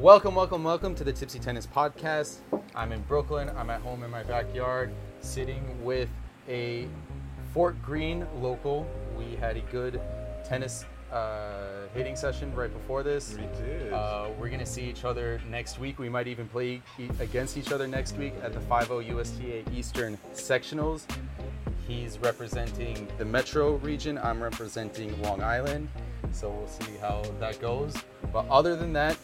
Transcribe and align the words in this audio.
Welcome, 0.00 0.34
welcome, 0.34 0.62
welcome 0.64 0.94
to 0.96 1.04
the 1.04 1.12
Tipsy 1.12 1.38
Tennis 1.38 1.66
Podcast. 1.66 2.38
I'm 2.74 2.92
in 2.92 3.00
Brooklyn. 3.02 3.50
I'm 3.56 3.70
at 3.70 3.80
home 3.80 4.02
in 4.02 4.10
my 4.10 4.22
backyard, 4.22 4.92
sitting 5.20 5.62
with 5.82 6.08
a 6.48 6.88
Fort 7.52 7.80
Greene 7.82 8.26
local. 8.40 8.86
We 9.16 9.36
had 9.36 9.56
a 9.56 9.60
good 9.60 10.00
tennis 10.44 10.84
uh, 11.10 11.86
hitting 11.94 12.16
session 12.16 12.54
right 12.54 12.72
before 12.72 13.02
this. 13.02 13.34
We 13.34 13.46
did. 13.64 13.92
Uh, 13.92 14.28
we're 14.38 14.50
gonna 14.50 14.66
see 14.66 14.82
each 14.82 15.04
other 15.04 15.40
next 15.48 15.78
week. 15.78 15.98
We 15.98 16.08
might 16.08 16.26
even 16.26 16.48
play 16.48 16.82
e- 16.98 17.08
against 17.20 17.56
each 17.56 17.72
other 17.72 17.86
next 17.86 18.16
week 18.16 18.34
at 18.42 18.52
the 18.52 18.60
5-0 18.60 19.06
USTA 19.08 19.64
Eastern 19.72 20.18
Sectionals. 20.34 21.04
He's 21.86 22.18
representing 22.18 23.08
the 23.16 23.24
Metro 23.24 23.76
region. 23.76 24.18
I'm 24.18 24.42
representing 24.42 25.20
Long 25.22 25.42
Island. 25.42 25.88
So 26.32 26.50
we'll 26.50 26.68
see 26.68 26.96
how 27.00 27.22
that 27.40 27.60
goes. 27.60 27.94
But 28.32 28.46
other 28.48 28.74
than 28.74 28.92
that, 28.94 29.16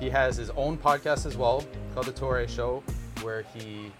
he 0.00 0.10
has 0.10 0.36
his 0.36 0.50
own 0.50 0.76
podcast 0.76 1.26
as 1.26 1.36
well 1.36 1.64
called 1.94 2.06
The 2.06 2.12
Toure 2.12 2.48
Show, 2.48 2.82
where 3.22 3.42
he 3.54 3.92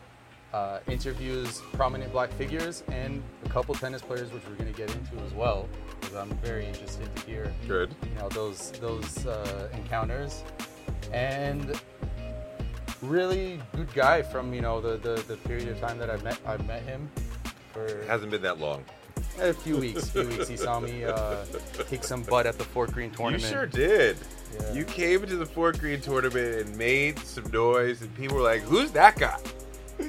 uh, 0.53 0.79
interviews 0.89 1.61
prominent 1.73 2.13
black 2.13 2.31
figures 2.33 2.85
and 2.89 3.23
a 3.45 3.49
couple 3.49 3.75
tennis 3.75 4.03
players, 4.03 4.33
which 4.33 4.43
we're 4.49 4.55
going 4.55 4.73
to 4.73 4.77
get 4.77 4.95
into 4.95 5.17
as 5.25 5.33
well, 5.35 5.69
because 6.01 6.15
I'm 6.15 6.31
very 6.39 6.67
interested 6.67 7.15
to 7.17 7.27
hear 7.27 7.53
Good. 7.67 7.95
you 8.05 8.15
know 8.21 8.29
those 8.29 8.71
those 8.81 9.27
uh, 9.27 9.69
encounters 9.73 10.43
and 11.13 11.81
really 13.03 13.61
good 13.75 13.93
guy 13.95 14.23
from 14.23 14.55
you 14.55 14.61
know 14.61 14.81
the, 14.81 14.97
the 14.97 15.23
the 15.27 15.37
period 15.39 15.69
of 15.69 15.81
time 15.81 15.99
that 15.99 16.09
I've 16.09 16.23
met 16.23 16.39
I've 16.47 16.67
met 16.67 16.83
him 16.83 17.11
for 17.73 18.05
Hasn't 18.07 18.31
been 18.31 18.43
that 18.43 18.59
long. 18.59 18.85
A 19.41 19.53
few 19.53 19.77
weeks 19.77 20.05
A 20.05 20.25
few 20.25 20.29
weeks 20.29 20.49
he 20.49 20.57
saw 20.57 20.81
me 20.81 21.05
uh, 21.05 21.45
kick 21.89 22.05
some 22.05 22.23
butt 22.23 22.47
at 22.47 22.59
the 22.59 22.65
Fort 22.65 22.93
Greene 22.93 23.11
tournament 23.11 23.43
You 23.43 23.49
sure 23.49 23.67
did. 23.67 24.17
Yeah. 24.55 24.73
You 24.73 24.85
came 24.85 25.23
into 25.23 25.37
the 25.37 25.47
Fort 25.47 25.79
Greene 25.79 26.01
tournament 26.01 26.67
and 26.67 26.77
made 26.77 27.19
some 27.21 27.51
noise, 27.51 28.03
and 28.03 28.15
people 28.15 28.37
were 28.37 28.43
like, 28.43 28.63
"Who's 28.63 28.93
that 28.93 29.17
guy?" 29.17 29.39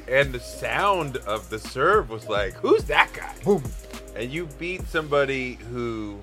And 0.08 0.34
the 0.34 0.40
sound 0.40 1.18
of 1.18 1.50
the 1.50 1.60
serve 1.60 2.10
was 2.10 2.28
like, 2.30 2.54
"Who's 2.56 2.84
that 2.86 3.12
guy?" 3.14 3.34
boom 3.44 3.64
And 4.16 4.32
you 4.32 4.48
beat 4.60 4.88
somebody 4.88 5.56
who 5.72 6.20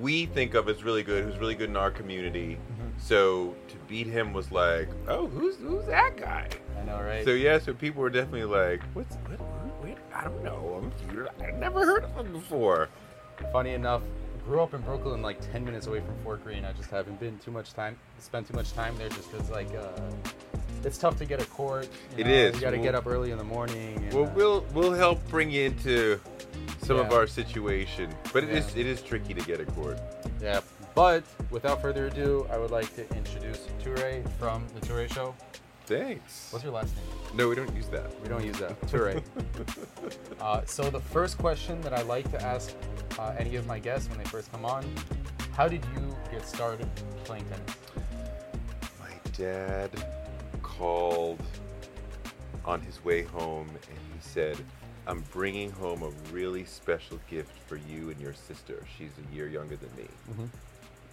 we 0.00 0.26
think 0.26 0.54
of 0.54 0.68
as 0.68 0.82
really 0.84 1.02
good, 1.02 1.24
who's 1.24 1.36
really 1.38 1.54
good 1.54 1.68
in 1.68 1.76
our 1.76 1.90
community. 1.90 2.58
So 2.98 3.54
to 3.68 3.76
beat 3.88 4.06
him 4.06 4.32
was 4.32 4.52
like, 4.52 4.88
"Oh, 5.08 5.26
who's 5.26 5.56
who's 5.56 5.84
that 5.86 6.16
guy?" 6.16 6.48
I 6.80 6.84
know 6.84 7.00
right 7.02 7.24
So 7.24 7.32
yeah, 7.32 7.58
so 7.58 7.74
people 7.74 8.00
were 8.00 8.10
definitely 8.10 8.44
like, 8.44 8.80
"What's 8.94 9.16
what? 9.16 9.40
Wait, 9.84 9.98
I 10.14 10.24
don't 10.24 10.42
know. 10.42 10.80
I'm, 10.82 11.28
I've 11.44 11.58
never 11.58 11.84
heard 11.84 12.04
of 12.04 12.16
him 12.16 12.32
before." 12.32 12.88
funny 13.52 13.74
enough 13.74 14.00
grew 14.46 14.60
up 14.60 14.74
in 14.74 14.80
Brooklyn 14.82 15.20
like 15.20 15.40
10 15.52 15.64
minutes 15.64 15.88
away 15.88 15.98
from 16.00 16.14
Fort 16.22 16.44
Greene 16.44 16.64
I 16.64 16.72
just 16.72 16.88
haven't 16.88 17.18
been 17.18 17.36
too 17.40 17.50
much 17.50 17.72
time 17.74 17.96
spent 18.20 18.46
too 18.46 18.54
much 18.54 18.72
time 18.74 18.96
there 18.96 19.08
just 19.08 19.28
because 19.32 19.50
like 19.50 19.66
uh, 19.74 19.88
it's 20.84 20.96
tough 20.98 21.18
to 21.18 21.24
get 21.24 21.42
a 21.42 21.44
court 21.46 21.88
you 22.16 22.22
know, 22.22 22.30
is. 22.30 22.54
you 22.54 22.60
got 22.60 22.70
to 22.70 22.76
Well- 22.76 22.84
get 22.84 22.94
up 22.94 23.06
early 23.08 23.32
in 23.32 23.38
the 23.38 23.44
morning 23.44 23.96
and, 23.96 24.12
Well, 24.14 24.26
uh, 24.26 24.30
we'll 24.36 24.64
we'll 24.72 24.92
help 24.92 25.26
bring 25.28 25.50
you 25.50 25.64
into 25.64 26.20
some 26.78 26.96
of 26.98 27.12
our 27.12 27.26
situation, 27.26 28.14
but 28.32 28.44
it 28.44 28.50
is 28.50 28.72
Yeah. 28.74 28.82
it 28.82 28.86
is 28.86 29.02
tricky 29.02 29.34
to 29.34 29.40
get 29.40 29.60
a 29.60 29.64
court. 29.66 29.98
Yeah, 30.40 30.60
but 30.94 31.24
without 31.50 31.82
further 31.82 32.06
ado, 32.06 32.46
I 32.52 32.56
would 32.58 32.70
like 32.70 32.94
to 32.94 33.02
introduce 33.16 33.66
Toure 33.82 34.22
from 34.38 34.64
the 34.78 34.86
Toure 34.86 35.12
Show. 35.12 35.34
Thanks. 35.86 36.48
What's 36.50 36.64
your 36.64 36.72
last 36.72 36.94
name? 36.96 37.04
No, 37.36 37.48
we 37.48 37.54
don't 37.54 37.74
use 37.76 37.88
that. 37.88 38.18
We 38.22 38.28
don't 38.28 38.44
use 38.44 38.58
that. 38.58 38.80
Toure. 38.88 39.22
uh, 40.40 40.62
so 40.64 40.88
the 40.88 41.00
first 41.00 41.36
question 41.36 41.80
that 41.82 41.92
I 41.92 42.02
like 42.02 42.30
to 42.30 42.42
ask 42.42 42.74
uh, 43.18 43.34
any 43.38 43.56
of 43.56 43.66
my 43.66 43.78
guests 43.78 44.08
when 44.08 44.18
they 44.18 44.24
first 44.24 44.50
come 44.50 44.64
on, 44.64 44.84
how 45.54 45.68
did 45.68 45.84
you 45.94 46.16
get 46.30 46.46
started 46.46 46.88
playing 47.24 47.44
tennis? 47.44 47.76
My 48.98 49.10
dad 49.36 49.90
called 50.62 51.42
on 52.64 52.80
his 52.80 53.04
way 53.04 53.22
home 53.22 53.68
and 53.68 53.98
he 54.12 54.20
said, 54.20 54.56
"I'm 55.06 55.22
bringing 55.32 55.70
home 55.70 56.02
a 56.02 56.10
really 56.32 56.64
special 56.64 57.20
gift 57.28 57.52
for 57.66 57.76
you 57.76 58.08
and 58.10 58.18
your 58.20 58.32
sister. 58.32 58.82
She's 58.96 59.10
a 59.30 59.34
year 59.34 59.48
younger 59.48 59.76
than 59.76 59.90
me." 59.96 60.08
Mhm. 60.32 60.48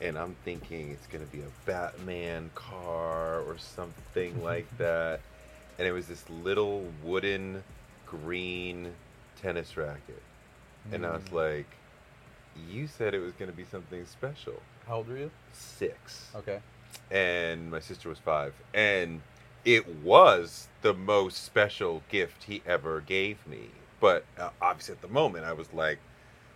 And 0.02 0.18
I'm 0.18 0.36
thinking 0.44 0.90
it's 0.92 1.06
to 1.26 1.32
be 1.32 1.42
a 1.42 1.52
Batman 1.66 2.50
car 2.56 3.42
or 3.42 3.58
something 3.58 4.44
like 4.52 4.66
that. 4.78 5.20
And 5.78 5.88
it 5.88 5.92
was 5.92 6.08
this 6.08 6.24
little 6.30 6.86
wooden 7.04 7.64
green 8.06 8.94
tennis 9.42 9.78
racket. 9.78 10.22
And 10.92 11.06
I 11.06 11.12
was 11.12 11.24
Mm. 11.26 11.34
like, 11.34 11.66
You 12.70 12.88
said 12.88 13.14
it 13.14 13.20
was 13.20 13.34
to 13.50 13.56
be 13.56 13.64
something 13.64 14.06
special. 14.06 14.62
How 14.88 14.98
old 14.98 15.08
were 15.08 15.18
you? 15.18 15.32
Six. 15.54 16.28
Okay. 16.36 16.60
And 17.10 17.72
my 17.72 17.80
sister 17.80 18.10
was 18.10 18.20
five. 18.20 18.54
And 18.74 19.22
it 19.64 19.88
was 20.04 20.68
the 20.82 20.94
most 20.94 21.44
special 21.46 22.02
gift 22.10 22.44
he 22.44 22.62
ever 22.66 23.00
gave 23.00 23.46
me. 23.48 23.68
But 24.02 24.26
uh, 24.38 24.50
obviously, 24.62 24.96
at 24.96 25.02
the 25.02 25.08
moment, 25.08 25.46
I 25.46 25.54
was 25.54 25.72
like, 25.74 26.00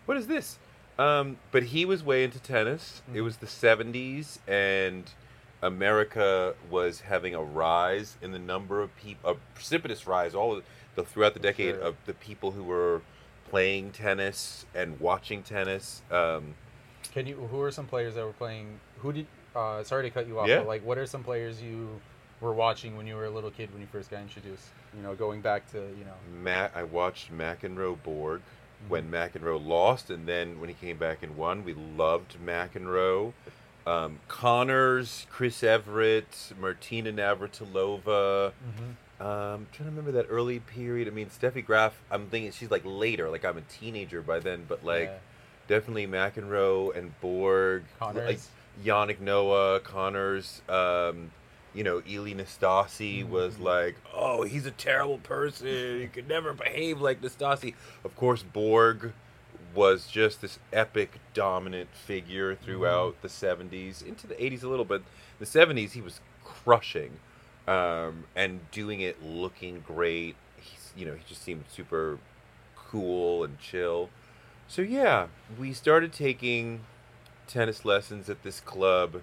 What 0.05 0.17
is 0.17 0.27
this? 0.27 0.57
Um, 0.97 1.37
but 1.51 1.63
he 1.63 1.83
was 1.85 2.03
way 2.03 2.23
into 2.23 2.39
tennis. 2.39 3.01
It 3.13 3.17
Mhm. 3.17 3.23
was 3.23 3.37
the 3.37 3.47
70s, 3.47 4.39
and 4.47 5.09
America 5.61 6.55
was 6.69 7.01
having 7.01 7.33
a 7.35 7.41
rise 7.43 8.17
in 8.21 8.31
the 8.31 8.39
number 8.39 8.81
of 8.81 8.95
people, 8.95 9.31
a 9.31 9.35
precipitous 9.55 10.07
rise 10.07 10.33
all 10.35 10.61
the, 10.95 11.03
throughout 11.03 11.33
the 11.33 11.39
decade 11.39 11.75
Sure. 11.75 11.83
of 11.83 11.95
the 12.05 12.13
people 12.13 12.51
who 12.51 12.63
were 12.63 13.01
playing 13.49 13.91
tennis 13.91 14.65
and 14.73 14.99
watching 14.99 15.43
tennis. 15.43 16.01
Um, 16.11 16.55
Can 17.13 17.27
you? 17.27 17.35
Who 17.35 17.61
are 17.61 17.71
some 17.71 17.87
players 17.87 18.15
that 18.15 18.25
were 18.25 18.33
playing? 18.33 18.79
Who 18.99 19.11
did? 19.13 19.27
Uh, 19.55 19.83
sorry 19.83 20.03
to 20.03 20.09
cut 20.09 20.27
you 20.27 20.39
off. 20.39 20.47
Yeah. 20.47 20.57
But 20.59 20.67
like, 20.67 20.85
what 20.85 20.97
are 20.97 21.05
some 21.05 21.23
players 21.23 21.61
you 21.61 22.01
were 22.41 22.53
watching 22.53 22.97
when 22.97 23.07
you 23.07 23.15
were 23.15 23.25
a 23.25 23.29
little 23.29 23.51
kid 23.51 23.71
when 23.71 23.81
you 23.81 23.87
first 23.87 24.09
got 24.09 24.21
introduced? 24.21 24.67
You 24.95 25.01
know, 25.01 25.15
going 25.15 25.41
back 25.41 25.69
to 25.71 25.77
you 25.97 26.03
know. 26.05 26.13
Matt, 26.41 26.71
I 26.75 26.83
watched 26.83 27.31
McEnroe 27.31 27.97
Borg 28.03 28.41
Mm-hmm. 28.41 28.54
When 28.87 29.09
McEnroe 29.09 29.63
lost, 29.65 30.09
and 30.09 30.27
then 30.27 30.59
when 30.59 30.69
he 30.69 30.75
came 30.75 30.97
back 30.97 31.23
and 31.23 31.35
won, 31.37 31.63
we 31.65 31.73
loved 31.73 32.37
McEnroe. 32.45 33.33
Um, 33.87 34.19
Connors, 34.27 35.25
Chris 35.29 35.63
Evert, 35.63 36.53
Martina 36.59 37.11
Navratilova. 37.11 38.51
Mhm. 38.51 39.21
Um, 39.21 39.67
trying 39.71 39.85
to 39.89 39.95
remember 39.95 40.11
that 40.11 40.25
early 40.29 40.59
period. 40.59 41.07
I 41.07 41.11
mean, 41.11 41.27
Steffi 41.29 41.65
Graf. 41.65 41.93
I'm 42.11 42.27
thinking 42.27 42.51
she's 42.51 42.69
like 42.71 42.81
later, 42.83 43.29
like 43.29 43.45
I'm 43.45 43.57
a 43.57 43.61
teenager 43.61 44.21
by 44.21 44.39
then, 44.39 44.65
but 44.67 44.83
like 44.83 45.05
Yeah. 45.09 45.17
definitely 45.67 46.05
McEnroe 46.07 46.95
and 46.95 47.19
Borg, 47.21 47.83
Connors. 47.99 48.27
like 48.27 48.39
Yannick 48.85 49.19
Noah, 49.21 49.79
Connors. 49.79 50.61
Um, 50.67 51.31
you 51.75 51.83
know, 51.83 52.01
Ilie 52.07 52.33
Nastase 52.33 53.27
was 53.27 53.55
Mhm. 53.55 53.63
like, 53.63 53.95
oh, 54.13 54.43
he's 54.43 54.65
a 54.65 54.71
terrible 54.71 55.17
person. 55.19 55.99
He 56.01 56.07
could 56.07 56.27
never 56.27 56.53
behave 56.53 57.01
like 57.01 57.21
Nastase. 57.21 57.75
Of 58.03 58.15
course, 58.15 58.41
Borg 58.43 59.11
was 59.73 60.07
just 60.07 60.41
this 60.41 60.57
epic 60.71 61.19
dominant 61.33 61.89
figure 61.93 62.55
throughout 62.55 63.21
the 63.21 63.27
70s 63.27 64.01
into 64.01 64.25
the 64.25 64.41
80s 64.41 64.63
a 64.63 64.69
little 64.69 64.85
bit. 64.85 65.03
The 65.39 65.45
70s, 65.45 65.91
he 65.91 66.01
was 66.01 66.21
crushing 66.45 67.19
um, 67.67 68.25
and 68.35 68.71
doing 68.71 69.01
it 69.01 69.21
looking 69.21 69.83
great. 69.85 70.35
He's, 70.57 70.93
you 70.95 71.05
know, 71.05 71.13
he 71.15 71.23
just 71.27 71.41
seemed 71.41 71.65
super 71.69 72.19
cool 72.77 73.43
and 73.43 73.59
chill. 73.59 74.09
So 74.67 74.81
yeah, 74.81 75.27
we 75.59 75.73
started 75.73 76.13
taking 76.13 76.81
tennis 77.47 77.83
lessons 77.83 78.29
at 78.29 78.43
this 78.43 78.59
club 78.61 79.21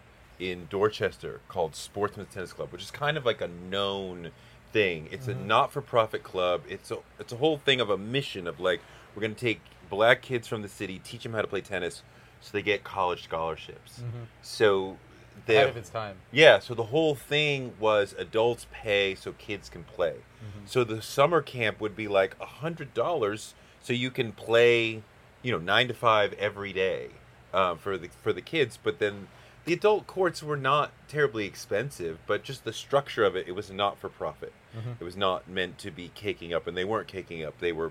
in 0.50 0.66
Dorchester 0.70 1.40
called 1.48 1.74
Sportsman's 1.76 2.32
Tennis 2.34 2.52
Club, 2.52 2.72
which 2.72 2.82
is 2.82 2.90
kind 2.90 3.16
of 3.16 3.24
like 3.24 3.40
a 3.40 3.48
known 3.48 4.30
thing. 4.72 5.08
It's 5.12 5.28
a 5.28 5.34
Mhm. 5.34 5.46
not-for-profit 5.46 6.22
club. 6.22 6.62
It's 6.68 6.90
a 6.90 6.98
it's 7.18 7.32
a 7.32 7.36
whole 7.36 7.58
thing 7.58 7.80
of 7.80 7.90
a 7.90 7.98
mission 7.98 8.46
of 8.46 8.58
like 8.58 8.80
we're 9.14 9.20
going 9.20 9.34
to 9.34 9.40
take 9.40 9.60
black 9.90 10.22
kids 10.22 10.48
from 10.48 10.62
the 10.62 10.68
city, 10.68 10.98
teach 10.98 11.22
them 11.22 11.34
how 11.34 11.42
to 11.42 11.48
play 11.48 11.60
tennis 11.60 12.02
so 12.40 12.50
they 12.52 12.62
get 12.62 12.82
college 12.82 13.24
scholarships. 13.24 14.00
Mhm. 14.00 14.26
So 14.40 14.96
Ahead 15.48 15.68
of 15.68 15.76
its 15.76 15.88
time. 15.90 16.16
yeah, 16.30 16.58
so 16.58 16.74
the 16.74 16.84
whole 16.84 17.14
thing 17.14 17.74
was 17.78 18.14
adults 18.18 18.66
pay 18.72 19.14
so 19.14 19.32
kids 19.32 19.68
can 19.68 19.84
play. 19.84 20.16
Mhm. 20.42 20.66
So 20.68 20.84
the 20.84 21.00
summer 21.02 21.40
camp 21.42 21.80
would 21.80 21.94
be 21.96 22.08
like 22.08 22.36
a 22.40 22.46
hundred 22.46 22.94
dollars, 22.94 23.54
so 23.82 23.92
you 23.92 24.10
can 24.10 24.32
play, 24.32 25.02
you 25.42 25.52
know, 25.52 25.58
nine 25.58 25.88
to 25.88 25.94
five 25.94 26.32
every 26.34 26.72
day 26.72 27.10
um, 27.52 27.76
for 27.76 27.98
the 27.98 28.08
for 28.22 28.32
the 28.32 28.40
kids. 28.40 28.78
But 28.82 28.98
then 28.98 29.28
the 29.64 29.72
adult 29.72 30.06
courts 30.06 30.42
were 30.42 30.56
not 30.56 30.90
terribly 31.08 31.46
expensive, 31.46 32.18
but 32.26 32.42
just 32.42 32.64
the 32.64 32.72
structure 32.72 33.24
of 33.24 33.36
it, 33.36 33.46
it 33.46 33.52
was 33.52 33.70
not 33.70 33.98
for 33.98 34.08
profit. 34.08 34.52
Mhm. 34.76 35.00
It 35.00 35.04
was 35.04 35.16
not 35.16 35.48
meant 35.48 35.78
to 35.78 35.90
be 35.90 36.10
caking 36.14 36.52
up, 36.52 36.66
and 36.66 36.76
they 36.76 36.84
weren't 36.84 37.06
caking 37.08 37.44
up. 37.44 37.58
They 37.58 37.72
were 37.72 37.90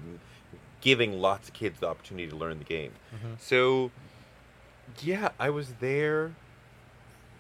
giving 0.82 1.22
lots 1.22 1.48
of 1.48 1.54
kids 1.54 1.80
the 1.80 1.88
opportunity 1.88 2.28
to 2.28 2.36
learn 2.36 2.58
the 2.58 2.66
game. 2.66 2.92
Mhm. 3.16 3.40
So, 3.40 3.92
yeah, 5.02 5.30
I 5.40 5.50
was 5.50 5.74
there 5.80 6.34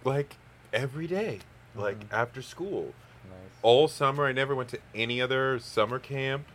like 0.04 0.38
every 0.72 1.07
day, 1.07 1.39
like 1.75 2.00
Mhm. 2.07 2.13
after 2.13 2.42
school. 2.42 2.94
Nice. 3.30 3.36
All 3.62 3.88
summer, 3.88 4.25
I 4.25 4.31
never 4.31 4.56
went 4.56 4.69
to 4.69 4.80
any 4.95 5.22
other 5.22 5.60
summer 5.60 6.00
camp. 6.00 6.45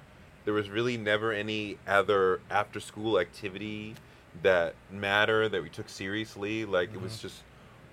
There 0.44 0.54
was 0.54 0.70
really 0.70 0.96
never 0.96 1.32
any 1.32 1.78
other 1.86 2.40
after 2.50 2.78
school 2.80 3.18
activity 3.18 3.96
that 4.42 4.74
mattered 4.90 5.48
that 5.50 5.62
we 5.62 5.68
took 5.68 5.88
seriously. 5.88 6.64
Like, 6.64 6.94
it 6.94 7.00
was 7.00 7.16
Mhm. 7.16 7.20
just 7.22 7.42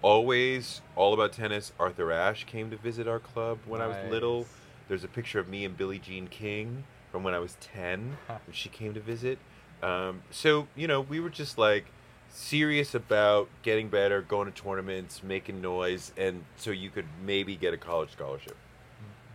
always 0.04 0.82
all 0.96 1.14
about 1.14 1.34
tennis. 1.34 1.72
Arthur 1.80 2.12
Ashe 2.12 2.46
came 2.46 2.70
to 2.70 2.78
visit 2.78 3.08
our 3.08 3.20
club 3.20 3.58
when 3.66 3.82
I 3.82 3.88
was 3.88 3.98
little. 4.12 4.46
There's 4.88 5.04
a 5.04 5.08
picture 5.08 5.40
of 5.40 5.48
me 5.48 5.66
and 5.66 5.76
Billie 5.76 5.98
Jean 5.98 6.28
King 6.28 6.84
from 7.12 7.24
when 7.24 7.34
I 7.34 7.40
was 7.40 7.58
10 7.62 8.18
when 8.28 8.40
she 8.52 8.70
came 8.70 8.94
to 8.94 9.00
visit. 9.00 9.40
Um, 9.82 10.22
so, 10.30 10.68
you 10.76 10.88
know, 10.88 11.02
we 11.02 11.20
were 11.20 11.30
just 11.30 11.58
like 11.58 11.86
serious 12.30 12.94
about 12.94 13.48
getting 13.64 13.90
better, 13.90 14.22
going 14.22 14.52
to 14.52 14.62
tournaments, 14.62 15.24
making 15.24 15.62
noise, 15.62 16.12
and 16.18 16.44
so 16.58 16.72
you 16.72 16.90
could 16.90 17.06
maybe 17.26 17.56
get 17.56 17.74
a 17.74 17.78
college 17.78 18.12
scholarship. 18.12 18.56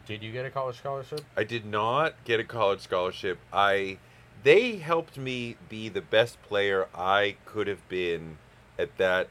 Did 0.07 0.23
you 0.23 0.33
get 0.33 0.47
a 0.47 0.51
college 0.51 0.79
scholarship? 0.79 1.21
I 1.37 1.45
did 1.45 1.67
not 1.67 2.15
get 2.25 2.41
a 2.41 2.45
college 2.45 2.81
scholarship. 2.81 3.39
I 3.53 3.99
they 4.43 4.77
helped 4.77 5.19
me 5.19 5.57
be 5.69 5.89
the 5.89 6.01
best 6.01 6.41
player 6.43 6.89
I 6.95 7.37
could 7.45 7.67
have 7.67 7.87
been 7.89 8.39
at 8.79 8.97
that 8.99 9.29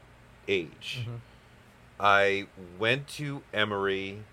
age. 0.48 1.02
Mhm. 1.08 1.20
I 2.00 2.48
went 2.78 3.08
to 3.10 3.44
Emory. 3.54 4.24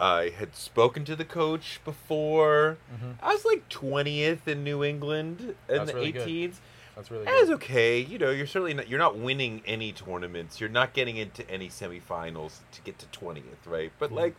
I 0.00 0.30
had 0.30 0.56
spoken 0.56 1.04
to 1.04 1.14
the 1.16 1.24
coach 1.24 1.80
before. 1.84 2.78
Mhm. 2.92 3.16
I 3.22 3.32
was 3.34 3.44
like 3.44 3.68
20th 3.68 4.48
in 4.48 4.64
New 4.64 4.82
England 4.84 5.40
in 5.40 5.54
That's 5.68 5.90
the 5.90 5.96
really 5.96 6.12
good. 6.12 6.54
That's 6.96 7.10
really 7.10 7.24
good. 7.24 7.32
That 7.34 7.40
was 7.40 7.50
okay. 7.52 7.98
You 8.00 8.18
know, 8.18 8.30
you're 8.30 8.46
certainly 8.46 8.74
not 8.74 8.88
you're 8.88 8.98
not 8.98 9.16
winning 9.16 9.62
any 9.64 9.92
tournaments. 9.92 10.60
You're 10.60 10.68
not 10.70 10.92
getting 10.92 11.16
into 11.16 11.48
any 11.48 11.68
semifinals 11.68 12.58
to 12.72 12.80
get 12.82 12.98
to 12.98 13.06
20th, 13.06 13.66
right? 13.66 13.92
But 13.98 14.10
Mhm. 14.10 14.16
like 14.16 14.34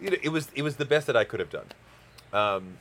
you 0.00 0.10
know, 0.10 0.16
it 0.22 0.28
was 0.30 0.50
it 0.54 0.62
was 0.62 0.76
the 0.76 0.84
best 0.84 1.06
that 1.06 1.16
I 1.16 1.24
could 1.24 1.40
have 1.40 1.50
done. 1.50 1.66
Um 2.32 2.78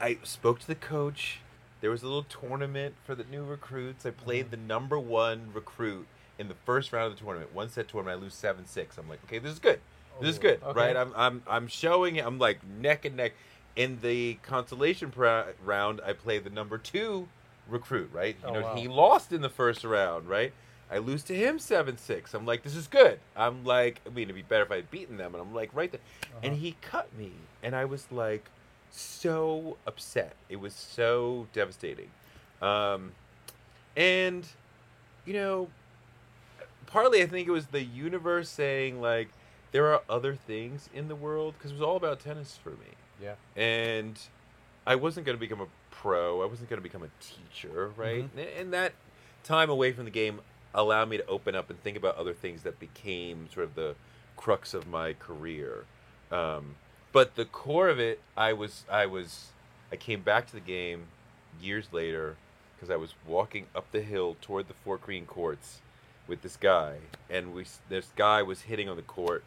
I 0.00 0.18
spoke 0.22 0.58
to 0.60 0.66
the 0.66 0.74
coach. 0.74 1.38
There 1.80 1.90
was 1.90 2.02
a 2.02 2.06
little 2.06 2.24
tournament 2.24 2.94
for 3.04 3.14
the 3.14 3.24
new 3.24 3.44
recruits. 3.44 4.04
I 4.06 4.10
played 4.10 4.46
Mhm. 4.46 4.50
the 4.50 4.56
number 4.56 4.98
1 4.98 5.52
recruit 5.52 6.06
in 6.42 6.48
the 6.48 6.54
first 6.66 6.92
round 6.92 7.10
of 7.12 7.18
the 7.18 7.24
tournament. 7.24 7.54
One 7.54 7.70
set 7.70 7.88
tournament, 7.88 8.18
I 8.18 8.22
lose 8.22 8.34
7-6. 8.34 8.98
I'm 8.98 9.08
like, 9.08 9.20
"Okay, 9.24 9.38
this 9.38 9.52
is 9.52 9.58
good. 9.58 9.80
This 10.20 10.30
is 10.32 10.38
Oh, 10.38 10.42
good, 10.42 10.62
okay. 10.62 10.78
right? 10.78 10.96
I'm 10.96 11.12
I'm 11.16 11.42
I'm 11.46 11.66
showing 11.68 12.16
it. 12.16 12.26
I'm 12.26 12.38
like 12.38 12.58
neck 12.66 13.04
and 13.06 13.16
neck. 13.16 13.32
In 13.74 14.00
the 14.02 14.34
consolation 14.42 15.10
pra- 15.10 15.54
round, 15.64 16.02
I 16.04 16.12
play 16.12 16.38
the 16.38 16.50
number 16.50 16.76
two 16.76 17.28
recruit, 17.68 18.10
right? 18.12 18.36
You 18.42 18.48
Oh, 18.48 18.52
know, 18.52 18.60
wow. 18.62 18.74
he 18.76 18.86
lost 18.88 19.32
in 19.32 19.40
the 19.40 19.48
first 19.48 19.82
round, 19.84 20.28
right? 20.28 20.52
I 20.90 20.98
lose 20.98 21.22
to 21.24 21.34
him 21.34 21.58
seven 21.58 21.96
six. 21.96 22.34
I'm 22.34 22.44
like, 22.44 22.62
this 22.64 22.76
is 22.76 22.86
good. 22.86 23.18
I'm 23.34 23.64
like, 23.64 24.02
I 24.06 24.10
mean, 24.10 24.24
it'd 24.24 24.34
be 24.36 24.42
better 24.42 24.64
if 24.64 24.70
I 24.70 24.76
had 24.76 24.90
beaten 24.90 25.16
them, 25.16 25.34
and 25.34 25.40
I'm 25.42 25.54
like, 25.54 25.70
right 25.72 25.90
there. 25.90 26.02
And 26.42 26.52
Uh-huh. 26.52 26.60
he 26.60 26.76
cut 26.82 27.08
me, 27.16 27.32
and 27.62 27.74
I 27.74 27.86
was 27.86 28.12
like, 28.12 28.44
so 28.90 29.78
upset. 29.86 30.34
It 30.50 30.56
was 30.60 30.74
so 30.74 31.46
devastating. 31.54 32.10
Um, 32.60 33.12
and 33.96 34.46
you 35.24 35.32
know, 35.32 35.68
partly 36.92 37.22
I 37.22 37.26
think 37.26 37.48
it 37.48 37.52
was 37.52 37.66
the 37.66 37.82
universe 37.82 38.48
saying 38.48 39.00
like 39.00 39.28
there 39.72 39.86
are 39.92 40.02
other 40.08 40.34
things 40.34 40.88
in 40.94 41.08
the 41.08 41.16
world 41.16 41.54
because 41.56 41.70
it 41.70 41.74
was 41.74 41.82
all 41.82 41.96
about 41.96 42.20
tennis 42.20 42.58
for 42.62 42.70
me 42.70 42.92
Yeah. 43.22 43.34
and 43.56 44.18
I 44.86 44.96
wasn't 44.96 45.26
going 45.26 45.36
to 45.36 45.40
become 45.40 45.60
a 45.60 45.68
pro. 45.92 46.42
I 46.42 46.46
wasn't 46.46 46.68
going 46.68 46.78
to 46.78 46.82
become 46.82 47.04
a 47.04 47.10
teacher, 47.20 47.92
right? 47.96 48.24
Mm-hmm. 48.24 48.60
And- 48.60 48.72
that 48.72 48.92
time 49.44 49.70
away 49.70 49.92
from 49.92 50.04
the 50.06 50.10
game 50.10 50.40
allowed 50.74 51.08
me 51.08 51.18
to 51.18 51.26
open 51.26 51.54
up 51.54 51.70
and 51.70 51.80
think 51.82 51.96
about 51.96 52.16
other 52.16 52.32
things 52.34 52.62
that 52.62 52.80
became 52.80 53.48
sort 53.54 53.64
of 53.64 53.74
the 53.76 53.94
crux 54.36 54.74
of 54.74 54.88
my 54.88 55.12
career. 55.12 55.84
Um, 56.32 56.74
but 57.12 57.36
the 57.36 57.44
core 57.44 57.88
of 57.88 58.00
it, 58.00 58.20
I 58.36 58.54
was, 58.54 58.84
I 58.90 59.06
was, 59.06 59.50
I 59.92 59.96
came 59.96 60.22
back 60.22 60.46
to 60.48 60.52
the 60.54 60.60
game 60.60 61.04
years 61.60 61.86
later 61.92 62.34
because 62.74 62.90
I 62.90 62.96
was 62.96 63.14
walking 63.24 63.66
up 63.76 63.90
the 63.92 64.00
hill 64.02 64.36
toward 64.40 64.66
the 64.66 64.74
Fort 64.74 65.02
Greene 65.02 65.26
courts 65.26 65.80
with 66.32 66.40
this 66.40 66.56
guy, 66.56 66.94
and 67.28 67.52
we, 67.52 67.66
this 67.90 68.08
guy 68.16 68.42
was 68.42 68.62
hitting 68.62 68.88
on 68.88 68.96
the 68.96 69.02
court, 69.02 69.44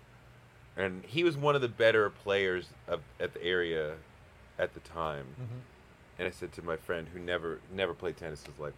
and 0.77 1.03
he 1.03 1.23
was 1.23 1.35
one 1.35 1.55
of 1.55 1.61
the 1.63 1.67
better 1.67 2.11
players 2.11 2.67
of, 2.87 3.01
at 3.19 3.33
the 3.33 3.43
area 3.43 3.95
at 4.59 4.75
the 4.75 4.79
time. 4.81 5.25
Mhm. 5.41 5.61
And 6.19 6.27
I 6.27 6.31
said 6.31 6.51
to 6.53 6.61
my 6.61 6.77
friend 6.77 7.07
who 7.11 7.17
never 7.19 7.57
never 7.73 7.95
played 7.95 8.17
tennis, 8.17 8.43
was 8.45 8.59
like, 8.59 8.73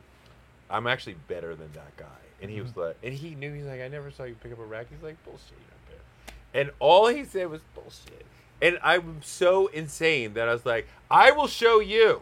"I'm 0.70 0.88
actually 0.88 1.18
better 1.28 1.54
than 1.54 1.70
that 1.74 1.98
guy." 1.98 2.06
And 2.42 2.50
he 2.50 2.62
was 2.62 2.72
Mm-hmm. 2.72 2.80
like, 2.80 2.98
and 3.04 3.14
he 3.14 3.36
knew 3.36 3.54
he's 3.54 3.66
like, 3.66 3.82
"I 3.82 3.90
never 3.90 4.10
saw 4.10 4.24
you 4.24 4.36
pick 4.42 4.54
up 4.54 4.60
a 4.60 4.64
racket." 4.64 4.94
He's 4.94 5.04
like, 5.04 5.22
"Bullshit, 5.26 5.52
you're 5.52 5.60
not 5.70 5.86
better." 5.90 6.34
And 6.54 6.72
all 6.80 7.08
he 7.08 7.26
said 7.26 7.50
was 7.50 7.60
bullshit. 7.76 8.26
And 8.62 8.80
I'm 8.82 9.22
so 9.22 9.68
insane 9.68 10.34
that 10.36 10.48
I 10.48 10.54
was 10.54 10.66
like, 10.66 10.88
"I 11.12 11.32
will 11.32 11.48
show 11.48 11.82
you." 11.82 12.22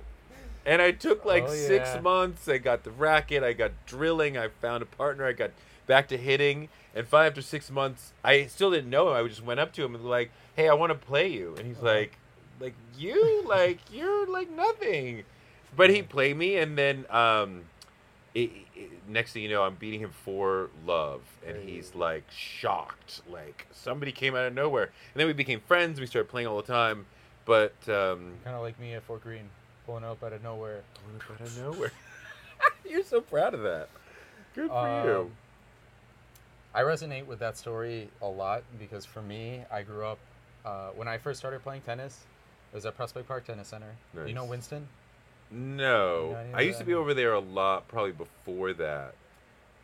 And 0.66 0.82
I 0.82 0.90
took 0.94 1.26
like 1.26 1.44
Oh, 1.44 1.54
six 1.54 1.90
yeah. 1.94 2.02
months. 2.02 2.48
I 2.50 2.58
got 2.58 2.84
the 2.84 2.90
racket. 2.90 3.44
I 3.44 3.54
got 3.54 3.72
drilling. 3.86 4.36
I 4.36 4.48
found 4.48 4.82
a 4.82 4.88
partner. 4.88 5.24
I 5.28 5.34
got 5.34 5.52
back 5.88 6.08
to 6.10 6.18
hitting. 6.18 6.70
And 6.94 7.08
finally, 7.08 7.28
after 7.30 7.42
six 7.42 7.70
months, 7.70 8.14
I 8.24 8.46
still 8.46 8.72
didn't 8.72 8.90
know 8.90 9.10
him. 9.14 9.24
I 9.26 9.28
just 9.28 9.44
went 9.44 9.60
up 9.60 9.74
to 9.74 9.84
him 9.84 9.96
and 9.96 10.06
like, 10.06 10.32
"Hey, 10.56 10.70
I 10.70 10.74
want 10.74 10.92
to 10.92 10.98
play 10.98 11.28
you." 11.28 11.56
And 11.58 11.68
he's 11.68 11.78
Uh-huh. 11.78 11.86
like, 11.88 12.18
"Like 12.60 12.74
you? 12.98 13.44
like 13.48 13.80
you're 13.92 14.26
like 14.28 14.50
nothing." 14.50 15.24
But 15.76 15.90
he 15.90 16.02
played 16.02 16.38
me, 16.38 16.56
and 16.56 16.78
then 16.78 17.06
um, 17.10 17.64
it, 18.34 18.50
it- 18.76 18.92
next 19.10 19.34
thing 19.34 19.44
you 19.44 19.50
know, 19.50 19.64
I'm 19.64 19.76
beating 19.76 20.00
him 20.00 20.12
for 20.24 20.70
love, 20.86 21.22
and 21.46 21.58
he's 21.58 21.94
like 21.96 22.24
shocked, 22.32 23.22
like 23.30 23.68
somebody 23.72 24.12
came 24.14 24.36
out 24.36 24.46
of 24.46 24.54
nowhere. 24.54 24.84
And 24.84 25.20
then 25.20 25.28
we 25.28 25.34
became 25.34 25.60
friends. 25.60 26.00
We 26.00 26.06
started 26.06 26.30
playing 26.30 26.48
all 26.48 26.58
the 26.62 26.64
time. 26.72 27.06
But 27.44 27.74
um, 27.90 28.34
Kind 28.44 28.56
of 28.56 28.62
like 28.62 28.80
me 28.80 28.94
at 28.94 29.04
Fort 29.04 29.22
Greene, 29.22 29.50
pulling 29.86 30.04
up 30.06 30.24
out 30.24 30.32
of 30.34 30.42
nowhere. 30.42 30.82
Pulling 31.04 31.22
up 31.22 31.42
out 31.42 31.48
of 31.48 31.58
nowhere. 31.60 31.92
You're 32.90 33.04
so 33.04 33.20
proud 33.22 33.54
of 33.54 33.62
that. 33.64 33.90
Good 34.56 34.70
for 34.70 35.04
you. 35.06 35.32
I 36.76 36.82
resonate 36.82 37.26
with 37.26 37.40
that 37.40 37.58
story 37.58 38.10
a 38.22 38.28
lot 38.28 38.64
because 38.78 39.06
for 39.06 39.22
me, 39.22 39.64
I 39.72 39.82
grew 39.82 40.06
up 40.06 40.20
uh, 40.66 40.90
when 40.90 41.08
I 41.08 41.18
first 41.18 41.40
started 41.40 41.64
playing 41.64 41.82
tennis. 41.82 42.20
It 42.72 42.76
was 42.76 42.86
at 42.86 42.98
Prospect 42.98 43.28
Park 43.28 43.46
Tennis 43.46 43.70
Center. 43.70 43.96
You 44.28 44.34
know 44.34 44.44
Winston? 44.46 44.88
No, 45.52 46.32
Not 46.34 46.42
even 46.44 46.56
I 46.56 46.62
used 46.62 46.80
to 46.80 46.84
be 46.86 46.94
over 46.94 47.14
there 47.14 47.34
a 47.34 47.40
lot, 47.40 47.88
probably 47.88 48.12
before 48.12 48.74
that. 48.74 49.14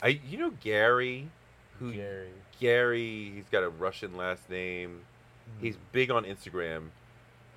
I, 0.04 0.20
you 0.28 0.38
know, 0.38 0.50
Gary, 0.62 1.30
who 1.80 1.94
Gary. 1.94 2.30
Gary, 2.60 3.32
he's 3.36 3.48
got 3.52 3.64
a 3.64 3.70
Russian 3.70 4.18
last 4.18 4.50
name. 4.50 5.02
He's 5.62 5.78
big 5.92 6.12
on 6.12 6.26
Instagram. 6.26 6.90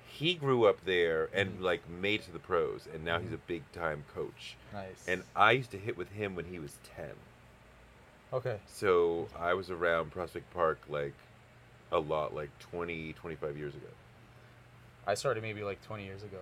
He 0.07 0.35
grew 0.35 0.65
up 0.65 0.85
there 0.85 1.29
and 1.33 1.59
Mhm. 1.59 1.61
like 1.63 1.89
made 1.89 2.21
it 2.21 2.25
to 2.27 2.31
the 2.31 2.39
pros, 2.39 2.87
and 2.93 3.03
now 3.03 3.19
he's 3.19 3.31
Mhm. 3.31 3.35
a 3.35 3.37
big 3.47 3.69
time 3.73 4.05
coach. 4.13 4.55
nice. 4.71 5.05
And 5.07 5.23
I 5.35 5.51
used 5.51 5.71
to 5.71 5.77
hit 5.77 5.97
with 5.97 6.11
him 6.11 6.35
when 6.35 6.45
he 6.45 6.59
was 6.59 6.77
ten. 6.83 7.15
Okay. 8.33 8.59
So 8.67 9.27
I 9.39 9.53
was 9.53 9.69
around 9.69 10.11
Prospect 10.11 10.51
Park 10.53 10.79
like 10.89 11.13
a 11.91 11.99
lot, 11.99 12.33
like 12.35 12.49
20, 12.59 13.13
25 13.13 13.57
years 13.57 13.73
ago. 13.75 13.87
I 15.07 15.13
started 15.13 15.43
maybe 15.43 15.63
like 15.63 15.81
20 15.85 16.03
years 16.03 16.23
ago. 16.23 16.39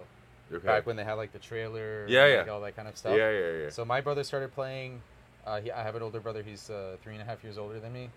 Okay. 0.52 0.66
Back 0.66 0.86
when 0.86 0.96
they 0.96 1.04
had 1.04 1.13
like 1.13 1.32
the 1.34 1.40
trailer, 1.40 2.06
Yeah, 2.08 2.25
and, 2.25 2.48
yeah. 2.48 2.54
all 2.54 2.62
that 2.62 2.75
kind 2.75 2.88
of 2.88 2.96
stuff. 2.98 3.18
yeah, 3.18 3.30
yeah, 3.32 3.52
yeah. 3.63 3.70
So 3.70 3.84
my 3.86 4.02
brother 4.02 4.24
started 4.24 4.54
playing. 4.54 5.02
Uh, 5.46 5.60
he, 5.62 5.72
I 5.72 5.84
have 5.84 5.96
an 5.96 6.02
older 6.04 6.20
brother. 6.20 6.42
He's 6.44 6.70
uh, 6.70 6.96
three 7.02 7.13
and 7.13 7.22
a 7.22 7.25
half 7.25 7.44
years 7.44 7.58
older 7.58 7.80
than 7.80 7.92
me, 7.92 8.10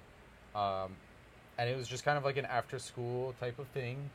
um, 0.54 0.94
and 1.58 1.68
it 1.68 1.76
was 1.76 1.88
just 1.88 2.04
kind 2.04 2.16
of 2.18 2.24
like 2.24 2.36
an 2.36 2.44
after-school 2.44 3.34
type 3.40 3.58
of 3.58 3.66
thing. 3.68 4.10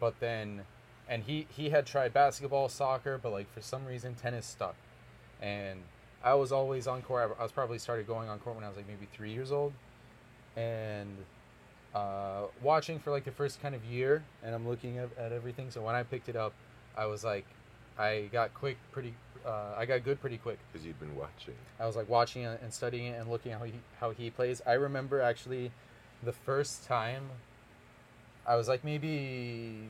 But 0.00 0.18
then, 0.20 0.62
and 1.08 1.22
he 1.24 1.46
he 1.50 1.68
had 1.70 1.84
tried 1.86 2.14
basketball, 2.14 2.68
soccer, 2.70 3.18
but 3.18 3.32
like 3.32 3.52
for 3.52 3.60
some 3.60 3.84
reason 3.84 4.14
tennis 4.14 4.46
stuck, 4.46 4.74
and 5.42 5.80
I 6.24 6.34
was 6.34 6.52
always 6.52 6.86
on 6.86 7.02
court. 7.02 7.30
I, 7.36 7.40
I 7.40 7.42
was 7.42 7.52
probably 7.52 7.78
started 7.78 8.06
going 8.06 8.28
on 8.28 8.38
court 8.40 8.56
when 8.56 8.64
I 8.64 8.68
was 8.68 8.76
like 8.76 8.86
maybe 8.88 9.06
three 9.12 9.32
years 9.32 9.52
old, 9.52 9.72
and 10.56 11.08
uh, 11.94 12.42
watching 12.62 12.98
for 12.98 13.10
like 13.10 13.24
the 13.24 13.30
first 13.32 13.60
kind 13.62 13.74
of 13.74 13.84
year, 13.84 14.22
and 14.42 14.54
I'm 14.54 14.68
looking 14.68 14.98
at, 14.98 15.08
at 15.18 15.32
everything. 15.32 15.70
So 15.70 15.82
when 15.82 15.94
I 15.94 16.02
picked 16.02 16.28
it 16.28 16.36
up, 16.36 16.52
I 16.96 17.06
was 17.06 17.24
like, 17.24 17.46
I 17.98 18.28
got 18.32 18.52
quick 18.54 18.76
pretty. 18.92 19.14
Uh, 19.44 19.74
I 19.76 19.86
got 19.86 20.02
good 20.04 20.20
pretty 20.20 20.38
quick. 20.38 20.58
Because 20.72 20.84
you'd 20.84 20.98
been 20.98 21.14
watching. 21.14 21.54
I 21.78 21.86
was 21.86 21.94
like 21.94 22.08
watching 22.08 22.44
and 22.44 22.72
studying 22.72 23.06
it 23.06 23.20
and 23.20 23.30
looking 23.30 23.52
at 23.52 23.58
how 23.60 23.64
he 23.64 23.72
how 24.00 24.10
he 24.10 24.30
plays. 24.30 24.60
I 24.66 24.72
remember 24.72 25.20
actually 25.20 25.70
the 26.22 26.32
first 26.32 26.84
time 26.84 27.30
I 28.44 28.56
was 28.56 28.66
like 28.66 28.82
maybe 28.82 29.82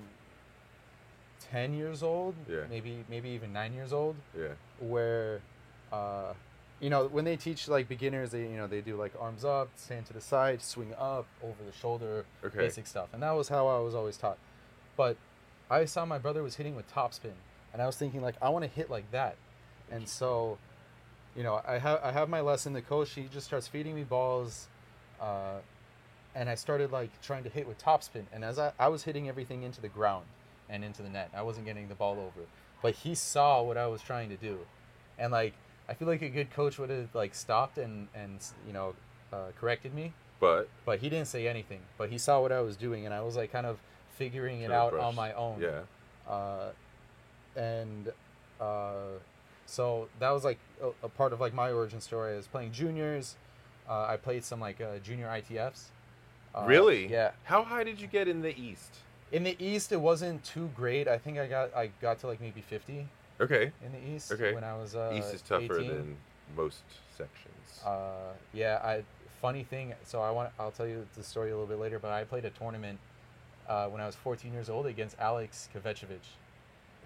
ten 1.50 1.72
years 1.74 2.02
old, 2.02 2.34
Yeah. 2.48 2.64
maybe 2.68 3.04
maybe 3.08 3.30
even 3.30 3.52
nine 3.52 3.72
years 3.72 3.92
old, 3.92 4.16
Yeah. 4.38 4.48
where 4.80 5.40
uh, 5.92 6.32
you 6.80 6.90
know 6.90 7.06
when 7.06 7.24
they 7.24 7.36
teach 7.36 7.68
like 7.68 7.88
beginners, 7.88 8.30
they 8.30 8.42
you 8.42 8.56
know 8.56 8.66
they 8.66 8.80
do 8.80 8.96
like 8.96 9.12
arms 9.18 9.44
up, 9.44 9.70
stand 9.76 10.06
to 10.06 10.12
the 10.12 10.20
side, 10.20 10.62
swing 10.62 10.94
up, 10.98 11.26
over 11.42 11.62
the 11.64 11.72
shoulder, 11.72 12.24
Okay. 12.44 12.58
basic 12.58 12.86
stuff, 12.86 13.08
and 13.12 13.22
that 13.22 13.32
was 13.32 13.48
how 13.48 13.66
I 13.66 13.78
was 13.80 13.94
always 13.94 14.16
taught. 14.16 14.38
But 14.96 15.16
I 15.70 15.84
saw 15.84 16.04
my 16.04 16.18
brother 16.18 16.42
was 16.42 16.56
hitting 16.56 16.76
with 16.76 16.92
topspin, 16.92 17.32
and 17.72 17.80
I 17.82 17.86
was 17.86 17.96
thinking 17.96 18.20
like 18.22 18.34
I 18.42 18.48
want 18.50 18.64
to 18.64 18.70
hit 18.70 18.90
like 18.90 19.10
that, 19.10 19.36
and 19.90 20.08
so, 20.08 20.58
you 21.34 21.42
know, 21.42 21.60
I 21.66 21.78
have 21.78 22.00
I 22.02 22.12
have 22.12 22.28
my 22.28 22.40
lesson. 22.40 22.72
The 22.72 22.82
coach 22.82 23.12
he 23.12 23.28
just 23.32 23.46
starts 23.46 23.66
feeding 23.68 23.94
me 23.94 24.04
balls, 24.04 24.68
uh, 25.20 25.60
and 26.34 26.50
I 26.50 26.54
started 26.56 26.92
like 26.92 27.10
trying 27.22 27.44
to 27.44 27.50
hit 27.50 27.66
with 27.66 27.78
topspin, 27.82 28.24
and 28.32 28.44
as 28.44 28.58
I, 28.58 28.72
I 28.78 28.88
was 28.88 29.04
hitting 29.04 29.28
everything 29.28 29.62
into 29.62 29.80
the 29.80 29.88
ground 29.88 30.26
and 30.68 30.84
into 30.84 31.02
the 31.02 31.08
net, 31.08 31.30
I 31.34 31.42
wasn't 31.42 31.64
getting 31.64 31.88
the 31.88 31.94
ball 31.94 32.14
over, 32.14 32.46
but 32.82 32.94
he 32.94 33.14
saw 33.14 33.62
what 33.62 33.76
I 33.78 33.86
was 33.86 34.02
trying 34.02 34.28
to 34.28 34.36
do, 34.36 34.58
and 35.18 35.32
like 35.32 35.54
I 35.88 35.94
feel 35.94 36.08
like 36.08 36.22
a 36.22 36.28
good 36.28 36.50
coach 36.50 36.78
would 36.78 36.90
have 36.90 37.14
like 37.14 37.34
stopped 37.34 37.78
and 37.78 38.08
and 38.14 38.38
you 38.66 38.72
know. 38.72 38.94
uh, 39.32 39.50
corrected 39.60 39.92
me, 39.94 40.12
But 40.40 40.68
but 40.84 41.00
he 41.00 41.08
didn't 41.08 41.26
say 41.28 41.48
anything. 41.48 41.80
But 41.98 42.10
he 42.10 42.18
saw 42.18 42.40
what 42.40 42.52
I 42.52 42.60
was 42.60 42.76
doing, 42.76 43.04
and 43.06 43.12
I 43.14 43.20
was 43.20 43.36
like 43.36 43.50
kind 43.52 43.66
of 43.66 43.78
figuring 44.16 44.62
it 44.62 44.70
out 44.70 44.92
brush. 44.92 45.04
on 45.04 45.14
my 45.14 45.32
own. 45.32 45.60
yeah, 45.60 45.80
uh, 46.32 46.70
and 47.56 48.12
uh, 48.60 49.18
so 49.66 50.08
that 50.20 50.30
was 50.30 50.44
like 50.44 50.58
a, 50.82 50.90
a 51.06 51.08
part 51.08 51.32
of 51.32 51.40
like 51.40 51.54
my 51.54 51.70
origin 51.72 52.00
story. 52.00 52.34
I 52.34 52.36
was 52.36 52.46
playing 52.46 52.72
juniors. 52.72 53.36
Uh, 53.88 54.06
I 54.06 54.16
played 54.16 54.44
some 54.44 54.60
like 54.60 54.80
uh, 54.80 54.98
junior 55.02 55.26
ITFs. 55.26 55.86
Uh, 56.54 56.64
really? 56.66 57.06
Yeah. 57.10 57.32
How 57.44 57.62
high 57.62 57.84
did 57.84 58.00
you 58.00 58.06
get 58.06 58.28
in 58.28 58.42
the 58.42 58.56
East? 58.58 58.94
In 59.32 59.42
the 59.42 59.56
East, 59.58 59.92
it 59.92 60.00
wasn't 60.00 60.44
too 60.44 60.70
great. 60.74 61.08
I 61.08 61.18
think 61.18 61.38
I 61.38 61.46
got 61.46 61.74
I 61.74 61.90
got 62.00 62.20
to 62.20 62.26
like 62.26 62.40
maybe 62.40 62.60
fifty 62.60 63.08
Okay, 63.40 63.70
in 63.84 63.92
the 63.92 64.14
East 64.16 64.32
Okay. 64.32 64.54
when 64.54 64.64
I 64.64 64.74
was 64.76 64.94
uh, 64.96 65.12
East 65.16 65.34
is 65.34 65.42
tougher 65.42 65.78
18. 65.78 65.88
than 65.88 66.16
most 66.56 66.82
sections. 67.16 67.82
Uh, 67.84 68.32
yeah, 68.52 68.80
I 68.82 69.02
funny 69.42 69.62
thing. 69.64 69.94
So 70.04 70.22
I 70.22 70.30
want 70.30 70.50
I'll 70.58 70.70
tell 70.70 70.86
you 70.86 71.06
the 71.16 71.22
story 71.22 71.50
a 71.50 71.52
little 71.52 71.66
bit 71.66 71.78
later. 71.78 71.98
But 71.98 72.12
I 72.12 72.24
played 72.24 72.44
a 72.46 72.50
tournament 72.50 72.98
uh, 73.68 73.88
when 73.88 74.00
I 74.00 74.06
was 74.06 74.14
14 74.14 74.52
years 74.52 74.70
old 74.70 74.86
against 74.86 75.16
Alex 75.18 75.68
Kovacevic. 75.74 76.20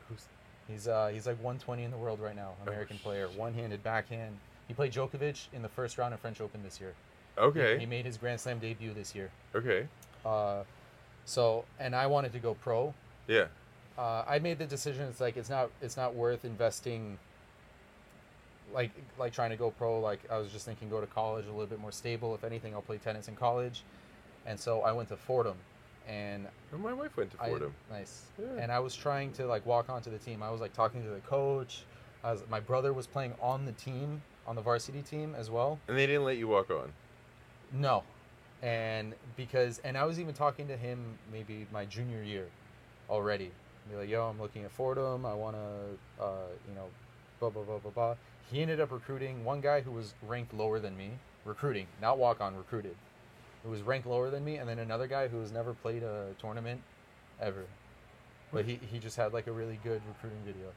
Who's 0.08 0.26
He's 0.68 0.86
uh, 0.86 1.08
he's 1.12 1.26
like 1.26 1.36
120 1.38 1.82
in 1.82 1.90
the 1.90 1.96
world 1.96 2.20
right 2.20 2.36
now. 2.36 2.52
American 2.64 2.96
sh- 2.96 3.02
player, 3.02 3.28
one-handed 3.36 3.82
backhand. 3.82 4.36
He 4.68 4.74
played 4.74 4.92
Djokovic 4.92 5.48
in 5.52 5.62
the 5.62 5.68
first 5.68 5.98
round 5.98 6.14
of 6.14 6.20
French 6.20 6.40
Open 6.40 6.62
this 6.62 6.80
year. 6.80 6.92
He- 7.34 7.40
okay? 7.40 7.78
He, 7.78 7.86
made 7.86 8.04
his 8.06 8.16
Grand 8.16 8.38
Slam 8.40 8.60
debut 8.60 8.92
this 8.94 9.12
year. 9.16 9.30
okay, 9.54 9.88
Uh, 10.24 10.62
so 11.24 11.64
and 11.80 11.96
I 11.96 12.06
wanted 12.06 12.32
to 12.34 12.38
go 12.38 12.54
pro. 12.54 12.94
yeah, 13.26 13.46
Uh, 14.00 14.24
I 14.26 14.38
made 14.38 14.58
the 14.58 14.64
decision. 14.64 15.06
It's 15.08 15.20
like 15.20 15.36
it's 15.36 15.50
not 15.50 15.68
it's 15.82 15.96
not 15.96 16.14
worth 16.14 16.46
investing. 16.46 17.18
Like 18.72 18.90
like 19.18 19.32
trying 19.34 19.50
to 19.50 19.56
go 19.56 19.70
pro. 19.70 20.00
Like 20.00 20.20
I 20.30 20.38
was 20.38 20.50
just 20.50 20.64
thinking, 20.64 20.88
go 20.88 21.00
to 21.02 21.06
college 21.06 21.44
a 21.44 21.50
little 21.50 21.66
bit 21.66 21.80
more 21.80 21.92
stable. 21.92 22.34
If 22.34 22.42
anything, 22.42 22.72
I'll 22.74 22.80
play 22.80 22.96
tennis 22.96 23.28
in 23.28 23.36
college. 23.36 23.82
And 24.46 24.58
so 24.58 24.80
I 24.80 24.92
went 24.92 25.10
to 25.10 25.16
Fordham, 25.18 25.56
and 26.08 26.46
Oh, 26.72 26.78
my 26.78 26.94
wife 26.94 27.14
went 27.18 27.30
to 27.32 27.42
I- 27.42 27.48
Fordham. 27.48 27.74
nice. 27.90 28.22
Yeah. 28.38 28.46
And 28.62 28.72
I 28.72 28.78
was 28.78 28.96
trying 28.96 29.32
to 29.34 29.46
like 29.46 29.66
walk 29.66 29.90
onto 29.90 30.10
the 30.10 30.16
team. 30.18 30.42
I 30.42 30.50
was 30.50 30.62
like 30.62 30.72
talking 30.72 31.02
to 31.02 31.10
the 31.10 31.20
coach. 31.20 31.82
I 32.24 32.32
was, 32.32 32.42
my 32.48 32.60
brother 32.60 32.94
was 32.94 33.06
playing 33.06 33.34
on 33.42 33.66
the 33.66 33.72
team, 33.72 34.22
on 34.46 34.54
the 34.56 34.62
varsity 34.62 35.02
team 35.02 35.34
as 35.36 35.50
well. 35.50 35.78
and 35.88 35.96
they 35.98 36.06
didn't 36.06 36.24
let 36.24 36.38
you 36.38 36.48
walk 36.48 36.70
on. 36.70 36.90
No, 37.72 38.02
and 38.62 39.14
because 39.36 39.78
and 39.84 39.96
I 39.98 40.04
was 40.04 40.18
even 40.18 40.32
talking 40.34 40.68
to 40.68 40.76
him 40.76 41.18
maybe 41.30 41.66
my 41.70 41.84
junior 41.84 42.22
year, 42.22 42.46
already. 43.10 43.50
Be 43.90 43.96
like, 43.96 44.08
yo, 44.08 44.28
I'm 44.28 44.40
looking 44.40 44.64
at 44.64 44.70
Fordham. 44.70 45.26
I 45.26 45.34
want 45.34 45.56
to, 45.56 46.22
uh, 46.22 46.46
you 46.68 46.74
know, 46.74 46.86
blah 47.40 47.50
blah 47.50 47.62
blah 47.62 47.78
blah 47.78 47.90
blah. 47.90 48.14
He 48.50 48.62
ended 48.62 48.80
up 48.80 48.90
recruiting 48.92 49.44
one 49.44 49.60
guy 49.60 49.80
who 49.80 49.90
was 49.90 50.14
ranked 50.26 50.54
lower 50.54 50.78
than 50.78 50.96
me, 50.96 51.10
recruiting, 51.44 51.86
not 52.00 52.18
walk 52.18 52.40
on, 52.40 52.56
recruited, 52.56 52.96
who 53.64 53.70
was 53.70 53.82
ranked 53.82 54.06
lower 54.06 54.30
than 54.30 54.44
me, 54.44 54.56
and 54.56 54.68
then 54.68 54.78
another 54.78 55.06
guy 55.06 55.28
who 55.28 55.40
has 55.40 55.52
never 55.52 55.72
played 55.74 56.02
a 56.02 56.34
tournament, 56.38 56.80
ever, 57.40 57.64
but 58.52 58.64
he 58.64 58.78
he 58.90 58.98
just 58.98 59.16
had 59.16 59.32
like 59.32 59.46
a 59.46 59.52
really 59.52 59.78
good 59.82 60.02
recruiting 60.08 60.40
video. 60.44 60.72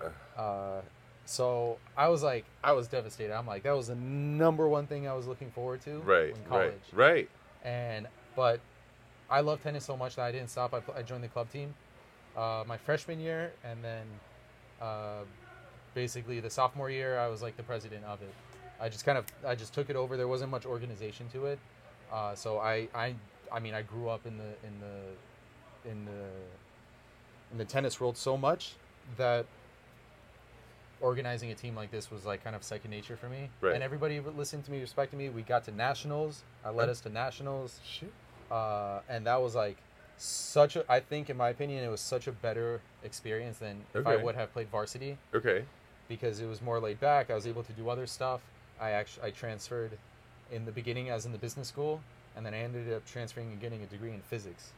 Uh, 0.36 0.80
so 1.24 1.78
I 1.96 2.08
was 2.08 2.22
like, 2.22 2.44
I 2.62 2.72
was 2.72 2.88
devastated. 2.88 3.32
I'm 3.32 3.46
like, 3.46 3.62
that 3.62 3.74
was 3.76 3.86
the 3.86 3.94
number 3.94 4.68
one 4.68 4.86
thing 4.86 5.06
I 5.08 5.14
was 5.14 5.26
looking 5.26 5.50
forward 5.52 5.80
to 5.82 6.00
Right, 6.00 6.30
in 6.30 6.42
college. 6.48 6.74
right, 6.92 7.14
right. 7.14 7.30
And 7.64 8.08
but 8.36 8.60
I 9.30 9.40
love 9.40 9.62
tennis 9.62 9.84
so 9.84 9.96
much 9.96 10.16
that 10.16 10.22
I 10.22 10.32
didn't 10.32 10.50
stop. 10.50 10.74
I, 10.74 10.82
I 10.98 11.02
joined 11.02 11.22
the 11.24 11.28
club 11.28 11.50
team 11.50 11.74
uh, 12.36 12.64
my 12.66 12.76
freshman 12.76 13.20
year, 13.20 13.52
and 13.64 13.82
then 13.82 14.04
uh, 14.80 15.22
basically 15.94 16.40
the 16.40 16.50
sophomore 16.50 16.90
year, 16.90 17.18
I 17.18 17.28
was 17.28 17.42
like 17.42 17.56
the 17.56 17.62
president 17.62 18.04
of 18.04 18.20
it. 18.22 18.34
I 18.80 18.88
just 18.88 19.04
kind 19.04 19.16
of 19.18 19.24
I 19.46 19.54
just 19.54 19.72
took 19.72 19.90
it 19.90 19.96
over. 19.96 20.16
There 20.16 20.28
wasn't 20.28 20.50
much 20.50 20.66
organization 20.66 21.28
to 21.32 21.46
it, 21.46 21.58
uh, 22.12 22.34
so 22.34 22.58
I, 22.58 22.88
I 22.94 23.14
I 23.52 23.60
mean 23.60 23.74
I 23.74 23.82
grew 23.82 24.08
up 24.08 24.26
in 24.26 24.36
the 24.36 24.66
in 24.66 24.80
the 24.80 25.90
in 25.90 26.04
the 26.04 26.26
in 27.52 27.58
the 27.58 27.64
tennis 27.64 28.00
world 28.00 28.16
so 28.16 28.36
much 28.36 28.74
that 29.16 29.46
organizing 31.00 31.50
a 31.50 31.54
team 31.54 31.76
like 31.76 31.90
this 31.90 32.10
was 32.10 32.24
like 32.24 32.42
kind 32.42 32.56
of 32.56 32.64
second 32.64 32.90
nature 32.90 33.16
for 33.16 33.28
me. 33.28 33.50
Right. 33.60 33.74
And 33.74 33.82
everybody 33.82 34.20
listened 34.20 34.64
to 34.64 34.70
me, 34.70 34.80
respected 34.80 35.16
me. 35.16 35.28
We 35.28 35.42
got 35.42 35.64
to 35.64 35.72
nationals. 35.72 36.42
I 36.64 36.70
led 36.70 36.88
us 36.88 37.00
to 37.02 37.10
nationals 37.10 37.78
Shit. 37.86 38.12
uh, 38.50 39.00
and 39.08 39.26
that 39.26 39.40
was 39.40 39.54
like 39.54 39.76
such 40.16 40.76
a 40.76 40.84
i 40.90 41.00
think 41.00 41.28
in 41.28 41.36
my 41.36 41.48
opinion 41.48 41.84
it 41.84 41.88
was 41.88 42.00
such 42.00 42.26
a 42.26 42.32
better 42.32 42.80
experience 43.02 43.58
than 43.58 43.80
if 43.94 44.06
i 44.06 44.16
would 44.16 44.34
have 44.34 44.52
played 44.52 44.68
varsity. 44.68 45.18
Okay. 45.34 45.64
because 46.08 46.40
it 46.40 46.46
was 46.46 46.60
more 46.62 46.78
laid 46.80 47.00
back. 47.00 47.30
I 47.30 47.34
was 47.34 47.46
able 47.46 47.62
to 47.62 47.72
do 47.72 47.88
other 47.88 48.06
stuff. 48.06 48.40
I 48.80 48.90
actually 48.90 49.26
i 49.28 49.30
transferred 49.30 49.92
in 50.52 50.64
the 50.64 50.72
beginning 50.72 51.08
as 51.10 51.26
in 51.26 51.32
the 51.32 51.38
business 51.38 51.68
school 51.68 52.00
and 52.36 52.44
then 52.44 52.54
i 52.54 52.58
ended 52.58 52.92
up 52.92 53.04
transferring 53.06 53.50
and 53.52 53.60
getting 53.60 53.82
a 53.82 53.86
degree 53.86 54.12
in 54.12 54.20
physics. 54.20 54.72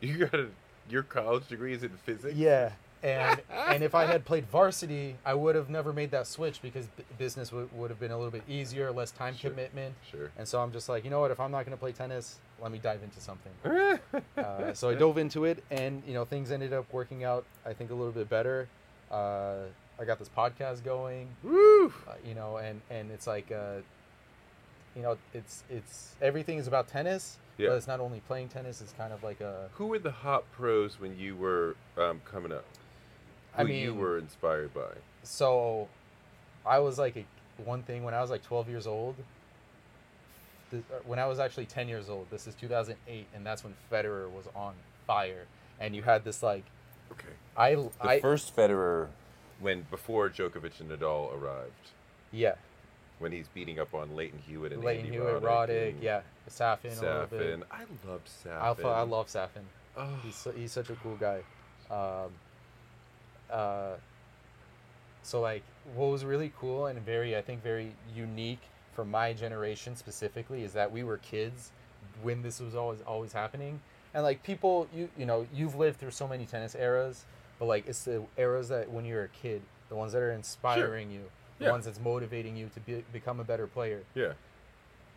You 0.00 0.18
got 0.18 0.34
a, 0.34 0.48
your 0.90 1.02
college 1.04 1.46
degree 1.48 1.74
is 1.74 1.82
in 1.82 1.90
physics. 1.90 2.34
yeah 2.34 2.72
and 3.02 3.40
and 3.68 3.82
if 3.82 3.94
i 3.94 4.04
had 4.04 4.24
played 4.24 4.46
varsity 4.46 5.16
i 5.24 5.34
would 5.34 5.54
have 5.56 5.68
never 5.68 5.92
made 5.92 6.10
that 6.10 6.26
switch 6.26 6.62
because 6.62 6.86
b- 6.86 7.02
business 7.18 7.50
would 7.52 7.68
would 7.76 7.90
have 7.90 7.98
been 7.98 8.12
a 8.12 8.16
little 8.16 8.30
bit 8.30 8.42
easier 8.48 8.92
less 8.92 9.10
time 9.10 9.34
Sure. 9.36 9.50
commitment 9.50 9.94
Sure. 10.10 10.30
and 10.38 10.46
so 10.46 10.60
i'm 10.60 10.70
just 10.72 10.88
like 10.88 11.02
you 11.04 11.10
know 11.10 11.20
what 11.20 11.30
if 11.32 11.40
i'm 11.40 11.50
not 11.50 11.64
going 11.66 11.76
to 11.76 11.80
play 11.80 11.92
tennis 11.92 12.38
let 12.62 12.70
me 12.70 12.78
dive 12.78 13.00
into 13.02 13.18
something 13.20 13.52
uh, 14.36 14.72
so 14.72 14.90
I 14.90 14.94
dove 14.94 15.18
into 15.18 15.44
it, 15.46 15.64
and 15.72 16.00
you 16.06 16.14
know 16.14 16.24
things 16.24 16.52
ended 16.52 16.72
up 16.72 16.86
working 16.92 17.24
out. 17.24 17.44
I 17.66 17.72
think 17.72 17.90
a 17.90 17.94
little 17.94 18.12
bit 18.12 18.28
better. 18.30 18.68
Uh, 19.10 19.64
I 20.00 20.04
got 20.04 20.20
this 20.20 20.28
podcast 20.28 20.84
going, 20.84 21.28
Woo! 21.42 21.92
uh, 22.06 22.12
you 22.24 22.34
know, 22.36 22.58
and 22.58 22.80
and 22.88 23.10
it's 23.10 23.26
like, 23.26 23.50
uh, 23.50 23.80
you 24.94 25.02
know, 25.02 25.16
it's 25.34 25.64
it's 25.70 26.14
everything 26.22 26.58
is 26.58 26.68
about 26.68 26.86
tennis, 26.86 27.38
Yeah. 27.58 27.70
but 27.70 27.76
it's 27.76 27.86
not 27.88 27.98
only 27.98 28.20
playing 28.28 28.48
tennis. 28.48 28.80
It's 28.80 28.92
kind 28.92 29.12
of 29.12 29.24
like 29.24 29.40
a. 29.40 29.68
Who 29.74 29.86
were 29.86 29.98
the 29.98 30.12
hot 30.12 30.44
pros 30.52 31.00
when 31.00 31.18
you 31.18 31.34
were 31.34 31.74
um, 31.98 32.20
coming 32.24 32.52
up? 32.52 32.64
I 33.56 33.64
Who 33.64 33.72
you 33.72 33.94
were 33.94 34.18
inspired 34.18 34.72
by? 34.74 34.92
So, 35.22 35.88
I 36.64 36.78
was 36.78 36.98
like 36.98 37.16
a, 37.16 37.24
one 37.62 37.82
thing 37.82 38.02
when 38.02 38.14
I 38.14 38.20
was 38.20 38.30
like 38.30 38.42
12 38.42 38.68
years 38.68 38.86
old. 38.86 39.16
The, 40.70 40.78
uh, 40.78 41.00
when 41.04 41.18
I 41.18 41.26
was 41.26 41.38
actually 41.38 41.66
10 41.66 41.88
years 41.88 42.08
old, 42.08 42.30
this 42.30 42.46
is 42.46 42.54
2008, 42.54 43.26
and 43.34 43.44
that's 43.44 43.62
when 43.62 43.74
Federer 43.90 44.30
was 44.30 44.46
on 44.54 44.74
fire, 45.06 45.44
and 45.80 45.94
you 45.94 46.02
had 46.02 46.24
this 46.24 46.42
like 46.42 46.64
Okay. 47.12 47.28
I 47.56 47.74
The 47.74 47.90
I 48.00 48.20
first 48.20 48.56
Federer, 48.56 49.08
when 49.60 49.82
before 49.90 50.30
Djokovic 50.30 50.80
and 50.80 50.90
Nadal 50.90 51.34
arrived, 51.38 51.90
yeah 52.30 52.54
when 53.18 53.30
he's 53.30 53.46
beating 53.48 53.78
up 53.78 53.94
on 53.94 54.16
Lleyton 54.16 54.40
Hewitt 54.46 54.72
and 54.72 54.82
Lleyton 54.82 55.06
Andy 55.06 55.16
Hewitt, 55.16 55.42
Roddick, 55.42 55.68
Roddick, 55.68 55.94
yeah, 56.02 56.22
Safin, 56.50 56.98
a 56.98 57.00
little 57.00 57.26
bit. 57.26 57.40
Safin. 57.40 57.62
I 57.70 58.10
loved 58.10 58.28
Safin. 58.28 58.60
Alpha, 58.60 58.88
I 58.88 59.02
love 59.02 59.28
Safin. 59.28 59.62
Oh, 59.96 60.08
He's 60.24 60.48
he's 60.56 60.72
such 60.72 60.90
a 60.90 60.96
cool 60.96 61.16
guy. 61.16 61.42
Um, 61.90 62.30
uh, 63.52 63.94
so 65.22 65.40
like, 65.40 65.62
what 65.94 66.06
was 66.06 66.24
really 66.24 66.52
cool 66.58 66.86
and 66.86 66.98
very, 67.04 67.36
I 67.36 67.42
think, 67.42 67.62
very 67.62 67.92
unique 68.14 68.60
for 68.94 69.04
my 69.04 69.32
generation 69.32 69.96
specifically 69.96 70.64
is 70.64 70.72
that 70.72 70.90
we 70.90 71.04
were 71.04 71.18
kids 71.18 71.70
when 72.22 72.42
this 72.42 72.60
was 72.60 72.74
always 72.74 73.00
always 73.02 73.32
happening, 73.32 73.80
and 74.14 74.22
like 74.22 74.42
people, 74.42 74.86
you 74.94 75.08
you 75.16 75.24
know, 75.26 75.46
you've 75.54 75.76
lived 75.76 75.98
through 75.98 76.10
so 76.10 76.26
many 76.28 76.44
tennis 76.44 76.74
eras, 76.74 77.24
but 77.58 77.66
like 77.66 77.86
it's 77.86 78.04
the 78.04 78.22
eras 78.36 78.68
that 78.68 78.90
when 78.90 79.04
you're 79.04 79.24
a 79.24 79.28
kid, 79.28 79.62
the 79.88 79.94
ones 79.94 80.12
that 80.12 80.20
are 80.22 80.32
inspiring 80.32 81.10
you, 81.10 81.22
the 81.58 81.66
Yeah. 81.66 81.70
ones 81.70 81.84
that's 81.84 82.00
motivating 82.00 82.56
you 82.56 82.68
to 82.74 82.80
be, 82.80 83.04
become 83.12 83.38
a 83.40 83.44
better 83.44 83.66
player 83.66 84.02
yeah. 84.14 84.32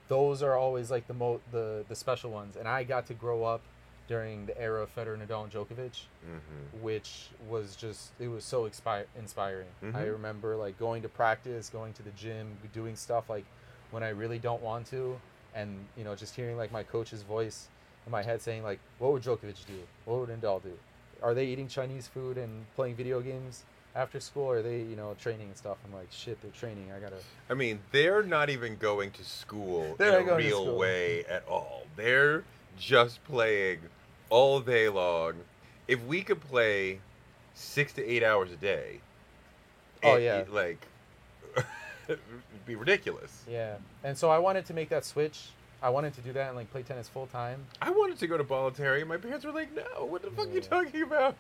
those 0.08 0.44
are 0.44 0.56
always 0.56 0.92
like 0.92 1.08
the 1.08 1.14
mo 1.14 1.42
the 1.52 1.84
the 1.90 1.96
special 1.96 2.30
ones. 2.30 2.56
And 2.56 2.68
I 2.68 2.84
got 2.84 3.08
to 3.08 3.14
grow 3.14 3.44
up 3.44 3.62
during 4.08 4.46
the 4.46 4.60
era 4.60 4.82
of 4.84 4.96
Federer, 4.96 5.18
Nadal, 5.18 5.44
and 5.44 5.52
Djokovic, 5.52 6.02
hmm 6.24 6.38
which 6.82 7.30
was 7.48 7.76
just 7.76 8.12
it 8.20 8.28
was 8.28 8.44
so 8.44 8.68
expi- 8.68 9.06
inspiring. 9.18 9.68
I 9.82 9.86
Mhm. 10.04 10.12
remember 10.12 10.56
like 10.58 10.78
going 10.78 11.02
to 11.04 11.10
practice, 11.10 11.70
going 11.70 11.94
to 11.94 12.04
the 12.04 12.12
gym, 12.12 12.58
doing 12.74 12.96
stuff 12.96 13.30
like 13.30 13.46
when 13.92 14.04
I 14.04 14.10
really 14.10 14.40
don't 14.40 14.62
want 14.62 14.88
to, 14.88 15.20
and 15.54 15.86
you 15.96 16.04
know 16.04 16.16
just 16.16 16.36
hearing 16.36 16.58
like 16.58 16.72
my 16.72 16.84
coach's 16.84 17.22
voice 17.24 17.68
in 18.06 18.12
my 18.12 18.22
head 18.24 18.42
saying 18.42 18.64
like, 18.64 18.80
"What 19.00 19.14
would 19.14 19.24
Djokovic 19.24 19.66
do? 19.66 19.80
What 20.06 20.20
would 20.20 20.30
Nadal 20.30 20.62
do? 20.62 20.78
Are 21.22 21.34
they 21.34 21.46
eating 21.46 21.68
Chinese 21.70 22.08
food 22.08 22.38
and 22.38 22.66
playing 22.76 22.96
video 22.96 23.22
games?" 23.22 23.64
After 23.96 24.20
school, 24.20 24.44
or 24.44 24.58
are 24.58 24.62
they, 24.62 24.80
you 24.80 24.98
know, 24.98 25.16
training 25.18 25.48
and 25.48 25.56
stuff? 25.56 25.78
I'm 25.86 25.94
like, 25.94 26.12
shit, 26.12 26.42
they're 26.42 26.52
training. 26.52 26.92
I 26.92 27.00
gotta. 27.00 27.16
I 27.50 27.54
mean, 27.54 27.80
they're 27.94 28.24
not 28.24 28.50
even 28.50 28.76
going 28.76 29.12
to 29.12 29.24
school 29.24 29.96
in 30.02 30.14
a 30.14 30.36
real 30.36 30.76
way 30.76 31.24
at 31.24 31.48
all. 31.48 31.84
They're 31.96 32.44
just 32.78 33.24
playing 33.24 33.80
all 34.30 34.60
day 34.60 34.90
long. 34.90 35.34
If 35.88 36.04
we 36.06 36.22
could 36.24 36.42
play 36.42 37.00
six 37.54 37.94
to 37.94 38.06
eight 38.06 38.24
hours 38.24 38.52
a 38.52 38.56
day, 38.56 39.00
Oh, 40.04 40.18
yeah. 40.18 40.38
it, 40.40 40.54
like 40.54 40.86
it'd 42.08 42.20
be 42.66 42.76
ridiculous. 42.76 43.44
Yeah, 43.50 43.76
and 44.04 44.18
so 44.18 44.30
I 44.30 44.38
wanted 44.38 44.66
to 44.68 44.74
make 44.74 44.90
that 44.90 45.06
switch. 45.06 45.50
I 45.82 45.90
wanted 45.90 46.14
to 46.16 46.22
do 46.22 46.34
that 46.34 46.48
and 46.48 46.56
like 46.58 46.72
play 46.72 46.84
tennis 46.84 47.08
full 47.08 47.28
time. 47.28 47.64
I 47.82 47.92
wanted 47.92 48.18
to 48.20 48.28
go 48.28 48.38
to 48.38 48.44
voluntary. 48.44 49.04
My 49.04 49.18
parents 49.18 49.46
were 49.46 49.52
like, 49.52 49.74
"No, 49.76 50.06
what 50.06 50.22
the 50.22 50.32
fuck 50.32 50.48
are 50.48 50.52
you 50.52 50.62
talking 50.62 51.02
about?" 51.04 51.36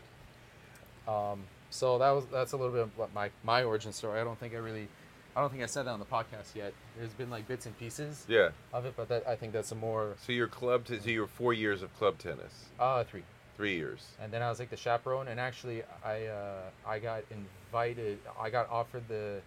Um, 1.08 1.44
so 1.70 1.98
that 1.98 2.12
was 2.12 2.26
that's 2.32 2.52
a 2.54 2.58
little 2.58 2.72
bit 2.72 2.82
of 2.82 2.98
what 2.98 3.14
my 3.14 3.30
my 3.44 3.64
origin 3.64 3.92
story. 3.94 4.20
I 4.20 4.24
don't 4.24 4.40
think 4.40 4.54
I 4.54 4.58
really 4.58 4.88
I 5.36 5.42
don't 5.42 5.50
think 5.50 5.64
I 5.64 5.66
said 5.66 5.84
that 5.84 5.92
on 5.92 6.00
the 6.00 6.06
podcast 6.06 6.56
yet. 6.56 6.74
There's 6.98 7.14
been 7.14 7.30
like 7.30 7.48
bits 7.48 7.66
and 7.66 7.78
pieces 7.78 8.26
Yeah. 8.30 8.50
of 8.74 8.86
it, 8.86 8.94
but 8.96 9.10
that 9.10 9.28
I 9.28 9.36
think 9.36 9.52
that's 9.54 9.72
a 9.72 9.76
more 9.76 10.16
So 10.26 10.32
your 10.32 10.48
club, 10.48 10.86
t- 10.86 11.00
so 11.00 11.10
your 11.10 11.28
four 11.28 11.54
years 11.54 11.82
of 11.82 11.94
club 11.98 12.18
tennis, 12.18 12.66
uh 12.80 13.04
three. 13.04 13.24
three 13.58 13.76
years. 13.76 14.06
And 14.22 14.32
then 14.32 14.42
I 14.42 14.50
was 14.50 14.60
like 14.60 14.70
the 14.70 14.78
chaperone, 14.78 15.28
and 15.28 15.40
actually 15.40 15.84
I 16.04 16.26
uh, 16.28 16.62
I 16.88 17.00
got 17.00 17.24
invited. 17.32 18.20
I 18.40 18.50
got 18.50 18.70
offered 18.70 19.08
the 19.10 19.42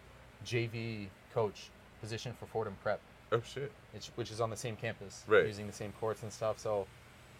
JV 0.45 1.09
coach 1.35 1.71
position 2.01 2.35
for 2.39 2.47
Fordham 2.47 2.77
Prep, 2.83 3.01
Oh 3.33 3.41
shit. 3.41 3.73
which, 3.93 4.07
which 4.15 4.31
is 4.31 4.41
on 4.41 4.51
the 4.51 4.57
same 4.57 4.77
campus, 4.77 5.25
Right. 5.27 5.47
using 5.47 5.67
the 5.67 5.73
same 5.73 5.93
courts 6.01 6.23
and 6.23 6.33
stuff. 6.33 6.59
So 6.59 6.87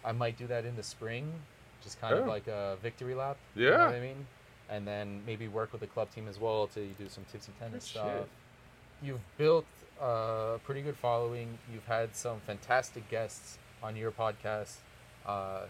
I 0.03 0.11
might 0.11 0.37
do 0.37 0.47
that 0.47 0.65
in 0.65 0.75
the 0.75 0.83
spring, 0.83 1.31
just 1.83 1.99
kind 2.01 2.13
of 2.15 2.25
Oh. 2.25 2.29
like 2.29 2.47
a 2.47 2.77
victory 2.81 3.13
lap. 3.15 3.37
Yeah. 3.55 3.65
You 3.65 3.77
know 3.77 3.85
I 3.85 3.99
mean? 3.99 4.27
And 4.69 4.85
then 4.87 5.23
maybe 5.25 5.47
work 5.47 5.71
with 5.71 5.81
the 5.81 5.87
club 5.87 6.11
team 6.13 6.27
as 6.27 6.39
well 6.39 6.67
to 6.67 6.85
do 6.85 7.09
some 7.09 7.25
tipsy 7.31 7.51
tennis 7.59 7.85
Good 7.85 7.89
stuff. 7.89 8.11
shit. 8.19 8.29
You've 9.01 9.21
built 9.37 9.65
a 10.01 10.59
pretty 10.63 10.81
good 10.81 10.97
following. 10.97 11.57
You've 11.71 11.85
had 11.85 12.15
some 12.15 12.39
fantastic 12.45 13.09
guests 13.09 13.57
on 13.81 13.95
your 13.95 14.11
podcast. 14.11 14.75
Uh, 15.25 15.61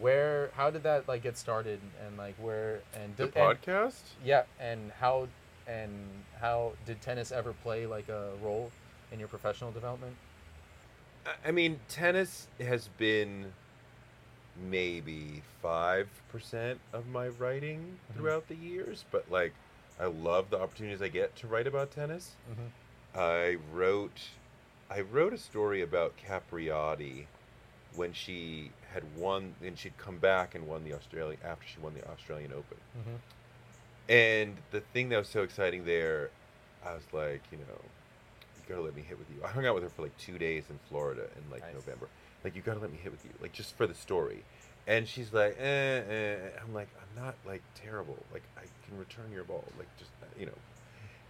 where, 0.00 0.50
how 0.56 0.70
did 0.70 0.82
that 0.84 1.06
like 1.08 1.22
get 1.22 1.36
started, 1.36 1.80
and 2.04 2.16
like 2.16 2.34
where 2.36 2.80
and 2.94 3.16
The 3.16 3.26
did- 3.26 3.36
and- 3.36 3.60
podcast? 3.62 4.00
yeah, 4.24 4.44
and 4.58 4.90
how 5.00 5.28
and 5.66 5.90
how 6.40 6.72
did 6.84 7.00
tennis 7.00 7.32
ever 7.32 7.52
play 7.52 7.86
like 7.86 8.08
a 8.08 8.32
role 8.42 8.70
in 9.12 9.18
your 9.18 9.28
professional 9.28 9.70
development? 9.72 10.16
I- 11.44 11.52
mean, 11.52 11.80
tennis 11.88 12.48
has 12.60 12.88
been 12.98 13.52
maybe 14.56 15.42
five 15.62 16.08
percent 16.28 16.80
of 16.92 17.06
my 17.08 17.28
writing 17.28 17.98
Mhm. 18.12 18.16
throughout 18.16 18.48
the 18.48 18.56
years, 18.56 19.04
but 19.10 19.30
like, 19.30 19.52
I 20.00 20.06
love 20.06 20.50
the 20.50 20.58
opportunities 20.60 21.00
I 21.02 21.08
get 21.08 21.36
to 21.36 21.46
write 21.46 21.66
about 21.66 21.90
tennis. 21.92 22.32
Mm-hmm. 22.50 23.18
I 23.18 23.56
wrote, 23.72 24.20
I 24.90 25.00
wrote 25.02 25.32
a 25.32 25.38
story 25.38 25.82
about 25.82 26.14
Capriati 26.16 27.26
when 27.94 28.12
she 28.12 28.70
had 28.92 29.04
won, 29.16 29.54
and 29.64 29.78
she'd 29.78 29.96
come 29.98 30.18
back 30.18 30.54
and 30.56 30.66
won 30.66 30.82
the 30.84 30.92
Australian 30.94 31.38
after 31.44 31.66
she 31.66 31.78
won 31.80 31.94
the 31.94 32.04
Australian 32.10 32.52
Open. 32.52 32.76
Mm-hmm. 32.98 33.16
And 34.08 34.56
the 34.72 34.80
thing 34.80 35.08
that 35.10 35.18
was 35.18 35.28
so 35.28 35.42
exciting 35.42 35.84
there, 35.84 36.30
I 36.84 36.94
was 36.94 37.04
like, 37.12 37.42
you 37.52 37.58
know, 37.58 37.80
you 38.56 38.62
gotta 38.68 38.82
let 38.82 38.96
me 38.96 39.02
hit 39.02 39.18
with 39.18 39.28
you. 39.30 39.42
I 39.44 39.48
hung 39.48 39.64
out 39.66 39.74
with 39.74 39.84
her 39.84 39.90
for 39.90 40.02
like 40.02 40.16
two 40.18 40.38
days 40.38 40.64
in 40.70 40.78
Florida 40.88 41.22
in 41.36 41.50
like 41.50 41.62
Nice. 41.62 41.74
November. 41.74 42.08
Like, 42.42 42.54
you 42.56 42.62
gotta 42.62 42.80
let 42.80 42.90
me 42.92 42.98
hit 43.02 43.12
with 43.12 43.24
you, 43.24 43.30
like 43.40 43.52
just 43.52 43.76
for 43.76 43.86
the 43.86 43.94
story. 43.94 44.42
And 44.86 45.08
she's 45.08 45.32
like, 45.32 45.56
eh, 45.58 46.02
eh. 46.08 46.36
I'm 46.62 46.74
like, 46.74 46.88
I'm 47.00 47.24
not 47.24 47.34
like 47.46 47.62
terrible. 47.74 48.18
Like, 48.32 48.42
I 48.56 48.62
can 48.86 48.98
return 48.98 49.30
your 49.32 49.44
ball. 49.44 49.64
Like, 49.78 49.88
just 49.98 50.10
you 50.38 50.46
know. 50.46 50.58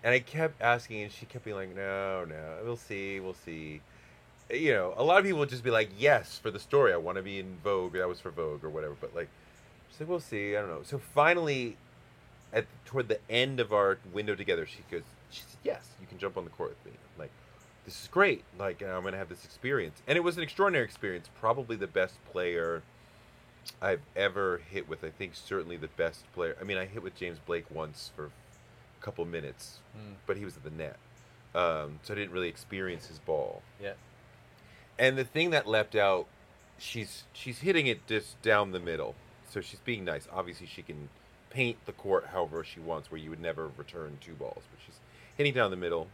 And 0.03 0.13
I 0.13 0.19
kept 0.19 0.61
asking, 0.61 1.03
and 1.03 1.13
she 1.13 1.25
kept 1.25 1.45
being 1.45 1.57
like, 1.57 1.75
no, 1.75 2.27
no, 2.29 2.59
we'll 2.63 2.77
see, 2.77 3.21
we'll 3.21 3.33
see. 3.33 3.81
You 4.51 4.73
know, 4.73 4.93
a 4.99 5.03
lot 5.03 5.19
of 5.19 5.25
people 5.25 5.39
would 5.39 5.49
just 5.49 5.65
be 5.65 5.71
like, 5.71 5.89
yes, 5.99 6.39
for 6.39 6.51
the 6.51 6.59
story. 6.59 6.93
I 6.93 6.97
want 6.97 7.17
to 7.17 7.23
be 7.23 7.39
in 7.39 7.57
Vogue. 7.65 7.95
That 7.95 8.09
was 8.09 8.21
for 8.21 8.31
Vogue 8.31 8.63
or 8.65 8.69
whatever. 8.69 8.95
But 9.01 9.15
like, 9.15 9.29
she's 9.91 10.01
like, 10.01 10.09
we'll 10.09 10.21
see. 10.21 10.57
I 10.57 10.61
don't 10.61 10.69
know. 10.69 10.83
So 10.83 10.99
finally, 10.99 11.77
at 12.53 12.67
toward 12.85 13.09
the 13.09 13.19
end 13.31 13.61
of 13.61 13.73
our 13.73 13.99
window 14.13 14.35
together, 14.35 14.67
she 14.67 14.79
goes, 14.91 15.03
she 15.31 15.41
said, 15.41 15.59
yes, 15.63 15.87
you 16.01 16.07
can 16.07 16.19
jump 16.19 16.37
on 16.37 16.45
the 16.45 16.51
court 16.51 16.71
with 16.71 16.93
me. 16.93 16.99
I'm 17.15 17.21
like, 17.21 17.31
this 17.85 18.03
is 18.03 18.09
great. 18.09 18.45
Like, 18.59 18.83
I'm 18.83 19.05
gonna 19.05 19.17
have 19.17 19.29
this 19.29 19.45
experience, 19.45 20.01
and 20.07 20.17
it 20.17 20.23
was 20.23 20.37
an 20.37 20.43
extraordinary 20.43 20.85
experience. 20.85 21.29
Probably 21.41 21.77
the 21.77 21.87
best 21.87 22.15
player 22.31 22.83
I've 23.81 24.03
ever 24.17 24.61
hit 24.71 24.89
with. 24.89 25.05
I 25.05 25.11
think 25.11 25.35
certainly 25.35 25.77
the 25.77 25.89
best 25.89 26.31
player. 26.33 26.57
I 26.61 26.65
mean, 26.65 26.77
I 26.79 26.85
hit 26.87 27.03
with 27.03 27.15
James 27.17 27.39
Blake 27.39 27.71
once 27.71 28.11
for 28.15 28.27
a 28.27 28.31
couple 29.05 29.25
minutes, 29.25 29.79
Mm. 29.97 30.15
but 30.27 30.37
he 30.37 30.45
was 30.45 30.57
at 30.57 30.65
the 30.65 30.71
net, 30.71 30.97
um, 31.55 32.01
so 32.03 32.13
I 32.15 32.17
didn't 32.17 32.33
really 32.33 32.49
experience 32.49 33.07
his 33.07 33.19
ball. 33.19 33.63
Yeah. 33.81 33.95
And 34.99 35.17
the 35.19 35.25
thing 35.25 35.51
that 35.51 35.67
leapt 35.67 35.95
out, 35.95 36.27
she's 36.79 37.25
she's 37.33 37.59
hitting 37.61 37.87
it 37.87 38.07
just 38.07 38.41
down 38.43 38.73
the 38.73 38.81
middle. 38.81 39.15
So 39.51 39.61
she's 39.61 39.81
being 39.81 40.05
nice. 40.05 40.27
Obviously, 40.33 40.67
she 40.67 40.83
can 40.83 41.09
paint 41.51 41.79
the 41.87 41.93
court 41.93 42.27
however 42.33 42.65
she 42.65 42.81
wants, 42.81 43.11
where 43.11 43.21
you 43.21 43.31
would 43.31 43.41
never 43.41 43.69
return 43.77 44.19
two 44.21 44.35
balls. 44.35 44.65
But 44.71 44.81
she's 44.85 44.99
hitting 45.37 45.55
down 45.55 45.71
the 45.71 45.77
middle, 45.77 46.09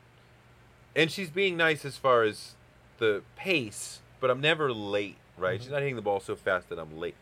and 0.94 1.11
she's 1.11 1.31
being 1.31 1.57
nice 1.57 1.85
as 1.85 1.96
far 1.96 2.22
as 2.22 2.55
the 2.98 3.22
pace. 3.37 4.01
But 4.20 4.31
I'm 4.31 4.40
never 4.42 4.70
late, 4.72 5.16
right? 5.38 5.59
Mhm. 5.59 5.62
She's 5.62 5.70
not 5.72 5.81
hitting 5.81 5.96
the 5.96 6.03
ball 6.03 6.20
so 6.20 6.37
fast 6.37 6.68
that 6.68 6.79
I'm 6.79 6.98
late. 6.98 7.14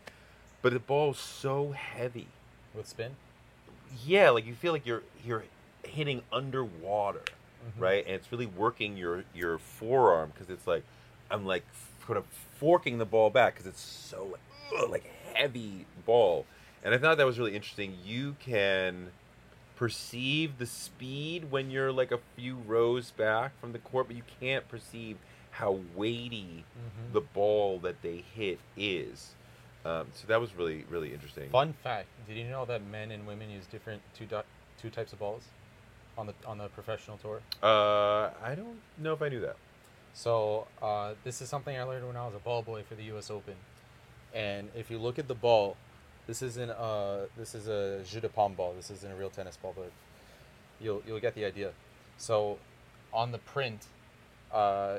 But 0.61 0.73
the 0.73 0.79
ball's 0.79 1.17
so 1.19 1.71
heavy. 1.71 2.27
With 2.73 2.87
spin, 2.87 3.15
Yeah, 4.05 4.29
like 4.29 4.45
you 4.45 4.53
feel 4.53 4.71
like 4.73 4.85
you're 4.85 5.03
you're 5.25 5.45
hitting 5.83 6.21
underwater 6.31 7.21
Mhm. 7.65 7.81
right? 7.81 8.05
And 8.05 8.15
it's 8.15 8.31
really 8.31 8.45
working 8.45 8.95
your 8.97 9.23
your 9.33 9.57
forearm 9.57 10.31
because 10.33 10.49
it's 10.49 10.67
like 10.67 10.83
I'm 11.31 11.45
like 11.45 11.63
sort 12.05 12.17
of 12.17 12.25
forking 12.59 12.97
the 12.99 13.05
ball 13.05 13.29
back 13.29 13.53
because 13.55 13.67
it's 13.67 13.81
so 13.81 14.25
like, 14.25 14.41
ugh, 14.81 14.89
like 14.89 15.05
heavy 15.33 15.85
ball. 16.05 16.45
And 16.83 16.93
I 16.93 16.97
thought 16.97 17.17
that 17.17 17.25
was 17.25 17.37
really 17.39 17.55
interesting. 17.55 17.97
You 18.03 18.35
can 18.39 19.11
perceive 19.75 20.57
the 20.57 20.65
speed 20.65 21.51
when 21.51 21.71
you're 21.71 21.91
like 21.91 22.11
a 22.11 22.19
few 22.35 22.55
rows 22.55 23.11
back 23.11 23.59
from 23.59 23.71
the 23.71 23.79
court, 23.79 24.07
but 24.07 24.15
you 24.15 24.23
can't 24.39 24.67
perceive 24.67 25.17
how 25.51 25.79
weighty 25.95 26.63
Mhm. 26.77 27.13
the 27.13 27.21
ball 27.21 27.79
that 27.79 28.01
they 28.01 28.17
hit 28.35 28.59
is. 28.77 29.35
Um, 29.85 30.07
so 30.13 30.27
that 30.27 30.41
was 30.41 30.55
really 30.55 30.85
really 30.89 31.13
interesting. 31.13 31.49
Fun 31.49 31.73
fact: 31.73 32.07
Did 32.27 32.37
you 32.37 32.45
know 32.45 32.65
that 32.65 32.85
men 32.85 33.11
and 33.11 33.25
women 33.25 33.49
use 33.49 33.65
different 33.65 34.01
two 34.13 34.27
two 34.81 34.89
types 34.89 35.13
of 35.13 35.19
balls 35.19 35.43
on 36.17 36.27
the 36.27 36.33
on 36.45 36.57
the 36.57 36.67
professional 36.69 37.17
tour? 37.17 37.41
Uh, 37.63 38.31
I 38.43 38.55
don't 38.55 38.79
know 38.97 39.13
if 39.13 39.21
I 39.21 39.29
knew 39.29 39.39
that. 39.41 39.55
So 40.13 40.67
uh, 40.81 41.13
this 41.23 41.41
is 41.41 41.49
something 41.49 41.77
I 41.77 41.83
learned 41.83 42.05
when 42.07 42.17
I 42.17 42.25
was 42.25 42.35
a 42.35 42.39
ball 42.39 42.61
boy 42.61 42.83
for 42.83 42.95
the 42.95 43.03
U.S. 43.03 43.29
Open. 43.29 43.55
And 44.33 44.69
if 44.75 44.91
you 44.91 44.97
look 44.97 45.17
at 45.17 45.27
the 45.27 45.35
ball, 45.35 45.77
this 46.27 46.41
isn't 46.41 46.69
uh 46.69 47.25
this 47.37 47.55
is 47.55 47.67
a 47.67 48.03
jeu 48.03 48.19
de 48.19 48.29
paume 48.29 48.53
ball. 48.53 48.73
This 48.75 48.91
isn't 48.91 49.11
a 49.11 49.15
real 49.15 49.29
tennis 49.29 49.57
ball, 49.57 49.73
but 49.75 49.91
you'll 50.79 51.01
you'll 51.07 51.19
get 51.19 51.35
the 51.35 51.45
idea. 51.45 51.71
So 52.17 52.59
on 53.11 53.31
the 53.31 53.39
print, 53.39 53.85
uh, 54.53 54.97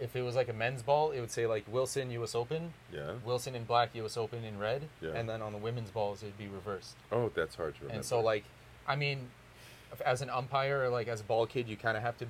if 0.00 0.16
it 0.16 0.22
was 0.22 0.34
like 0.34 0.48
a 0.48 0.52
men's 0.52 0.82
ball, 0.82 1.10
it 1.12 1.20
would 1.20 1.30
say 1.30 1.46
like 1.46 1.64
Wilson 1.70 2.10
U.S. 2.12 2.34
Open, 2.34 2.72
Yeah. 2.92 3.12
Wilson 3.24 3.54
in 3.54 3.64
black, 3.64 3.90
U.S. 3.94 4.16
Open 4.16 4.44
in 4.44 4.58
red, 4.58 4.82
Yeah. 5.00 5.10
and 5.14 5.28
then 5.28 5.40
on 5.42 5.52
the 5.52 5.58
women's 5.58 5.90
balls 5.90 6.22
it'd 6.22 6.38
be 6.38 6.48
reversed. 6.48 6.96
Oh, 7.12 7.30
that's 7.34 7.54
hard 7.54 7.74
to 7.76 7.80
remember. 7.82 7.96
And 7.96 8.04
so 8.04 8.20
like, 8.20 8.44
I 8.88 8.96
mean, 8.96 9.28
as 10.04 10.22
an 10.22 10.30
umpire 10.30 10.82
or 10.84 10.88
like 10.88 11.08
as 11.08 11.20
a 11.20 11.24
ball 11.24 11.46
kid, 11.46 11.68
you 11.68 11.76
kind 11.76 11.96
of 11.96 12.02
have 12.02 12.16
to. 12.18 12.26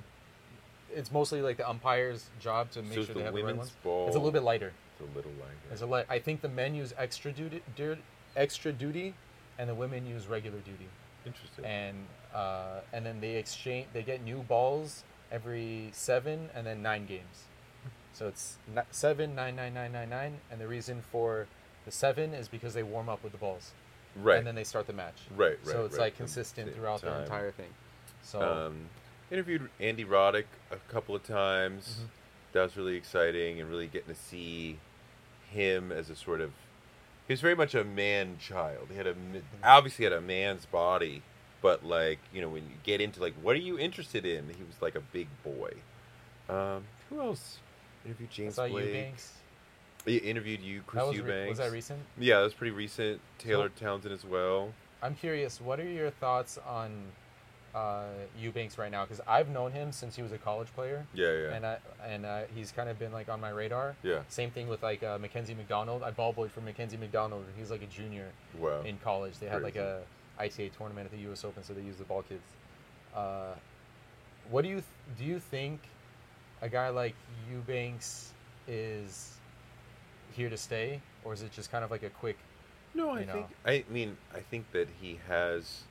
It's 0.95 1.11
mostly 1.11 1.41
like 1.41 1.57
the 1.57 1.67
umpire's 1.67 2.29
job 2.39 2.69
to 2.71 2.81
make 2.83 2.93
So 2.93 3.03
sure 3.03 3.05
the 3.05 3.13
they 3.15 3.23
have 3.25 3.33
the 3.33 3.39
right 3.39 3.45
women's 3.45 3.69
ones. 3.69 3.77
ball 3.83 4.07
It's 4.07 4.15
a 4.15 4.19
little 4.19 4.31
bit 4.31 4.43
lighter. 4.43 4.71
It's 4.99 5.09
a 5.11 5.15
little 5.15 5.31
lighter. 5.39 5.71
It's 5.71 5.81
a 5.81 5.85
li- 5.87 6.03
I 6.07 6.19
think 6.19 6.41
the 6.41 6.49
men 6.49 6.75
use 6.75 6.93
extra 6.97 7.31
duty, 7.31 7.63
extra 8.35 8.71
duty, 8.71 9.15
and 9.57 9.67
the 9.69 9.73
women 9.75 10.05
use 10.05 10.27
regular 10.27 10.59
duty. 10.59 10.87
Interesting. 11.25 11.65
And 11.65 11.97
uh, 12.35 12.81
and 12.91 13.03
then 13.05 13.19
they 13.21 13.35
exchange. 13.37 13.87
They 13.93 14.03
get 14.03 14.23
new 14.23 14.39
balls 14.43 15.03
every 15.31 15.89
seven 15.93 16.49
and 16.53 16.67
then 16.67 16.81
nine 16.83 17.05
games. 17.07 17.45
So 18.13 18.27
it's 18.27 18.57
seven, 18.91 19.35
nine, 19.35 19.55
nine, 19.55 19.73
nine, 19.73 19.91
nine, 19.91 20.09
nine, 20.09 20.37
and 20.51 20.61
the 20.61 20.67
reason 20.67 21.03
for 21.11 21.47
the 21.85 21.91
seven 21.91 22.33
is 22.33 22.47
because 22.47 22.73
they 22.73 22.83
warm 22.83 23.09
up 23.09 23.23
with 23.23 23.31
the 23.31 23.37
balls, 23.37 23.71
right. 24.15 24.37
and 24.37 24.45
then 24.47 24.55
they 24.55 24.63
start 24.63 24.87
the 24.87 24.93
match. 24.93 25.17
right. 25.35 25.51
Right. 25.51 25.59
so 25.65 25.85
it's 25.85 25.95
right. 25.97 26.05
like 26.05 26.13
the 26.13 26.17
consistent 26.19 26.67
same 26.67 26.75
throughout 26.75 27.01
the 27.01 27.21
entire 27.21 27.51
thing. 27.51 27.69
So 28.21 28.41
Um, 28.41 28.89
interviewed 29.31 29.69
Andy 29.79 30.05
Roddick 30.05 30.45
a 30.71 30.77
couple 30.91 31.15
of 31.15 31.23
times. 31.23 32.01
Mhm. 32.01 32.07
That 32.53 32.61
was 32.63 32.77
really 32.77 32.95
exciting 32.95 33.59
and 33.59 33.69
really 33.69 33.87
getting 33.87 34.13
to 34.13 34.19
see 34.19 34.79
him 35.49 35.91
as 35.91 36.09
a 36.09 36.15
sort 36.15 36.39
of. 36.39 36.51
He 37.27 37.33
was 37.33 37.41
very 37.41 37.55
much 37.55 37.73
a 37.73 37.83
man 37.83 38.37
child. 38.37 38.89
He 38.91 38.95
had 38.95 39.07
a 39.07 39.15
obviously 39.63 40.05
had 40.05 40.13
a 40.13 40.21
man's 40.21 40.65
body, 40.67 41.23
but 41.61 41.83
like 41.83 42.19
you 42.31 42.41
know 42.41 42.49
when 42.49 42.63
you 42.63 42.75
get 42.83 43.01
into 43.01 43.19
like 43.19 43.33
what 43.41 43.55
are 43.55 43.59
you 43.59 43.79
interested 43.79 44.23
in? 44.25 44.49
He 44.49 44.63
was 44.63 44.81
like 44.81 44.95
a 44.95 44.99
big 45.01 45.27
boy. 45.43 45.73
Um, 46.47 46.83
who 47.09 47.21
else? 47.21 47.57
Interviewed 48.05 48.29
I 48.31 48.35
James 48.35 48.55
saw 48.55 48.67
Blake. 48.67 48.85
Eubanks. 48.87 49.33
He 50.05 50.17
interviewed 50.17 50.59
you, 50.61 50.81
Chris 50.85 51.01
That 51.03 51.07
was, 51.07 51.19
re- 51.19 51.23
Eubanks. 51.31 51.49
was 51.49 51.57
that 51.59 51.71
recent? 51.73 51.99
Yeah, 52.19 52.37
that 52.39 52.43
was 52.43 52.53
pretty 52.53 52.71
recent. 52.71 53.21
Taylor 53.37 53.69
Townsend 53.69 54.13
as 54.13 54.25
well. 54.25 54.73
I'm 55.01 55.15
curious. 55.15 55.61
What 55.61 55.79
are 55.79 55.89
your 55.89 56.09
thoughts 56.09 56.57
on 56.67 56.91
uh, 57.73 58.03
Eubanks 58.37 58.77
right 58.77 58.91
now? 58.91 59.05
Because 59.05 59.21
I've 59.27 59.47
known 59.49 59.71
him 59.71 59.91
since 59.93 60.15
he 60.15 60.21
was 60.21 60.31
a 60.33 60.37
college 60.37 60.67
player, 60.75 61.05
Yeah, 61.13 61.31
yeah, 61.31 61.53
and 61.55 61.65
I 61.65 61.77
and 62.05 62.25
uh, 62.25 62.41
he's 62.53 62.71
kind 62.73 62.89
of 62.89 62.99
been 62.99 63.13
like 63.13 63.29
on 63.29 63.39
my 63.39 63.49
radar. 63.49 63.95
yeah. 64.03 64.19
Same 64.27 64.51
thing 64.51 64.67
with 64.67 64.83
like 64.83 65.03
uh, 65.03 65.17
Mackenzie 65.17 65.53
McDonald. 65.55 66.03
I 66.03 66.11
ball 66.11 66.33
boyed 66.33 66.51
for 66.51 66.59
Mackenzie 66.61 66.97
McDonald. 66.97 67.45
He's 67.57 67.71
like 67.71 67.81
a 67.81 67.85
junior 67.87 68.27
Wow. 68.59 68.81
in 68.81 68.97
college. 68.97 69.39
They 69.39 69.47
had 69.47 69.63
like 69.63 69.77
a 69.77 70.01
ITA 70.37 70.69
tournament 70.77 71.05
at 71.05 71.11
the 71.11 71.23
U.S. 71.29 71.45
Open, 71.45 71.63
so 71.63 71.73
they 71.73 71.81
used 71.81 71.99
the 71.99 72.03
ball 72.05 72.23
kids. 72.23 72.43
Uh, 73.15 73.53
what 74.49 74.63
do 74.63 74.67
you 74.67 74.75
th- 74.75 74.85
do? 75.17 75.23
You 75.25 75.39
think 75.39 75.79
a 76.63 76.69
guy 76.69 76.89
like 76.89 77.13
Eubanks 77.51 78.31
is 78.67 79.33
here 80.31 80.49
to 80.49 80.57
stay, 80.57 81.01
or 81.25 81.33
is 81.33 81.43
it 81.43 81.51
just 81.51 81.69
kind 81.69 81.83
of 81.83 81.91
like 81.91 82.03
a 82.03 82.09
quick? 82.09 82.37
No, 82.95 83.11
I 83.11 83.25
know. 83.25 83.33
think 83.33 83.47
I 83.65 83.83
mean 83.91 84.17
I 84.33 84.39
think 84.39 84.71
that 84.71 84.87
he 85.01 85.19
has 85.27 85.83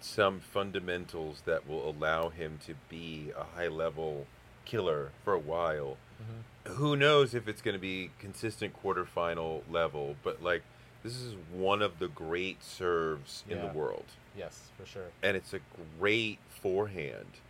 some 0.00 0.40
fundamentals 0.40 1.42
that 1.44 1.68
will 1.68 1.88
allow 1.88 2.30
him 2.30 2.58
to 2.66 2.74
be 2.88 3.30
a 3.36 3.44
high 3.44 3.68
level 3.68 4.26
killer 4.64 5.10
for 5.22 5.34
a 5.34 5.38
while. 5.38 5.98
Mhm. 6.22 6.72
Who 6.72 6.96
knows 6.96 7.34
if 7.34 7.46
it's 7.46 7.60
going 7.60 7.74
to 7.74 7.80
be 7.80 8.10
consistent 8.18 8.74
quarterfinal 8.82 9.62
level, 9.70 10.16
but 10.22 10.42
like 10.42 10.62
this 11.02 11.16
is 11.16 11.34
one 11.52 11.82
of 11.82 11.98
the 11.98 12.08
great 12.08 12.62
serves 12.62 13.44
in 13.48 13.60
the 13.60 13.66
world. 13.66 14.04
Yes, 14.36 14.70
for 14.78 14.86
sure. 14.86 15.10
And 15.22 15.36
it's 15.36 15.52
a 15.52 15.60
great 15.98 16.38
forehand, 16.48 17.40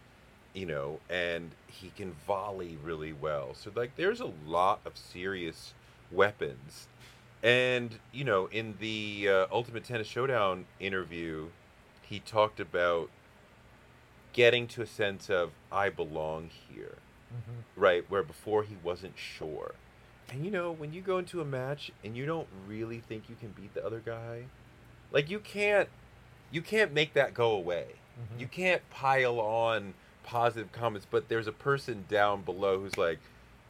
you 0.54 0.66
know, 0.66 0.98
and 1.08 1.50
he 1.68 1.90
can 1.90 2.12
volley 2.26 2.76
really 2.82 3.12
well. 3.12 3.54
So 3.54 3.70
like 3.74 3.96
there's 3.96 4.20
a 4.20 4.30
lot 4.46 4.80
of 4.84 4.96
serious 4.96 5.74
weapons. 6.10 6.88
And, 7.42 7.98
you 8.12 8.24
know, 8.24 8.46
in 8.46 8.74
the 8.80 9.28
uh, 9.28 9.46
Ultimate 9.50 9.84
Tennis 9.84 10.06
Showdown 10.06 10.66
interview, 10.78 11.46
he 12.02 12.20
talked 12.20 12.60
about 12.60 13.08
getting 14.32 14.66
to 14.68 14.82
a 14.82 14.86
sense 14.86 15.28
of 15.30 15.50
I 15.72 15.88
belong 15.90 16.50
here, 16.68 16.96
Mm-hmm. 17.32 17.80
right? 17.80 18.04
Where 18.10 18.24
before 18.24 18.64
he 18.64 18.76
wasn't 18.82 19.14
sure. 19.16 19.76
And 20.32 20.44
you 20.44 20.50
know, 20.50 20.72
when 20.72 20.92
you 20.92 21.00
go 21.00 21.18
into 21.18 21.40
a 21.40 21.44
match 21.44 21.92
and 22.04 22.16
you 22.16 22.26
don't 22.26 22.48
really 22.66 22.98
think 22.98 23.28
you 23.28 23.36
can 23.38 23.50
beat 23.50 23.72
the 23.72 23.86
other 23.86 24.02
guy, 24.04 24.46
like 25.12 25.30
you 25.30 25.38
can't 25.38 25.88
you 26.50 26.60
can't 26.60 26.92
make 26.92 27.14
that 27.14 27.32
go 27.32 27.52
away. 27.52 27.86
Mhm. 28.20 28.40
You 28.40 28.46
can't 28.48 28.82
pile 28.90 29.38
on 29.38 29.94
positive 30.24 30.72
comments, 30.72 31.06
but 31.11 31.28
there's 31.28 31.46
a 31.46 31.52
person 31.52 32.04
down 32.09 32.42
below 32.42 32.80
who's 32.80 32.96
like, 32.98 33.18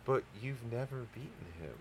"But 0.05 0.23
you've 0.43 0.63
never 0.73 1.07
beaten 1.15 1.47
him." 1.61 1.75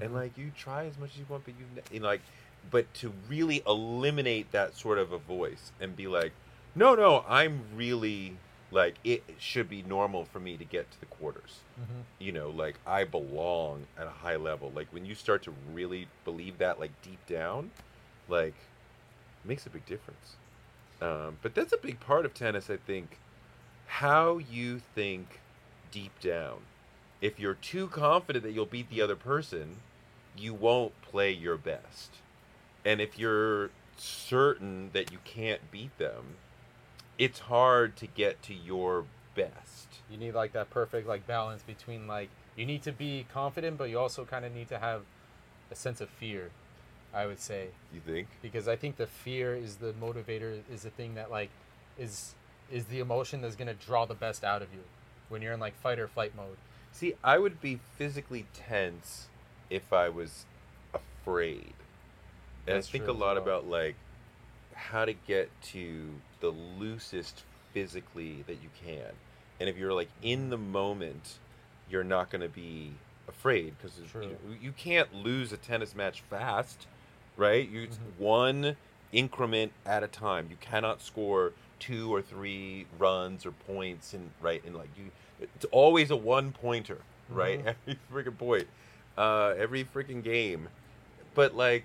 and 0.00 0.10
Mhm. 0.10 0.14
like 0.14 0.38
you 0.38 0.50
try 0.56 0.86
as 0.86 0.96
much 0.96 1.10
as 1.10 1.18
you 1.18 1.26
want 1.28 1.44
but 1.44 1.52
you 1.58 1.66
ne- 1.92 1.98
know, 1.98 2.06
like 2.06 2.22
but 2.70 2.92
to 2.94 3.12
really 3.28 3.62
eliminate 3.66 4.50
that 4.52 4.74
sort 4.74 4.96
of 4.96 5.12
a 5.12 5.18
voice 5.18 5.70
and 5.80 5.94
be 5.94 6.06
like 6.06 6.32
no 6.74 6.94
no 6.94 7.22
i'm 7.28 7.62
really 7.76 8.38
like 8.70 8.94
it 9.04 9.22
should 9.38 9.68
be 9.68 9.82
normal 9.82 10.24
for 10.24 10.40
me 10.40 10.56
to 10.56 10.64
get 10.64 10.90
to 10.90 10.98
the 11.00 11.04
quarters 11.06 11.58
Mhm. 11.78 12.04
you 12.20 12.32
know 12.32 12.48
like 12.48 12.76
i 12.86 13.04
belong 13.04 13.86
at 13.98 14.06
a 14.06 14.10
high 14.24 14.36
level 14.36 14.72
like 14.74 14.86
when 14.92 15.04
you 15.04 15.14
start 15.14 15.42
to 15.42 15.52
really 15.74 16.08
believe 16.24 16.56
that 16.56 16.80
like 16.80 16.92
deep 17.02 17.24
down 17.26 17.70
like 18.30 18.54
it 19.44 19.46
makes 19.48 19.66
a 19.66 19.70
big 19.70 19.84
difference 19.84 20.36
um, 21.02 21.36
but 21.42 21.54
that's 21.54 21.72
a 21.74 21.78
big 21.78 22.00
part 22.00 22.24
of 22.24 22.32
tennis 22.32 22.70
i 22.70 22.78
think 22.78 23.18
how 23.96 24.38
you 24.38 24.80
think 24.94 25.40
deep 25.90 26.18
down. 26.20 26.58
If 27.20 27.38
you're 27.38 27.54
too 27.54 27.88
confident 27.88 28.42
that 28.44 28.52
you'll 28.52 28.66
beat 28.66 28.90
the 28.90 29.02
other 29.02 29.16
person 29.16 29.76
you 30.34 30.54
won't 30.54 30.98
play 31.02 31.30
your 31.30 31.58
best. 31.58 32.16
And 32.86 33.02
if 33.02 33.18
you're 33.18 33.68
certain 33.98 34.88
that 34.94 35.12
you 35.12 35.18
can't 35.24 35.70
beat 35.70 35.96
them 35.98 36.36
it's 37.18 37.40
hard 37.40 37.94
to 37.96 38.06
get 38.06 38.42
to 38.42 38.54
your 38.54 39.04
best. 39.34 40.00
You 40.10 40.16
need 40.16 40.34
like 40.34 40.52
that 40.52 40.70
perfect 40.70 41.06
like 41.06 41.26
balance 41.26 41.62
between 41.62 42.06
like 42.06 42.30
you 42.56 42.64
need 42.66 42.82
to 42.82 42.92
be 42.92 43.26
confident, 43.32 43.76
but 43.76 43.90
you 43.90 43.98
also 43.98 44.24
kind 44.24 44.44
of 44.44 44.54
need 44.54 44.68
to 44.68 44.78
have 44.78 45.02
a 45.70 45.74
sense 45.74 46.00
of 46.00 46.08
fear. 46.08 46.50
I 47.14 47.26
would 47.26 47.40
say. 47.40 47.68
You 47.92 48.00
think? 48.00 48.28
Because 48.40 48.66
I 48.68 48.76
think 48.76 48.96
the 48.96 49.06
fear 49.06 49.54
is 49.54 49.76
the 49.76 49.92
motivator, 49.92 50.60
is 50.72 50.82
the 50.82 50.90
thing 50.90 51.14
that 51.14 51.30
like 51.30 51.50
is 51.98 52.34
is 52.72 52.86
the 52.86 53.00
emotion 53.00 53.40
that's 53.42 53.56
gonna 53.56 53.74
draw 53.74 54.04
the 54.06 54.14
best 54.14 54.42
out 54.44 54.62
of 54.62 54.72
you 54.72 54.80
when 55.28 55.42
you're 55.42 55.52
in 55.52 55.60
like 55.60 55.74
fight 55.76 55.98
or 55.98 56.08
flight 56.08 56.34
mode. 56.36 56.56
See, 56.92 57.14
I 57.22 57.38
would 57.38 57.60
be 57.60 57.80
physically 57.96 58.46
tense 58.52 59.28
if 59.70 59.92
I 59.92 60.08
was 60.08 60.46
afraid. 60.92 61.74
And 62.66 62.76
That's 62.76 62.88
I 62.88 62.92
think 62.92 63.04
a 63.04 63.06
true 63.06 63.14
as 63.14 63.20
lot 63.20 63.36
well. 63.36 63.42
about 63.42 63.66
like 63.68 63.96
how 64.74 65.04
to 65.04 65.12
get 65.12 65.50
to 65.62 66.10
the 66.40 66.50
loosest 66.50 67.44
physically 67.72 68.44
that 68.46 68.54
you 68.62 68.68
can. 68.84 69.12
And 69.60 69.68
if 69.68 69.76
you're 69.76 69.92
like 69.92 70.10
in 70.22 70.50
the 70.50 70.58
moment, 70.58 71.38
you're 71.90 72.04
not 72.04 72.30
going 72.30 72.42
to 72.42 72.48
be 72.48 72.92
afraid 73.28 73.74
because 73.78 74.00
you, 74.20 74.36
you 74.60 74.72
can't 74.72 75.14
lose 75.14 75.52
a 75.52 75.56
tennis 75.56 75.94
match 75.94 76.22
fast, 76.22 76.86
right? 77.36 77.68
You 77.68 77.82
it's 77.82 77.98
Mhm. 77.98 78.18
one 78.18 78.76
increment 79.12 79.72
at 79.86 80.02
a 80.02 80.08
time. 80.08 80.48
You 80.50 80.56
cannot 80.60 81.00
score 81.00 81.52
two 81.82 82.14
or 82.14 82.22
three 82.22 82.86
runs 82.98 83.44
or 83.44 83.50
points 83.50 84.14
and 84.14 84.30
right 84.40 84.62
and 84.64 84.76
like 84.76 84.88
you 84.96 85.10
it's 85.40 85.64
always 85.72 86.10
a 86.12 86.16
one 86.16 86.52
pointer, 86.52 86.98
right? 87.28 87.64
Mhm. 87.64 87.74
Every 87.88 87.98
freaking 88.12 88.38
point. 88.38 88.68
Uh 89.18 89.54
every 89.58 89.84
freaking 89.84 90.22
game. 90.22 90.68
But 91.34 91.56
like 91.56 91.84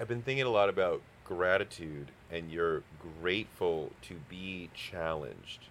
I've 0.00 0.08
been 0.08 0.22
thinking 0.22 0.46
a 0.46 0.50
lot 0.50 0.68
about 0.70 1.02
gratitude 1.24 2.08
and 2.30 2.50
you're 2.50 2.82
grateful 3.20 3.92
to 4.02 4.14
be 4.28 4.70
challenged 4.74 5.66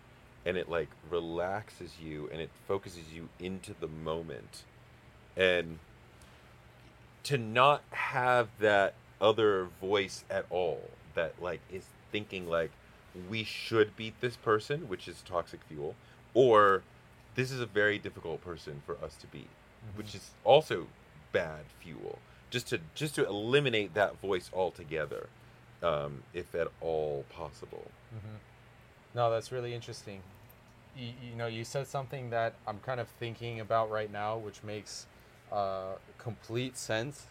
and 0.45 0.55
it 0.57 0.69
like 0.69 0.89
relaxes 1.09 1.93
you 1.99 2.29
and 2.31 2.39
it 2.39 2.49
focuses 2.67 3.11
you 3.13 3.29
into 3.39 3.73
the 3.79 3.87
moment 3.87 4.63
and 5.35 5.79
to 7.23 7.37
not 7.37 7.81
have 7.91 8.49
that 8.59 8.93
other 9.19 9.67
voice 9.81 10.23
at 10.29 10.45
all 10.49 10.81
that 11.15 11.33
like 11.41 11.61
is 11.71 11.85
thinking 12.11 12.47
like 12.47 12.71
we 13.29 13.43
should 13.43 13.95
beat 13.95 14.19
this 14.21 14.35
person 14.35 14.87
which 14.89 15.07
is 15.07 15.21
toxic 15.23 15.59
fuel 15.67 15.95
or 16.33 16.83
this 17.35 17.51
is 17.51 17.59
a 17.59 17.65
very 17.65 17.97
difficult 17.97 18.43
person 18.43 18.81
for 18.85 18.95
us 19.03 19.15
to 19.15 19.27
beat 19.27 19.49
which 19.95 20.15
is 20.15 20.31
also 20.43 20.87
bad 21.31 21.63
fuel 21.79 22.19
just 22.49 22.67
to 22.67 22.79
just 22.93 23.15
to 23.15 23.25
eliminate 23.25 23.93
that 23.93 24.19
voice 24.21 24.49
altogether 24.53 25.27
um, 25.83 26.23
if 26.33 26.55
at 26.55 26.67
all 26.81 27.25
possible 27.29 27.91
hmm 28.11 28.35
No, 29.13 29.29
that's 29.31 29.51
really 29.51 29.73
interesting. 29.73 30.21
You, 30.97 31.11
you 31.29 31.35
know, 31.35 31.47
you 31.47 31.63
said 31.63 31.87
something 31.87 32.29
that 32.31 32.53
I'm 32.67 32.79
kind 32.79 32.99
of 32.99 33.07
thinking 33.19 33.59
about 33.61 33.89
right 33.89 34.11
now, 34.11 34.37
which 34.37 34.63
makes 34.63 35.07
uh, 35.51 35.93
complete 36.17 36.77
sense, 36.77 37.27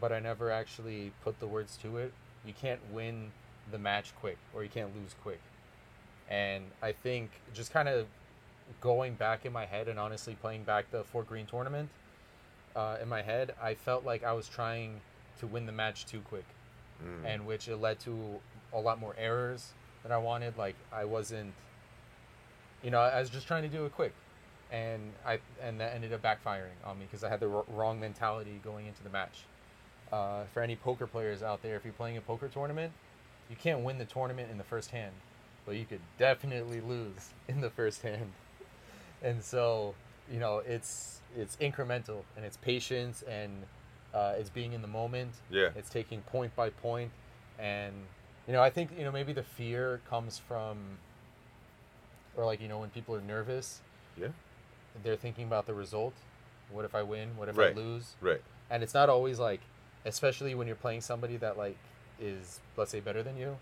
but 0.00 0.12
I 0.12 0.18
never 0.20 0.50
actually 0.50 1.12
put 1.22 1.38
the 1.40 1.46
words 1.46 1.76
to 1.82 1.96
it. 1.98 2.12
You 2.44 2.54
can't 2.54 2.80
win 2.92 3.32
the 3.70 3.78
match 3.78 4.12
quick, 4.20 4.38
or 4.54 4.62
you 4.62 4.68
can't 4.68 4.94
lose 4.96 5.14
quick. 5.22 5.40
And 6.28 6.64
I 6.82 6.92
think 6.92 7.30
just 7.54 7.72
kind 7.72 7.88
of 7.88 8.06
going 8.80 9.14
back 9.14 9.44
in 9.44 9.52
my 9.52 9.66
head 9.66 9.88
and 9.88 9.98
honestly 9.98 10.36
playing 10.40 10.62
back 10.64 10.90
the 10.90 11.02
Fort 11.04 11.26
Greene 11.28 11.46
tournament 11.46 11.88
uh, 12.76 12.98
in 13.02 13.08
my 13.08 13.22
head, 13.22 13.54
I 13.60 13.74
felt 13.74 14.04
like 14.04 14.22
I 14.22 14.32
was 14.32 14.48
trying 14.48 15.00
to 15.40 15.46
win 15.46 15.66
the 15.66 15.72
match 15.72 16.06
too 16.06 16.20
quick 16.20 16.44
Mm. 17.02 17.24
and 17.24 17.46
which 17.46 17.66
it 17.66 17.76
led 17.76 17.98
to 18.00 18.14
a 18.74 18.78
lot 18.78 19.00
more 19.00 19.14
errors 19.16 19.72
than 20.02 20.12
I 20.12 20.18
wanted. 20.18 20.58
Like 20.58 20.74
I 20.92 21.06
wasn't, 21.06 21.54
you 22.82 22.90
know, 22.90 23.00
I 23.00 23.18
was 23.20 23.30
just 23.30 23.46
trying 23.46 23.62
to 23.62 23.70
do 23.70 23.86
it 23.86 23.94
quick, 23.94 24.12
and 24.70 25.00
I 25.26 25.38
and 25.62 25.80
that 25.80 25.94
ended 25.94 26.12
up 26.12 26.20
backfiring 26.20 26.76
on 26.84 26.98
me 26.98 27.06
because 27.06 27.24
I 27.24 27.30
had 27.30 27.40
the 27.40 27.48
wr- 27.48 27.62
wrong 27.68 27.98
mentality 28.00 28.60
going 28.62 28.86
into 28.86 29.02
the 29.02 29.08
match. 29.08 29.44
Uh, 30.12 30.44
for 30.52 30.60
any 30.62 30.76
poker 30.76 31.06
players 31.06 31.42
out 31.42 31.62
there, 31.62 31.74
if 31.76 31.84
you're 31.84 31.94
playing 31.94 32.18
a 32.18 32.20
poker 32.20 32.48
tournament, 32.48 32.92
you 33.50 33.56
can't 33.56 33.80
win 33.80 33.98
the 33.98 34.04
tournament 34.04 34.50
in 34.50 34.56
the 34.58 34.64
first 34.64 34.90
hand, 34.92 35.12
but 35.66 35.76
you 35.76 35.84
could 35.84 36.00
definitely 36.18 36.80
lose 36.80 37.30
in 37.48 37.60
the 37.60 37.70
first 37.70 38.02
hand. 38.02 38.32
And 39.22 39.42
so, 39.42 39.94
you 40.32 40.38
know, 40.38 40.58
it's 40.58 41.20
it's 41.36 41.56
incremental 41.56 42.22
and 42.36 42.44
it's 42.44 42.56
patience 42.56 43.22
and 43.28 43.50
uh, 44.14 44.34
it's 44.38 44.50
being 44.50 44.72
in 44.72 44.82
the 44.82 44.88
moment. 44.88 45.32
yeah 45.50 45.70
It's 45.76 45.90
taking 45.90 46.20
point 46.22 46.54
by 46.56 46.70
point, 46.70 47.10
and 47.58 47.94
you 48.46 48.52
know, 48.52 48.62
I 48.62 48.70
think 48.70 48.90
you 48.96 49.04
know 49.04 49.12
maybe 49.12 49.32
the 49.32 49.42
fear 49.42 50.00
comes 50.08 50.38
from, 50.38 50.76
or 52.36 52.44
like 52.44 52.60
you 52.60 52.68
know 52.68 52.78
when 52.78 52.90
people 52.90 53.14
are 53.14 53.20
nervous, 53.20 53.80
yeah 54.18 54.28
they're 55.04 55.16
thinking 55.16 55.46
about 55.46 55.66
the 55.66 55.74
result. 55.74 56.14
What 56.70 56.84
if 56.84 56.94
I 56.94 57.02
win? 57.02 57.36
What 57.36 57.48
if 57.48 57.56
Right. 57.56 57.72
I 57.72 57.80
lose? 57.80 58.14
right 58.20 58.40
And 58.70 58.82
it's 58.82 58.94
not 58.94 59.08
always 59.08 59.38
like, 59.38 59.60
especially 60.04 60.54
when 60.54 60.66
you're 60.66 60.76
playing 60.76 61.00
somebody 61.00 61.36
that 61.38 61.56
like 61.58 61.76
is 62.20 62.60
let's 62.76 62.90
say 62.90 63.00
better 63.00 63.22
than 63.22 63.36
you, 63.36 63.56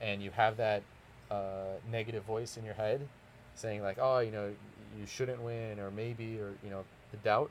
and 0.00 0.22
you 0.22 0.30
have 0.30 0.56
that 0.56 0.82
uh, 1.30 1.78
negative 1.90 2.24
voice 2.24 2.56
in 2.56 2.64
your 2.64 2.74
head, 2.74 3.06
saying 3.54 3.82
like, 3.82 3.98
oh, 4.00 4.18
you 4.18 4.30
know, 4.30 4.52
you 4.98 5.06
shouldn't 5.06 5.40
win, 5.42 5.80
or 5.80 5.90
maybe, 5.90 6.38
or 6.38 6.52
you 6.62 6.70
know, 6.70 6.84
the 7.10 7.16
doubt. 7.18 7.50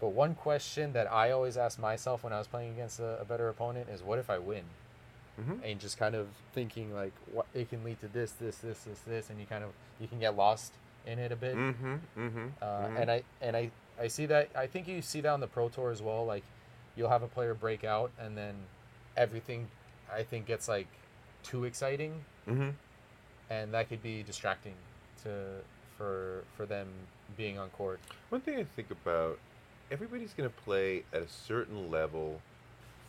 But 0.00 0.08
one 0.08 0.34
question 0.34 0.92
that 0.94 1.10
I 1.12 1.30
always 1.30 1.56
ask 1.56 1.78
myself 1.78 2.24
when 2.24 2.32
I 2.32 2.38
was 2.38 2.48
playing 2.48 2.72
against 2.72 2.98
a, 2.98 3.20
a 3.20 3.24
better 3.24 3.48
opponent 3.48 3.88
is, 3.88 4.02
what 4.02 4.18
if 4.18 4.28
I 4.28 4.38
win? 4.38 4.64
mm-hmm. 5.40 5.64
And 5.64 5.80
just 5.80 5.98
kind 5.98 6.14
of 6.14 6.28
thinking 6.52 6.94
like, 6.94 7.12
what 7.32 7.46
it 7.54 7.70
can 7.70 7.84
lead 7.84 8.00
to 8.00 8.08
this, 8.08 8.32
this, 8.32 8.56
this, 8.56 8.80
this, 8.80 8.98
this, 9.00 9.30
and 9.30 9.38
you 9.38 9.46
kind 9.46 9.64
of 9.64 9.70
you 10.00 10.08
can 10.08 10.18
get 10.18 10.36
lost 10.36 10.72
in 11.06 11.18
it 11.18 11.32
a 11.32 11.36
bit. 11.36 11.56
Mm-hmm. 11.56 11.94
Mm-hmm. 12.18 12.46
Uh, 12.60 13.00
and 13.00 13.10
I 13.10 13.22
and 13.40 13.56
I 13.56 13.70
I 14.00 14.08
see 14.08 14.26
that 14.26 14.50
I 14.54 14.66
think 14.66 14.88
you 14.88 15.02
see 15.02 15.20
that 15.20 15.30
on 15.30 15.40
the 15.40 15.46
pro 15.46 15.68
tour 15.68 15.90
as 15.90 16.02
well. 16.02 16.24
Like 16.24 16.44
you'll 16.96 17.10
have 17.10 17.22
a 17.22 17.28
player 17.28 17.54
break 17.54 17.84
out, 17.84 18.10
and 18.20 18.36
then 18.36 18.54
everything 19.16 19.68
I 20.12 20.22
think 20.22 20.46
gets 20.46 20.68
like 20.68 20.88
too 21.42 21.64
exciting, 21.64 22.12
mm-hmm. 22.48 22.70
and 23.50 23.74
that 23.74 23.88
could 23.88 24.02
be 24.02 24.22
distracting 24.22 24.74
to 25.24 25.30
for 25.96 26.44
for 26.56 26.66
them 26.66 26.88
being 27.36 27.58
on 27.58 27.70
court. 27.70 28.00
One 28.28 28.40
thing 28.40 28.58
I 28.58 28.64
think 28.76 28.90
about, 28.90 29.38
everybody's 29.90 30.32
going 30.32 30.48
to 30.48 30.56
play 30.64 31.04
at 31.12 31.22
a 31.22 31.28
certain 31.28 31.90
level 31.90 32.40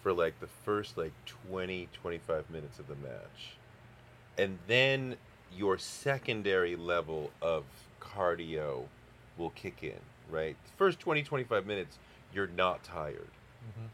for 0.04 0.12
like 0.12 0.40
the 0.42 0.48
first 0.66 0.98
like 0.98 1.14
20 1.48 1.88
25 1.94 2.50
minutes 2.50 2.78
of 2.78 2.88
the 2.88 2.96
match 2.96 3.56
and 4.38 4.60
then 4.68 5.16
your 5.56 5.78
secondary 5.78 6.76
level 6.76 7.32
of 7.42 7.64
cardio 8.02 8.84
will 9.38 9.52
kick 9.52 9.82
in 9.82 10.00
right 10.30 10.58
first 10.78 11.00
20 11.00 11.24
25 11.24 11.66
minutes 11.66 11.98
you're 12.34 12.48
not 12.48 12.84
tired 12.84 13.30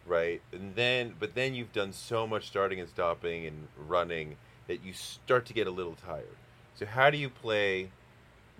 right? 0.05 0.41
And 0.51 0.75
then 0.75 1.13
but 1.19 1.35
then 1.35 1.53
you've 1.53 1.73
done 1.73 1.93
so 1.93 2.27
much 2.27 2.47
starting 2.47 2.79
and 2.79 2.89
stopping 2.89 3.45
and 3.45 3.67
running 3.87 4.37
that 4.67 4.83
you 4.83 4.93
start 4.93 5.45
to 5.47 5.53
get 5.53 5.67
a 5.67 5.71
little 5.71 5.95
tired. 5.95 6.35
So 6.75 6.85
how 6.85 7.09
do 7.09 7.17
you 7.17 7.29
play 7.29 7.89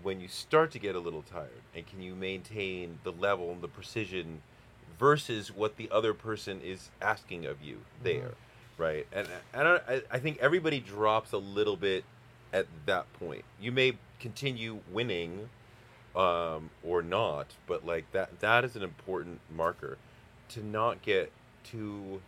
when 0.02 0.20
you 0.22 0.28
start 0.28 0.72
to 0.72 0.80
get 0.80 0.96
a 0.96 1.00
little 1.00 1.22
tired? 1.24 1.62
And 1.76 1.86
can 1.88 2.02
you 2.02 2.16
maintain 2.16 3.00
the 3.04 3.12
level 3.12 3.52
and 3.52 3.62
the 3.62 3.68
precision 3.68 4.42
versus 4.98 5.54
what 5.56 5.78
the 5.78 5.90
other 5.92 6.14
person 6.14 6.62
is 6.62 6.90
asking 7.02 7.46
of 7.46 7.62
you 7.62 7.80
there 8.04 8.32
right? 8.78 9.06
And 9.12 9.28
and 9.54 9.68
I, 9.68 9.80
I- 9.88 10.02
I 10.12 10.20
think 10.20 10.38
everybody 10.40 10.80
drops 10.80 11.32
a 11.34 11.38
little 11.38 11.76
bit 11.78 12.04
at 12.54 12.66
that 12.86 13.12
point. 13.14 13.44
You 13.62 13.72
may 13.72 13.94
continue 14.20 14.80
winning 14.92 15.50
um, 16.16 16.70
or 16.84 17.02
not 17.02 17.48
but 17.68 17.86
like 17.86 18.12
that 18.12 18.40
that 18.40 18.66
is 18.66 18.76
an 18.76 18.84
important 18.84 19.40
marker 19.56 19.98
to 20.50 20.66
not 20.66 21.02
get 21.02 21.32
too 21.64 22.22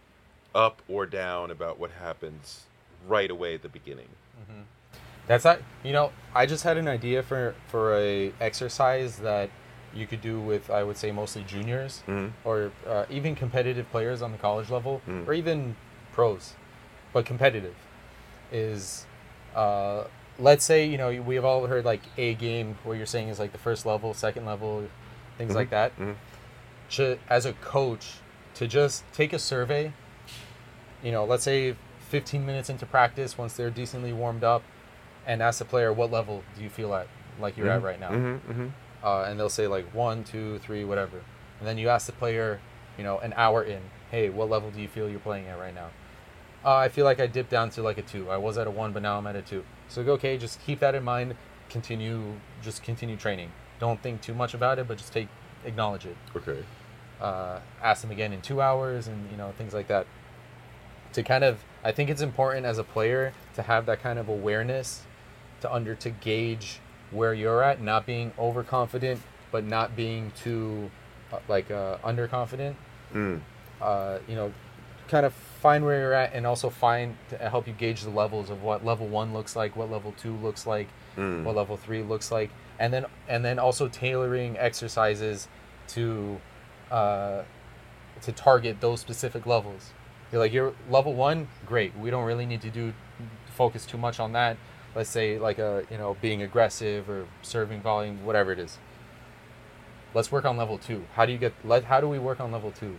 up 0.54 0.82
or 0.88 1.06
down 1.06 1.50
about 1.52 1.80
what 1.80 1.92
happens 1.92 2.64
right 3.08 3.32
away 3.32 3.54
at 3.56 3.62
the 3.62 3.70
beginning 3.70 4.08
That's 5.28 5.46
not. 5.46 5.60
You 5.84 5.94
know, 5.94 6.12
I 6.36 6.46
just 6.46 6.64
had 6.64 6.78
an 6.78 6.88
idea 6.88 7.22
for 7.24 7.54
for 7.68 7.96
a 7.96 8.34
exercise 8.42 9.18
that 9.18 9.50
you 9.94 10.06
could 10.08 10.22
do 10.22 10.40
with 10.42 10.70
I 10.70 10.84
would 10.84 10.98
say 10.98 11.12
mostly 11.12 11.44
juniors 11.44 12.04
Mhm. 12.08 12.32
or 12.44 12.72
uh, 12.88 13.06
even 13.10 13.36
competitive 13.36 13.90
players 13.92 14.22
on 14.22 14.32
the 14.32 14.38
college 14.38 14.70
level 14.70 15.02
Mm. 15.08 15.28
or 15.28 15.34
even 15.34 15.76
pros, 16.12 16.54
but 17.14 17.26
competitive 17.26 17.76
is. 18.52 19.06
Uh, 19.56 20.06
let's 20.40 20.64
say 20.66 20.86
you 20.86 20.98
know 20.98 21.22
we've 21.22 21.46
all 21.46 21.68
heard 21.68 21.86
like 21.86 22.02
a 22.18 22.34
game 22.36 22.78
where 22.84 22.96
you're 22.98 23.06
saying 23.06 23.28
is 23.30 23.38
like 23.40 23.52
the 23.52 23.58
first 23.70 23.86
level, 23.86 24.14
second 24.14 24.46
level, 24.46 24.88
things 25.38 25.54
like 25.56 25.70
that. 25.70 25.92
To, 26.92 27.18
as 27.30 27.46
a 27.46 27.54
coach, 27.54 28.16
to 28.56 28.68
just 28.68 29.04
take 29.14 29.32
a 29.34 29.40
survey. 29.40 29.94
You 31.02 31.12
know, 31.12 31.24
let's 31.26 31.44
say 31.44 31.76
15 32.10 32.46
minutes 32.46 32.70
into 32.70 32.86
practice, 32.86 33.38
once 33.38 33.54
they're 33.54 33.70
decently 33.70 34.12
warmed 34.14 34.44
up, 34.44 34.62
and 35.26 35.42
ask 35.42 35.60
the 35.60 35.66
player 35.66 35.94
what 35.94 36.12
level 36.12 36.44
do 36.58 36.64
you 36.64 36.70
feel 36.70 36.94
at 36.94 37.08
like 37.40 37.56
you're 37.58 37.70
at 37.70 37.80
Mhm. 37.82 37.84
right 37.84 38.00
now? 38.00 38.10
Mhm, 38.10 38.40
mhm. 38.42 38.72
uh, 39.04 39.24
and 39.24 39.40
they'll 39.40 39.50
say 39.50 39.68
like 39.68 39.86
one 39.94 40.24
two 40.24 40.60
three 40.60 40.84
whatever. 40.84 41.22
And 41.60 41.68
then 41.68 41.78
you 41.78 41.90
ask 41.90 42.06
the 42.08 42.12
player 42.12 42.60
you 42.98 43.04
know 43.04 43.20
an 43.20 43.34
hour 43.38 43.64
in 43.64 43.80
hey 44.12 44.30
what 44.30 44.50
level 44.50 44.70
do 44.72 44.82
you 44.82 44.88
feel 44.88 45.08
you're 45.10 45.20
playing 45.20 45.48
at 45.48 45.58
right 45.60 45.74
now? 45.74 45.90
Uh, 46.66 46.76
i 46.76 46.90
feel 46.90 47.06
like 47.06 47.20
i 47.20 47.26
dipped 47.26 47.50
down 47.50 47.70
to 47.72 47.82
like 47.82 47.98
a 47.98 48.02
two. 48.02 48.30
I 48.30 48.38
was 48.38 48.58
at 48.58 48.68
a 48.68 48.72
one 48.72 48.92
but 48.92 49.02
now 49.02 49.18
i'm 49.18 49.26
at 49.28 49.36
a 49.36 49.42
two. 49.42 49.64
So 49.88 50.04
go, 50.04 50.14
okay 50.14 50.38
just 50.38 50.60
keep 50.62 50.80
that 50.82 50.94
in 50.96 51.04
mind. 51.04 51.36
Continue 51.70 52.34
just 52.62 52.84
continue 52.84 53.16
training. 53.16 53.52
Don't 53.80 54.02
think 54.04 54.22
too 54.22 54.34
much 54.34 54.54
about 54.54 54.78
it 54.80 54.88
but 54.88 54.98
just 54.98 55.14
take 55.14 55.30
acknowledge 55.66 56.06
it. 56.06 56.18
Okay 56.36 56.64
uh, 57.22 57.60
ask 57.84 58.02
them 58.02 58.12
again 58.12 58.34
in 58.34 58.42
two 58.42 58.62
hours 58.62 59.08
and 59.08 59.30
you 59.32 59.38
know 59.38 59.52
things 59.58 59.74
like 59.74 59.88
that 59.88 60.06
to 61.14 61.24
kind 61.24 61.44
of 61.44 61.64
i 61.84 61.92
think 61.92 62.10
it's 62.10 62.22
important 62.22 62.66
as 62.66 62.78
a 62.78 62.84
player 62.84 63.34
to 63.56 63.62
have 63.62 63.86
that 63.86 64.02
kind 64.02 64.18
of 64.18 64.28
awareness 64.30 65.04
to 65.62 65.72
under 65.72 65.94
to 65.96 66.10
gauge 66.10 66.80
where 67.12 67.34
you're 67.34 67.62
at 67.64 67.82
not 67.82 68.06
being 68.06 68.32
overconfident 68.40 69.22
but 69.52 69.64
not 69.66 69.96
being 69.96 70.32
too 70.42 70.90
uh, 71.34 71.38
like 71.48 71.70
uh, 71.72 71.98
underconfident 72.04 72.76
Mm. 73.14 73.42
uh, 73.82 74.20
you 74.26 74.36
know 74.36 74.54
kind 75.10 75.26
of 75.26 75.34
find 75.34 75.84
where 75.84 76.00
you're 76.00 76.14
at 76.14 76.34
and 76.34 76.48
also 76.48 76.70
find 76.70 77.18
to 77.30 77.38
help 77.38 77.68
you 77.68 77.74
gauge 77.74 78.04
the 78.04 78.10
levels 78.10 78.50
of 78.50 78.64
what 78.64 78.86
level 78.86 79.06
one 79.06 79.34
looks 79.34 79.54
like 79.54 79.76
what 79.76 79.92
level 79.92 80.14
two 80.18 80.36
looks 80.38 80.66
like 80.66 80.88
Mm. 81.18 81.44
what 81.44 81.58
level 81.58 81.76
three 81.76 82.02
looks 82.04 82.32
like 82.32 82.50
and 82.80 82.94
then 82.94 83.06
and 83.28 83.44
then 83.44 83.60
also 83.60 83.90
tailoring 83.90 84.58
exercises 84.58 85.50
to 85.90 86.40
uh, 86.92 87.44
to 88.22 88.32
target 88.32 88.82
those 88.82 89.00
specific 89.00 89.46
levels. 89.46 89.92
You're 90.32 90.40
like 90.40 90.54
you're 90.54 90.74
level 90.90 91.14
one 91.14 91.48
great. 91.66 91.98
We 91.98 92.12
don't 92.12 92.26
really 92.26 92.46
need 92.46 92.62
to 92.62 92.70
do 92.70 92.94
focus 93.48 93.86
too 93.86 93.98
much 93.98 94.20
on 94.20 94.34
that. 94.34 94.58
Let's 94.96 95.10
say 95.10 95.40
like 95.40 95.58
a 95.58 95.86
you 95.90 95.98
know 95.98 96.18
being 96.22 96.42
aggressive 96.42 97.10
or 97.10 97.28
serving 97.42 97.82
volume 97.82 98.24
whatever 98.26 98.52
it 98.52 98.60
is. 98.60 98.78
Let's 100.14 100.32
work 100.32 100.46
on 100.46 100.58
level 100.58 100.78
two. 100.78 101.06
How 101.16 101.26
do 101.26 101.32
you 101.32 101.38
get 101.38 101.54
let 101.64 101.86
how 101.86 102.02
do 102.02 102.08
we 102.08 102.20
work 102.20 102.40
on 102.40 102.52
level 102.52 102.72
two? 102.72 102.98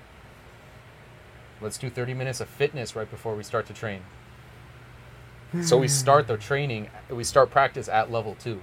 Let's 1.61 1.79
do 1.79 1.89
30 1.89 2.15
minutes 2.15 2.41
of 2.41 2.49
fitness 2.49 2.97
right 2.97 3.09
before 3.09 3.37
we 3.37 3.45
start 3.45 3.67
to 3.67 3.73
train. 3.73 4.03
So 5.63 5.77
we 5.77 5.87
start 5.87 6.27
the 6.27 6.39
training 6.39 6.89
we 7.11 7.25
start 7.25 7.51
practice 7.51 7.89
at 7.89 8.11
level 8.11 8.35
two 8.35 8.63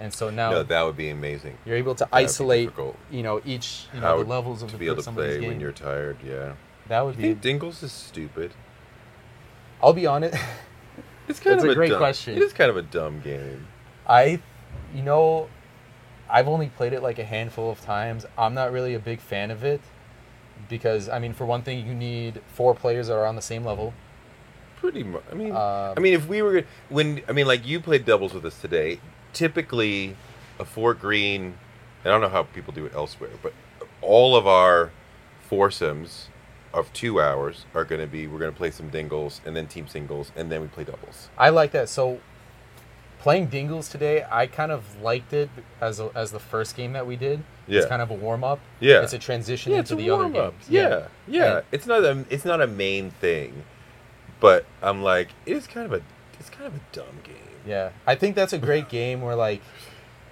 and 0.00 0.12
so 0.12 0.30
now 0.30 0.50
no 0.50 0.62
that 0.62 0.82
would 0.82 0.96
be 0.96 1.08
amazing 1.08 1.56
you're 1.64 1.76
able 1.76 1.94
to 1.94 2.04
That'd 2.10 2.26
isolate 2.26 2.70
you 3.10 3.22
know 3.22 3.40
each 3.44 3.86
you 3.94 4.00
know 4.00 4.22
the 4.22 4.28
levels 4.28 4.62
of 4.62 4.68
to 4.70 4.72
the 4.74 4.78
be 4.78 4.86
able 4.86 5.02
to 5.02 5.12
play 5.12 5.40
when 5.40 5.50
game. 5.52 5.60
you're 5.60 5.72
tired 5.72 6.18
yeah 6.24 6.54
that 6.88 7.00
would 7.04 7.14
I 7.14 7.16
be 7.16 7.22
think 7.22 7.40
Dingles 7.40 7.82
is 7.82 7.92
stupid 7.92 8.52
i'll 9.82 9.92
be 9.92 10.06
honest 10.06 10.34
it's 11.28 11.40
kind 11.40 11.54
That's 11.56 11.64
of 11.64 11.70
a 11.70 11.74
great 11.74 11.90
dumb, 11.90 11.98
question. 11.98 12.36
it 12.36 12.42
is 12.42 12.52
kind 12.52 12.70
of 12.70 12.76
a 12.76 12.82
dumb 12.82 13.20
game 13.20 13.66
I, 14.08 14.40
you 14.94 15.02
know, 15.02 15.48
I've 16.30 16.46
only 16.46 16.68
played 16.68 16.92
it 16.92 17.02
like 17.02 17.18
a 17.18 17.24
handful 17.24 17.72
of 17.72 17.80
times. 17.80 18.24
I'm 18.38 18.54
not 18.54 18.70
really 18.70 18.94
a 18.94 19.00
big 19.00 19.18
fan 19.18 19.50
of 19.50 19.64
it 19.64 19.80
because, 20.68 21.08
I 21.08 21.18
mean, 21.18 21.32
for 21.32 21.44
one 21.44 21.62
thing, 21.62 21.84
you 21.84 21.92
need 21.92 22.40
four 22.46 22.72
players 22.72 23.08
that 23.08 23.14
are 23.14 23.26
on 23.26 23.34
the 23.34 23.42
same 23.42 23.64
level. 23.64 23.94
pretty 24.76 25.02
much 25.02 25.24
I 25.30 25.34
mean 25.34 25.50
Um, 25.50 25.94
I 25.96 26.00
mean 26.00 26.14
if 26.14 26.28
we 26.28 26.40
were 26.40 26.62
when 26.88 27.22
I 27.28 27.32
mean 27.32 27.48
like 27.48 27.66
you 27.66 27.80
played 27.80 28.04
doubles 28.04 28.32
with 28.32 28.44
us 28.44 28.60
today 28.60 29.00
typically 29.36 30.16
a 30.58 30.64
Fort 30.64 30.98
Greene 31.00 31.58
I 32.04 32.08
don't 32.08 32.20
know 32.22 32.28
how 32.28 32.44
people 32.44 32.72
do 32.72 32.86
it 32.86 32.94
elsewhere 32.94 33.30
but 33.42 33.52
all 34.00 34.34
of 34.34 34.46
our 34.46 34.90
foursomes 35.48 36.28
of 36.72 36.92
two 36.92 37.20
hours 37.20 37.64
are 37.74 37.84
going 37.84 38.00
to 38.00 38.06
be 38.06 38.26
we're 38.26 38.38
going 38.38 38.50
to 38.52 38.56
play 38.56 38.70
some 38.70 38.88
dingles 38.88 39.40
and 39.44 39.54
then 39.54 39.66
team 39.66 39.86
singles 39.88 40.32
and 40.36 40.50
then 40.50 40.60
we 40.62 40.68
play 40.68 40.84
doubles 40.84 41.28
I 41.38 41.50
like 41.50 41.72
that. 41.72 41.88
So, 41.88 42.20
playing 43.18 43.46
Dingles 43.46 43.88
today, 43.88 44.24
I 44.30 44.46
kind 44.46 44.70
of 44.70 45.00
liked 45.02 45.32
it 45.32 45.50
as 45.80 45.98
a, 46.00 46.10
as 46.14 46.30
the 46.32 46.38
first 46.38 46.76
game 46.76 46.92
that 46.92 47.06
we 47.06 47.16
did. 47.16 47.42
It's 47.66 47.86
kind 47.86 48.00
of 48.00 48.10
a 48.10 48.14
warm 48.14 48.44
up. 48.44 48.60
Yeah. 48.78 49.02
It's 49.02 49.12
a 49.14 49.18
transition 49.18 49.72
yeah, 49.72 49.78
into 49.78 49.94
a 49.94 49.96
the 49.96 50.10
other 50.10 50.28
warm-up. 50.28 50.52
games. 50.52 50.70
Yeah, 50.70 51.08
yeah. 51.26 51.56
And- 51.56 51.66
It's 51.72 51.86
not 51.86 52.04
a 52.04 52.24
it's 52.30 52.44
not 52.44 52.60
a 52.62 52.66
main 52.66 53.10
thing, 53.10 53.64
but 54.40 54.64
I'm 54.82 55.02
like 55.02 55.28
it 55.44 55.56
is 55.56 55.66
kind 55.66 55.86
of 55.86 55.92
a 55.92 56.02
it's 56.38 56.50
kind 56.50 56.66
of 56.66 56.74
a 56.74 56.80
dumb 56.92 57.18
game. 57.24 57.34
Yeah, 57.66 57.90
I 58.06 58.14
think 58.14 58.36
that's 58.36 58.52
a 58.52 58.58
great 58.58 58.88
game 58.88 59.20
where 59.22 59.34
like 59.34 59.60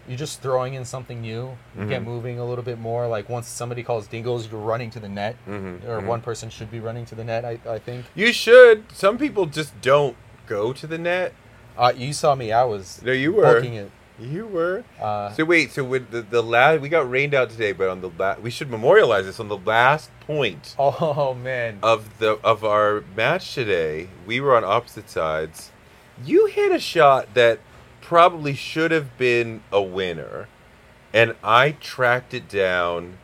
you're 0.07 0.19
just 0.19 0.43
throwing 0.43 0.75
in 0.75 0.85
something 0.85 1.23
new. 1.23 1.57
You 1.79 1.87
get 1.87 2.03
moving 2.03 2.39
a 2.39 2.45
little 2.45 2.65
bit 2.65 2.79
more. 2.79 3.07
Like 3.09 3.29
once 3.29 3.49
somebody 3.49 3.83
calls 3.83 4.07
dingles, 4.07 4.51
you're 4.51 4.61
running 4.61 4.91
to 4.91 5.01
the 5.01 5.09
net, 5.09 5.37
Mhm, 5.49 5.85
or 5.89 6.01
mhm. 6.01 6.07
one 6.07 6.21
person 6.21 6.51
should 6.51 6.71
be 6.71 6.79
running 6.81 7.07
to 7.07 7.15
the 7.15 7.25
net. 7.25 7.45
I, 7.45 7.59
I 7.69 7.79
think. 7.79 8.05
You 8.15 8.33
should. 8.33 8.85
Some 8.93 9.17
people 9.19 9.47
just 9.47 9.79
don't 9.81 10.17
go 10.47 10.73
to 10.75 10.87
the 10.87 10.99
net. 10.99 11.33
Uh, 11.77 11.93
you 11.97 12.13
saw 12.13 12.35
me. 12.35 12.53
I 12.53 12.65
was 12.65 13.01
No, 13.03 13.13
you 13.13 13.33
were. 13.33 13.43
poking 13.55 13.75
it. 13.75 13.91
You 14.21 14.47
were. 14.47 14.85
Uh, 15.01 15.33
So 15.33 15.45
wait, 15.45 15.73
so 15.73 15.83
with 15.83 16.11
the 16.13 16.21
the 16.23 16.43
last 16.43 16.81
we 16.81 16.89
got 16.89 17.11
rained 17.11 17.35
out 17.35 17.51
today, 17.51 17.73
but 17.73 17.89
on 17.89 18.01
the 18.01 18.11
la- 18.17 18.37
we 18.41 18.51
should 18.51 18.71
memorialize 18.71 19.25
this 19.25 19.41
on 19.41 19.49
the 19.49 19.57
last 19.57 20.09
point 20.27 20.77
oh 20.79 21.35
man, 21.35 21.79
of 21.83 22.19
the 22.21 22.39
of 22.45 22.63
our 22.63 23.03
match 23.17 23.55
today. 23.55 24.09
We 24.27 24.39
were 24.41 24.55
on 24.55 24.63
opposite 24.65 25.09
sides. 25.11 25.71
You 26.23 26.47
hit 26.47 26.73
a 26.73 26.79
shot 26.79 27.35
that 27.35 27.61
probably 28.01 28.55
should 28.55 28.91
have 28.91 29.17
been 29.17 29.63
a 29.73 29.83
winner, 29.83 30.49
and 31.13 31.35
I 31.43 31.73
tracked 31.73 32.35
it 32.35 32.49
down 32.49 33.19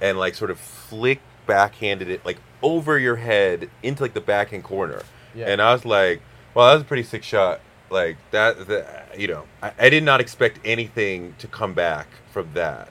and 0.00 0.18
like 0.18 0.34
sort 0.34 0.50
of 0.50 0.58
flick 0.60 1.20
backhanded 1.46 2.08
it 2.08 2.24
like 2.24 2.38
over 2.62 2.98
your 2.98 3.16
head 3.16 3.70
into 3.82 4.02
like 4.02 4.14
the 4.14 4.20
backhand 4.20 4.64
corner. 4.64 5.02
Yeah. 5.34 5.46
And 5.46 5.62
I 5.62 5.72
was 5.72 5.84
like, 5.84 6.20
well, 6.54 6.66
that 6.66 6.74
was 6.74 6.82
a 6.82 6.84
pretty 6.84 7.02
sick 7.02 7.22
shot. 7.22 7.60
Like 7.90 8.18
that, 8.32 8.66
the, 8.66 8.86
you 9.16 9.28
know, 9.28 9.44
I, 9.62 9.72
I 9.78 9.88
did 9.88 10.02
not 10.02 10.20
expect 10.20 10.60
anything 10.64 11.34
to 11.38 11.46
come 11.46 11.74
back 11.74 12.08
from 12.30 12.52
that. 12.54 12.90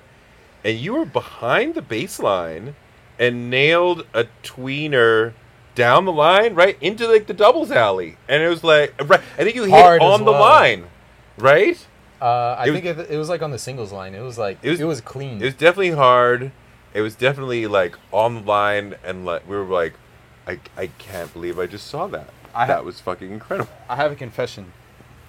And 0.63 0.77
you 0.77 0.95
were 0.95 1.05
behind 1.05 1.75
the 1.75 1.81
baseline 1.81 2.73
and 3.19 3.49
nailed 3.49 4.05
a 4.13 4.25
tweener 4.43 5.33
down 5.77 6.05
the 6.05 6.11
line 6.11 6.55
right 6.55 6.75
into 6.81 7.07
like 7.07 7.27
the 7.27 7.33
doubles 7.33 7.71
alley. 7.71 8.17
And 8.27 8.41
it 8.41 8.49
was 8.49 8.63
like, 8.63 8.93
right, 9.07 9.21
I 9.37 9.43
think 9.43 9.55
you 9.55 9.63
hit 9.63 9.71
Hard 9.71 10.01
on 10.01 10.25
the 10.25 10.31
well. 10.31 10.41
line, 10.41 10.85
right? 11.37 11.77
uh, 12.19 12.25
I 12.25 12.65
it 12.65 12.71
was- 12.71 12.81
think 12.81 12.97
it, 12.97 13.11
it 13.11 13.17
was 13.17 13.29
like 13.29 13.41
on 13.43 13.51
the 13.51 13.59
singles 13.59 13.91
line. 13.93 14.15
It 14.15 14.21
was 14.21 14.37
like 14.39 14.57
It 14.63 14.71
was- 14.71 14.81
it 14.81 14.85
was 14.85 15.01
clean. 15.01 15.39
It 15.41 15.45
was 15.45 15.53
definitely 15.53 15.91
hard. 15.91 16.51
It 16.93 17.01
was 17.01 17.15
definitely 17.15 17.67
like 17.67 17.95
on 18.11 18.33
the 18.35 18.41
line, 18.41 18.95
and 19.05 19.23
like 19.23 19.47
we 19.47 19.55
were 19.55 19.63
like, 19.65 19.93
I, 20.47 20.59
I 20.75 20.87
can't 20.97 21.31
believe 21.31 21.59
I 21.59 21.67
just 21.67 21.87
saw 21.87 22.07
that. 22.07 22.29
I 22.55 22.61
ha- 22.65 22.67
that 22.67 22.85
was 22.85 22.99
fucking 22.99 23.29
incredible. 23.31 23.69
I 23.87 23.97
have 23.97 24.11
a 24.11 24.15
confession. 24.15 24.71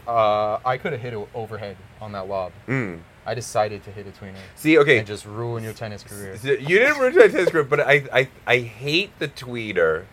Uh, 0.07 0.59
I 0.65 0.79
could 0.79 0.93
have 0.93 1.03
hit 1.03 1.13
it 1.13 1.29
overhead 1.35 1.77
on 2.01 2.13
that 2.13 2.27
lob. 2.27 2.53
Mm. 2.67 3.01
I 3.27 3.35
decided 3.35 3.85
to 3.85 3.91
hit 3.91 4.07
a 4.07 4.11
tweener 4.11 4.37
See, 4.55 4.79
okay, 4.79 4.97
and 4.97 5.07
just 5.07 5.27
ruin 5.27 5.63
your 5.63 5.75
tennis 5.75 6.03
career. 6.03 6.39
You 6.43 6.79
didn't 6.79 6.97
ruin 6.99 7.15
my 7.15 7.27
tennis 7.29 7.51
career, 7.51 7.65
but 7.65 7.81
I, 7.81 8.05
I, 8.11 8.29
I 8.47 8.59
hate 8.61 9.11
the 9.19 9.29
tweener 9.29 10.05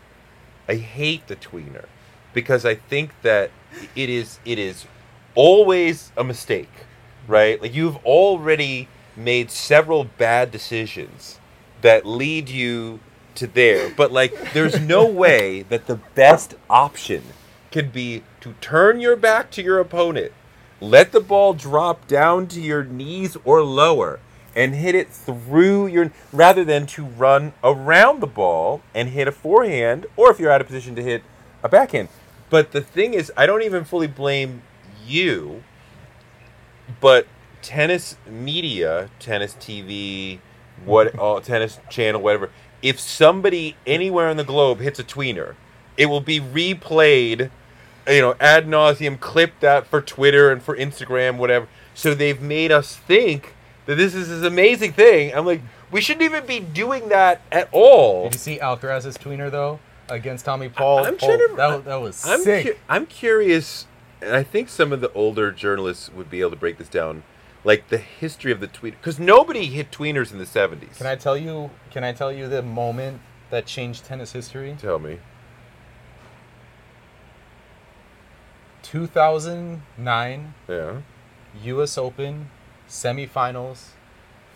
I 0.68 0.76
hate 0.76 1.28
the 1.28 1.36
tweener 1.36 1.86
because 2.34 2.66
I 2.66 2.76
think 2.76 3.12
that 3.22 3.52
it 3.96 4.10
is 4.10 4.40
it 4.46 4.60
is 4.60 4.86
always 5.36 6.12
a 6.18 6.24
mistake, 6.24 6.72
right? 7.28 7.62
Like 7.62 7.74
you've 7.74 7.98
already 8.06 8.88
made 9.16 9.52
several 9.52 10.04
bad 10.04 10.52
decisions 10.52 11.40
that 11.82 12.06
lead 12.06 12.50
you 12.50 13.00
to 13.36 13.48
there, 13.48 13.90
but 13.90 14.12
like 14.12 14.54
there's 14.54 14.80
no 14.80 15.06
way 15.24 15.64
that 15.64 15.88
the 15.88 16.00
best 16.16 16.56
option 16.70 17.24
can 17.72 17.90
be 17.90 18.24
to 18.42 18.54
turn 18.62 19.00
your 19.00 19.16
back 19.16 19.52
to 19.52 19.62
your 19.62 19.80
opponent, 19.80 20.32
let 20.80 21.12
the 21.12 21.20
ball 21.20 21.54
drop 21.54 22.08
down 22.08 22.48
to 22.48 22.62
your 22.62 22.84
knees 22.84 23.38
or 23.44 23.62
lower 23.62 24.20
and 24.56 24.76
hit 24.76 24.96
it 24.96 25.10
through 25.10 25.88
your 25.88 26.12
rather 26.32 26.64
than 26.64 26.86
to 26.88 27.04
run 27.04 27.54
around 27.64 28.22
the 28.22 28.28
ball 28.28 28.82
and 28.94 29.10
hit 29.10 29.28
a 29.28 29.32
forehand 29.32 30.06
or 30.16 30.32
if 30.32 30.40
you're 30.40 30.52
out 30.52 30.62
of 30.62 30.68
position 30.68 30.96
to 30.96 31.04
hit 31.04 31.24
a 31.62 31.70
backhand. 31.70 32.08
But 32.50 32.72
the 32.72 32.82
thing 32.82 33.14
is, 33.14 33.32
I 33.36 33.46
don't 33.46 33.64
even 33.64 33.84
fully 33.84 34.08
blame 34.08 34.62
you, 35.06 35.64
but 37.02 37.28
tennis 37.62 38.16
media, 38.30 39.10
tennis 39.20 39.56
TV, 39.56 40.40
what 40.86 41.08
mm-hmm. 41.08 41.20
all 41.20 41.42
tennis 41.42 41.80
channel, 41.90 42.22
whatever. 42.22 42.52
If 42.82 43.00
somebody 43.00 43.76
anywhere 43.88 44.30
in 44.30 44.38
the 44.38 44.44
globe 44.44 44.80
hits 44.80 45.00
a 45.00 45.04
tweener, 45.04 45.56
it 45.98 46.06
will 46.06 46.22
be 46.22 46.40
replayed, 46.40 47.50
you 48.08 48.22
know, 48.22 48.36
ad 48.40 48.68
nauseum, 48.68 49.20
clipped 49.20 49.62
that 49.62 49.88
for 49.88 50.02
Twitter 50.02 50.52
and 50.52 50.62
for 50.62 50.78
Instagram, 50.78 51.38
whatever. 51.38 51.68
So 51.96 52.14
they've 52.14 52.42
made 52.42 52.72
us 52.72 52.96
think 52.96 53.55
that 53.86 53.96
this 53.96 54.14
is 54.16 54.30
this 54.30 54.44
amazing 54.44 54.94
thing. 54.94 55.34
I'm 55.36 55.46
like, 55.46 55.62
we 55.92 56.02
shouldn't 56.02 56.24
even 56.24 56.46
be 56.46 56.60
doing 56.60 57.10
that 57.10 57.42
at 57.52 57.70
all. 57.72 58.24
Did 58.26 58.34
you 58.34 58.40
see 58.40 58.60
Alcaraz's 58.60 59.18
tweener 59.18 59.50
though 59.52 59.80
against 60.10 60.46
Tommy 60.46 60.70
Paul? 60.70 61.06
I'm 61.06 61.18
Paul- 61.18 61.30
trying 61.30 61.40
to- 61.40 61.54
oh, 61.54 61.56
that, 61.56 61.68
was- 61.76 61.84
that 61.86 61.96
was 62.02 62.26
I'm 62.28 62.42
sick. 62.42 62.66
cu- 62.66 62.74
I'm 62.90 63.06
curious, 63.06 63.88
and 64.22 64.36
I 64.36 64.44
think 64.44 64.70
some 64.70 64.92
of 64.92 65.02
the 65.02 65.12
older 65.14 65.52
journalists 65.52 66.12
would 66.14 66.30
be 66.30 66.42
able 66.42 66.52
to 66.52 66.56
break 66.56 66.78
this 66.78 66.90
down, 66.90 67.24
like 67.64 67.88
the 67.90 67.98
history 67.98 68.52
of 68.52 68.60
the 68.60 68.68
tweet, 68.68 68.96
because 69.00 69.20
nobody 69.20 69.66
hit 69.68 69.92
tweeners 69.92 70.32
in 70.32 70.38
the 70.40 70.46
'70s. 70.46 70.98
Can 70.98 71.08
I 71.08 71.16
tell 71.16 71.38
you? 71.38 71.70
Can 71.92 72.04
I 72.04 72.12
tell 72.14 72.32
you 72.32 72.48
the 72.50 72.62
moment 72.64 73.22
that 73.52 73.66
changed 73.66 74.06
tennis 74.06 74.32
history? 74.32 74.76
tell 74.80 75.00
me? 75.00 75.20
2009 78.84 80.54
Yeah. 80.68 80.98
U.S. 81.64 81.98
Open 81.98 82.50
semifinals. 82.88 83.90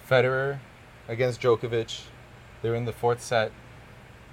Federer 0.10 0.60
against 1.08 1.42
Djokovic. 1.42 2.02
They're 2.62 2.76
in 2.76 2.86
the 2.86 2.94
fourth 2.94 3.22
set. 3.22 3.52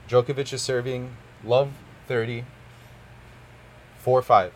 Djokovic 0.08 0.52
is 0.52 0.62
serving 0.62 1.16
love 1.44 1.70
30. 2.08 2.44
4 3.98 4.22
5. 4.22 4.52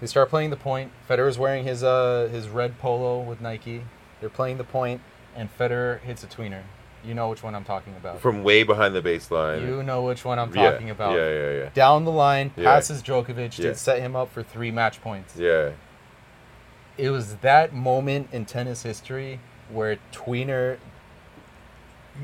They 0.00 0.06
start 0.06 0.28
playing 0.30 0.50
the 0.50 0.56
point. 0.56 0.90
Federer's 1.08 1.38
wearing 1.38 1.64
his 1.64 1.82
uh 1.84 2.28
his 2.30 2.48
red 2.48 2.78
polo 2.78 3.20
with 3.20 3.40
Nike. 3.40 3.84
They're 4.20 4.28
playing 4.30 4.58
the 4.58 4.64
point, 4.64 5.00
and 5.36 5.48
Federer 5.56 6.00
hits 6.00 6.24
a 6.24 6.26
tweener. 6.26 6.62
You 7.04 7.12
know 7.14 7.28
which 7.28 7.42
one 7.42 7.54
I'm 7.54 7.64
talking 7.64 7.94
about. 7.96 8.20
From 8.20 8.42
way 8.42 8.62
behind 8.62 8.94
the 8.94 9.02
baseline. 9.02 9.60
You 9.60 9.82
know 9.82 10.02
which 10.02 10.24
one 10.24 10.38
I'm 10.38 10.54
Yeah, 10.54 10.70
talking 10.70 10.88
about. 10.90 11.14
Yeah, 11.14 11.28
yeah, 11.30 11.50
yeah. 11.52 11.68
Down 11.74 12.04
the 12.06 12.10
line, 12.10 12.50
Yeah. 12.56 12.64
passes 12.64 13.02
Djokovic 13.02 13.58
Yeah. 13.58 13.70
to 13.70 13.74
set 13.74 14.00
him 14.00 14.16
up 14.16 14.32
for 14.32 14.42
three 14.42 14.70
match 14.70 15.02
points. 15.02 15.36
Yeah. 15.36 15.70
It 16.96 17.10
was 17.10 17.36
that 17.36 17.72
moment 17.72 18.28
in 18.32 18.44
tennis 18.44 18.82
history 18.82 19.40
where 19.70 19.98
tweener 20.12 20.78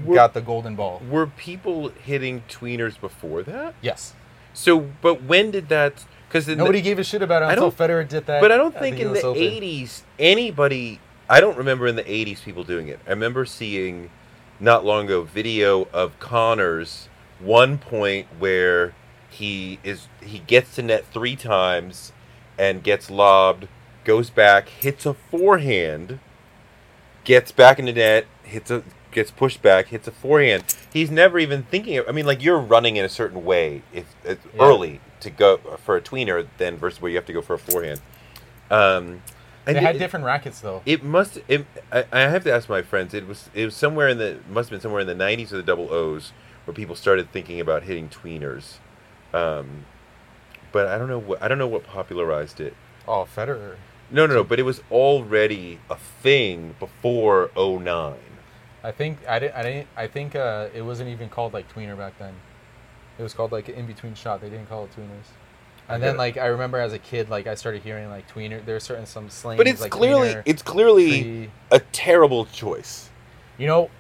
Were- 0.05 0.15
got 0.15 0.35
the 0.35 0.41
golden 0.41 0.77
ball. 0.77 1.03
Were 1.09 1.27
people 1.27 1.89
hitting 1.89 2.43
tweeners 2.49 3.01
before 3.01 3.43
that? 3.43 3.75
Yes. 3.81 4.15
So, 4.53 4.91
but 5.01 5.23
when 5.23 5.51
did 5.51 5.69
that? 5.69 6.05
Because 6.29 6.47
Nobody 6.47 6.81
gave 6.81 6.99
a 6.99 7.05
shit 7.05 7.23
about 7.23 7.43
it 7.43 7.51
until 7.51 7.73
Federer 7.73 8.09
did 8.09 8.27
that. 8.27 8.41
But 8.41 8.53
I 8.53 8.57
don't 8.57 8.77
think 8.77 8.99
in 9.01 9.11
US 9.13 9.23
the 9.23 9.29
Open. 9.29 9.43
'80s 9.43 10.03
anybody. 10.19 11.01
I 11.29 11.41
don't 11.41 11.57
remember 11.57 11.87
in 11.89 11.97
the 11.97 12.05
'80s 12.05 12.43
people 12.43 12.63
doing 12.63 12.87
it. 12.89 13.01
I 13.07 13.11
remember 13.11 13.45
seeing 13.45 14.11
not 14.61 14.85
long 14.85 15.07
ago 15.07 15.23
video 15.23 15.89
of 15.93 16.19
Connors 16.21 17.09
one 17.41 17.79
point 17.79 18.27
where 18.39 18.95
he 19.29 19.79
is 19.83 20.07
he 20.23 20.39
gets 20.41 20.75
to 20.77 20.83
net 20.83 21.05
three 21.13 21.35
times 21.35 22.13
and 22.59 22.83
gets 22.83 23.11
lobbed, 23.11 23.67
goes 24.05 24.31
back, 24.31 24.69
hits 24.69 25.05
a 25.07 25.15
forehand, 25.15 26.19
gets 27.25 27.53
back 27.53 27.79
into 27.79 27.93
net, 27.93 28.27
hits 28.43 28.71
a 28.71 28.83
gets 29.13 29.31
pushed 29.31 29.61
back, 29.61 29.89
hits 29.89 30.07
a 30.07 30.13
forehand. 30.13 30.63
He's 30.93 31.11
never 31.11 31.39
even 31.39 31.65
thinking 31.65 31.99
of. 31.99 32.09
I 32.09 32.13
mean, 32.13 32.27
like 32.27 32.43
you're 32.43 32.59
running 32.61 32.97
in 32.97 33.05
a 33.05 33.09
certain 33.09 33.45
way 33.45 33.83
if 33.93 34.05
it's 34.25 34.45
Yeah. 34.55 34.63
early 34.63 35.01
to 35.21 35.31
go 35.31 35.57
for 35.85 35.97
a 35.97 36.01
tweener, 36.01 36.47
then 36.59 36.77
versus 36.77 37.01
where 37.03 37.11
you 37.11 37.17
have 37.17 37.27
to 37.27 37.33
go 37.33 37.43
for 37.43 37.55
a 37.55 37.59
forehand. 37.59 38.01
Um, 38.71 39.23
and 39.67 39.77
They 39.77 39.81
had 39.83 39.97
it- 39.97 39.99
different 39.99 40.25
rackets 40.25 40.61
though. 40.61 40.83
it 40.87 41.03
must. 41.03 41.39
It, 41.49 41.67
I, 41.93 42.05
I 42.13 42.21
have 42.21 42.45
to 42.45 42.53
ask 42.53 42.69
my 42.69 42.83
friends. 42.83 43.13
It 43.15 43.27
was. 43.27 43.51
It 43.53 43.65
was 43.65 43.77
somewhere 43.77 44.09
in 44.09 44.19
the. 44.19 44.39
Must 44.49 44.71
have 44.71 44.77
been 44.79 44.81
somewhere 44.81 45.01
in 45.01 45.07
the 45.07 45.15
'90s 45.15 45.53
or 45.53 45.57
the 45.57 45.63
double 45.63 45.93
O's 45.93 46.33
where 46.65 46.75
people 46.75 46.95
started 46.95 47.31
thinking 47.33 47.61
about 47.61 47.83
hitting 47.83 48.09
tweeners. 48.09 48.75
Um, 49.35 49.85
but 50.73 50.87
I 50.87 50.97
don't 50.99 51.09
know 51.09 51.19
what. 51.19 51.43
I 51.43 51.49
don't 51.49 51.59
know 51.59 51.67
what 51.69 51.85
popularized 51.85 52.61
it. 52.61 52.75
Oh, 53.09 53.27
Federer. 53.37 53.75
No, 54.11 54.27
no, 54.27 54.35
no. 54.35 54.45
But 54.45 54.59
it 54.59 54.65
was 54.65 54.83
already 54.91 55.79
a 55.89 55.97
thing 55.97 56.75
before 56.79 57.51
'09. 57.57 58.17
I 58.83 58.91
think 58.93 59.19
I 59.29 59.39
didn't. 59.39 59.55
I 59.55 59.63
didn't. 59.63 59.89
I 59.97 60.07
think 60.07 60.35
uh, 60.35 60.69
it 60.75 60.83
wasn't 60.83 61.11
even 61.11 61.29
called 61.29 61.53
like 61.53 61.73
tweener 61.73 61.97
back 61.97 62.19
then. 62.19 62.35
It 63.19 63.23
was 63.23 63.35
called 63.35 63.53
like 63.53 63.69
an 63.69 63.75
in 63.75 63.87
between 63.87 64.15
shot. 64.15 64.41
They 64.41 64.51
didn't 64.51 64.69
call 64.69 64.85
it 64.85 64.91
tweeners. 64.97 65.27
And 65.89 66.03
then 66.03 66.17
like 66.17 66.37
I 66.37 66.47
remember 66.47 66.79
as 66.79 66.93
a 66.93 66.99
kid, 66.99 67.29
like 67.29 67.47
I 67.47 67.55
started 67.55 67.83
hearing 67.83 68.09
like 68.09 68.31
tweener. 68.33 68.65
There's 68.65 68.85
certain 68.85 69.07
some 69.07 69.29
slang. 69.29 69.57
But 69.57 69.67
it's 69.67 69.81
like 69.81 69.91
clearly. 69.91 70.35
tweener, 70.35 70.43
It's 70.47 70.63
clearly 70.63 71.51
a 71.71 71.81
terrible 71.81 72.47
choice. 72.47 73.11
You 73.59 73.67
know, 73.67 73.91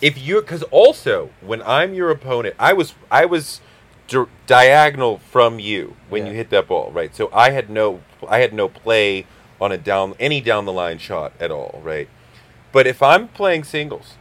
if 0.00 0.16
you're 0.16 0.40
because 0.40 0.62
also 0.64 1.30
when 1.40 1.62
I'm 1.62 1.94
your 1.94 2.10
opponent, 2.10 2.54
I 2.58 2.72
was 2.72 2.94
I 3.10 3.24
was 3.24 3.60
di- 4.10 4.26
diagonal 4.46 5.18
from 5.18 5.58
you 5.58 5.96
when 6.10 6.24
Yeah. 6.26 6.32
you 6.32 6.36
hit 6.36 6.50
that 6.50 6.68
ball, 6.68 6.90
right? 6.92 7.14
So 7.14 7.30
I 7.32 7.50
had 7.50 7.70
no 7.70 8.00
I 8.28 8.40
had 8.40 8.52
no 8.52 8.68
play 8.68 9.24
on 9.60 9.72
a 9.72 9.78
down 9.78 10.14
any 10.20 10.42
down 10.42 10.66
the 10.66 10.72
line 10.72 10.98
shot 10.98 11.32
at 11.40 11.50
all, 11.50 11.80
right? 11.82 12.08
But 12.72 12.86
if 12.86 13.02
I'm 13.02 13.28
playing 13.28 13.64
singles 13.64 14.14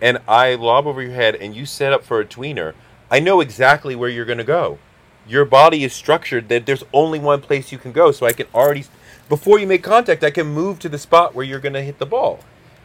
and 0.00 0.18
I 0.28 0.54
lob 0.54 0.86
over 0.86 1.02
your 1.02 1.12
head 1.12 1.34
and 1.34 1.54
you 1.56 1.66
set 1.66 1.92
up 1.92 2.04
for 2.04 2.20
a 2.20 2.24
tweener, 2.24 2.74
I 3.10 3.18
know 3.18 3.40
exactly 3.40 3.96
where 3.96 4.08
you're 4.08 4.24
going 4.24 4.38
to 4.38 4.44
go. 4.44 4.78
Your 5.26 5.44
body 5.44 5.84
is 5.84 5.92
structured 5.92 6.48
that 6.48 6.66
there's 6.66 6.84
only 6.92 7.18
one 7.18 7.40
place 7.40 7.70
you 7.72 7.78
can 7.78 7.92
go, 7.92 8.10
so 8.12 8.26
I 8.26 8.32
can 8.32 8.46
already 8.54 8.84
before 9.28 9.58
you 9.58 9.66
make 9.66 9.82
contact, 9.82 10.22
I 10.24 10.30
can 10.30 10.46
move 10.48 10.78
to 10.80 10.88
the 10.88 10.98
spot 10.98 11.34
where 11.34 11.44
you're 11.44 11.60
going 11.60 11.74
to 11.74 11.82
hit 11.82 11.98
the 11.98 12.06
ball. 12.06 12.40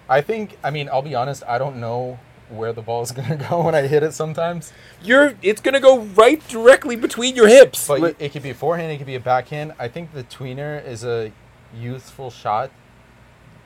I 0.10 0.22
think. 0.22 0.58
I 0.64 0.70
mean, 0.72 0.88
I'll 0.90 1.02
be 1.02 1.16
honest. 1.16 1.44
I 1.48 1.58
don't 1.58 1.78
know 1.78 2.20
where 2.50 2.74
the 2.74 2.82
ball 2.82 3.02
is 3.02 3.12
gonna 3.20 3.36
go 3.38 3.62
when 3.64 3.76
I 3.76 3.88
hit 3.88 4.04
it 4.04 4.14
sometimes. 4.14 4.72
You're 5.02 5.36
it's 5.42 5.62
going 5.62 5.74
to 5.74 5.80
go 5.80 6.00
right 6.00 6.46
directly 6.48 6.96
between 6.96 7.36
your 7.36 7.48
hips. 7.48 7.88
But 7.88 8.02
Li- 8.02 8.16
it 8.20 8.32
could 8.32 8.44
be 8.44 8.50
a 8.52 8.56
forehand. 8.56 8.92
It 8.92 8.98
could 8.98 9.06
be 9.08 9.16
a 9.16 9.20
backhand. 9.20 9.74
I 9.80 9.88
think 9.88 10.14
the 10.14 10.24
tweener 10.24 10.86
is 10.86 11.04
a 11.04 11.32
youthful 11.76 12.32
shot. 12.32 12.72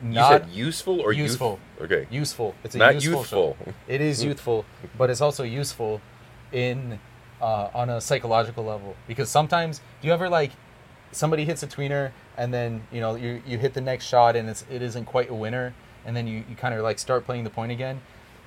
You 0.04 0.10
Not 0.10 0.30
said 0.44 0.50
useful 0.50 1.00
or 1.00 1.14
youth- 1.14 1.28
useful. 1.30 1.60
Okay. 1.80 2.08
useful. 2.10 2.56
It's 2.64 2.74
a 2.76 2.80
Not 2.80 2.96
useful. 2.96 3.20
youthful. 3.20 3.58
shot. 3.66 3.74
It 3.88 4.02
is 4.02 4.24
youthful, 4.28 4.66
but 4.98 5.10
it's 5.10 5.22
also 5.22 5.44
useful 5.44 6.02
in 6.52 7.00
uh, 7.42 7.70
on 7.74 7.90
a 7.90 8.02
psychological 8.02 8.64
level 8.64 8.96
because 9.08 9.30
sometimes 9.30 9.80
do 10.02 10.08
you 10.08 10.14
ever 10.14 10.28
like 10.30 10.52
somebody 11.12 11.44
hits 11.46 11.64
a 11.64 11.68
tweener 11.68 12.12
and 12.38 12.54
then 12.54 12.82
you 12.92 13.00
know 13.02 13.16
you 13.16 13.42
you 13.48 13.58
hit 13.58 13.74
the 13.74 13.82
next 13.82 14.06
shot 14.06 14.36
and 14.36 14.48
it's 14.50 14.64
it 14.70 14.82
isn't 14.82 15.06
quite 15.06 15.30
a 15.30 15.34
winner 15.34 15.74
and 16.06 16.16
then 16.16 16.28
you, 16.28 16.44
you 16.50 16.56
kind 16.56 16.74
of 16.76 16.82
like 16.82 16.98
start 17.00 17.26
playing 17.26 17.44
the 17.44 17.50
point 17.50 17.72
again. 17.72 18.02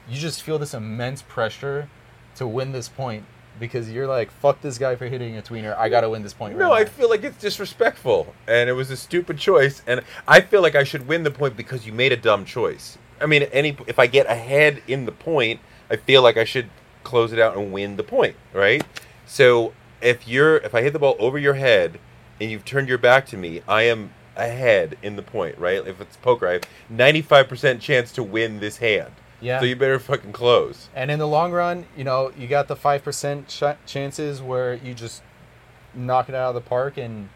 You 0.09 0.19
just 0.19 0.43
feel 0.43 0.59
this 0.59 0.75
immense 0.75 1.23
pressure 1.23 1.89
to 2.37 2.47
win 2.47 2.73
this 2.73 2.89
point 2.89 3.25
because 3.59 3.91
you're 3.91 4.07
like 4.07 4.31
fuck 4.31 4.61
this 4.61 4.79
guy 4.79 4.97
for 4.97 5.07
hitting 5.07 5.37
a 5.37 5.43
tweener. 5.43 5.77
I 5.77 5.89
gotta 5.89 6.11
win 6.11 6.23
this 6.23 6.33
point. 6.35 6.59
No, 6.59 6.71
right 6.71 6.81
I 6.81 6.85
now." 6.85 6.91
feel 6.91 7.09
like 7.09 7.25
it's 7.25 7.39
disrespectful, 7.39 8.35
and 8.47 8.69
it 8.69 8.75
was 8.75 8.91
a 8.91 8.97
stupid 8.97 9.39
choice, 9.39 9.83
and 9.87 10.03
I 10.27 10.41
feel 10.41 10.63
like 10.63 10.75
I 10.75 10.85
should 10.85 11.07
win 11.07 11.23
the 11.23 11.31
point 11.31 11.57
because 11.57 11.87
you 11.87 11.93
made 11.93 12.13
a 12.13 12.17
dumb 12.17 12.45
choice. 12.45 12.99
I 13.21 13.27
mean, 13.27 13.45
any 13.45 13.77
if 13.87 13.99
I 13.99 14.07
get 14.07 14.27
ahead 14.27 14.83
in 14.87 15.07
the 15.07 15.13
point, 15.13 15.61
I 15.91 15.97
feel 15.97 16.23
like 16.23 16.37
I 16.37 16.45
should 16.45 16.69
close 17.05 17.33
it 17.33 17.39
out 17.39 17.57
and 17.57 17.73
win 17.73 17.97
the 17.97 18.03
point, 18.03 18.37
right? 18.53 18.85
So 19.27 19.73
if 20.03 20.27
you're 20.29 20.57
if 20.59 20.75
I 20.75 20.83
hit 20.83 20.93
the 20.93 20.99
ball 20.99 21.17
over 21.19 21.39
your 21.39 21.55
head 21.55 21.99
and 22.41 22.51
you've 22.51 22.65
turned 22.65 22.89
your 22.89 22.99
back 22.99 23.27
to 23.27 23.37
me, 23.37 23.63
I 23.69 23.83
am 23.83 24.13
ahead 24.37 24.99
in 25.03 25.17
the 25.17 25.23
point, 25.23 25.57
right? 25.59 25.87
If 25.87 26.01
it's 26.01 26.17
poker, 26.17 26.49
I 26.49 26.53
have 26.55 26.63
ninety 26.91 27.23
five 27.23 27.49
percent 27.49 27.81
chance 27.81 28.11
to 28.13 28.23
win 28.23 28.61
this 28.61 28.79
hand. 28.79 29.13
Yeah. 29.45 29.61
So 29.61 29.67
you 29.67 29.77
better 29.77 29.99
fucking 29.99 30.33
close. 30.33 30.89
And 30.95 31.11
in 31.11 31.19
the 31.19 31.29
long 31.29 31.53
run, 31.53 31.87
you 31.97 32.05
know, 32.05 32.33
you 32.37 32.49
got 32.49 32.67
the 32.69 32.77
five 32.77 33.05
percent 33.05 33.49
ch- 33.49 33.63
chances 33.87 34.41
where 34.41 34.75
you 34.75 34.95
just 34.95 35.23
knock 35.95 36.29
it 36.29 36.35
out 36.35 36.49
of 36.49 36.55
the 36.55 36.69
park 36.69 36.97
and 36.97 37.29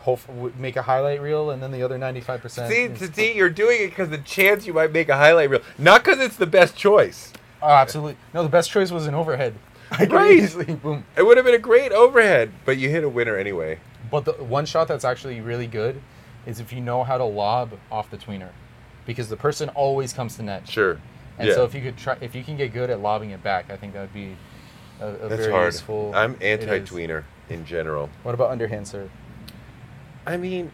hope 0.00 0.20
make 0.58 0.76
a 0.76 0.82
highlight 0.82 1.20
reel, 1.20 1.50
and 1.50 1.62
then 1.62 1.70
the 1.70 1.82
other 1.82 1.98
ninety 1.98 2.20
five 2.20 2.40
percent. 2.40 2.72
See, 2.72 3.06
see, 3.06 3.36
you're 3.36 3.50
doing 3.50 3.82
it 3.82 3.88
because 3.88 4.10
the 4.10 4.18
chance 4.18 4.66
you 4.66 4.72
might 4.74 4.92
make 4.92 5.08
a 5.08 5.16
highlight 5.16 5.50
reel, 5.50 5.62
not 5.78 6.04
because 6.04 6.20
it's 6.20 6.36
the 6.36 6.46
best 6.46 6.76
choice. 6.76 7.32
Oh, 7.62 7.68
absolutely. 7.68 8.16
No, 8.34 8.42
the 8.42 8.48
best 8.48 8.70
choice 8.70 8.90
was 8.90 9.06
an 9.06 9.14
overhead. 9.14 9.54
I 9.90 10.04
Right. 10.10 10.32
easily 10.38 10.74
boom. 10.74 11.04
It 11.16 11.24
would 11.24 11.36
have 11.36 11.46
been 11.46 11.54
a 11.54 11.58
great 11.58 11.92
overhead, 11.92 12.52
but 12.64 12.76
you 12.76 12.88
hit 12.90 13.04
a 13.04 13.08
winner 13.08 13.36
anyway. 13.36 13.78
But 14.10 14.24
the 14.24 14.32
one 14.32 14.66
shot 14.66 14.88
that's 14.88 15.04
actually 15.04 15.40
really 15.40 15.66
good 15.66 16.00
is 16.44 16.60
if 16.60 16.72
you 16.72 16.80
know 16.80 17.02
how 17.02 17.18
to 17.18 17.24
lob 17.24 17.72
off 17.90 18.10
the 18.10 18.16
tweener, 18.16 18.50
because 19.06 19.28
the 19.28 19.36
person 19.36 19.68
always 19.70 20.12
comes 20.12 20.36
to 20.36 20.42
net. 20.42 20.68
Sure. 20.68 20.98
And 21.38 21.48
yeah. 21.48 21.54
so 21.54 21.64
if 21.64 21.74
you 21.74 21.80
could 21.82 21.96
try, 21.96 22.16
if 22.20 22.34
you 22.34 22.42
can 22.44 22.56
get 22.56 22.72
good 22.72 22.90
at 22.90 23.00
lobbing 23.00 23.30
it 23.30 23.42
back, 23.42 23.70
I 23.70 23.76
think 23.76 23.92
that 23.94 24.00
would 24.02 24.14
be 24.14 24.36
a, 25.00 25.06
a 25.06 25.28
That's 25.28 25.42
very 25.42 25.52
hard. 25.52 25.72
useful. 25.72 26.12
I'm 26.14 26.36
anti-tweener 26.40 27.24
in 27.48 27.64
general. 27.64 28.10
What 28.22 28.34
about 28.34 28.50
underhand 28.50 28.88
serve? 28.88 29.10
I 30.26 30.36
mean, 30.36 30.72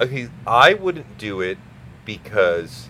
okay, 0.00 0.28
I 0.46 0.74
wouldn't 0.74 1.18
do 1.18 1.40
it 1.40 1.58
because 2.04 2.88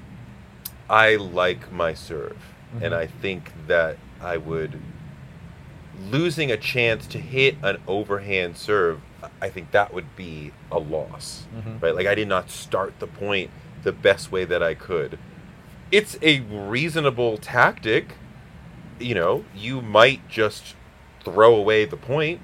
I 0.89 1.17
like 1.17 1.71
my 1.73 1.93
serve, 1.93 2.39
and 2.81 2.95
Mhm. 2.95 2.97
I 2.97 3.07
think 3.07 3.53
that 3.67 3.99
I 4.23 4.37
would 4.39 4.81
losing 6.11 6.51
a 6.51 6.57
chance 6.57 7.07
to 7.09 7.19
hit 7.19 7.57
an 7.63 7.79
overhand 7.89 8.57
serve. 8.57 9.01
I 9.43 9.49
think 9.49 9.73
that 9.73 9.93
would 9.93 10.15
be 10.17 10.53
a 10.71 10.79
loss, 10.79 11.45
Mhm. 11.57 11.83
right? 11.83 11.95
Like 11.95 12.07
I 12.07 12.15
did 12.15 12.29
not 12.29 12.51
start 12.51 12.95
the 13.01 13.09
point 13.09 13.51
the 13.83 13.93
best 13.93 14.31
way 14.33 14.45
that 14.45 14.63
I 14.63 14.75
could. 14.75 15.19
It's 15.91 16.17
a 16.23 16.41
reasonable 16.41 17.39
tactic. 17.39 18.15
You 18.99 19.15
know, 19.15 19.45
you 19.55 19.81
might 19.81 20.29
just 20.29 20.75
throw 21.25 21.55
away 21.55 21.85
the 21.85 21.97
point. 21.97 22.41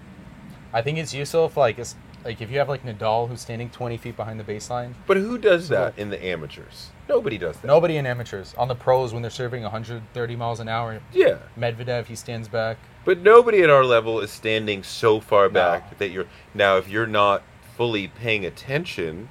I 0.73 0.83
think 0.83 0.99
it's 0.99 1.13
useful 1.15 1.47
if 1.47 1.57
like 1.57 1.79
it's, 1.79 1.95
like 2.25 2.41
if 2.41 2.51
you 2.51 2.59
have 2.59 2.69
like 2.69 2.85
Nadal 2.85 3.29
who's 3.29 3.41
standing 3.41 3.71
20 3.71 3.97
feet 3.97 4.17
behind 4.17 4.41
the 4.41 4.45
baseline. 4.45 4.95
But 5.07 5.17
who 5.19 5.37
does 5.39 5.69
that 5.69 5.99
in 5.99 6.11
the 6.11 6.25
amateurs? 6.25 6.91
Nobody 7.09 7.37
does 7.39 7.57
that. 7.59 7.67
Nobody 7.67 7.97
in 7.97 8.07
amateurs. 8.07 8.55
On 8.57 8.67
the 8.69 8.75
pros 8.75 9.13
when 9.13 9.23
they're 9.23 9.31
serving 9.31 9.63
130 9.63 10.37
miles 10.37 10.61
an 10.61 10.69
hour, 10.69 11.01
Yeah. 11.13 11.39
Medvedev 11.59 12.07
he 12.07 12.15
stands 12.17 12.49
back. 12.49 12.79
But 13.05 13.19
nobody 13.19 13.63
at 13.63 13.69
our 13.69 13.85
level 13.85 14.21
is 14.21 14.31
standing 14.31 14.83
so 14.83 15.21
far 15.21 15.45
No. 15.49 15.53
back 15.53 15.99
that 15.99 16.11
you're 16.11 16.27
now 16.55 16.77
if 16.79 16.89
you're 16.89 17.07
not 17.07 17.43
fully 17.77 18.09
paying 18.09 18.47
attention, 18.47 19.29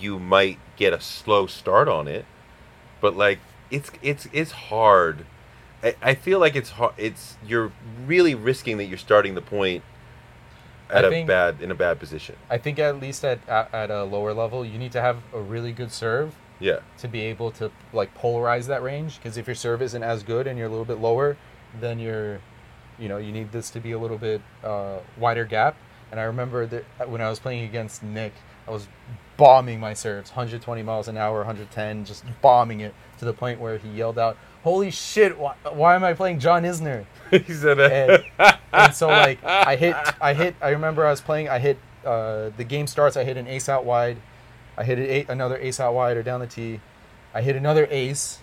you 0.00 0.18
might 0.18 0.58
get 0.76 0.92
a 0.92 1.00
slow 1.00 1.46
start 1.46 1.88
on 1.88 2.08
it. 2.08 2.24
But 3.00 3.16
like 3.16 3.38
it's 3.70 3.90
it's 4.02 4.26
it's 4.32 4.52
hard. 4.52 5.26
I, 5.82 5.94
I 6.02 6.14
feel 6.14 6.38
like 6.38 6.56
it's 6.56 6.70
hard 6.70 6.94
it's 6.96 7.36
you're 7.46 7.72
really 8.06 8.34
risking 8.34 8.76
that 8.78 8.84
you're 8.84 8.98
starting 8.98 9.34
the 9.34 9.42
point 9.42 9.82
at 10.90 11.04
I 11.04 11.08
a 11.08 11.10
think- 11.10 11.28
bad 11.28 11.60
in 11.60 11.70
a 11.70 11.74
bad 11.74 11.98
position. 11.98 12.36
I 12.50 12.58
think 12.58 12.78
at 12.78 13.00
least 13.00 13.24
at, 13.24 13.40
at 13.48 13.72
at 13.74 13.90
a 13.90 14.04
lower 14.04 14.32
level, 14.34 14.64
you 14.64 14.78
need 14.78 14.92
to 14.92 15.00
have 15.00 15.18
a 15.32 15.40
really 15.40 15.72
good 15.72 15.90
serve 15.92 16.34
Yeah. 16.60 16.80
to 16.98 17.08
be 17.08 17.20
able 17.22 17.50
to 17.52 17.70
like 17.92 18.16
polarize 18.16 18.66
that 18.66 18.82
range. 18.82 19.16
Because 19.18 19.36
if 19.36 19.46
your 19.46 19.56
serve 19.56 19.82
isn't 19.82 20.02
as 20.02 20.22
good 20.22 20.46
and 20.46 20.58
you're 20.58 20.68
a 20.68 20.70
little 20.70 20.84
bit 20.84 20.98
lower, 20.98 21.36
then 21.80 21.98
you're, 21.98 22.40
you 22.98 23.08
know, 23.08 23.16
you 23.18 23.32
need 23.32 23.50
this 23.52 23.70
to 23.70 23.80
be 23.80 23.92
a 23.92 23.98
little 23.98 24.18
bit 24.18 24.40
uh, 24.62 24.98
wider 25.18 25.44
gap. 25.44 25.76
And 26.10 26.20
I 26.20 26.24
remember 26.24 26.64
that 26.66 26.84
when 27.10 27.20
I 27.20 27.28
was 27.28 27.38
playing 27.40 27.64
against 27.64 28.02
Nick, 28.02 28.32
I 28.68 28.70
was 28.70 28.86
bombing 29.36 29.80
my 29.80 29.94
serves, 29.94 30.30
120 30.30 30.82
miles 30.82 31.08
an 31.08 31.16
hour, 31.16 31.38
110, 31.38 32.04
just 32.04 32.24
bombing 32.40 32.80
it 32.80 32.94
to 33.18 33.24
the 33.24 33.32
point 33.32 33.60
where 33.60 33.78
he 33.78 33.88
yelled 33.88 34.18
out, 34.18 34.36
"Holy 34.62 34.90
shit! 34.90 35.38
Why, 35.38 35.54
why 35.72 35.94
am 35.94 36.04
I 36.04 36.12
playing 36.14 36.38
John 36.40 36.62
Isner?" 36.64 37.04
he 37.30 37.52
said 37.52 37.78
that. 37.78 38.24
And- 38.38 38.54
and 38.72 38.92
so 38.94 39.06
like 39.06 39.38
I 39.44 39.76
hit 39.76 39.94
I 40.20 40.34
hit 40.34 40.56
I 40.60 40.70
remember 40.70 41.06
I 41.06 41.10
was 41.10 41.20
playing 41.20 41.48
I 41.48 41.60
hit 41.60 41.78
uh, 42.04 42.50
the 42.56 42.64
game 42.64 42.88
starts 42.88 43.16
I 43.16 43.22
hit 43.22 43.36
an 43.36 43.46
ace 43.46 43.68
out 43.68 43.84
wide 43.84 44.16
I 44.76 44.82
hit 44.82 44.98
an 44.98 45.06
eight, 45.06 45.28
another 45.28 45.56
ace 45.58 45.78
out 45.78 45.94
wide 45.94 46.16
or 46.16 46.24
down 46.24 46.40
the 46.40 46.48
T 46.48 46.80
I 47.32 47.40
hit 47.40 47.54
another 47.54 47.86
ace 47.88 48.40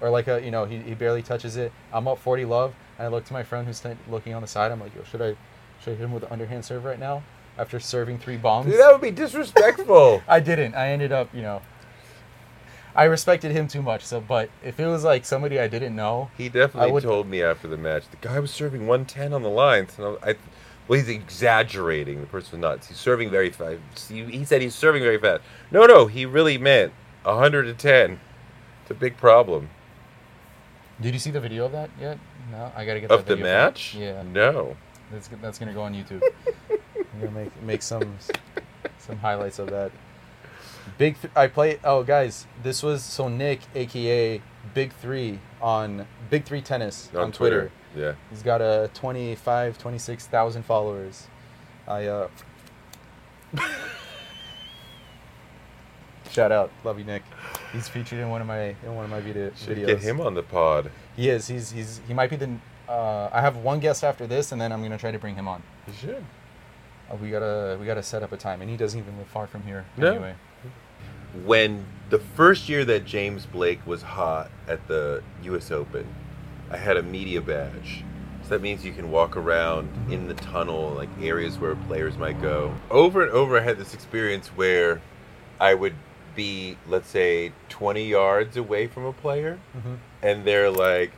or 0.00 0.08
like 0.08 0.26
a 0.26 0.40
you 0.42 0.50
know 0.50 0.64
he, 0.64 0.78
he 0.78 0.94
barely 0.94 1.20
touches 1.22 1.58
it 1.58 1.70
I'm 1.92 2.08
up 2.08 2.18
40 2.18 2.46
love 2.46 2.74
and 2.98 3.06
I 3.06 3.10
look 3.10 3.26
to 3.26 3.34
my 3.34 3.42
friend 3.42 3.66
who's 3.66 3.76
st- 3.76 3.98
looking 4.10 4.32
on 4.32 4.40
the 4.40 4.48
side 4.48 4.72
I'm 4.72 4.80
like 4.80 4.94
yo 4.94 5.02
should 5.04 5.20
I 5.20 5.36
should 5.82 5.92
I 5.92 5.96
hit 5.96 6.04
him 6.04 6.12
with 6.12 6.22
an 6.22 6.30
underhand 6.32 6.64
serve 6.64 6.86
right 6.86 6.98
now 6.98 7.22
after 7.58 7.78
serving 7.80 8.18
three 8.18 8.36
bombs 8.36 8.66
Dude, 8.70 8.80
that 8.80 8.90
would 8.92 9.00
be 9.00 9.10
disrespectful. 9.10 10.22
I 10.28 10.40
didn't 10.40 10.74
I 10.74 10.88
ended 10.88 11.12
up 11.12 11.28
you 11.34 11.42
know 11.42 11.62
I 12.96 13.04
respected 13.04 13.52
him 13.52 13.68
too 13.68 13.82
much 13.82 14.04
so 14.04 14.20
but 14.20 14.50
if 14.64 14.78
it 14.78 14.86
was 14.86 15.04
like 15.04 15.24
somebody 15.24 15.58
I 15.58 15.68
didn't 15.68 15.96
know 15.96 16.30
He 16.36 16.48
definitely 16.48 16.92
would- 16.92 17.02
told 17.02 17.28
me 17.28 17.42
after 17.42 17.68
the 17.68 17.76
match 17.76 18.04
the 18.10 18.16
guy 18.26 18.38
was 18.40 18.50
serving 18.50 18.86
110 18.86 19.32
on 19.32 19.42
the 19.42 19.48
lines, 19.50 19.98
and 19.98 20.18
I, 20.24 20.30
I 20.30 20.34
well, 20.86 20.98
he's 21.00 21.08
exaggerating. 21.08 22.20
The 22.20 22.26
person 22.26 22.60
was 22.60 22.70
nuts. 22.70 22.88
He's 22.88 22.98
serving 22.98 23.30
very 23.30 23.48
fast. 23.48 23.78
He, 24.10 24.22
he 24.24 24.44
said 24.44 24.60
he's 24.60 24.74
serving 24.74 25.02
very 25.02 25.16
fast. 25.18 25.42
No, 25.70 25.86
no, 25.86 26.08
he 26.08 26.26
really 26.26 26.58
meant 26.58 26.92
110. 27.22 28.20
It's 28.82 28.90
a 28.90 28.94
big 28.94 29.16
problem 29.16 29.70
did 31.00 31.12
you 31.12 31.18
see 31.18 31.30
the 31.30 31.40
video 31.40 31.64
of 31.66 31.72
that 31.72 31.90
yet 32.00 32.18
no 32.50 32.70
I 32.76 32.84
gotta 32.84 33.00
get 33.00 33.10
of 33.10 33.26
that 33.26 33.36
the 33.36 33.42
match. 33.42 33.94
yeah 33.94 34.22
no. 34.22 34.76
That's 35.10 35.28
that's 35.42 35.58
gonna 35.58 35.72
go 35.74 35.82
on 35.82 35.92
YouTube. 35.94 36.22
I'm 37.14 37.20
gonna 37.20 37.32
make 37.32 37.62
make 37.62 37.82
some 37.82 38.16
some 38.98 39.18
highlights 39.18 39.58
of 39.58 39.70
that. 39.70 39.92
Big. 40.98 41.20
Th- 41.20 41.32
I 41.36 41.46
play. 41.46 41.78
Oh, 41.84 42.02
guys, 42.02 42.46
this 42.62 42.82
was 42.82 43.02
so 43.02 43.28
Nick, 43.28 43.60
aka 43.74 44.42
Big 44.74 44.92
Three, 44.94 45.38
on 45.62 46.06
Big 46.30 46.44
Three 46.44 46.60
Tennis 46.60 47.10
on, 47.14 47.32
Twitter. 47.32 47.70
Yeah. 47.96 48.14
He's 48.30 48.42
got 48.42 48.60
a 48.60 48.90
25, 48.94 49.78
26,000 49.78 50.62
followers. 50.64 51.28
I 51.86 52.06
uh. 52.06 52.28
Shout 56.30 56.50
out, 56.50 56.72
love 56.82 56.98
you, 56.98 57.04
Nick. 57.04 57.22
He's 57.72 57.86
featured 57.86 58.18
in 58.18 58.28
one 58.28 58.40
of 58.40 58.46
my 58.48 58.74
in 58.84 58.94
one 58.94 59.04
of 59.04 59.10
my 59.10 59.20
video, 59.20 59.52
Should 59.56 59.78
videos. 59.78 59.86
get 59.86 60.00
him 60.00 60.20
on 60.20 60.34
the 60.34 60.42
pod. 60.42 60.90
He 61.16 61.28
is. 61.30 61.46
He's 61.46 61.70
he's 61.70 62.00
he 62.08 62.14
might 62.14 62.30
be 62.30 62.36
the. 62.36 62.56
Uh, 62.88 63.30
I 63.32 63.40
have 63.40 63.56
one 63.58 63.78
guest 63.80 64.02
after 64.04 64.26
this, 64.26 64.50
and 64.52 64.60
then 64.60 64.72
I'm 64.72 64.82
gonna 64.82 64.98
try 64.98 65.12
to 65.12 65.18
bring 65.18 65.36
him 65.36 65.46
on. 65.46 65.62
You 65.86 65.92
should. 65.92 66.24
Uh, 67.10 67.16
we 67.16 67.30
gotta 67.30 67.76
we 67.80 67.86
gotta 67.86 68.02
set 68.02 68.22
up 68.22 68.32
a 68.32 68.36
time, 68.36 68.60
and 68.62 68.70
he 68.70 68.76
doesn't 68.76 68.98
even 68.98 69.16
live 69.18 69.26
far 69.28 69.46
from 69.46 69.62
here 69.62 69.84
No. 69.96 70.12
anyway. 70.12 70.34
When 71.44 71.84
the 72.10 72.18
first 72.20 72.68
year 72.68 72.84
that 72.84 73.04
James 73.04 73.44
Blake 73.44 73.84
was 73.86 74.02
hot 74.02 74.50
at 74.68 74.86
the 74.86 75.22
U.S. 75.44 75.70
Open, 75.70 76.06
I 76.70 76.76
had 76.76 76.96
a 76.96 77.02
media 77.02 77.40
badge. 77.40 78.04
So 78.44 78.50
that 78.50 78.62
means 78.62 78.84
you 78.84 78.92
can 78.92 79.10
walk 79.10 79.36
around 79.36 79.88
in 80.12 80.28
the 80.28 80.34
tunnel, 80.34 80.90
like 80.90 81.08
areas 81.20 81.58
where 81.58 81.74
players 81.74 82.16
might 82.16 82.40
go. 82.40 82.74
Over 82.90 83.22
and 83.22 83.32
over, 83.32 83.58
I 83.58 83.62
had 83.62 83.78
this 83.78 83.94
experience 83.94 84.48
where 84.48 85.00
I 85.60 85.74
would 85.74 85.94
be, 86.36 86.76
let's 86.86 87.08
say, 87.08 87.52
20 87.68 88.06
yards 88.06 88.56
away 88.56 88.86
from 88.86 89.04
a 89.04 89.12
player, 89.12 89.58
Mhm. 89.76 89.96
and 90.22 90.44
they're 90.44 90.70
like, 90.70 91.12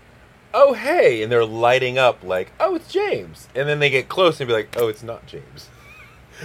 oh, 0.55 0.73
hey. 0.75 1.23
And 1.23 1.31
they're 1.33 1.45
lighting 1.45 1.99
up, 1.99 2.23
like, 2.23 2.53
oh, 2.61 2.77
it's 2.77 2.91
James. 2.93 3.49
And 3.55 3.69
then 3.69 3.81
they 3.81 3.91
get 3.91 4.09
close 4.09 4.41
and 4.41 4.47
be 4.49 4.55
like, 4.55 4.75
oh, 4.79 4.89
it's 4.89 5.03
not 5.03 5.27
James. 5.27 5.69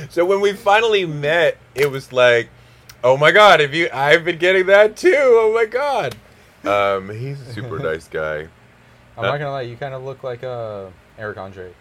So 0.10 0.26
when 0.26 0.42
we 0.42 0.54
finally 0.54 1.06
met, 1.06 1.58
it 1.76 1.90
was 1.92 2.12
like, 2.14 2.50
oh 3.04 3.18
my 3.18 3.32
God, 3.32 3.60
have 3.60 3.74
you, 3.74 3.90
I've 3.94 4.24
been 4.24 4.38
getting 4.38 4.66
that 4.68 4.96
too. 4.96 5.14
Oh 5.16 5.52
my 5.54 5.66
God. 5.66 6.16
Um, 6.64 7.10
he's 7.10 7.42
a 7.42 7.54
super 7.54 7.80
nice 7.92 8.08
guy. 8.08 8.48
I'm 9.18 9.26
Uh, 9.26 9.32
not 9.32 9.38
gonna 9.40 9.52
lie, 9.52 9.62
you 9.64 9.76
kind 9.76 9.94
of 9.94 10.04
look 10.04 10.24
like 10.24 10.44
uh, 10.44 10.86
Eric 11.18 11.38
Andre. 11.38 11.74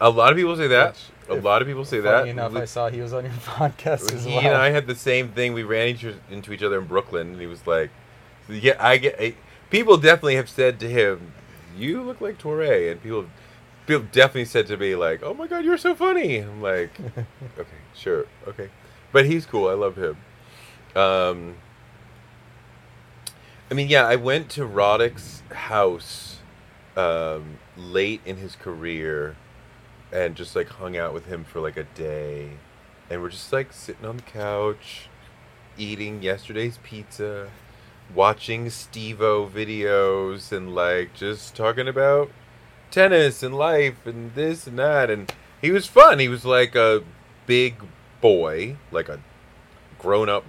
A 0.00 0.08
lot 0.08 0.30
of 0.32 0.36
people 0.38 0.56
say 0.56 0.68
that. 0.68 0.94
Which, 0.94 1.28
A 1.30 1.38
if- 1.38 1.44
lot 1.44 1.60
of 1.62 1.68
people 1.68 1.84
say 1.84 2.00
that. 2.00 2.20
Funny 2.20 2.30
enough, 2.30 2.54
I 2.56 2.64
saw 2.64 2.88
he 2.88 3.00
was 3.00 3.12
on 3.12 3.24
your 3.24 3.32
podcast 3.44 4.12
as 4.14 4.24
he 4.24 4.30
well. 4.34 4.40
and 4.46 4.54
I 4.54 4.70
had 4.70 4.86
the 4.86 4.94
same 4.94 5.28
thing. 5.30 5.52
We 5.52 5.62
ran 5.62 5.88
each, 5.88 6.06
into 6.30 6.52
each 6.52 6.62
other 6.62 6.78
in 6.78 6.86
Brooklyn, 6.86 7.32
and 7.32 7.40
he 7.40 7.46
was 7.46 7.66
like, 7.66 7.90
"Yeah, 8.48 8.76
I 8.78 8.96
get." 8.96 9.16
I, 9.20 9.34
people 9.70 9.96
definitely 9.98 10.36
have 10.36 10.48
said 10.48 10.80
to 10.80 10.88
him, 10.88 11.32
"You 11.76 12.00
look 12.02 12.20
like 12.20 12.38
Toure," 12.38 12.90
and 12.92 13.02
people, 13.02 13.26
people 13.90 14.06
definitely 14.12 14.44
said 14.44 14.66
to 14.68 14.76
me 14.76 14.94
like, 14.94 15.22
"Oh 15.22 15.34
my 15.34 15.46
God, 15.46 15.64
you're 15.64 15.78
so 15.78 15.94
funny." 15.94 16.38
I'm 16.38 16.62
like, 16.62 16.92
"Okay, 17.58 17.80
sure, 17.94 18.26
okay," 18.46 18.70
but 19.12 19.26
he's 19.26 19.46
cool. 19.46 19.68
I 19.68 19.74
love 19.74 19.96
him. 19.96 20.16
Um, 20.94 21.56
I 23.70 23.74
mean, 23.74 23.88
yeah, 23.88 24.06
I 24.06 24.16
went 24.16 24.48
to 24.50 24.62
Roddick's 24.62 25.42
house 25.52 26.38
um, 26.96 27.58
late 27.76 28.20
in 28.24 28.36
his 28.36 28.56
career 28.56 29.36
and 30.12 30.34
just 30.34 30.56
like 30.56 30.68
hung 30.68 30.96
out 30.96 31.14
with 31.14 31.26
him 31.26 31.44
for 31.44 31.60
like 31.60 31.76
a 31.76 31.84
day. 31.84 32.50
And 33.08 33.22
we're 33.22 33.30
just 33.30 33.52
like 33.52 33.72
sitting 33.72 34.04
on 34.04 34.16
the 34.16 34.22
couch, 34.22 35.08
eating 35.76 36.22
yesterday's 36.22 36.78
pizza, 36.82 37.50
watching 38.14 38.66
Stevo 38.66 39.50
videos, 39.50 40.52
and 40.52 40.74
like 40.74 41.14
just 41.14 41.56
talking 41.56 41.88
about 41.88 42.30
tennis 42.90 43.42
and 43.42 43.54
life 43.54 44.06
and 44.06 44.34
this 44.34 44.66
and 44.66 44.78
that. 44.78 45.10
And 45.10 45.32
he 45.60 45.70
was 45.70 45.86
fun. 45.86 46.18
He 46.18 46.28
was 46.28 46.44
like 46.44 46.74
a 46.74 47.02
big 47.46 47.76
boy, 48.20 48.76
like 48.90 49.08
a 49.08 49.20
grown 49.98 50.28
up 50.28 50.44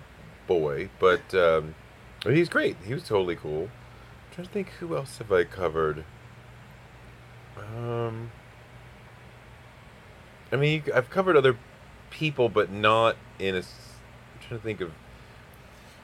boy, 0.48 0.90
but 1.00 1.34
um, 1.34 1.76
he's 2.24 2.50
great. 2.50 2.78
He 2.86 2.94
was 2.94 3.04
totally 3.04 3.36
cool. 3.36 3.64
I'm 3.64 4.36
trying 4.36 4.48
to 4.48 4.54
think 4.54 4.70
who 4.80 4.96
else 4.96 5.18
have 5.18 5.32
I 5.32 5.44
covered. 5.44 6.06
Um, 7.58 8.32
I 10.52 10.56
mean, 10.56 10.84
I've 10.94 11.10
covered 11.10 11.36
other 11.36 11.58
people, 12.10 12.50
but 12.50 12.72
not 12.72 13.16
in 13.40 13.56
a. 13.56 13.60
I'm 13.60 13.66
trying 14.48 14.60
to 14.60 14.64
think 14.64 14.82
of. 14.82 14.92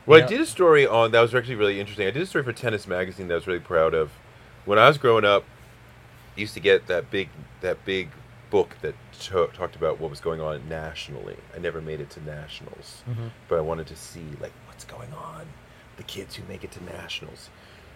Well, 0.05 0.19
Yeah. 0.19 0.25
I 0.25 0.27
did 0.27 0.41
a 0.41 0.45
story 0.45 0.87
on 0.87 1.11
that 1.11 1.19
was 1.21 1.35
actually 1.35 1.55
really 1.55 1.79
interesting. 1.79 2.07
I 2.07 2.11
did 2.11 2.21
a 2.21 2.25
story 2.25 2.43
for 2.43 2.53
Tennis 2.53 2.87
Magazine 2.87 3.27
that 3.27 3.33
I 3.33 3.37
was 3.37 3.47
really 3.47 3.59
proud 3.59 3.93
of. 3.93 4.11
When 4.65 4.79
I 4.79 4.87
was 4.87 4.97
growing 4.97 5.25
up, 5.25 5.43
used 6.37 6.53
to 6.53 6.59
get 6.59 6.87
that 6.87 7.09
big 7.11 7.29
that 7.61 7.83
big 7.85 8.09
book 8.49 8.77
that 8.81 8.95
to- 9.19 9.49
talked 9.53 9.75
about 9.75 9.99
what 9.99 10.09
was 10.09 10.19
going 10.21 10.39
on 10.39 10.69
nationally. 10.69 11.35
I 11.55 11.59
never 11.59 11.81
made 11.81 11.99
it 11.99 12.09
to 12.11 12.23
nationals, 12.23 13.03
Mhm. 13.09 13.31
but 13.49 13.57
I 13.57 13.61
wanted 13.61 13.87
to 13.87 13.95
see 13.95 14.25
like 14.39 14.53
what's 14.67 14.85
going 14.85 15.11
on, 15.13 15.47
the 15.97 16.03
kids 16.03 16.35
who 16.35 16.43
make 16.47 16.63
it 16.63 16.71
to 16.71 16.83
nationals. 16.83 17.49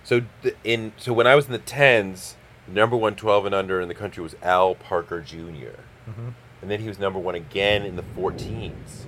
So 0.04 0.22
the, 0.42 0.56
in 0.64 0.92
so 0.98 1.14
when 1.14 1.28
I 1.28 1.36
was 1.36 1.46
in 1.46 1.52
the 1.54 1.58
tens, 1.60 2.36
number 2.68 2.98
one 2.98 3.16
12 3.16 3.46
and 3.46 3.56
under 3.56 3.80
in 3.80 3.88
the 3.88 3.94
country 3.96 4.22
was 4.24 4.36
Al 4.42 4.76
Parker 4.76 5.22
Jr. 5.22 5.80
Mhm. 6.10 6.34
And 6.62 6.70
then 6.70 6.80
he 6.82 6.88
was 6.88 7.00
number 7.00 7.18
one 7.20 7.34
again 7.36 7.84
in 7.86 7.96
the 7.96 8.04
14s, 8.04 9.06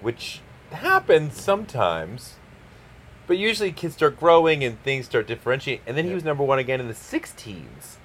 which 0.00 0.40
happens 0.72 1.40
sometimes. 1.40 2.36
But 3.26 3.38
usually 3.38 3.72
kids 3.72 3.94
start 3.94 4.20
growing 4.20 4.62
and 4.62 4.80
things 4.84 5.06
start 5.06 5.26
differentiating. 5.26 5.82
And 5.86 5.96
then 5.96 6.04
he 6.06 6.14
was 6.14 6.22
number 6.22 6.44
one 6.44 6.58
again 6.60 6.78
in 6.80 6.86
the 6.86 6.94
16s. 6.94 7.96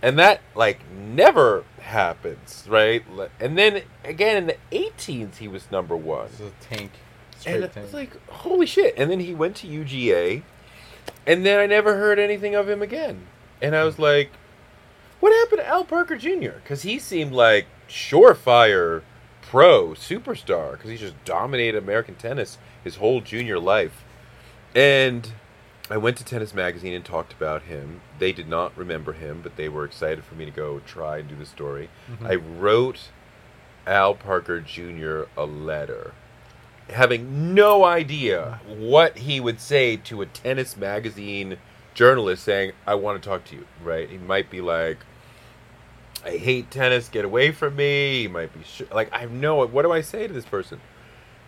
And 0.00 0.18
that, 0.18 0.40
like, 0.54 0.80
never 0.90 1.64
happens, 1.80 2.64
right? 2.68 3.02
And 3.40 3.58
then 3.58 3.82
again 4.04 4.36
in 4.36 4.46
the 4.46 4.56
18s, 4.70 5.36
he 5.36 5.48
was 5.48 5.70
number 5.70 5.96
one. 5.96 6.28
This 6.30 6.40
is 6.40 6.52
a 6.52 6.74
tank. 6.74 6.92
And 7.46 7.64
it's 7.64 7.94
like, 7.94 8.26
holy 8.28 8.66
shit. 8.66 8.94
And 8.96 9.10
then 9.10 9.20
he 9.20 9.34
went 9.34 9.56
to 9.56 9.66
UGA. 9.66 10.42
And 11.26 11.44
then 11.44 11.58
I 11.58 11.66
never 11.66 11.96
heard 11.96 12.18
anything 12.18 12.54
of 12.54 12.68
him 12.68 12.82
again. 12.82 13.26
And 13.62 13.74
I 13.74 13.84
was 13.84 13.96
hmm. 13.96 14.02
like, 14.02 14.30
what 15.20 15.32
happened 15.32 15.60
to 15.60 15.68
Al 15.68 15.84
Parker 15.84 16.16
Jr.? 16.16 16.58
Because 16.62 16.82
he 16.82 16.98
seemed 16.98 17.32
like 17.32 17.66
surefire 17.88 19.02
pro 19.42 19.90
superstar 19.90 20.72
because 20.72 20.90
he 20.90 20.96
just 20.96 21.14
dominated 21.24 21.82
American 21.82 22.14
tennis 22.14 22.58
his 22.84 22.96
whole 22.96 23.20
junior 23.20 23.58
life. 23.58 24.04
And 24.74 25.32
I 25.90 25.96
went 25.96 26.18
to 26.18 26.24
Tennis 26.24 26.54
Magazine 26.54 26.92
and 26.92 27.04
talked 27.04 27.32
about 27.32 27.62
him. 27.62 28.02
They 28.18 28.32
did 28.32 28.48
not 28.48 28.76
remember 28.76 29.12
him, 29.12 29.40
but 29.42 29.56
they 29.56 29.68
were 29.68 29.84
excited 29.84 30.24
for 30.24 30.34
me 30.34 30.44
to 30.44 30.50
go 30.50 30.80
try 30.86 31.18
and 31.18 31.28
do 31.28 31.36
the 31.36 31.46
story. 31.46 31.88
Mhm. 32.10 32.30
I 32.30 32.34
wrote 32.36 33.08
Al 33.86 34.14
Parker 34.14 34.60
Jr. 34.60 35.22
a 35.36 35.44
letter, 35.46 36.12
having 36.90 37.54
no 37.54 37.84
idea 37.84 38.60
what 38.66 39.18
he 39.18 39.40
would 39.40 39.60
say 39.60 39.96
to 39.96 40.20
a 40.22 40.26
Tennis 40.26 40.76
Magazine 40.76 41.58
journalist 41.94 42.44
saying, 42.44 42.72
I 42.86 42.94
want 42.94 43.22
to 43.22 43.28
talk 43.28 43.44
to 43.46 43.56
you, 43.56 43.66
right? 43.82 44.08
He 44.08 44.18
might 44.18 44.50
be 44.50 44.60
like, 44.60 44.98
I 46.24 46.36
hate 46.36 46.70
tennis, 46.70 47.08
get 47.08 47.24
away 47.24 47.52
from 47.52 47.76
me. 47.76 48.22
He 48.22 48.28
might 48.28 48.52
be 48.52 48.62
sh- 48.64 48.82
like, 48.92 49.12
I 49.12 49.18
have 49.18 49.30
no, 49.30 49.64
what 49.66 49.82
do 49.82 49.92
I 49.92 50.00
say 50.00 50.26
to 50.26 50.32
this 50.32 50.44
person? 50.44 50.80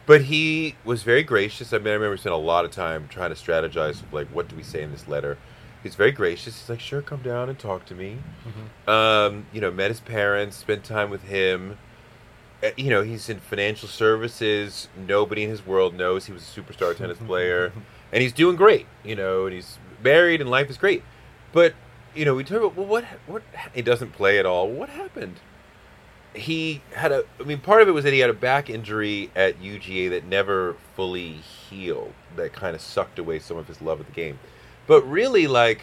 But 0.06 0.22
he 0.22 0.76
was 0.84 1.02
very 1.02 1.22
gracious. 1.22 1.72
I 1.72 1.78
mean, 1.78 1.88
I 1.88 1.92
remember 1.92 2.16
spending 2.16 2.40
a 2.40 2.44
lot 2.44 2.64
of 2.64 2.70
time 2.70 3.06
trying 3.08 3.34
to 3.34 3.36
strategize, 3.36 4.02
like, 4.12 4.28
what 4.28 4.48
do 4.48 4.56
we 4.56 4.62
say 4.62 4.82
in 4.82 4.90
this 4.92 5.06
letter? 5.08 5.38
He's 5.82 5.94
very 5.94 6.12
gracious. 6.12 6.60
He's 6.60 6.68
like, 6.68 6.80
sure, 6.80 7.00
come 7.02 7.22
down 7.22 7.48
and 7.48 7.58
talk 7.58 7.86
to 7.86 7.94
me. 7.94 8.18
Mhm. 8.46 8.88
Um, 8.92 9.46
you 9.52 9.60
know, 9.60 9.70
met 9.70 9.90
his 9.90 10.00
parents, 10.00 10.56
spent 10.56 10.84
time 10.84 11.08
with 11.10 11.22
him. 11.24 11.78
Uh, 12.62 12.70
You 12.76 12.90
know, 12.90 13.02
he's 13.02 13.28
in 13.30 13.40
financial 13.40 13.88
services. 13.88 14.88
Nobody 14.96 15.44
in 15.44 15.50
his 15.50 15.64
world 15.66 15.94
knows 15.94 16.26
he 16.26 16.32
was 16.32 16.42
a 16.42 16.60
superstar 16.60 16.94
tennis 16.96 17.18
player, 17.26 17.72
and 18.12 18.22
he's 18.22 18.32
doing 18.34 18.56
great. 18.56 18.86
You 19.04 19.16
know, 19.16 19.46
and 19.46 19.54
he's 19.54 19.78
married, 20.02 20.40
and 20.42 20.50
life 20.50 20.68
is 20.68 20.76
great. 20.76 21.02
But 21.52 21.74
you 22.14 22.24
know, 22.26 22.34
we 22.34 22.44
talk 22.44 22.58
about 22.58 22.76
well, 22.76 22.86
what 22.86 23.04
what 23.26 23.42
he 23.72 23.80
doesn't 23.82 24.12
play 24.12 24.38
at 24.38 24.44
all. 24.44 24.68
What 24.68 24.90
happened? 24.90 25.36
He 26.34 26.82
had 26.94 27.10
a. 27.10 27.24
I 27.40 27.44
mean, 27.44 27.58
part 27.58 27.82
of 27.82 27.88
it 27.88 27.92
was 27.92 28.04
that 28.04 28.12
he 28.12 28.20
had 28.20 28.30
a 28.30 28.34
back 28.34 28.70
injury 28.70 29.30
at 29.34 29.60
UGA 29.60 30.10
that 30.10 30.24
never 30.26 30.76
fully 30.94 31.32
healed. 31.32 32.12
That 32.36 32.52
kind 32.52 32.76
of 32.76 32.80
sucked 32.82 33.18
away 33.18 33.38
some 33.40 33.56
of 33.56 33.66
his 33.66 33.80
love 33.82 33.98
of 33.98 34.06
the 34.06 34.12
game. 34.12 34.38
But 34.86 35.02
really, 35.02 35.46
like 35.46 35.82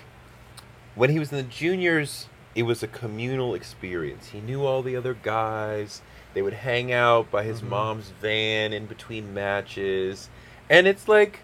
when 0.96 1.10
he 1.10 1.20
was 1.20 1.32
in 1.32 1.38
the 1.38 1.44
juniors, 1.44 2.28
it 2.56 2.64
was 2.64 2.82
a 2.84 2.88
communal 2.88 3.54
experience. 3.54 4.30
He 4.30 4.40
knew 4.40 4.66
all 4.66 4.82
the 4.82 4.96
other 4.96 5.14
guys. 5.14 6.02
They 6.34 6.42
would 6.42 6.54
hang 6.54 6.92
out 6.92 7.32
by 7.32 7.44
his 7.44 7.62
Mhm. 7.62 7.70
mom's 7.70 8.10
van 8.22 8.74
in 8.74 8.86
between 8.86 9.34
matches, 9.34 10.30
and 10.70 10.88
it's 10.88 11.08
like 11.08 11.40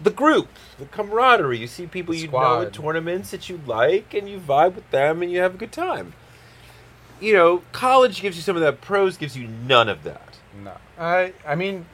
the 0.00 0.10
group, 0.10 0.48
the 0.78 0.86
camaraderie. 0.86 1.58
You 1.58 1.66
see 1.66 1.86
people 1.86 2.14
you 2.14 2.28
know 2.28 2.62
at 2.62 2.72
tournaments 2.72 3.30
that 3.30 3.48
you 3.48 3.60
like, 3.66 4.12
and 4.14 4.28
you 4.28 4.38
vibe 4.38 4.74
with 4.74 4.90
them, 4.90 5.22
and 5.22 5.30
you 5.30 5.40
have 5.40 5.54
a 5.54 5.58
good 5.58 5.72
time. 5.72 6.14
You 7.20 7.32
know, 7.34 7.62
college 7.72 8.20
gives 8.20 8.36
you 8.36 8.42
some 8.42 8.56
of 8.56 8.62
that. 8.62 8.80
Pros 8.80 9.16
gives 9.16 9.36
you 9.36 9.46
none 9.46 9.88
of 9.88 10.02
that. 10.04 10.36
No, 10.62 10.72
I 10.98 11.32
I 11.46 11.54
mean, 11.54 11.86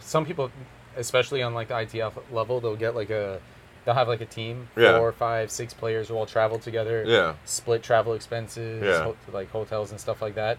some 0.00 0.24
people, 0.26 0.50
especially 0.96 1.42
on 1.42 1.54
like 1.54 1.68
the 1.68 1.74
ITF 1.74 2.12
level, 2.30 2.60
they'll 2.60 2.76
get 2.76 2.94
like 2.94 3.10
a, 3.10 3.40
they'll 3.90 3.96
have 3.98 4.06
like 4.08 4.20
a 4.20 4.26
team, 4.26 4.68
Yeah. 4.76 4.98
four, 4.98 5.10
five, 5.10 5.50
six 5.50 5.74
players 5.74 6.06
who 6.08 6.14
all 6.14 6.26
travel 6.26 6.58
together, 6.60 7.04
Yeah. 7.06 7.34
split 7.44 7.82
travel 7.82 8.14
expenses, 8.14 8.84
Yeah. 8.84 9.02
ho- 9.02 9.16
like 9.32 9.50
hotels 9.50 9.90
and 9.90 9.98
stuff 10.00 10.22
like 10.22 10.36
that. 10.36 10.58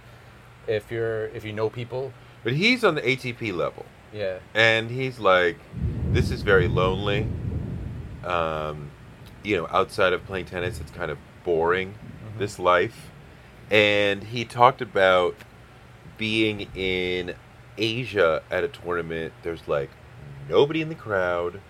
If 0.67 0.91
you're 0.91 1.25
if 1.27 1.45
you 1.45 1.53
know 1.53 1.69
people, 1.69 2.11
But 2.43 2.53
he's 2.53 2.83
on 2.83 2.95
the 2.95 3.01
ATP 3.07 3.53
level. 3.53 3.85
yeah, 4.11 4.39
and 4.53 4.91
he's 4.91 5.17
like, 5.17 5.57
"This 6.11 6.29
is 6.29 6.41
very 6.41 6.67
lonely." 6.67 7.25
Um, 8.25 8.91
you 9.43 9.55
know, 9.55 9.67
outside 9.71 10.11
of 10.13 10.25
playing 10.25 10.45
tennis, 10.45 10.79
it's 10.81 10.91
kind 10.91 11.09
of 11.09 11.17
boring. 11.45 11.93
Mhm. 12.35 12.39
This 12.39 12.59
life, 12.59 13.09
and 13.71 14.23
he 14.25 14.43
talked 14.45 14.81
about 14.81 15.35
being 16.17 16.67
in 16.75 17.33
Asia 17.77 18.43
at 18.51 18.63
a 18.65 18.67
tournament. 18.67 19.31
There's 19.41 19.67
like 19.69 19.89
nobody 20.49 20.81
in 20.81 20.89
the 20.89 20.95
crowd. 20.95 21.61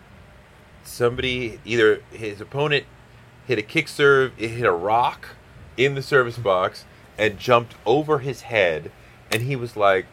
Somebody 0.83 1.59
either 1.65 2.01
his 2.11 2.41
opponent 2.41 2.85
hit 3.47 3.57
a 3.59 3.61
kick 3.61 3.87
serve, 3.87 4.33
it 4.37 4.49
hit 4.49 4.65
a 4.65 4.71
rock 4.71 5.29
in 5.77 5.95
the 5.95 6.01
service 6.01 6.37
box, 6.37 6.85
and 7.17 7.37
jumped 7.37 7.75
over 7.85 8.19
his 8.19 8.41
head, 8.41 8.91
and 9.31 9.43
he 9.43 9.55
was 9.55 9.75
like, 9.77 10.05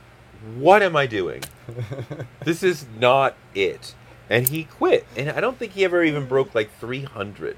"What 0.57 0.83
am 0.83 0.97
I 0.97 1.07
doing?" 1.07 1.43
this 2.45 2.62
is 2.62 2.87
not 2.99 3.35
it. 3.55 3.95
And 4.31 4.49
he 4.49 4.64
quit. 4.64 5.07
And 5.16 5.31
I 5.31 5.41
don't 5.41 5.59
think 5.59 5.73
he 5.73 5.85
ever 5.85 6.03
even 6.05 6.27
broke 6.27 6.55
like 6.55 6.71
300. 6.79 7.57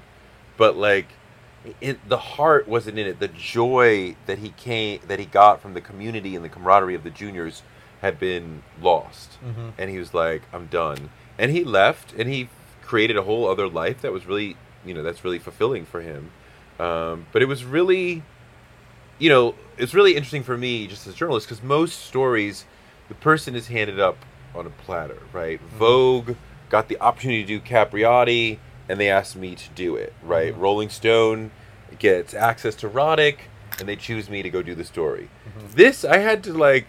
But 0.55 0.77
like, 0.77 1.07
it, 1.81 2.07
the 2.07 2.17
heart 2.17 2.65
wasn't 2.67 2.97
in 2.97 3.07
it. 3.07 3.19
The 3.19 3.27
joy 3.27 4.15
that 4.25 4.39
he 4.39 4.49
came, 4.49 5.01
that 5.07 5.19
he 5.19 5.25
got 5.25 5.61
from 5.61 5.73
the 5.73 5.81
community 5.81 6.33
and 6.35 6.45
the 6.45 6.49
camaraderie 6.49 6.95
of 6.95 7.03
the 7.03 7.09
juniors 7.09 7.61
had 8.01 8.19
been 8.19 8.63
lost. 8.81 9.37
Mhm. 9.43 9.73
And 9.77 9.89
he 9.89 9.99
was 9.99 10.13
like, 10.13 10.43
I'm 10.53 10.67
done. 10.67 11.09
And 11.37 11.51
he 11.51 11.63
left 11.65 12.13
and 12.13 12.29
he 12.29 12.47
created 12.91 13.15
a 13.15 13.21
whole 13.21 13.47
other 13.47 13.69
life 13.69 14.01
that 14.01 14.11
was 14.11 14.25
really, 14.25 14.57
you 14.85 14.93
know, 14.93 15.01
that's 15.01 15.23
really 15.23 15.39
fulfilling 15.39 15.85
for 15.85 16.01
him. 16.01 16.29
Um, 16.77 17.25
but 17.31 17.41
it 17.41 17.45
was 17.45 17.63
really, 17.63 18.21
you 19.17 19.29
know, 19.29 19.55
it's 19.77 19.93
really 19.93 20.13
interesting 20.17 20.43
for 20.43 20.57
me 20.57 20.87
just 20.87 21.07
as 21.07 21.13
a 21.13 21.15
journalist 21.15 21.47
because 21.47 21.63
most 21.63 22.01
stories, 22.01 22.65
the 23.07 23.15
person 23.15 23.55
is 23.55 23.69
handed 23.69 23.97
up 23.97 24.17
on 24.53 24.67
a 24.67 24.69
platter, 24.69 25.19
right? 25.31 25.61
Vogue 25.61 26.35
got 26.69 26.89
the 26.89 26.99
opportunity 26.99 27.43
to 27.45 27.47
do 27.47 27.59
Capriati, 27.61 28.57
and 28.89 28.99
they 28.99 29.09
asked 29.09 29.37
me 29.37 29.55
to 29.55 29.69
do 29.73 29.95
it, 29.95 30.11
right? 30.21 30.53
Mhm. 30.53 30.59
Rolling 30.59 30.89
Stone 30.89 31.51
gets 31.97 32.33
access 32.33 32.75
to 32.75 32.89
Roddick, 32.89 33.37
and 33.79 33.87
they 33.87 33.95
choose 33.95 34.29
me 34.29 34.41
to 34.41 34.49
go 34.49 34.61
do 34.61 34.75
the 34.75 34.83
story. 34.83 35.29
Mhm. 35.47 35.75
This 35.75 36.03
I 36.03 36.17
had 36.17 36.43
to 36.43 36.53
like 36.53 36.87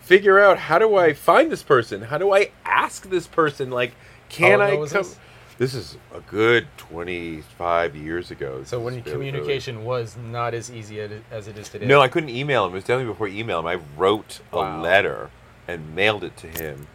figure 0.00 0.40
out 0.40 0.56
how 0.56 0.78
do 0.78 0.96
I 0.96 1.12
find 1.12 1.52
this 1.52 1.62
person? 1.62 2.00
How 2.04 2.16
do 2.16 2.32
I 2.32 2.52
ask 2.64 3.10
this 3.10 3.26
person? 3.26 3.70
Like, 3.70 3.92
can 4.30 4.60
How 4.60 4.64
I 4.66 4.76
come? 4.76 4.88
this? 4.88 5.18
This 5.58 5.74
is 5.74 5.96
a 6.14 6.20
good 6.20 6.66
twenty-five 6.76 7.94
years 7.94 8.30
ago. 8.30 8.64
So 8.64 8.80
when 8.80 8.94
really 8.96 9.10
communication 9.10 9.84
was 9.84 10.16
not 10.16 10.54
as 10.54 10.70
easy 10.70 11.00
as 11.30 11.46
it 11.48 11.58
is 11.58 11.68
today. 11.68 11.86
No, 11.86 12.00
I 12.00 12.08
couldn't 12.08 12.30
email 12.30 12.64
him. 12.64 12.72
It 12.72 12.76
was 12.76 12.84
definitely 12.84 13.12
before 13.12 13.28
email 13.28 13.60
him. 13.60 13.66
I 13.66 13.74
wrote 13.96 14.40
a 14.52 14.58
letter 14.80 15.30
and 15.68 15.94
mailed 15.94 16.24
it 16.24 16.36
to 16.38 16.46
him. 16.48 16.86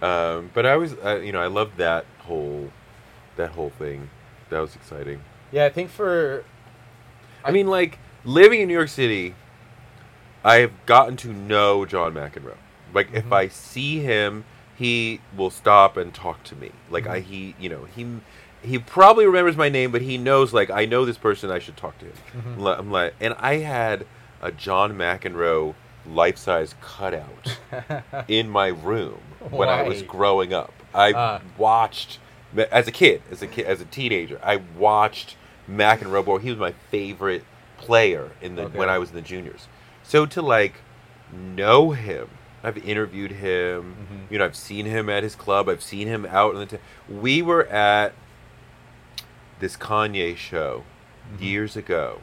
Um, 0.00 0.50
but 0.54 0.64
I 0.64 0.76
was, 0.76 0.94
uh, 1.04 1.16
you 1.22 1.32
know, 1.32 1.40
I 1.40 1.48
loved 1.48 1.76
that 1.78 2.06
whole, 2.20 2.70
that 3.36 3.50
whole 3.50 3.70
thing. 3.70 4.10
That 4.50 4.60
was 4.60 4.74
exciting. 4.76 5.20
yeah, 5.52 5.64
I 5.66 5.68
think 5.68 5.90
for 5.90 6.44
I 7.44 7.50
mean, 7.50 7.66
like 7.66 7.98
living 8.24 8.60
in 8.60 8.68
New 8.68 8.74
York 8.74 8.88
City, 8.88 9.34
I 10.44 10.56
have 10.56 10.72
gotten 10.86 11.16
to 11.18 11.28
know 11.32 11.84
John 11.84 12.14
McEnroe. 12.14 12.56
Like 12.94 13.10
if 13.12 13.26
Mhm. 13.26 13.32
I 13.32 13.48
see 13.48 14.00
him, 14.00 14.44
he 14.78 15.20
will 15.36 15.50
stop 15.50 15.96
and 15.96 16.14
talk 16.14 16.42
to 16.44 16.54
me. 16.56 16.70
Like 16.90 17.06
I, 17.06 17.20
Mhm. 17.20 17.24
he, 17.24 17.54
you 17.58 17.68
know, 17.68 17.84
he, 17.84 18.06
he 18.62 18.78
probably 18.78 19.26
remembers 19.26 19.56
my 19.56 19.68
name, 19.68 19.90
but 19.90 20.02
he 20.02 20.16
knows 20.18 20.52
like 20.52 20.70
I 20.70 20.84
know 20.84 21.04
this 21.04 21.18
person. 21.18 21.50
I 21.50 21.58
should 21.58 21.76
talk 21.76 21.98
to 21.98 22.04
him. 22.06 22.14
Mhm. 22.58 22.78
I'm 22.78 22.90
like, 22.92 23.14
and 23.20 23.34
I 23.38 23.56
had 23.56 24.06
a 24.40 24.52
John 24.52 24.92
McEnroe 24.96 25.74
life-size 26.06 26.74
cutout 26.80 27.58
in 28.28 28.48
my 28.48 28.68
room 28.68 29.18
when 29.50 29.68
I 29.68 29.82
was 29.82 30.02
growing 30.02 30.52
up. 30.54 30.72
I 30.94 31.12
Ah. 31.12 31.40
watched 31.58 32.18
as 32.70 32.88
a 32.88 32.92
kid, 32.92 33.20
as 33.30 33.42
a 33.42 33.46
kid, 33.46 33.66
as 33.66 33.80
a 33.80 33.84
teenager. 33.84 34.40
I 34.42 34.56
watched 34.76 35.36
McEnroe. 35.68 36.24
Boy, 36.24 36.38
he 36.38 36.50
was 36.50 36.58
my 36.58 36.72
favorite 36.90 37.44
player 37.78 38.30
in 38.40 38.54
the 38.56 38.62
Okay. 38.62 38.78
when 38.78 38.88
I 38.88 38.98
was 38.98 39.10
in 39.10 39.16
the 39.16 39.22
juniors. 39.22 39.68
So 40.02 40.24
to 40.26 40.40
like 40.40 40.74
know 41.32 41.90
him, 41.90 42.28
I've 42.62 42.78
interviewed 42.78 43.30
him. 43.32 43.96
Mhm. 44.10 44.32
You 44.32 44.38
know, 44.38 44.44
I've 44.44 44.56
seen 44.56 44.86
him 44.86 45.08
at 45.08 45.22
his 45.22 45.34
club. 45.34 45.68
I've 45.68 45.82
seen 45.82 46.08
him 46.08 46.26
out 46.26 46.54
on 46.54 46.60
the. 46.60 46.66
T- 46.66 46.78
we 47.08 47.40
were 47.42 47.66
at 47.66 48.12
this 49.60 49.76
Kanye 49.76 50.36
show 50.36 50.84
Mhm. 51.36 51.42
years 51.42 51.76
ago, 51.76 52.20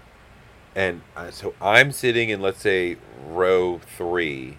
and 0.75 1.01
uh, 1.15 1.31
so 1.31 1.53
I'm 1.61 1.91
sitting 1.91 2.29
in 2.29 2.41
let's 2.41 2.59
say 2.61 2.97
row 3.25 3.79
three, 3.97 4.57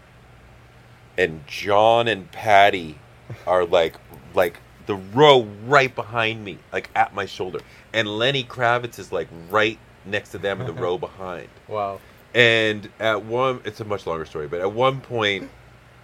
and 1.19 1.47
John 1.47 2.09
and 2.09 2.31
Patty 2.33 2.99
are 3.47 3.65
like 3.65 3.95
like 4.35 4.61
the 4.87 4.95
row 4.95 5.49
right 5.67 5.93
behind 5.95 6.45
me, 6.45 6.59
like 6.73 6.91
at 6.95 7.13
my 7.15 7.27
shoulder, 7.27 7.61
and 7.93 8.07
Lenny 8.19 8.45
Kravitz 8.45 8.99
is 8.99 9.11
like 9.13 9.29
right 9.51 9.79
next 10.05 10.31
to 10.31 10.39
them 10.39 10.61
in 10.61 10.67
the 10.67 10.73
row 10.85 10.97
behind. 10.99 11.49
Wow. 11.69 12.01
And 12.35 12.89
at 13.01 13.25
one, 13.25 13.61
it's 13.65 13.81
a 13.81 13.85
much 13.85 14.07
longer 14.07 14.27
story, 14.27 14.47
but 14.47 14.61
at 14.61 14.71
one 14.71 15.01
point, 15.01 15.49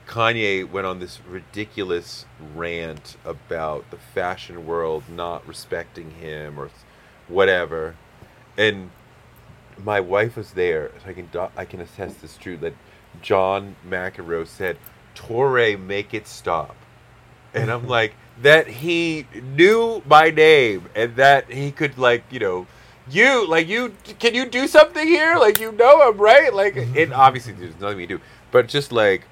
Kanye 0.07 0.69
went 0.69 0.87
on 0.87 0.99
this 0.99 1.21
ridiculous 1.27 2.27
rant 2.55 3.17
about 3.25 3.91
the 3.91 3.97
fashion 3.97 4.67
world 4.67 5.05
not 5.09 5.47
respecting 5.47 6.11
him 6.13 6.59
or 6.59 6.71
whatever. 7.29 7.95
And 8.57 8.91
my 9.83 10.01
wife 10.01 10.37
was 10.37 10.53
there, 10.53 10.91
so 11.03 11.11
I 11.11 11.13
can 11.13 11.29
I 11.57 11.65
can 11.65 11.81
attest 11.81 12.21
this 12.21 12.37
true 12.37 12.57
that 12.59 12.75
John 13.21 13.77
McEnroe 13.89 14.47
said, 14.47 14.77
"Toure, 15.15 15.79
make 15.79 16.13
it 16.15 16.27
stop," 16.27 16.77
and 17.55 17.71
I'm 17.71 17.89
like 17.99 18.15
that 18.43 18.67
he 18.67 19.27
knew 19.57 20.03
my 20.07 20.31
name 20.31 20.89
and 20.95 21.17
that 21.17 21.51
he 21.51 21.71
could 21.71 21.99
like 21.99 22.25
you 22.31 22.41
know. 22.41 22.67
You 23.11 23.49
like 23.49 23.67
you 23.67 23.95
can 24.21 24.33
you 24.33 24.47
do 24.47 24.69
something 24.69 25.05
here? 25.05 25.37
Like 25.37 25.59
you 25.59 25.73
know 25.73 26.09
him, 26.09 26.19
right? 26.19 26.55
Like 26.55 26.77
it 26.95 27.13
obviously 27.13 27.53
there's 27.55 27.79
nothing 27.81 27.97
we 27.97 28.07
do, 28.07 28.21
but 28.53 28.69
just 28.69 28.93
like 28.93 29.23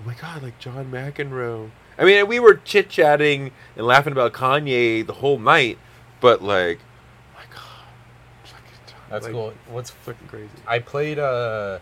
oh 0.00 0.06
my 0.06 0.14
god, 0.14 0.42
like 0.42 0.58
John 0.58 0.90
McEnroe. 0.90 1.70
I 1.98 2.04
mean, 2.04 2.26
we 2.26 2.40
were 2.40 2.54
chit 2.54 2.88
chatting 2.88 3.50
and 3.76 3.86
laughing 3.86 4.12
about 4.12 4.32
Kanye 4.32 5.06
the 5.06 5.12
whole 5.14 5.38
night, 5.38 5.78
but 6.20 6.42
like, 6.42 6.78
oh 7.36 7.38
my 7.40 7.54
god, 7.54 8.54
That's 9.10 9.24
like, 9.26 9.32
cool. 9.34 9.52
What's 9.68 9.90
Fucking 9.90 10.28
crazy. 10.28 10.48
I 10.66 10.78
played 10.78 11.18
uh 11.18 11.78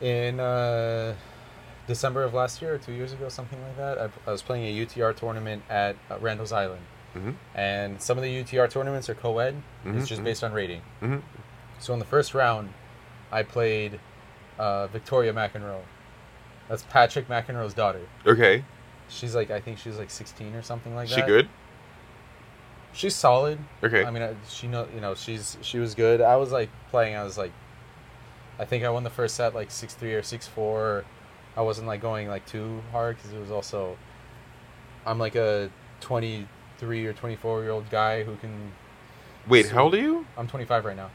in 0.00 0.40
uh 0.40 1.14
December 1.86 2.22
of 2.22 2.32
last 2.34 2.62
year 2.62 2.74
or 2.74 2.78
two 2.78 2.92
years 2.92 3.12
ago, 3.12 3.28
something 3.28 3.60
like 3.62 3.76
that. 3.76 3.98
I, 3.98 4.08
I 4.26 4.30
was 4.32 4.42
playing 4.42 4.64
a 4.66 4.86
UTR 4.86 5.16
tournament 5.16 5.62
at 5.68 5.96
uh, 6.10 6.18
Randall's 6.20 6.52
Island, 6.52 6.82
Mm-hmm. 7.16 7.30
and 7.54 8.00
some 8.00 8.16
of 8.16 8.24
the 8.24 8.42
UTR 8.42 8.70
tournaments 8.70 9.10
are 9.10 9.14
co-ed. 9.14 9.54
Mhm, 9.84 9.98
It's 9.98 10.08
just 10.08 10.22
mhm. 10.22 10.24
based 10.24 10.42
on 10.44 10.52
rating. 10.52 10.80
Mm-hmm. 11.02 11.18
So 11.78 11.92
in 11.92 11.98
the 11.98 12.04
first 12.06 12.32
round, 12.34 12.72
I 13.30 13.42
played 13.42 14.00
uh, 14.58 14.86
Victoria 14.86 15.32
McEnroe. 15.34 15.80
That's 16.72 16.84
Patrick 16.84 17.28
McEnroe's 17.28 17.74
daughter. 17.74 18.00
Okay, 18.26 18.64
She's 19.10 19.34
like 19.34 19.50
I 19.50 19.60
think 19.60 19.76
she's 19.76 19.98
like 19.98 20.10
16 20.10 20.54
or 20.54 20.62
something 20.62 20.94
like 20.94 21.10
that. 21.10 21.14
she 21.16 21.20
good? 21.20 21.46
She's 22.94 23.14
solid. 23.14 23.58
Okay, 23.84 24.02
I 24.06 24.10
mean, 24.10 24.22
I- 24.22 24.34
she 24.48 24.68
know 24.68 24.88
you 24.94 25.02
know 25.02 25.14
she's 25.14 25.58
she 25.60 25.78
was 25.78 25.94
good. 25.94 26.22
I 26.22 26.36
was 26.36 26.50
like 26.50 26.70
playing. 26.88 27.14
I 27.14 27.24
was 27.24 27.36
like, 27.36 27.52
I 28.58 28.64
think 28.64 28.84
I 28.84 28.88
won 28.88 29.04
the 29.04 29.10
first 29.10 29.34
set 29.34 29.54
like 29.54 29.70
six 29.70 29.92
three 29.92 30.14
or 30.14 30.22
six 30.22 30.48
four. 30.48 31.04
I 31.58 31.60
wasn't 31.60 31.88
like 31.88 32.00
going 32.00 32.28
like 32.28 32.46
too 32.46 32.80
hard 32.90 33.16
because 33.18 33.34
it 33.34 33.38
was 33.38 33.50
also, 33.50 33.98
I'm 35.04 35.18
like 35.18 35.34
a 35.34 35.68
twenty 36.00 36.48
three 36.78 37.04
or 37.04 37.12
twenty 37.12 37.36
four 37.36 37.60
year 37.60 37.72
old 37.72 37.90
guy 37.90 38.22
who 38.22 38.36
can. 38.36 38.72
wait, 39.46 39.66
so- 39.66 39.74
how 39.74 39.82
old 39.84 39.94
are 39.94 40.00
you? 40.00 40.24
I'm 40.38 40.48
twenty 40.48 40.64
five 40.64 40.86
right 40.86 40.96
now. 40.96 41.10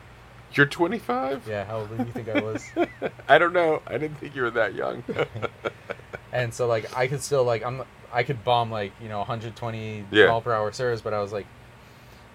You're 0.54 0.66
25. 0.66 1.48
Yeah, 1.48 1.66
how 1.66 1.80
old 1.80 1.90
do 1.96 2.04
you 2.04 2.12
think 2.12 2.30
I 2.30 2.40
was? 2.42 2.66
I 3.30 3.38
don't 3.38 3.54
know. 3.54 3.82
I 3.86 3.98
didn't 3.98 4.18
think 4.18 4.36
you 4.36 4.42
were 4.44 4.52
that 4.52 4.74
young. 4.74 5.04
and 6.32 6.54
so 6.54 6.68
like 6.68 6.96
I 6.98 7.08
could 7.08 7.22
still 7.22 7.44
like 7.44 7.64
I'm 7.64 7.84
I 8.14 8.24
could 8.24 8.44
bomb 8.44 8.72
like 8.72 8.94
you 9.02 9.10
know 9.10 9.20
120 9.20 10.06
Yeah. 10.12 10.28
mile 10.28 10.42
per 10.42 10.54
hour 10.54 10.72
serves, 10.72 11.02
but 11.02 11.14
I 11.14 11.20
was 11.20 11.32
like, 11.34 11.46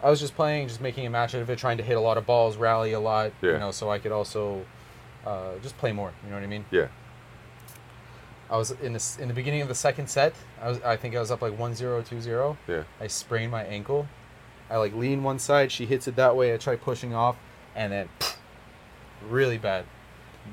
I 0.02 0.10
was 0.10 0.20
just 0.20 0.34
playing, 0.34 0.68
just 0.68 0.80
making 0.80 1.06
a 1.06 1.10
match 1.10 1.34
out 1.34 1.42
of 1.42 1.50
it, 1.50 1.58
trying 1.58 1.78
to 1.78 1.82
hit 1.82 1.96
a 1.96 2.00
lot 2.00 2.18
of 2.18 2.26
balls, 2.26 2.56
rally 2.56 2.92
a 2.92 3.00
lot, 3.00 3.32
Yeah. 3.40 3.52
you 3.52 3.58
know, 3.58 3.70
so 3.70 3.90
I 3.90 3.98
could 3.98 4.12
also 4.12 4.64
uh, 5.26 5.52
just 5.62 5.76
play 5.78 5.92
more. 5.92 6.12
You 6.24 6.30
know 6.30 6.36
what 6.36 6.44
I 6.44 6.48
mean? 6.48 6.64
yeah. 6.70 6.88
I 8.50 8.56
was 8.58 8.70
in 8.70 8.92
this 8.92 9.18
in 9.18 9.28
the 9.28 9.34
beginning 9.34 9.62
of 9.62 9.68
the 9.68 9.74
second 9.74 10.08
set. 10.10 10.34
I 10.60 10.68
was 10.68 10.80
I 10.82 10.96
think 10.96 11.16
I 11.16 11.20
was 11.20 11.30
up 11.30 11.40
like 11.40 11.56
1-0, 11.56 12.06
2-0. 12.06 12.56
Yeah. 12.68 12.82
I 13.00 13.06
sprained 13.06 13.50
my 13.50 13.64
ankle. 13.64 14.06
I 14.68 14.76
like 14.76 14.94
lean 14.94 15.22
one 15.22 15.38
side, 15.38 15.72
she 15.72 15.86
hits 15.86 16.06
it 16.06 16.16
that 16.16 16.36
way. 16.36 16.52
I 16.52 16.56
try 16.58 16.76
pushing 16.76 17.14
off, 17.14 17.36
and 17.74 17.92
then 17.92 18.08
really 19.28 19.58
bad. 19.58 19.84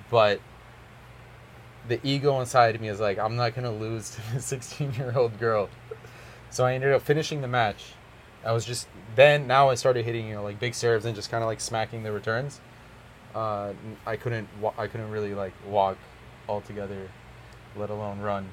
But 0.09 0.39
the 1.87 1.99
ego 2.03 2.39
inside 2.39 2.75
of 2.75 2.81
me 2.81 2.87
is 2.87 2.99
like, 2.99 3.17
I'm 3.17 3.35
not 3.35 3.55
gonna 3.55 3.71
lose 3.71 4.11
to 4.11 4.33
the 4.33 4.41
16 4.41 4.93
year 4.93 5.13
old 5.15 5.39
girl. 5.39 5.69
So 6.49 6.65
I 6.65 6.73
ended 6.73 6.93
up 6.93 7.01
finishing 7.01 7.41
the 7.41 7.47
match. 7.47 7.93
I 8.43 8.51
was 8.53 8.65
just 8.65 8.87
then 9.15 9.47
now 9.47 9.69
I 9.69 9.75
started 9.75 10.05
hitting 10.05 10.27
you 10.27 10.35
know 10.35 10.43
like 10.43 10.59
big 10.59 10.73
serves 10.73 11.05
and 11.05 11.15
just 11.15 11.29
kind 11.29 11.43
of 11.43 11.47
like 11.47 11.59
smacking 11.59 12.03
the 12.03 12.11
returns. 12.11 12.61
Uh, 13.35 13.73
I 14.05 14.15
couldn't 14.15 14.47
I 14.77 14.87
couldn't 14.87 15.11
really 15.11 15.33
like 15.33 15.53
walk 15.67 15.97
altogether, 16.47 17.09
let 17.75 17.89
alone 17.89 18.19
run. 18.19 18.49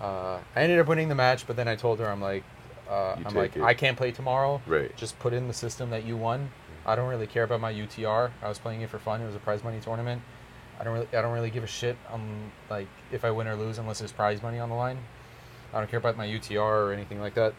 Uh, 0.00 0.38
I 0.54 0.62
ended 0.62 0.78
up 0.78 0.88
winning 0.88 1.08
the 1.08 1.14
match, 1.14 1.46
but 1.46 1.56
then 1.56 1.68
I 1.68 1.76
told 1.76 2.00
her 2.00 2.08
I'm 2.08 2.20
like, 2.20 2.44
uh, 2.90 3.16
I'm 3.24 3.34
like 3.34 3.56
it. 3.56 3.62
I 3.62 3.74
can't 3.74 3.96
play 3.96 4.10
tomorrow. 4.10 4.60
Right. 4.66 4.94
Just 4.96 5.18
put 5.18 5.32
in 5.32 5.48
the 5.48 5.54
system 5.54 5.90
that 5.90 6.04
you 6.04 6.16
won. 6.16 6.50
I 6.86 6.94
don't 6.94 7.08
really 7.08 7.26
care 7.26 7.42
about 7.42 7.60
my 7.60 7.72
UTR. 7.72 8.30
I 8.42 8.48
was 8.48 8.58
playing 8.58 8.80
it 8.80 8.88
for 8.88 8.98
fun. 8.98 9.20
It 9.20 9.26
was 9.26 9.34
a 9.34 9.40
prize 9.40 9.62
money 9.64 9.80
tournament. 9.80 10.22
I 10.78 10.84
don't 10.84 10.94
really 10.94 11.08
I 11.12 11.20
don't 11.20 11.32
really 11.32 11.50
give 11.50 11.64
a 11.64 11.66
shit 11.66 11.96
um 12.12 12.52
like 12.70 12.86
if 13.10 13.24
I 13.24 13.30
win 13.30 13.48
or 13.48 13.56
lose 13.56 13.78
unless 13.78 13.98
there's 13.98 14.12
prize 14.12 14.42
money 14.42 14.58
on 14.58 14.68
the 14.68 14.74
line. 14.74 14.98
I 15.74 15.78
don't 15.78 15.90
care 15.90 15.98
about 15.98 16.16
my 16.16 16.26
UTR 16.26 16.86
or 16.86 16.92
anything 16.92 17.20
like 17.20 17.34
that. 17.34 17.54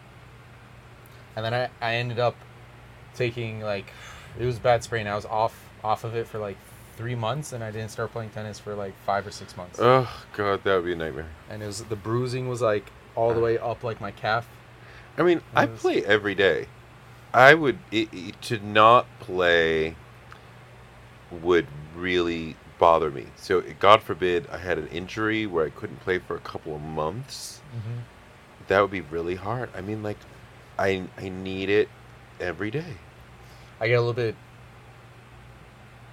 And 1.36 1.46
then 1.46 1.54
I, 1.54 1.70
I 1.82 1.96
ended 1.96 2.20
up 2.20 2.36
taking 3.16 3.60
like 3.62 3.92
it 4.40 4.46
was 4.46 4.58
a 4.58 4.62
bad 4.62 4.84
sprain. 4.84 5.08
I 5.08 5.16
was 5.16 5.26
off 5.26 5.54
off 5.84 6.04
of 6.04 6.16
it 6.16 6.28
for 6.28 6.40
like 6.40 6.58
three 6.96 7.16
months 7.16 7.54
and 7.54 7.64
I 7.64 7.70
didn't 7.70 7.90
start 7.90 8.12
playing 8.12 8.32
tennis 8.32 8.60
for 8.60 8.76
like 8.76 8.94
five 9.06 9.28
or 9.28 9.32
six 9.32 9.58
months. 9.58 9.78
Oh 9.82 10.10
god, 10.34 10.64
that 10.64 10.76
would 10.76 10.86
be 10.86 10.94
a 10.94 10.96
nightmare. 10.96 11.30
and 11.50 11.62
it 11.62 11.66
was 11.66 11.84
the 11.84 11.96
bruising 11.96 12.48
was 12.48 12.62
like 12.62 12.92
all 13.16 13.34
the 13.34 13.40
way 13.40 13.58
up 13.58 13.84
like 13.84 14.00
my 14.00 14.12
calf. 14.12 14.48
I 15.18 15.24
mean, 15.24 15.42
I 15.56 15.66
play 15.66 16.06
every 16.06 16.36
day. 16.36 16.68
I 17.38 17.54
would 17.54 17.78
it, 17.92 18.10
it- 18.12 18.42
to 18.44 18.58
not 18.60 19.06
play 19.20 19.96
would 21.32 21.68
really 21.96 22.56
bother 22.80 23.12
me. 23.12 23.28
So, 23.36 23.62
God 23.80 24.02
forbid, 24.02 24.48
I 24.52 24.58
had 24.58 24.78
an 24.78 24.88
injury 24.88 25.46
where 25.46 25.66
I 25.66 25.70
couldn't 25.70 26.00
play 26.02 26.20
for 26.20 26.36
a 26.36 26.40
couple 26.40 26.76
of 26.76 26.82
months. 26.82 27.62
Mm-hmm. 27.76 28.00
That 28.68 28.82
would 28.82 28.92
be 28.92 29.02
really 29.02 29.36
hard. 29.36 29.70
I 29.76 29.82
mean, 29.82 30.02
like, 30.04 30.18
I 30.80 31.04
I 31.18 31.30
need 31.30 31.70
it 31.70 31.90
every 32.40 32.72
day. 32.72 32.94
I 33.80 33.88
get 33.88 33.96
a 33.96 34.00
little 34.02 34.14
bit. 34.14 34.36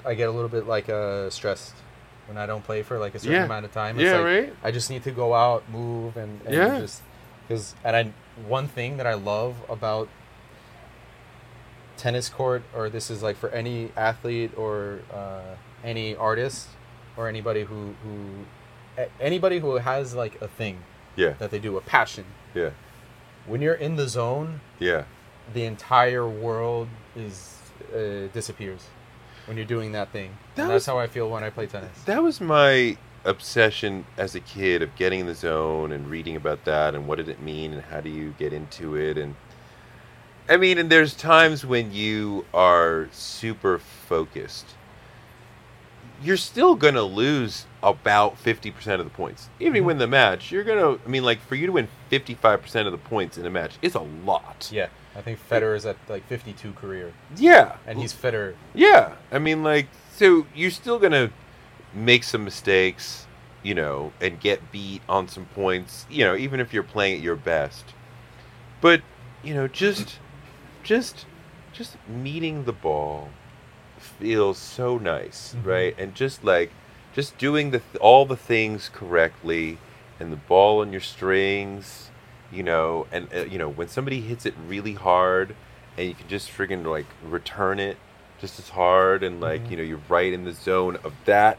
I 0.05 0.15
get 0.15 0.29
a 0.29 0.33
little 0.33 0.49
bit 0.51 0.67
like 0.67 0.89
uh, 0.89 1.31
stressed 1.31 1.75
when 2.27 2.37
I 2.37 2.47
don't 2.47 2.65
play 2.65 2.83
for 2.83 2.99
like 2.99 3.15
a 3.15 3.19
certain 3.19 3.35
Yeah. 3.35 3.45
amount 3.45 3.65
of 3.65 3.73
time. 3.73 3.99
It's 3.99 4.05
Yeah, 4.05 4.17
like, 4.17 4.25
right? 4.25 4.55
I 4.63 4.71
just 4.71 4.91
need 4.91 5.03
to 5.05 5.11
go 5.11 5.33
out, 5.35 5.69
move, 5.71 6.17
and, 6.17 6.41
and 6.45 6.55
Yeah. 6.55 6.79
just 6.81 7.03
because. 7.49 7.75
And 7.85 7.97
I 7.97 8.13
one 8.47 8.69
thing 8.69 8.97
that 8.99 9.07
I 9.07 9.15
love 9.15 9.55
about 9.69 10.09
tennis 11.97 12.29
court, 12.29 12.63
or 12.75 12.89
this 12.91 13.11
is 13.11 13.23
like 13.23 13.37
for 13.37 13.51
any 13.51 13.91
athlete 13.97 14.53
or 14.57 15.01
uh, 15.13 15.55
any 15.83 16.15
artist 16.17 16.69
or 17.17 17.29
anybody 17.29 17.65
who 17.65 17.95
who 18.03 19.05
anybody 19.21 19.59
who 19.59 19.75
has 19.77 20.15
like 20.15 20.41
a 20.41 20.49
thing 20.49 20.79
Yeah. 21.17 21.35
that 21.39 21.51
they 21.51 21.59
do, 21.59 21.77
a 21.77 21.81
passion. 21.81 22.25
Yeah. 22.55 22.71
When 23.47 23.61
you're 23.61 23.75
in 23.75 23.97
the 23.97 24.09
zone, 24.09 24.61
Yeah. 24.79 25.05
the 25.53 25.65
entire 25.65 26.27
world 26.29 26.89
is 27.17 27.59
uh, 27.93 28.29
disappears 28.33 28.87
when 29.47 29.57
you're 29.57 29.67
doing 29.67 29.93
that 29.93 30.11
thing. 30.11 30.37
That 30.55 30.63
was- 30.65 30.71
that's 30.71 30.87
how 30.87 30.99
I 30.99 31.07
feel 31.07 31.29
when 31.29 31.43
I 31.45 31.51
play 31.51 31.67
tennis. 31.67 32.03
That 32.05 32.23
was 32.23 32.41
my 32.41 32.97
obsession 33.25 34.05
as 34.17 34.35
a 34.35 34.41
kid 34.41 34.83
of 34.83 34.95
getting 34.97 35.21
in 35.21 35.27
the 35.27 35.35
zone 35.35 35.93
and 35.93 36.09
reading 36.11 36.37
about 36.37 36.65
that 36.67 36.95
and 36.95 37.07
what 37.09 37.17
did 37.17 37.29
it 37.29 37.41
mean 37.41 37.73
and 37.73 37.83
how 37.83 38.01
do 38.01 38.11
you 38.11 38.35
get 38.39 38.53
into 38.53 38.97
it 38.97 39.17
and 39.19 39.35
I 40.49 40.57
mean 40.57 40.79
and 40.79 40.91
there's 40.91 41.15
times 41.15 41.65
when 41.65 41.93
you 41.93 42.45
are 42.53 43.09
super 43.13 43.79
focused 43.79 44.67
you're 46.23 46.37
still 46.37 46.75
going 46.75 46.95
to 46.95 47.03
lose 47.03 47.67
about 47.83 48.43
50% 48.43 48.99
of 48.99 49.05
the 49.05 49.11
points. 49.11 49.51
Even 49.61 49.73
if 49.73 49.77
you 49.77 49.81
mm-hmm. 49.81 49.87
win 49.89 49.99
the 49.99 50.07
match, 50.07 50.51
you're 50.51 50.65
going 50.65 50.79
to 50.79 51.05
I 51.05 51.09
mean 51.09 51.23
like 51.25 51.41
for 51.41 51.55
you 51.55 51.67
to 51.67 51.73
win 51.73 51.89
55% 52.11 52.87
of 52.87 52.93
the 52.93 52.99
points 52.99 53.37
in 53.37 53.47
a 53.47 53.51
match 53.51 53.73
is 53.83 53.95
a 53.95 54.01
lot. 54.01 54.71
yeah, 54.73 54.89
I 55.15 55.21
think 55.21 55.39
Federer 55.49 55.77
is 55.77 55.87
at 55.87 55.97
like 56.09 56.27
52 56.27 56.73
career, 56.73 57.13
Yeah. 57.37 57.77
and 57.87 57.99
he's 57.99 58.13
Federer. 58.13 58.55
Yeah, 58.73 59.15
I 59.31 59.39
mean, 59.39 59.63
like, 59.63 59.89
so 60.17 60.47
you're 60.55 60.71
still 60.71 60.99
gonna 60.99 61.31
make 61.93 62.25
some 62.25 62.45
mistakes, 62.45 63.27
you 63.63 63.75
know, 63.75 64.13
and 64.21 64.41
get 64.41 64.73
beat 64.73 65.03
on 65.09 65.29
some 65.29 65.47
points, 65.47 66.07
you 66.11 66.25
know, 66.25 66.35
even 66.35 66.59
if 66.59 66.73
you're 66.73 66.83
playing 66.83 67.17
at 67.17 67.23
your 67.23 67.37
best. 67.37 67.85
But 68.81 69.03
you 69.43 69.55
know, 69.55 69.69
just, 69.69 70.19
just, 70.85 71.27
just 71.73 71.97
meeting 72.09 72.65
the 72.65 72.73
ball 72.73 73.31
feels 73.99 74.59
so 74.59 74.99
nice, 74.99 75.55
Mhm. 75.57 75.67
right? 75.67 75.95
And 75.99 76.15
just 76.15 76.45
like, 76.45 76.71
just 77.15 77.39
doing 77.39 77.71
the 77.71 77.79
th- 77.79 78.01
all 78.01 78.27
the 78.27 78.37
things 78.37 78.91
correctly, 78.93 79.79
and 80.21 80.33
the 80.33 80.37
ball 80.37 80.81
on 80.81 80.93
your 80.93 81.01
strings, 81.01 82.11
you 82.53 82.63
know, 82.63 83.07
and 83.11 83.29
uh, 83.35 83.41
you 83.45 83.59
know 83.59 83.69
when 83.69 83.89
somebody 83.89 84.21
hits 84.21 84.47
it 84.47 84.55
really 84.69 84.95
hard, 84.95 85.55
and 85.97 86.09
you 86.09 86.15
can 86.15 86.29
just 86.29 86.51
friggin' 86.51 86.85
like 86.85 87.07
return 87.25 87.79
it, 87.81 87.97
just 88.41 88.59
as 88.59 88.71
hard, 88.71 89.23
and 89.23 89.41
like 89.41 89.71
you 89.71 89.77
know 89.77 89.83
you're 89.83 90.01
right 90.09 90.33
in 90.33 90.45
the 90.45 90.53
zone 90.53 90.99
of 91.05 91.13
that 91.25 91.59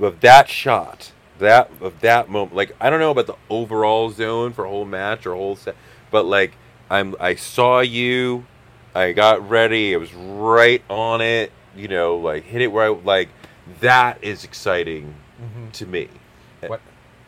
of 0.00 0.20
that 0.20 0.48
shot, 0.48 1.12
that 1.38 1.70
of 1.80 2.00
that 2.00 2.28
moment. 2.28 2.54
Like 2.54 2.74
I 2.80 2.90
don't 2.90 3.00
know 3.00 3.10
about 3.12 3.26
the 3.26 3.36
overall 3.48 4.10
zone 4.10 4.52
for 4.52 4.64
a 4.64 4.68
whole 4.68 4.84
match 4.84 5.24
or 5.26 5.32
a 5.32 5.36
whole 5.36 5.56
set, 5.56 5.76
but 6.10 6.24
like 6.26 6.52
I'm 6.90 7.14
I 7.20 7.34
saw 7.34 7.80
you, 7.80 8.44
I 8.94 9.12
got 9.12 9.48
ready, 9.48 9.94
I 9.94 9.98
was 9.98 10.12
right 10.14 10.82
on 10.88 11.20
it. 11.20 11.52
You 11.76 11.88
know, 11.88 12.16
like 12.16 12.44
hit 12.44 12.62
it 12.62 12.68
where 12.68 12.84
I 12.84 12.88
like. 12.88 13.28
That 13.80 14.22
is 14.22 14.44
exciting 14.44 15.14
Mhm. 15.42 15.72
to 15.72 15.86
me. 15.86 16.08
What, 16.66 16.80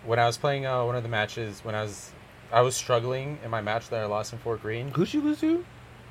when 0.05 0.19
I 0.19 0.27
was 0.27 0.37
playing 0.37 0.67
uh, 0.67 0.85
one 0.85 0.95
of 0.95 1.03
the 1.03 1.09
matches, 1.09 1.61
when 1.65 1.75
I 1.75 1.83
was 1.83 2.13
I 2.53 2.61
was 2.61 2.77
struggling 2.77 3.39
in 3.45 3.51
my 3.51 3.61
match 3.61 3.89
that 3.89 4.01
I 4.03 4.07
lost 4.07 4.33
in 4.33 4.39
Fort 4.39 4.63
Greene, 4.63 4.89
Who'd 4.91 5.13
you 5.13 5.21
lose 5.23 5.41
to? 5.41 5.65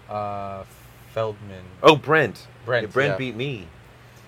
uh, 0.09 0.63
Feldman. 1.13 1.63
Oh, 1.81 1.95
Brent. 1.95 2.47
Brent, 2.65 2.87
Yeah, 2.87 2.91
Brent 2.91 3.11
yeah. 3.13 3.17
beat 3.17 3.35
me. 3.35 3.67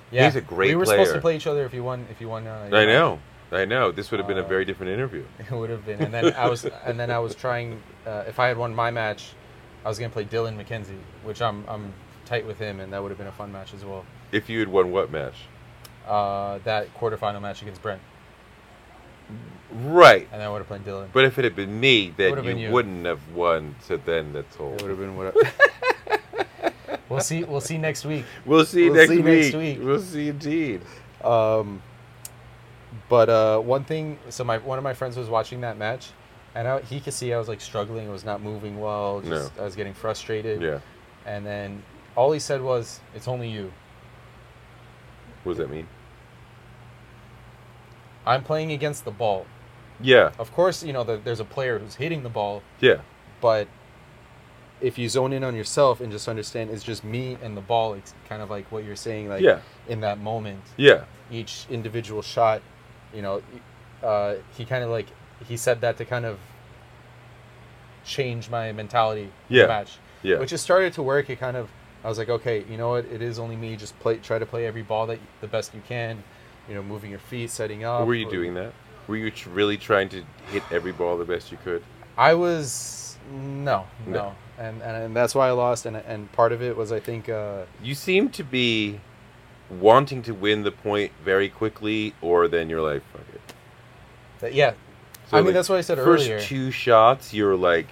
Yeah, 0.09 0.25
he's 0.25 0.35
a 0.37 0.41
great 0.41 0.69
We 0.69 0.75
were 0.75 0.85
supposed 0.85 1.13
to 1.13 1.19
play 1.19 1.35
each 1.35 1.47
other 1.47 1.65
if 1.65 1.73
you 1.73 1.83
won. 1.83 2.05
If 2.09 2.21
you 2.21 2.29
won, 2.29 2.47
uh, 2.47 2.67
your 2.69 2.79
I 2.79 2.85
match. 2.85 2.93
know. 2.93 3.19
I 3.51 3.65
know. 3.65 3.91
This 3.91 4.09
would 4.11 4.19
have 4.19 4.27
been 4.27 4.37
a 4.37 4.43
Uh, 4.43 4.47
very 4.47 4.63
different 4.63 4.91
interview. 4.93 5.25
It 5.39 5.51
would 5.51 5.69
have 5.69 5.85
been, 5.85 6.01
and 6.01 6.13
then 6.13 6.33
I 6.33 6.47
was, 6.47 6.63
and 6.85 6.97
then 6.99 7.11
I 7.11 7.19
was 7.19 7.35
trying. 7.35 7.81
Uh, 8.07 8.23
if 8.27 8.39
I 8.39 8.47
had 8.47 8.57
won 8.57 8.73
my 8.73 8.89
match, 8.89 9.31
I 9.83 9.89
was 9.89 9.99
gonna 9.99 10.09
play 10.11 10.23
Dylan 10.25 10.55
McKenzie, 10.63 10.97
which 11.23 11.41
I'm 11.41 11.65
I'm 11.67 11.93
tight 12.25 12.45
with 12.47 12.57
him, 12.57 12.79
and 12.79 12.93
that 12.93 13.01
would 13.01 13.09
have 13.09 13.17
been 13.17 13.27
a 13.27 13.31
fun 13.33 13.51
match 13.51 13.73
as 13.73 13.83
well. 13.83 14.05
If 14.31 14.49
you 14.49 14.59
had 14.59 14.69
won 14.69 14.91
what 14.91 15.11
match? 15.11 15.35
Uh, 16.07 16.59
that 16.63 16.93
quarterfinal 16.97 17.41
match 17.41 17.61
against 17.61 17.81
Brent, 17.81 18.01
Right. 19.83 20.27
and 20.31 20.41
I 20.41 20.49
would 20.49 20.59
have 20.59 20.67
played 20.67 20.85
Dylan. 20.85 21.07
But 21.11 21.25
if 21.25 21.37
it 21.37 21.43
had 21.43 21.55
been 21.55 21.79
me, 21.79 22.13
then 22.15 22.37
you, 22.37 22.41
been 22.43 22.57
you. 22.57 22.71
wouldn't 22.71 23.05
have 23.05 23.19
won. 23.33 23.75
So 23.81 23.97
then 23.97 24.31
that's 24.31 24.55
all. 24.57 24.73
It 24.75 24.81
would 24.83 24.89
have 24.91 24.99
been 24.99 25.17
what. 25.17 25.35
we'll 27.09 27.19
see. 27.19 27.43
We'll 27.43 27.59
see 27.61 27.77
next 27.77 28.05
week. 28.05 28.23
We'll 28.45 28.65
see, 28.65 28.85
We'll 28.89 28.95
next, 28.99 29.09
see 29.09 29.17
week. 29.17 29.25
next 29.25 29.53
week. 29.55 29.79
We'll 29.81 29.99
see 30.01 30.29
indeed. 30.29 30.81
Um, 31.23 31.81
but 33.09 33.29
uh, 33.29 33.59
one 33.59 33.83
thing, 33.83 34.17
so 34.29 34.43
my 34.45 34.59
one 34.59 34.77
of 34.77 34.83
my 34.83 34.93
friends 34.93 35.17
was 35.17 35.27
watching 35.29 35.61
that 35.61 35.77
match, 35.77 36.09
and 36.57 36.67
I, 36.67 36.81
he 36.81 36.99
could 36.99 37.13
see 37.13 37.31
I 37.33 37.37
was 37.37 37.47
like 37.47 37.61
struggling, 37.61 38.07
I 38.09 38.11
was 38.11 38.25
not 38.25 38.41
moving 38.41 38.79
well. 38.79 39.21
Just, 39.21 39.51
I 39.59 39.63
was 39.63 39.75
getting 39.75 39.93
frustrated. 39.93 40.59
Yeah. 40.59 40.79
And 41.25 41.45
then 41.45 41.83
all 42.15 42.31
he 42.31 42.39
said 42.39 42.61
was, 42.63 42.99
"It's 43.13 43.27
only 43.27 43.47
you." 43.47 43.71
What 45.43 45.51
does 45.53 45.59
that 45.59 45.69
mean? 45.69 45.87
I'm 48.25 48.43
playing 48.43 48.71
against 48.71 49.05
the 49.05 49.11
ball. 49.11 49.45
Yeah. 50.01 50.31
Of 50.39 50.51
course, 50.51 50.83
you 50.83 50.93
know 50.93 51.03
the, 51.03 51.17
there's 51.23 51.39
a 51.39 51.45
player 51.45 51.77
who's 51.79 51.95
hitting 51.95 52.23
the 52.23 52.29
ball, 52.29 52.63
Yeah. 52.81 53.01
but 53.39 53.67
if 54.81 54.97
you 54.97 55.09
zone 55.09 55.33
in 55.33 55.43
on 55.43 55.55
yourself 55.55 56.01
and 56.01 56.11
just 56.11 56.27
understand 56.27 56.69
it's 56.69 56.83
just 56.83 57.03
me 57.03 57.37
and 57.41 57.55
the 57.55 57.61
ball, 57.61 57.93
it's 57.93 58.13
kind 58.29 58.41
of 58.41 58.49
like 58.49 58.71
what 58.71 58.83
you're 58.83 58.95
saying, 58.95 59.29
like 59.29 59.41
Yeah. 59.41 59.59
in 59.87 60.01
that 60.01 60.19
moment, 60.19 60.61
Yeah. 60.75 61.05
each 61.31 61.65
individual 61.69 62.21
shot, 62.21 62.61
you 63.13 63.21
know, 63.21 63.41
uh, 64.03 64.35
he 64.55 64.65
kind 64.65 64.83
of 64.83 64.89
like 64.89 65.07
he 65.47 65.57
said 65.57 65.81
that 65.81 65.97
to 65.97 66.05
kind 66.05 66.25
of 66.25 66.39
change 68.05 68.49
my 68.49 68.71
mentality 68.71 69.29
Yeah. 69.49 69.63
the 69.63 69.67
match, 69.67 69.97
Yeah. 70.23 70.39
which 70.39 70.51
has 70.51 70.61
started 70.61 70.93
to 70.93 71.03
work. 71.03 71.29
It 71.29 71.39
kind 71.39 71.57
of 71.57 71.69
I 72.03 72.09
was 72.09 72.19
like, 72.19 72.29
okay, 72.29 72.63
you 72.69 72.77
know 72.77 72.89
what? 72.89 73.05
It 73.05 73.21
is 73.21 73.37
only 73.39 73.55
me. 73.55 73.75
Just 73.75 73.99
play, 73.99 74.17
try 74.17 74.39
to 74.39 74.45
play 74.45 74.65
every 74.65 74.83
ball 74.83 75.07
that 75.07 75.19
the 75.41 75.47
best 75.47 75.73
you 75.73 75.81
can. 75.87 76.23
You 76.69 76.75
know, 76.75 76.83
moving 76.83 77.09
your 77.09 77.19
feet, 77.19 77.49
setting 77.49 77.83
up. 77.83 78.05
Were 78.05 78.13
you 78.13 78.29
doing 78.29 78.53
that? 78.53 78.71
Were 79.07 79.17
you 79.17 79.31
really 79.51 79.77
trying 79.77 80.09
to 80.09 80.23
hit 80.51 80.63
every 80.71 80.91
ball 80.91 81.17
the 81.17 81.25
best 81.25 81.51
you 81.51 81.57
could? 81.63 81.83
I 82.17 82.33
was 82.35 83.17
no, 83.31 83.87
no, 84.05 84.11
No. 84.13 84.35
And, 84.57 84.81
and 84.81 85.03
and 85.05 85.15
that's 85.15 85.35
why 85.35 85.47
I 85.47 85.51
lost. 85.51 85.85
And 85.85 85.97
and 85.97 86.31
part 86.31 86.51
of 86.51 86.61
it 86.61 86.77
was 86.77 86.91
I 86.91 86.99
think 86.99 87.29
uh, 87.29 87.63
You 87.83 87.95
seem 87.95 88.29
to 88.29 88.43
be 88.43 88.99
wanting 89.69 90.21
to 90.23 90.33
win 90.33 90.63
the 90.63 90.71
point 90.71 91.11
very 91.25 91.49
quickly, 91.49 92.13
or 92.21 92.47
then 92.47 92.69
you're 92.69 92.81
like, 92.81 93.01
fuck 93.11 93.27
it. 93.33 93.41
that 94.39 94.53
yeah. 94.53 94.73
So, 95.29 95.37
I 95.37 95.41
mean 95.41 95.47
like, 95.47 95.55
that's 95.55 95.69
what 95.69 95.77
I 95.77 95.81
said 95.81 95.97
first 95.97 96.25
earlier. 96.25 96.39
two 96.39 96.71
shots, 96.71 97.33
you're 97.33 97.55
like 97.55 97.87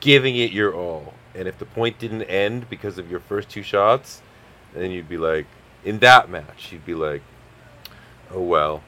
giving 0.00 0.36
it 0.36 0.50
your 0.50 0.74
all, 0.74 1.14
and 1.34 1.46
if 1.46 1.58
the 1.58 1.64
point 1.64 1.98
didn't 1.98 2.22
end 2.22 2.68
because 2.68 2.98
of 2.98 3.10
your 3.10 3.20
first 3.20 3.48
two 3.48 3.62
shots, 3.62 4.20
then 4.74 4.90
you'd 4.90 5.08
be 5.08 5.16
like, 5.18 5.46
in 5.84 5.98
that 6.00 6.28
match, 6.28 6.72
you'd 6.72 6.84
be 6.84 6.94
like, 6.94 7.22
oh 8.32 8.40
well. 8.42 8.82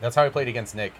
That's 0.00 0.16
how 0.16 0.24
I 0.24 0.28
played 0.30 0.48
against 0.48 0.74
Nick. 0.74 0.92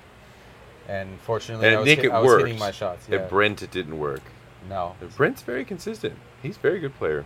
And 0.89 1.21
fortunately, 1.21 1.67
And 1.67 1.77
I 1.77 1.79
was, 1.81 1.87
Nick, 1.87 1.99
hit- 1.99 2.07
it 2.07 2.13
I 2.13 2.21
was 2.21 2.43
hitting 2.43 2.59
my 2.59 2.71
shots. 2.73 3.07
Yeah. 3.09 3.17
At 3.19 3.31
Brent, 3.31 3.63
it 3.63 3.71
didn't 3.71 3.99
work. 3.99 4.23
no, 4.69 4.97
And 5.01 5.15
Brent's 5.17 5.43
very 5.43 5.65
consistent. 5.65 6.15
He's 6.43 6.57
a 6.57 6.61
very 6.61 6.81
good 6.81 6.95
player. 6.95 7.25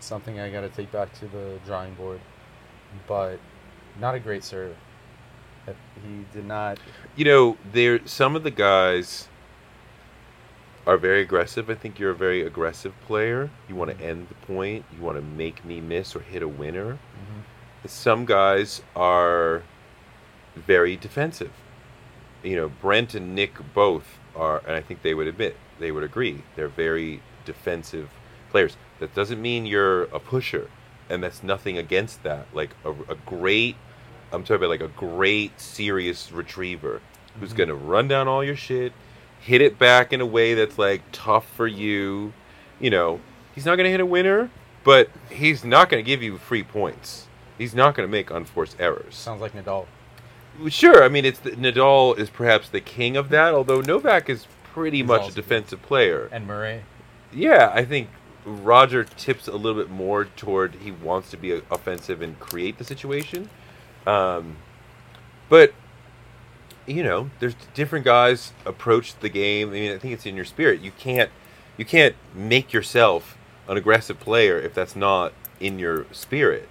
something 0.00 0.38
I 0.38 0.50
got 0.50 0.60
to 0.62 0.68
take 0.68 0.92
back 0.92 1.12
to 1.20 1.26
the 1.26 1.58
drawing 1.64 1.94
board. 1.94 2.20
But 3.06 3.38
not 4.00 4.14
a 4.14 4.20
great 4.20 4.44
serve. 4.44 4.76
He 6.06 6.24
did 6.32 6.46
not. 6.46 6.78
You 7.16 7.24
know, 7.24 7.56
there 7.72 8.00
some 8.06 8.36
of 8.36 8.42
the 8.42 8.50
guys 8.50 9.28
are 10.86 10.96
very 10.96 11.20
aggressive. 11.20 11.68
I 11.68 11.74
think 11.74 11.98
you're 11.98 12.12
a 12.12 12.16
very 12.16 12.46
aggressive 12.46 12.94
player. 13.06 13.50
You 13.68 13.76
want 13.76 13.90
to 13.90 13.96
mm-hmm. 13.96 14.06
end 14.06 14.28
the 14.28 14.46
point. 14.46 14.84
You 14.96 15.02
want 15.02 15.16
to 15.18 15.22
make 15.22 15.64
me 15.64 15.80
miss 15.80 16.16
or 16.16 16.20
hit 16.20 16.42
a 16.42 16.48
winner. 16.48 16.94
Mm-hmm. 16.94 17.40
Some 17.86 18.24
guys 18.24 18.82
are 18.96 19.62
very 20.56 20.96
defensive. 20.96 21.52
You 22.42 22.56
know, 22.56 22.68
Brent 22.68 23.14
and 23.14 23.34
Nick 23.34 23.54
both 23.74 24.18
are, 24.34 24.62
and 24.66 24.72
I 24.72 24.80
think 24.80 25.02
they 25.02 25.14
would 25.14 25.26
admit, 25.26 25.56
they 25.78 25.92
would 25.92 26.04
agree, 26.04 26.42
they're 26.56 26.68
very 26.68 27.20
defensive 27.44 28.10
players. 28.50 28.76
That 29.00 29.14
doesn't 29.14 29.40
mean 29.40 29.66
you're 29.66 30.04
a 30.04 30.18
pusher, 30.18 30.70
and 31.08 31.22
that's 31.22 31.42
nothing 31.42 31.78
against 31.78 32.22
that. 32.22 32.46
Like 32.52 32.70
a, 32.84 32.90
a 32.90 33.14
great, 33.26 33.76
I'm 34.32 34.42
talking 34.42 34.56
about 34.56 34.70
like 34.70 34.80
a 34.82 34.88
great, 34.88 35.60
serious 35.60 36.30
retriever 36.32 37.00
who's 37.40 37.52
Mhm. 37.52 37.56
going 37.56 37.68
to 37.68 37.74
run 37.74 38.08
down 38.08 38.28
all 38.28 38.42
your 38.44 38.56
shit, 38.56 38.92
hit 39.40 39.60
it 39.60 39.78
back 39.78 40.12
in 40.12 40.20
a 40.20 40.26
way 40.26 40.54
that's 40.54 40.78
like 40.78 41.02
tough 41.12 41.46
for 41.54 41.66
you. 41.66 42.32
You 42.80 42.90
know, 42.90 43.20
he's 43.54 43.64
not 43.64 43.76
going 43.76 43.84
to 43.84 43.90
hit 43.90 44.00
a 44.00 44.06
winner, 44.06 44.50
but 44.84 45.10
he's 45.30 45.64
not 45.64 45.88
going 45.88 46.02
to 46.02 46.06
give 46.06 46.22
you 46.22 46.38
free 46.38 46.62
points. 46.62 47.26
He's 47.56 47.74
not 47.74 47.94
going 47.94 48.06
to 48.06 48.10
make 48.10 48.30
unforced 48.30 48.76
errors. 48.78 49.14
Sounds 49.16 49.40
like 49.40 49.52
Nadal. 49.52 49.86
Sure, 50.68 51.04
I 51.04 51.08
mean 51.08 51.24
it's 51.24 51.38
the, 51.38 51.52
Nadal 51.52 52.18
is 52.18 52.30
perhaps 52.30 52.68
the 52.68 52.80
king 52.80 53.16
of 53.16 53.28
that, 53.30 53.54
although 53.54 53.80
Novak 53.80 54.28
is 54.28 54.46
pretty 54.74 54.98
He's 54.98 55.06
much 55.06 55.20
a 55.20 55.22
also 55.24 55.34
good. 55.36 55.42
defensive 55.42 55.82
player. 55.82 56.28
And 56.32 56.46
Murray. 56.46 56.82
Yeah, 57.32 57.70
I 57.74 57.84
think 57.84 58.08
Roger 58.44 59.04
tips 59.04 59.46
a 59.46 59.52
little 59.52 59.80
bit 59.80 59.90
more 59.90 60.24
toward 60.24 60.76
he 60.76 60.90
wants 60.90 61.30
to 61.30 61.36
be 61.36 61.52
offensive 61.70 62.22
and 62.22 62.38
create 62.40 62.78
the 62.78 62.84
situation. 62.84 63.50
Um, 64.08 64.56
but 65.50 65.74
you 66.86 67.02
know, 67.02 67.30
there's 67.38 67.54
different 67.74 68.06
guys 68.06 68.52
approach 68.64 69.14
the 69.20 69.28
game. 69.28 69.68
I 69.68 69.72
mean, 69.72 69.92
I 69.92 69.98
think 69.98 70.14
it's 70.14 70.24
in 70.24 70.34
your 70.34 70.46
spirit. 70.46 70.80
You 70.80 70.92
can't 70.92 71.30
you 71.76 71.84
can't 71.84 72.16
make 72.34 72.72
yourself 72.72 73.36
an 73.68 73.76
aggressive 73.76 74.18
player 74.18 74.58
if 74.58 74.72
that's 74.72 74.96
not 74.96 75.34
in 75.60 75.78
your 75.78 76.06
spirit. 76.12 76.68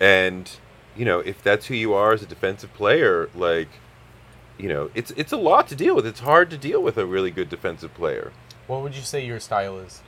And 0.00 0.50
you 0.96 1.04
know, 1.04 1.20
if 1.20 1.42
that's 1.42 1.66
who 1.66 1.74
you 1.74 1.94
are 1.94 2.12
as 2.12 2.22
a 2.22 2.26
defensive 2.26 2.74
player, 2.74 3.30
like 3.34 3.68
you 4.58 4.68
know, 4.68 4.90
it's 4.94 5.12
it's 5.12 5.32
a 5.32 5.36
lot 5.36 5.68
to 5.68 5.76
deal 5.76 5.94
with. 5.94 6.06
It's 6.06 6.20
hard 6.20 6.50
to 6.50 6.58
deal 6.58 6.82
with 6.82 6.98
a 6.98 7.06
really 7.06 7.30
good 7.30 7.48
defensive 7.48 7.94
player. 7.94 8.32
What 8.66 8.82
would 8.82 8.96
you 8.96 9.02
say 9.02 9.24
your 9.24 9.40
style 9.40 9.78
is? 9.78 10.02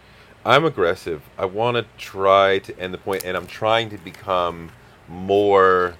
I'm 0.44 0.64
aggressive. 0.64 1.22
I 1.38 1.44
want 1.44 1.76
to 1.76 1.86
try 1.96 2.58
to 2.58 2.78
end 2.78 2.92
the 2.92 2.98
point, 2.98 3.24
and 3.24 3.36
I'm 3.36 3.46
trying 3.46 3.88
to 3.90 3.98
become 3.98 4.72
more 5.08 5.94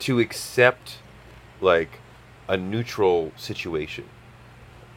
to 0.00 0.18
accept 0.18 0.98
like 1.60 2.00
a 2.48 2.56
neutral 2.56 3.32
situation. 3.36 4.04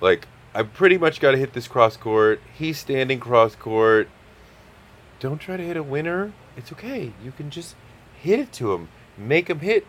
Like 0.01 0.27
I've 0.53 0.73
pretty 0.73 0.97
much 0.97 1.19
got 1.19 1.31
to 1.31 1.37
hit 1.37 1.53
this 1.53 1.67
cross 1.67 1.97
court. 1.97 2.41
He's 2.53 2.79
standing 2.79 3.19
cross 3.19 3.55
court. 3.55 4.09
Don't 5.19 5.39
try 5.39 5.57
to 5.57 5.63
hit 5.63 5.77
a 5.77 5.83
winner. 5.83 6.33
It's 6.55 6.71
okay. 6.71 7.13
You 7.23 7.31
can 7.31 7.49
just 7.49 7.75
hit 8.19 8.39
it 8.39 8.51
to 8.53 8.73
him. 8.73 8.89
Make 9.17 9.49
him 9.49 9.59
hit 9.59 9.85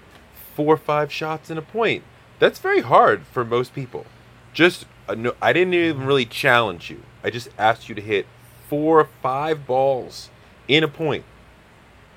four 0.54 0.74
or 0.74 0.78
five 0.78 1.12
shots 1.12 1.50
in 1.50 1.58
a 1.58 1.62
point. 1.62 2.02
That's 2.38 2.58
very 2.58 2.80
hard 2.80 3.22
for 3.26 3.44
most 3.44 3.74
people. 3.74 4.06
Just 4.52 4.86
uh, 5.08 5.14
no, 5.14 5.34
I 5.40 5.52
didn't 5.52 5.74
even 5.74 6.06
really 6.06 6.26
challenge 6.26 6.90
you. 6.90 7.02
I 7.24 7.30
just 7.30 7.48
asked 7.58 7.88
you 7.88 7.94
to 7.94 8.02
hit 8.02 8.26
four 8.68 9.00
or 9.00 9.08
five 9.22 9.66
balls 9.66 10.30
in 10.66 10.84
a 10.84 10.88
point. 10.88 11.24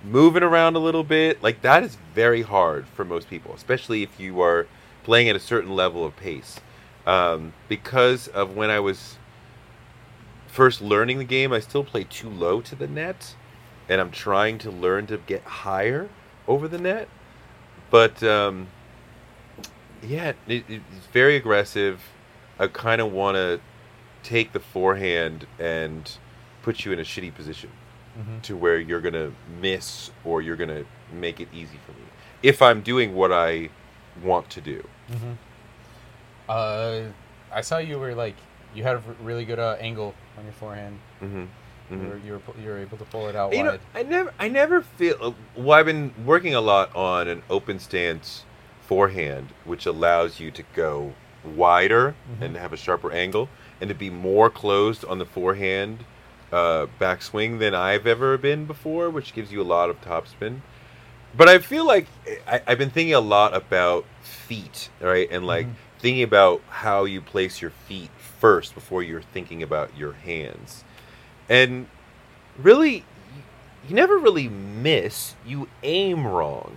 Moving 0.03 0.41
around 0.41 0.75
a 0.75 0.79
little 0.79 1.03
bit, 1.03 1.43
like 1.43 1.61
that 1.61 1.83
is 1.83 1.97
very 2.15 2.41
hard 2.41 2.87
for 2.87 3.05
most 3.05 3.29
people, 3.29 3.53
especially 3.53 4.01
if 4.01 4.19
you 4.19 4.41
are 4.41 4.67
playing 5.03 5.29
at 5.29 5.35
a 5.35 5.39
certain 5.39 5.75
level 5.75 6.03
of 6.05 6.15
pace. 6.15 6.59
Um, 7.05 7.53
because 7.67 8.27
of 8.27 8.55
when 8.55 8.69
I 8.69 8.79
was 8.79 9.17
first 10.47 10.81
learning 10.81 11.19
the 11.19 11.23
game, 11.23 11.53
I 11.53 11.59
still 11.59 11.83
play 11.83 12.03
too 12.03 12.29
low 12.29 12.61
to 12.61 12.75
the 12.75 12.87
net, 12.87 13.35
and 13.87 14.01
I'm 14.01 14.11
trying 14.11 14.57
to 14.59 14.71
learn 14.71 15.07
to 15.07 15.17
get 15.17 15.43
higher 15.43 16.09
over 16.47 16.67
the 16.67 16.77
net. 16.77 17.07
But 17.89 18.23
um, 18.23 18.67
yeah, 20.01 20.33
it, 20.47 20.65
it's 20.67 21.07
very 21.11 21.35
aggressive. 21.35 22.01
I 22.57 22.67
kind 22.67 23.01
of 23.01 23.11
want 23.11 23.35
to 23.35 23.59
take 24.23 24.53
the 24.53 24.59
forehand 24.59 25.47
and 25.59 26.11
put 26.61 26.85
you 26.85 26.91
in 26.91 26.99
a 26.99 27.03
shitty 27.03 27.33
position. 27.33 27.71
Mhm. 28.19 28.41
to 28.43 28.57
where 28.57 28.77
you're 28.79 29.01
gonna 29.01 29.31
miss 29.61 30.11
or 30.25 30.41
you're 30.41 30.55
gonna 30.57 30.83
make 31.13 31.39
it 31.39 31.47
easy 31.53 31.77
for 31.85 31.91
me 31.93 32.05
if 32.43 32.61
I'm 32.61 32.81
doing 32.81 33.15
what 33.15 33.31
I 33.31 33.69
want 34.23 34.49
to 34.51 34.61
do. 34.61 34.83
Mm-hmm. 35.11 35.31
Uh, 36.49 37.01
I 37.53 37.61
saw 37.61 37.77
you 37.77 37.99
were 37.99 38.15
like 38.15 38.35
you 38.73 38.83
had 38.83 38.95
a 38.95 39.03
really 39.21 39.45
good 39.45 39.59
uh, 39.59 39.77
angle 39.79 40.13
on 40.37 40.43
your 40.43 40.53
forehand. 40.53 40.99
Mm-hmm. 41.21 41.43
You, 41.91 41.97
were, 42.07 42.17
you 42.25 42.31
were 42.33 42.41
you 42.63 42.69
were 42.69 42.77
able 42.77 42.97
to 42.97 43.03
pull 43.05 43.27
it 43.27 43.35
out 43.35 43.53
You 43.53 43.63
know, 43.63 43.71
wide. 43.71 43.79
I 43.95 44.03
never, 44.03 44.33
I 44.39 44.47
never 44.47 44.81
feel. 44.81 45.15
uh, 45.21 45.31
Well, 45.57 45.77
I've 45.77 45.85
been 45.85 46.13
working 46.25 46.55
a 46.55 46.61
lot 46.61 46.95
on 46.95 47.27
an 47.27 47.43
open 47.49 47.79
stance 47.79 48.45
forehand, 48.81 49.49
which 49.65 49.85
allows 49.85 50.39
you 50.39 50.51
to 50.51 50.63
go 50.73 51.13
wider 51.43 52.15
Mhm. 52.39 52.45
and 52.45 52.55
have 52.57 52.71
a 52.71 52.77
sharper 52.77 53.11
angle, 53.11 53.49
and 53.81 53.89
to 53.89 53.93
be 53.95 54.09
more 54.09 54.49
closed 54.49 55.03
on 55.05 55.17
the 55.19 55.25
forehand 55.25 56.05
uh, 56.51 56.87
backswing 56.99 57.59
than 57.59 57.73
I've 57.73 58.05
ever 58.07 58.37
been 58.37 58.65
before, 58.65 59.09
which 59.09 59.33
gives 59.33 59.51
you 59.51 59.61
a 59.61 59.63
lot 59.63 59.89
of 59.89 60.01
topspin. 60.01 60.61
But 61.35 61.47
I 61.47 61.59
feel 61.59 61.85
like 61.85 62.07
I, 62.47 62.61
I've 62.67 62.77
been 62.77 62.89
thinking 62.89 63.13
a 63.13 63.19
lot 63.21 63.55
about 63.55 64.05
feet, 64.21 64.89
right, 64.99 65.27
and 65.31 65.45
like 65.47 65.65
Mhm. 65.67 65.73
thinking 65.99 66.23
about 66.23 66.61
how 66.69 67.05
you 67.05 67.21
place 67.21 67.61
your 67.61 67.71
feet 67.71 68.09
first 68.39 68.73
before 68.73 69.01
you're 69.03 69.21
thinking 69.21 69.63
about 69.63 69.95
your 69.97 70.13
hands, 70.13 70.83
and 71.47 71.87
really 72.57 72.95
you- 72.95 73.03
you 73.89 73.95
never 73.95 74.17
really 74.17 74.49
miss 74.49 75.35
you 75.45 75.67
aim 75.83 76.27
wrong 76.27 76.75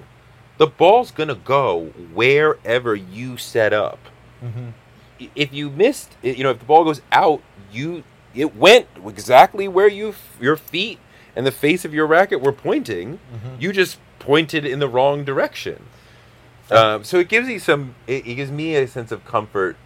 the 0.56 0.66
ball's 0.68 1.10
gonna 1.10 1.34
go 1.34 1.86
wherever 2.12 2.94
you 2.94 3.36
set 3.36 3.72
up 3.72 3.98
Mm-hmm. 4.42 4.68
If 5.34 5.52
you 5.52 5.68
missed 5.70 6.12
you 6.22 6.44
know 6.44 6.50
if 6.50 6.58
the 6.60 6.64
ball 6.64 6.84
goes 6.84 7.00
out 7.12 7.40
you 7.72 8.04
it 8.34 8.56
went 8.56 8.86
exactly 9.06 9.68
where 9.68 9.88
you 9.88 10.14
your 10.40 10.56
feet 10.56 10.98
and 11.36 11.46
the 11.46 11.52
face 11.52 11.84
of 11.84 11.92
your 11.94 12.06
racket 12.06 12.40
were 12.40 12.52
pointing 12.52 13.18
Mhm. 13.34 13.60
you 13.60 13.72
just 13.72 13.98
pointed 14.18 14.64
in 14.64 14.78
the 14.78 14.88
wrong 14.88 15.24
direction 15.24 15.84
um, 16.70 17.04
so 17.04 17.18
it 17.18 17.28
gives 17.28 17.48
you 17.48 17.58
some 17.58 17.94
it, 18.06 18.26
it 18.26 18.34
gives 18.34 18.50
me 18.50 18.74
a 18.76 18.86
sense 18.86 19.12
of 19.12 19.24
comfort 19.24 19.76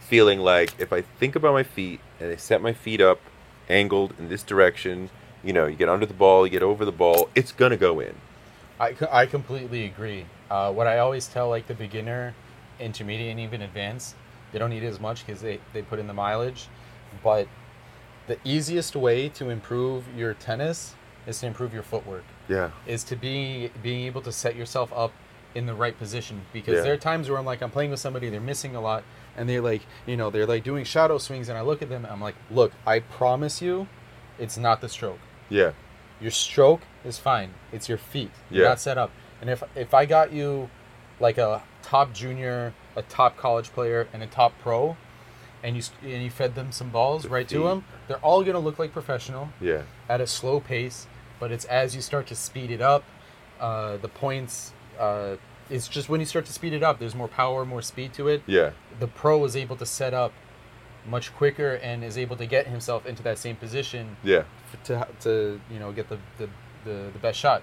feeling 0.00 0.38
like 0.40 0.72
if 0.78 0.92
i 0.92 1.02
think 1.18 1.34
about 1.36 1.52
my 1.52 1.62
feet 1.62 2.00
and 2.20 2.30
i 2.30 2.36
set 2.36 2.62
my 2.62 2.72
feet 2.72 3.00
up 3.00 3.20
angled 3.68 4.14
in 4.18 4.28
this 4.28 4.42
direction 4.42 5.10
you 5.44 5.52
know 5.52 5.66
you 5.66 5.76
get 5.76 5.88
under 5.88 6.06
the 6.06 6.14
ball 6.14 6.46
you 6.46 6.50
get 6.50 6.62
over 6.62 6.84
the 6.84 6.92
ball 6.92 7.28
it's 7.34 7.52
gonna 7.52 7.76
go 7.76 8.00
in 8.00 8.14
I, 8.80 8.94
I 9.10 9.26
completely 9.26 9.86
agree. 9.86 10.24
Uh, 10.48 10.70
what 10.72 10.86
I 10.86 10.98
always 10.98 11.26
tell 11.26 11.48
like 11.48 11.66
the 11.66 11.74
beginner, 11.74 12.32
intermediate, 12.78 13.32
and 13.32 13.40
even 13.40 13.60
advanced, 13.62 14.14
they 14.52 14.60
don't 14.60 14.70
need 14.70 14.84
as 14.84 15.00
much 15.00 15.26
because 15.26 15.40
they, 15.42 15.58
they 15.72 15.82
put 15.82 15.98
in 15.98 16.06
the 16.06 16.14
mileage. 16.14 16.68
But 17.24 17.48
the 18.28 18.38
easiest 18.44 18.94
way 18.94 19.28
to 19.30 19.50
improve 19.50 20.04
your 20.16 20.34
tennis 20.34 20.94
is 21.26 21.40
to 21.40 21.46
improve 21.46 21.74
your 21.74 21.82
footwork. 21.82 22.24
yeah 22.48 22.70
Is 22.86 23.02
to 23.04 23.16
be 23.16 23.70
being 23.82 24.06
able 24.06 24.20
to 24.22 24.32
set 24.32 24.54
yourself 24.56 24.92
up 24.94 25.12
in 25.54 25.66
the 25.66 25.74
right 25.74 25.98
position 25.98 26.42
because 26.52 26.74
Yeah. 26.76 26.80
there 26.82 26.92
are 26.92 26.98
times 26.98 27.28
where 27.28 27.38
I'm 27.38 27.44
like 27.46 27.62
I'm 27.62 27.70
playing 27.70 27.90
with 27.90 28.00
somebody 28.00 28.28
they're 28.30 28.40
missing 28.40 28.76
a 28.76 28.80
lot 28.80 29.02
and 29.36 29.48
they're 29.48 29.60
like 29.62 29.82
you 30.06 30.16
know 30.16 30.30
they're 30.30 30.46
like 30.46 30.62
doing 30.62 30.84
shadow 30.84 31.18
swings 31.18 31.48
and 31.48 31.58
I 31.58 31.62
look 31.62 31.80
at 31.82 31.88
them 31.88 32.04
and 32.04 32.12
I'm 32.12 32.20
like 32.20 32.36
look 32.50 32.72
I 32.86 33.00
promise 33.00 33.60
you 33.62 33.88
it's 34.38 34.56
not 34.56 34.80
the 34.80 34.88
stroke 34.88 35.18
yeah 35.48 35.72
your 36.20 36.32
stroke 36.32 36.80
is 37.04 37.16
fine. 37.16 37.50
It's 37.72 37.88
your 37.88 37.96
feet. 37.98 38.32
You're 38.50 38.64
Yeah. 38.64 38.70
not 38.70 38.80
set 38.80 38.98
up. 38.98 39.12
And 39.40 39.48
if 39.48 39.62
if 39.76 39.94
I 39.94 40.04
got 40.04 40.32
you 40.32 40.68
like 41.20 41.38
a 41.38 41.62
top 41.80 42.12
junior, 42.12 42.74
a 42.96 43.02
top 43.02 43.36
college 43.36 43.72
player, 43.72 44.08
and 44.12 44.20
a 44.20 44.26
top 44.26 44.52
pro, 44.60 44.96
and 45.62 45.76
you 45.76 45.82
and 46.02 46.22
you 46.22 46.30
fed 46.30 46.54
them 46.54 46.70
some 46.72 46.90
balls 46.90 47.22
The 47.24 47.28
right 47.28 47.48
to 47.48 47.64
them, 47.64 47.84
they're 48.06 48.18
all 48.18 48.42
gonna 48.44 48.58
look 48.58 48.78
like 48.78 48.92
professional 48.92 49.48
yeah 49.60 49.82
at 50.08 50.20
a 50.20 50.26
slow 50.26 50.60
pace. 50.60 51.06
But 51.40 51.52
it's 51.52 51.64
as 51.66 51.94
you 51.94 52.02
start 52.02 52.26
to 52.28 52.34
speed 52.34 52.70
it 52.70 52.80
up, 52.80 53.04
uh, 53.60 53.96
the 53.98 54.08
points. 54.08 54.72
Uh, 54.98 55.36
it's 55.70 55.86
just 55.86 56.08
when 56.08 56.18
you 56.20 56.26
start 56.26 56.46
to 56.46 56.52
speed 56.52 56.72
it 56.72 56.82
up, 56.82 56.98
there's 56.98 57.14
more 57.14 57.28
power, 57.28 57.64
more 57.64 57.82
speed 57.82 58.12
to 58.14 58.26
it. 58.28 58.42
yeah 58.46 58.70
The 59.00 59.06
pro 59.06 59.44
is 59.44 59.54
able 59.54 59.76
to 59.76 59.86
set 59.86 60.14
up 60.14 60.32
much 61.06 61.32
quicker 61.34 61.74
and 61.74 62.02
is 62.04 62.18
able 62.18 62.36
to 62.36 62.46
get 62.46 62.66
himself 62.66 63.06
into 63.06 63.22
that 63.22 63.38
same 63.38 63.56
position 63.56 64.16
yeah 64.22 64.42
f- 64.72 64.82
to 64.84 65.06
to 65.20 65.60
you 65.70 65.78
know 65.78 65.92
get 65.92 66.08
the 66.08 66.18
the, 66.38 66.48
the, 66.84 67.10
the 67.12 67.18
best 67.20 67.38
shot, 67.38 67.62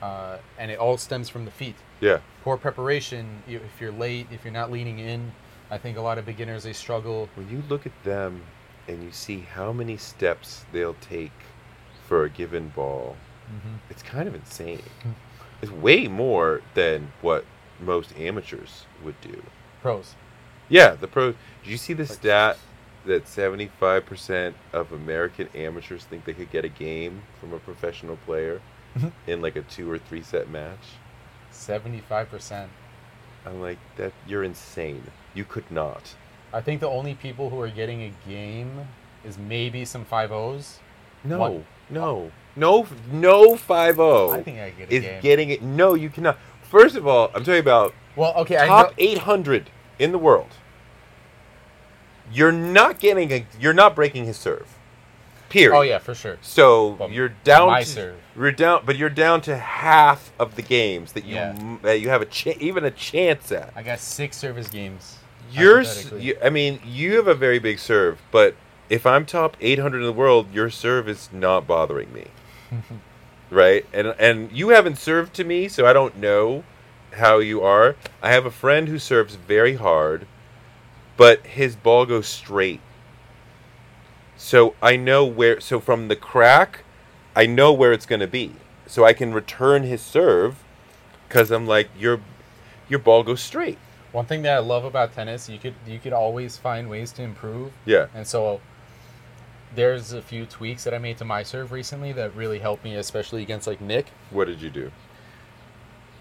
uh, 0.00 0.38
and 0.58 0.70
it 0.70 0.78
all 0.78 0.96
stems 0.96 1.28
from 1.28 1.44
the 1.44 1.50
feet. 1.50 1.76
yeah 2.00 2.18
Poor 2.44 2.56
preparation. 2.56 3.42
If 3.48 3.80
you're 3.80 3.92
late, 3.92 4.26
if 4.30 4.44
you're 4.44 4.52
not 4.52 4.70
leaning 4.70 4.98
in, 4.98 5.32
I 5.72 5.78
think 5.78 5.96
a 5.96 6.02
lot 6.02 6.18
of 6.18 6.26
beginners 6.26 6.64
they 6.64 6.74
struggle. 6.74 7.28
when 7.34 7.48
you 7.48 7.62
look 7.68 7.86
at 7.86 8.04
them 8.04 8.42
and 8.86 9.02
you 9.02 9.10
see 9.10 9.40
how 9.40 9.72
many 9.72 9.96
steps 9.96 10.64
they'll 10.70 10.94
take 11.00 11.32
for 12.06 12.24
a 12.24 12.28
given 12.30 12.68
ball 12.68 13.16
Mm-hmm. 13.52 13.74
it's 13.90 14.02
kind 14.02 14.28
of 14.28 14.34
insane 14.36 14.82
it's 15.60 15.70
way 15.72 16.06
more 16.08 16.62
than 16.74 17.12
what 17.22 17.44
most 17.80 18.16
amateurs 18.16 18.84
would 19.04 19.20
do 19.20 19.42
Pros. 19.82 20.14
yeah 20.68 20.94
the 20.94 21.08
pros. 21.08 21.34
did 21.64 21.70
you 21.70 21.76
see 21.76 21.92
the 21.92 22.06
stat 22.06 22.56
that 23.04 23.24
75% 23.26 24.54
of 24.72 24.92
american 24.92 25.48
amateurs 25.54 26.04
think 26.04 26.24
they 26.24 26.32
could 26.32 26.50
get 26.52 26.64
a 26.64 26.68
game 26.68 27.22
from 27.40 27.52
a 27.52 27.58
professional 27.58 28.16
player 28.24 28.60
Mhm. 28.96 29.10
in 29.26 29.42
like 29.42 29.56
a 29.56 29.62
two 29.62 29.90
or 29.90 29.98
three 29.98 30.22
set 30.22 30.48
match 30.48 30.84
Seventy-five 31.50 32.30
percent. 32.30 32.70
i'm 33.44 33.60
like 33.60 33.78
that 33.96 34.12
you're 34.26 34.44
insane 34.44 35.02
you 35.34 35.44
could 35.44 35.70
not 35.70 36.14
I 36.52 36.60
think 36.60 36.80
the 36.80 36.88
only 36.88 37.14
people 37.14 37.48
who 37.50 37.58
are 37.60 37.68
getting 37.68 38.02
a 38.02 38.12
game 38.28 38.86
is 39.24 39.38
maybe 39.38 39.84
some 39.84 40.04
five 40.04 40.30
O's. 40.32 40.80
no 41.24 41.38
What? 41.38 41.52
no 41.90 42.30
no 42.56 42.86
no 43.10 43.54
5-0 43.54 44.34
I 44.38 44.42
think 44.42 44.58
I 44.58 44.70
get 44.70 44.90
a 44.90 44.94
is 44.94 45.02
game. 45.04 45.22
getting 45.22 45.48
it. 45.50 45.62
No, 45.62 45.94
you 45.94 46.10
cannot. 46.10 46.36
First 46.62 46.96
of 46.96 47.06
all, 47.06 47.30
I'm 47.34 47.42
talking 47.44 47.60
about 47.60 47.94
well, 48.16 48.34
okay, 48.42 48.56
top 48.66 48.92
800 48.98 49.70
in 49.98 50.12
the 50.12 50.18
world. 50.18 50.48
You're 52.30 52.52
not 52.52 52.98
getting 53.00 53.32
a. 53.32 53.46
You're 53.58 53.72
not 53.72 53.94
breaking 53.94 54.24
his 54.26 54.36
serve. 54.36 54.68
Period. 55.48 55.76
Oh 55.76 55.82
yeah, 55.82 55.98
for 55.98 56.14
sure. 56.14 56.38
So 56.40 56.92
But 56.92 57.10
you're 57.12 57.30
down. 57.44 57.68
my 57.68 57.82
to, 57.82 57.86
serve. 57.88 58.16
You're 58.36 58.52
down, 58.52 58.82
but 58.86 58.96
you're 58.96 59.10
down 59.10 59.40
to 59.42 59.56
half 59.56 60.32
of 60.38 60.54
the 60.56 60.62
games 60.62 61.12
that 61.12 61.24
you 61.24 61.34
Yeah. 61.34 61.54
m- 61.58 61.80
that 61.82 62.00
you 62.00 62.08
have 62.08 62.22
a 62.22 62.26
cha- 62.26 62.54
even 62.58 62.84
a 62.84 62.90
chance 62.90 63.52
at. 63.52 63.72
I 63.76 63.82
got 63.82 63.98
six 63.98 64.36
service 64.36 64.68
games. 64.68 65.18
You're. 65.52 65.82
You, 66.18 66.36
I 66.42 66.50
mean, 66.50 66.80
you 66.84 67.16
have 67.16 67.26
a 67.26 67.34
very 67.34 67.58
big 67.58 67.78
serve, 67.78 68.20
but 68.30 68.54
if 68.88 69.06
I'm 69.06 69.24
top 69.24 69.56
800 69.60 69.98
in 69.98 70.04
the 70.04 70.12
world, 70.12 70.52
your 70.52 70.70
serve 70.70 71.08
is 71.08 71.30
not 71.32 71.66
bothering 71.66 72.12
me. 72.12 72.26
right? 73.50 73.86
And 73.92 74.08
and 74.18 74.50
you 74.52 74.70
haven't 74.70 74.98
served 74.98 75.34
to 75.34 75.44
me, 75.44 75.68
so 75.68 75.86
I 75.86 75.92
don't 75.92 76.16
know 76.16 76.64
how 77.14 77.38
you 77.38 77.62
are. 77.62 77.96
I 78.22 78.32
have 78.32 78.46
a 78.46 78.50
friend 78.50 78.88
who 78.88 78.98
serves 78.98 79.34
very 79.34 79.74
hard, 79.74 80.26
but 81.16 81.46
his 81.46 81.76
ball 81.76 82.06
goes 82.06 82.26
straight. 82.26 82.80
So 84.36 84.74
I 84.82 84.96
know 84.96 85.24
where 85.24 85.60
so 85.60 85.78
from 85.78 86.08
the 86.08 86.16
crack, 86.16 86.84
I 87.36 87.46
know 87.46 87.72
where 87.72 87.92
it's 87.92 88.06
going 88.06 88.20
to 88.20 88.26
be. 88.26 88.54
So 88.86 89.04
I 89.04 89.12
can 89.12 89.32
return 89.32 89.84
his 89.84 90.02
serve 90.02 90.56
cuz 91.28 91.50
I'm 91.50 91.66
like 91.66 91.88
your 91.96 92.20
your 92.88 92.98
ball 92.98 93.22
goes 93.22 93.40
straight. 93.40 93.78
One 94.12 94.26
thing 94.26 94.42
that 94.42 94.54
I 94.54 94.58
love 94.58 94.84
about 94.84 95.14
tennis, 95.14 95.48
you 95.48 95.58
could 95.58 95.74
you 95.86 95.98
could 95.98 96.12
always 96.12 96.56
find 96.58 96.88
ways 96.90 97.12
to 97.12 97.22
improve. 97.22 97.72
Yeah. 97.86 98.06
And 98.14 98.26
so 98.26 98.60
there's 99.74 100.12
a 100.12 100.20
few 100.20 100.44
tweaks 100.44 100.84
that 100.84 100.92
I 100.92 100.98
made 100.98 101.16
to 101.18 101.24
my 101.24 101.42
serve 101.42 101.72
recently 101.72 102.12
that 102.12 102.36
really 102.36 102.58
helped 102.58 102.84
me, 102.84 102.94
especially 102.96 103.42
against 103.42 103.66
like 103.66 103.80
Nick. 103.80 104.08
What 104.30 104.46
did 104.46 104.60
you 104.60 104.68
do? 104.70 104.92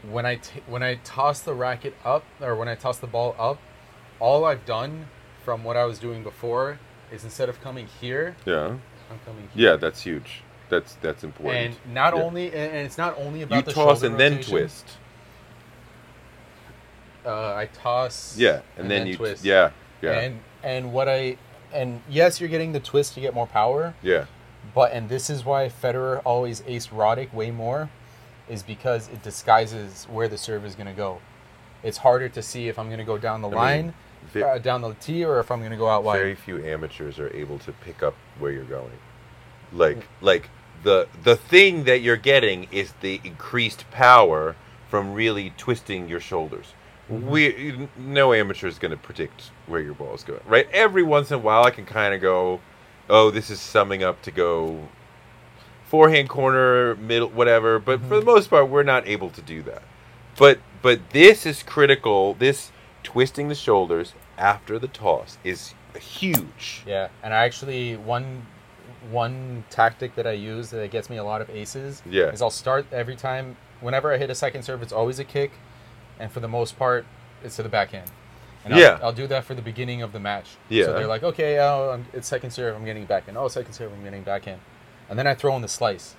When 0.10 0.26
I 0.26 0.36
t- 0.36 0.62
when 0.68 0.82
I 0.82 0.96
toss 1.04 1.42
the 1.42 1.54
racket 1.54 1.96
up 2.06 2.24
or 2.39 2.56
when 2.56 2.68
I 2.68 2.76
toss 2.76 2.98
the 2.98 3.08
ball 3.08 3.36
up, 3.38 3.60
all 4.20 4.46
I've 4.46 4.66
done 4.66 5.08
from 5.44 5.64
what 5.64 5.76
I 5.76 5.86
was 5.86 6.00
doing 6.00 6.24
before 6.24 6.80
is 7.12 7.24
instead 7.24 7.50
of 7.50 7.60
coming 7.62 7.88
here, 8.00 8.36
Yeah. 8.46 8.78
I'm 9.10 9.20
coming 9.26 9.50
here. 9.54 9.72
Yeah, 9.72 9.76
that's 9.76 10.02
huge. 10.02 10.44
That's 10.70 10.96
that's 11.02 11.26
important. 11.26 11.76
And 11.86 11.94
not 11.94 12.16
Yeah. 12.16 12.24
only 12.24 12.48
and 12.48 12.86
it's 12.88 12.98
not 12.98 13.18
only 13.18 13.42
about 13.42 13.58
you 13.58 13.62
the 13.64 13.74
toss 13.74 14.02
and 14.04 14.18
then 14.18 14.42
twist. 14.42 14.86
Uh, 17.26 17.53
I 17.55 17.67
toss. 17.74 18.38
Yeah, 18.38 18.61
and, 18.78 18.89
then, 18.89 19.07
you 19.07 19.15
twist. 19.15 19.43
yeah, 19.43 19.72
yeah, 20.01 20.11
And 20.19 20.39
and 20.63 20.93
what 20.93 21.07
I 21.07 21.38
and 21.74 22.01
yes, 22.09 22.39
you're 22.39 22.49
getting 22.49 22.72
the 22.72 22.80
twist 22.80 23.13
to 23.15 23.22
get 23.22 23.34
more 23.34 23.47
power. 23.47 23.93
yeah, 24.01 24.26
But 24.74 24.91
and 24.91 25.07
this 25.09 25.30
is 25.30 25.45
why 25.45 25.69
Federer 25.69 26.22
always 26.26 26.63
ace 26.67 26.88
Roddick 26.88 27.34
way 27.34 27.51
more, 27.51 27.89
is 28.49 28.63
because 28.63 29.07
it 29.09 29.22
disguises 29.24 30.05
where 30.09 30.28
the 30.28 30.38
serve 30.38 30.65
is 30.65 30.76
going 30.76 30.88
to 30.88 30.93
go. 30.93 31.19
It's 31.84 31.97
harder 31.97 32.30
to 32.30 32.41
see 32.41 32.67
if 32.67 32.78
I'm 32.78 32.88
going 32.88 32.99
to 32.99 33.05
go 33.05 33.17
down 33.17 33.41
the 33.41 33.49
I 33.49 33.55
line, 33.55 33.93
mean, 34.36 34.43
uh, 34.43 34.57
down 34.59 34.82
the 34.82 34.93
T, 34.95 35.24
or 35.26 35.39
if 35.39 35.49
I'm 35.51 35.59
going 35.59 35.72
to 35.72 35.78
go 35.78 35.88
out 35.88 36.03
wide. 36.03 36.17
very 36.17 36.36
few 36.36 36.63
amateurs 36.63 37.17
are 37.19 37.34
able 37.36 37.57
to 37.59 37.72
pick 37.72 38.03
up 38.03 38.15
where 38.39 38.51
you're 38.51 38.63
going. 38.65 38.99
Like 39.72 40.05
like 40.19 40.49
the 40.84 41.07
the 41.24 41.36
thing 41.36 41.86
that 41.86 42.01
you're 42.01 42.17
getting 42.17 42.67
is 42.72 42.93
the 43.01 43.22
increased 43.24 43.89
power 43.91 44.55
from 44.89 45.13
really 45.13 45.53
twisting 45.57 46.09
your 46.09 46.19
shoulders. 46.19 46.74
We 47.12 47.88
no 47.97 48.34
amateur 48.34 48.68
is 48.68 48.80
going 48.80 48.91
to 48.91 48.97
predict 48.97 49.51
where 49.68 49.82
your 49.82 49.93
ball 49.93 50.14
is 50.16 50.24
going, 50.24 50.39
right? 50.47 50.68
Every 50.72 51.03
once 51.03 51.30
in 51.30 51.36
a 51.36 51.39
while, 51.39 51.64
I 51.64 51.72
can 51.72 51.86
kind 51.86 52.14
of 52.14 52.22
go, 52.22 52.62
"Oh, 53.09 53.30
this 53.32 53.49
is 53.49 53.59
summing 53.59 54.03
up 54.03 54.22
to 54.24 54.32
go 54.32 54.88
forehand 55.86 56.30
corner, 56.30 56.95
middle, 56.95 57.28
whatever. 57.30 57.78
But 57.80 57.99
for 58.01 58.16
Mhm. 58.16 58.20
the 58.22 58.26
most 58.26 58.49
part, 58.49 58.70
we're 58.70 58.84
not 58.84 59.05
able 59.07 59.30
to 59.30 59.41
do 59.41 59.62
that. 59.64 59.84
But 60.38 60.59
but 60.82 61.09
this 61.12 61.45
is 61.45 61.62
critical. 61.64 62.34
This 62.36 62.72
twisting 63.03 63.49
the 63.49 63.55
shoulders 63.55 64.14
after 64.38 64.80
the 64.80 64.88
toss 64.88 65.38
is 65.43 65.74
huge. 65.99 66.82
Yeah, 66.86 67.09
and 67.22 67.34
I 67.34 67.43
actually 67.43 67.97
one 67.97 68.45
one 69.12 69.64
tactic 69.70 70.16
that 70.16 70.26
I 70.28 70.32
use 70.32 70.70
that 70.70 70.89
gets 70.91 71.09
me 71.09 71.18
a 71.18 71.24
lot 71.24 71.41
of 71.41 71.49
aces 71.49 72.01
Yeah. 72.09 72.26
is 72.28 72.41
I'll 72.41 72.49
start 72.51 72.86
every 72.91 73.16
time 73.16 73.57
whenever 73.82 74.14
I 74.14 74.18
hit 74.18 74.30
a 74.30 74.36
second 74.36 74.62
serve, 74.64 74.82
it's 74.84 74.93
always 74.93 75.18
a 75.20 75.24
kick, 75.24 75.51
and 76.22 76.32
for 76.32 76.39
the 76.39 76.47
most 76.47 76.78
part, 76.78 77.05
it's 77.43 77.55
to 77.57 77.63
the 77.63 77.69
backhand. 77.69 78.09
And 78.63 78.74
I'll, 78.76 78.80
Yeah. 78.80 78.99
I'll 79.01 79.11
do 79.13 79.26
that 79.28 79.43
for 79.43 79.55
the 79.55 79.61
beginning 79.61 80.01
of 80.03 80.11
the 80.13 80.19
match. 80.19 80.49
Yeah. 80.69 80.86
So 80.86 80.93
they're 80.93 81.07
like, 81.07 81.24
okay, 81.24 81.57
oh, 81.59 81.91
I'm, 81.93 82.05
it's 82.13 82.28
second 82.28 82.51
serve, 82.51 82.76
I'm 82.76 82.86
getting 82.86 83.05
backhand. 83.05 83.38
Oh, 83.38 83.47
second 83.47 83.74
serve, 83.74 83.91
I'm 83.91 84.03
getting 84.03 84.22
backhand. 84.24 84.61
And 85.09 85.17
then 85.17 85.26
I 85.28 85.34
throw 85.34 85.55
in 85.55 85.61
the 85.63 85.67
slice 85.67 86.15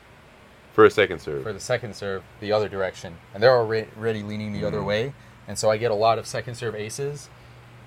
For 0.72 0.84
a 0.84 0.90
second 0.90 1.20
serve. 1.20 1.44
for 1.44 1.52
the 1.52 1.60
second 1.60 1.94
serve 1.94 2.22
the 2.40 2.50
other 2.52 2.68
direction, 2.68 3.16
and 3.32 3.42
they're 3.42 3.56
already 3.56 4.22
leaning 4.22 4.52
the 4.52 4.64
other 4.66 4.80
Mhm. 4.80 4.84
way, 4.86 5.12
and 5.46 5.56
so 5.58 5.70
I 5.70 5.76
get 5.76 5.90
a 5.90 5.94
lot 5.94 6.18
of 6.18 6.26
second 6.26 6.56
serve 6.56 6.74
aces 6.74 7.28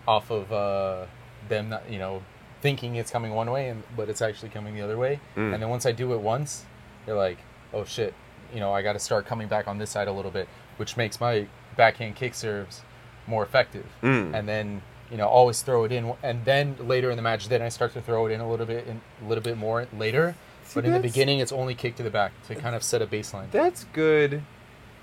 off 0.08 0.32
of 0.32 0.52
uh, 0.54 1.06
them, 1.50 1.70
not, 1.70 1.90
you 1.90 2.00
know, 2.00 2.22
thinking 2.62 2.96
it's 2.96 3.12
coming 3.12 3.34
one 3.34 3.52
way, 3.52 3.68
and 3.70 3.84
but 3.98 4.08
it's 4.10 4.22
actually 4.22 4.50
coming 4.50 4.74
the 4.74 4.82
other 4.82 4.98
way. 4.98 5.20
Mm. 5.36 5.54
And 5.54 5.62
then 5.64 5.70
once 5.70 5.86
I 5.86 5.92
do 5.92 6.14
it 6.14 6.20
once, 6.22 6.66
they're 7.06 7.16
like, 7.16 7.38
oh 7.74 7.84
shit, 7.86 8.14
you 8.54 8.60
know, 8.60 8.72
I 8.72 8.82
got 8.82 8.94
to 8.94 9.00
start 9.00 9.26
coming 9.26 9.48
back 9.48 9.68
on 9.68 9.78
this 9.80 9.90
side 9.92 10.08
a 10.08 10.12
little 10.12 10.32
bit, 10.32 10.48
which 10.78 10.96
makes 10.98 11.20
my 11.20 11.48
backhand 11.78 12.16
kick 12.16 12.34
serves 12.34 12.82
more 13.28 13.44
effective. 13.44 13.86
Mm. 14.02 14.34
And 14.34 14.48
then 14.48 14.82
you 15.12 15.18
know 15.18 15.28
always 15.28 15.62
throw 15.62 15.84
it 15.84 15.92
in, 15.92 16.14
and 16.24 16.46
then 16.46 16.76
later 16.80 17.10
in 17.10 17.16
the 17.16 17.24
match, 17.24 17.48
then 17.48 17.62
I 17.62 17.70
start 17.70 17.94
to 17.94 18.02
throw 18.02 18.26
it 18.26 18.32
in 18.32 18.42
a 18.42 18.50
little 18.50 18.66
bit, 18.66 18.88
in, 18.88 19.02
a 19.24 19.28
little 19.28 19.44
bit 19.44 19.58
more 19.58 19.88
later. 19.98 20.36
See, 20.64 20.76
But 20.76 20.86
in 20.86 20.94
the 20.94 21.00
beginning, 21.00 21.40
it's 21.40 21.52
only 21.52 21.76
kick 21.76 21.96
to 21.98 22.04
the 22.04 22.10
back 22.10 22.32
to 22.48 22.56
kind 22.56 22.76
of 22.76 22.82
set 22.82 23.02
a 23.02 23.06
baseline. 23.06 23.52
That's 23.52 23.84
good 23.94 24.42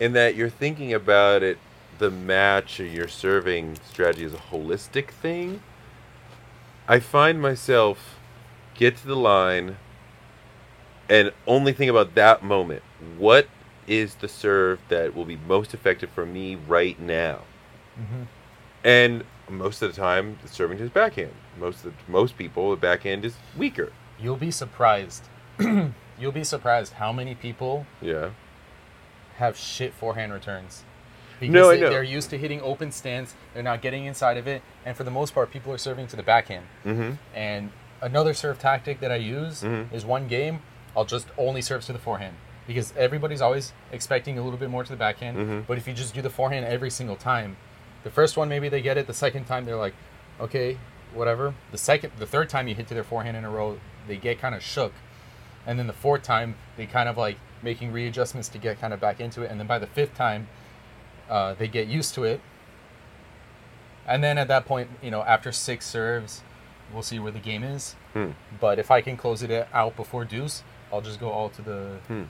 in 0.02 0.12
that 0.14 0.34
you're 0.34 0.50
thinking 0.50 0.92
about 0.92 1.44
it, 1.44 1.58
the 1.98 2.10
match 2.10 2.80
or 2.80 2.84
your 2.84 3.06
serving 3.06 3.78
strategy 3.88 4.24
as 4.24 4.34
a 4.34 4.36
holistic 4.36 5.10
thing. 5.10 5.62
I 6.88 6.98
find 6.98 7.40
myself 7.40 8.18
get 8.74 8.96
to 8.96 9.06
the 9.06 9.14
line 9.14 9.76
and 11.08 11.30
only 11.46 11.72
think 11.72 11.88
about 11.88 12.16
that 12.16 12.42
moment. 12.42 12.82
What 13.16 13.46
is 13.86 14.14
the 14.16 14.28
serve 14.28 14.80
that 14.88 15.14
will 15.14 15.24
be 15.24 15.36
most 15.36 15.74
effective 15.74 16.10
for 16.10 16.24
me 16.26 16.56
right 16.56 16.98
now? 17.00 17.40
hmm 17.96 18.22
And 18.84 19.24
most 19.48 19.82
of 19.82 19.94
the 19.94 20.00
time, 20.00 20.38
the 20.42 20.48
serving 20.48 20.78
to 20.78 20.84
his 20.84 20.90
backhand. 20.92 21.32
Most 21.58 21.84
of 21.84 21.92
the, 21.92 22.12
most 22.12 22.38
people, 22.38 22.70
the 22.70 22.76
backhand 22.76 23.24
is 23.24 23.34
weaker. 23.56 23.92
You'll 24.18 24.36
be 24.36 24.50
surprised. 24.50 25.24
You'll 26.18 26.32
be 26.32 26.44
surprised 26.44 26.94
how 26.94 27.12
many 27.12 27.34
people 27.34 27.86
Yeah. 28.00 28.30
have 29.36 29.56
shit 29.56 29.92
forehand 29.94 30.32
returns. 30.32 30.84
Because 31.40 31.52
No, 31.54 31.68
they, 31.70 31.80
they're 31.80 32.02
used 32.04 32.30
to 32.30 32.38
hitting 32.38 32.60
open 32.60 32.92
stance, 32.92 33.34
they're 33.52 33.62
not 33.64 33.82
getting 33.82 34.04
inside 34.04 34.36
of 34.36 34.46
it, 34.46 34.62
and 34.84 34.96
for 34.96 35.02
the 35.02 35.10
most 35.10 35.34
part, 35.34 35.50
people 35.50 35.72
are 35.72 35.78
serving 35.78 36.06
to 36.08 36.16
the 36.16 36.22
backhand. 36.22 36.66
Mm-hmm. 36.84 37.12
And 37.34 37.72
another 38.00 38.32
serve 38.32 38.58
tactic 38.60 39.00
that 39.00 39.10
I 39.10 39.16
use 39.16 39.62
Mhm. 39.62 39.92
is 39.92 40.04
one 40.04 40.28
game, 40.28 40.60
I'll 40.96 41.04
just 41.04 41.26
only 41.36 41.60
serve 41.62 41.84
to 41.86 41.92
the 41.92 41.98
forehand. 41.98 42.36
Because 42.66 42.92
everybody's 42.96 43.40
always 43.40 43.72
expecting 43.90 44.38
a 44.38 44.42
little 44.42 44.58
bit 44.58 44.70
more 44.70 44.84
to 44.84 44.90
the 44.90 44.96
backhand. 44.96 45.36
Mhm. 45.36 45.66
But 45.66 45.78
if 45.78 45.88
you 45.88 45.94
just 45.94 46.14
do 46.14 46.22
the 46.22 46.30
forehand 46.30 46.64
every 46.64 46.90
single 46.90 47.16
time, 47.16 47.56
the 48.04 48.10
first 48.10 48.36
one 48.36 48.48
maybe 48.48 48.68
they 48.68 48.80
get 48.80 48.96
it, 48.96 49.06
the 49.06 49.14
second 49.14 49.44
time 49.46 49.64
they're 49.64 49.76
like, 49.76 49.94
okay, 50.40 50.78
whatever. 51.12 51.54
The 51.72 51.78
second, 51.78 52.12
the 52.18 52.26
third 52.26 52.48
time 52.48 52.68
you 52.68 52.74
hit 52.74 52.86
to 52.88 52.94
their 52.94 53.04
forehand 53.04 53.36
in 53.36 53.44
a 53.44 53.50
row, 53.50 53.78
they 54.06 54.16
get 54.16 54.38
kind 54.40 54.54
of 54.54 54.62
shook. 54.62 54.92
And 55.66 55.78
then 55.78 55.86
the 55.86 55.92
fourth 55.92 56.22
time, 56.22 56.56
they 56.76 56.86
kind 56.86 57.08
of 57.08 57.16
like 57.16 57.36
making 57.62 57.92
readjustments 57.92 58.48
to 58.50 58.58
get 58.58 58.80
kind 58.80 58.92
of 58.92 59.00
back 59.00 59.20
into 59.20 59.42
it. 59.42 59.50
And 59.50 59.60
then 59.60 59.66
by 59.66 59.78
the 59.78 59.86
fifth 59.86 60.14
time, 60.14 60.48
uh, 61.30 61.54
they 61.54 61.68
get 61.68 61.86
used 61.86 62.14
to 62.14 62.24
it. 62.24 62.40
And 64.06 64.22
then 64.22 64.38
at 64.38 64.48
that 64.48 64.64
point, 64.66 64.90
you 65.00 65.10
know, 65.10 65.22
after 65.22 65.52
six 65.52 65.86
serves, 65.86 66.42
we'll 66.92 67.02
see 67.02 67.18
where 67.18 67.30
the 67.32 67.38
game 67.38 67.62
is. 67.62 67.94
Hmm. 68.12 68.30
But 68.60 68.78
if 68.78 68.90
I 68.90 69.00
can 69.00 69.16
close 69.16 69.42
it 69.42 69.68
out 69.72 69.96
before 69.96 70.24
deuce, 70.24 70.64
I'll 70.92 71.00
just 71.00 71.20
go 71.20 71.30
all 71.30 71.48
to 71.50 71.62
the 71.62 71.98
Hmm. 72.08 72.22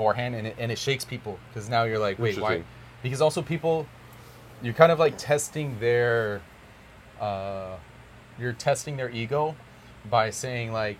Forehand, 0.00 0.34
and 0.34 0.46
it, 0.46 0.56
and 0.58 0.72
it 0.72 0.78
shakes 0.78 1.04
people 1.04 1.38
because 1.48 1.68
now 1.68 1.82
you're 1.84 1.98
like, 1.98 2.18
wait, 2.18 2.40
why? 2.40 2.62
Because 3.02 3.20
also 3.20 3.42
people, 3.42 3.86
you're 4.62 4.72
kind 4.72 4.90
of 4.90 4.98
like 4.98 5.18
testing 5.18 5.78
their, 5.78 6.40
uh, 7.20 7.76
you're 8.38 8.54
testing 8.54 8.96
their 8.96 9.10
ego 9.10 9.54
by 10.08 10.30
saying 10.30 10.72
like, 10.72 10.96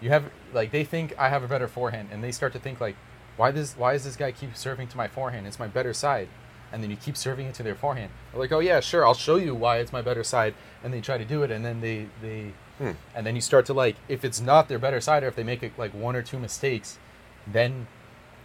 you 0.00 0.10
have 0.10 0.24
like 0.52 0.70
they 0.70 0.84
think 0.84 1.18
I 1.18 1.30
have 1.30 1.42
a 1.42 1.48
better 1.48 1.66
forehand, 1.66 2.10
and 2.12 2.22
they 2.22 2.30
start 2.30 2.52
to 2.52 2.60
think 2.60 2.80
like, 2.80 2.94
why 3.36 3.50
this? 3.50 3.76
Why 3.76 3.94
is 3.94 4.04
this 4.04 4.14
guy 4.14 4.30
keep 4.30 4.56
serving 4.56 4.86
to 4.88 4.96
my 4.96 5.08
forehand? 5.08 5.48
It's 5.48 5.58
my 5.58 5.66
better 5.66 5.92
side. 5.92 6.28
And 6.72 6.82
then 6.82 6.90
you 6.90 6.96
keep 6.96 7.16
serving 7.16 7.46
it 7.46 7.54
to 7.54 7.62
their 7.64 7.74
forehand. 7.74 8.10
They're 8.30 8.40
like, 8.40 8.52
oh 8.52 8.60
yeah, 8.60 8.78
sure, 8.80 9.04
I'll 9.04 9.14
show 9.14 9.36
you 9.36 9.54
why 9.54 9.78
it's 9.78 9.92
my 9.92 10.02
better 10.02 10.22
side. 10.24 10.54
And 10.84 10.92
they 10.94 11.00
try 11.00 11.18
to 11.18 11.24
do 11.24 11.42
it, 11.42 11.50
and 11.50 11.64
then 11.64 11.80
they 11.80 12.06
they 12.22 12.52
Hmm. 12.78 12.90
and 13.14 13.24
then 13.24 13.36
you 13.36 13.40
start 13.40 13.66
to 13.66 13.72
like 13.72 13.94
if 14.08 14.24
it's 14.24 14.40
not 14.40 14.68
their 14.68 14.80
better 14.80 15.00
side 15.00 15.22
or 15.22 15.28
if 15.28 15.36
they 15.36 15.44
make 15.44 15.62
it 15.62 15.72
like 15.78 15.94
one 15.94 16.16
or 16.16 16.22
two 16.22 16.40
mistakes 16.40 16.98
then 17.46 17.86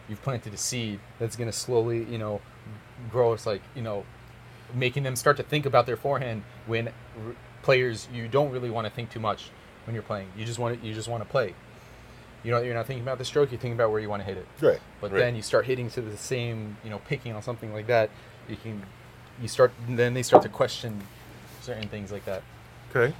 you've 0.10 0.22
planted 0.22 0.54
a 0.54 0.58
seed 0.58 1.00
that's 1.20 1.36
going 1.36 1.50
to 1.50 1.56
slowly 1.56 2.04
you 2.06 2.18
know 2.18 2.42
grow 3.12 3.34
it's 3.34 3.46
like 3.46 3.62
you 3.76 3.82
know 3.82 4.04
making 4.74 5.04
them 5.04 5.16
start 5.16 5.38
to 5.38 5.44
think 5.44 5.66
about 5.66 5.86
their 5.86 5.98
forehand 5.98 6.44
when 6.68 6.88
r- 6.88 6.94
players 7.62 8.08
you 8.14 8.28
don't 8.28 8.52
really 8.52 8.70
want 8.70 8.86
to 8.88 8.92
think 8.94 9.10
too 9.10 9.20
much 9.20 9.50
when 9.86 9.94
you're 9.94 10.04
playing 10.04 10.28
you 10.38 10.46
just 10.46 10.60
want 10.60 10.80
to 10.80 10.88
you 10.88 10.94
just 10.94 11.08
want 11.08 11.24
to 11.24 11.30
play 11.30 11.54
you 12.44 12.52
know 12.52 12.62
you're 12.62 12.74
not 12.74 12.86
thinking 12.86 13.04
about 13.04 13.18
the 13.18 13.26
stroke 13.26 13.52
you're 13.52 13.60
thinking 13.60 13.74
about 13.78 13.92
where 13.92 14.00
you 14.00 14.10
want 14.10 14.22
to 14.22 14.26
hit 14.26 14.38
it 14.38 14.48
Right. 14.62 14.80
but 15.02 15.12
Right. 15.12 15.20
then 15.20 15.36
you 15.36 15.42
start 15.42 15.66
hitting 15.66 15.90
to 15.92 16.02
the 16.02 16.18
same 16.18 16.78
you 16.84 16.90
know 16.90 17.00
picking 17.08 17.34
on 17.34 17.42
something 17.42 17.74
like 17.74 17.88
that 17.88 18.10
you 18.48 18.56
can 18.56 18.82
you 19.42 19.48
start 19.48 19.72
then 19.88 20.14
they 20.14 20.24
start 20.24 20.44
to 20.44 20.50
question 20.50 21.02
certain 21.62 21.88
things 21.88 22.12
like 22.12 22.26
that 22.26 22.42
Okay. 22.96 23.14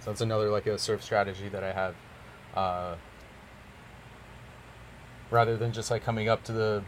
so 0.00 0.10
that's 0.10 0.20
another 0.20 0.50
like 0.50 0.66
a 0.66 0.78
serve 0.78 1.02
strategy 1.02 1.48
that 1.48 1.62
I 1.62 1.72
have. 1.72 1.94
Uh, 2.54 2.94
rather 5.34 5.56
than 5.56 5.72
just 5.72 5.90
like 5.90 6.04
coming 6.04 6.28
up 6.28 6.44
to 6.44 6.52
the 6.52 6.82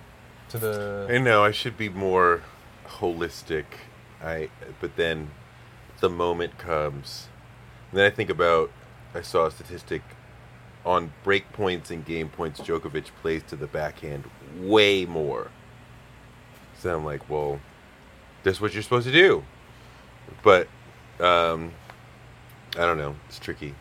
to 0.48 0.58
the 0.58 1.08
I 1.10 1.18
know 1.18 1.44
I 1.44 1.50
should 1.50 1.76
be 1.76 1.88
more 1.88 2.42
holistic. 2.86 3.64
I 4.22 4.48
but 4.80 4.96
then 4.96 5.30
the 6.00 6.08
moment 6.08 6.56
comes. 6.56 7.28
And 7.90 7.98
then 7.98 8.06
I 8.06 8.14
think 8.14 8.30
about 8.30 8.70
I 9.14 9.22
saw 9.22 9.46
a 9.46 9.50
statistic 9.50 10.02
on 10.84 11.12
break 11.24 11.52
points 11.52 11.90
and 11.90 12.04
game 12.04 12.28
points 12.28 12.60
Djokovic 12.60 13.06
plays 13.20 13.42
to 13.48 13.56
the 13.56 13.66
backhand 13.66 14.24
way 14.60 15.04
more. 15.04 15.50
So 16.78 16.94
I'm 16.94 17.04
like, 17.04 17.28
well, 17.28 17.58
that's 18.44 18.60
what 18.60 18.72
you're 18.72 18.82
supposed 18.84 19.06
to 19.06 19.12
do. 19.12 19.44
But 20.44 20.68
um 21.18 21.72
I 22.76 22.82
don't 22.86 22.98
know. 22.98 23.16
It's 23.28 23.38
tricky. 23.38 23.74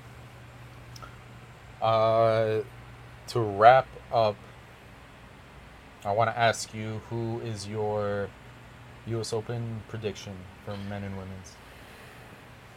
uh, 1.82 2.62
to 3.28 3.40
wrap 3.40 3.88
up. 4.12 4.36
I 6.06 6.12
want 6.12 6.30
to 6.30 6.38
ask 6.38 6.74
you 6.74 7.02
who 7.10 7.40
is 7.40 7.68
your 7.68 8.30
U.S. 9.08 9.34
Open 9.34 9.82
prediction 9.90 10.34
for 10.64 10.78
men 10.90 11.04
and 11.04 11.18
women's. 11.18 11.56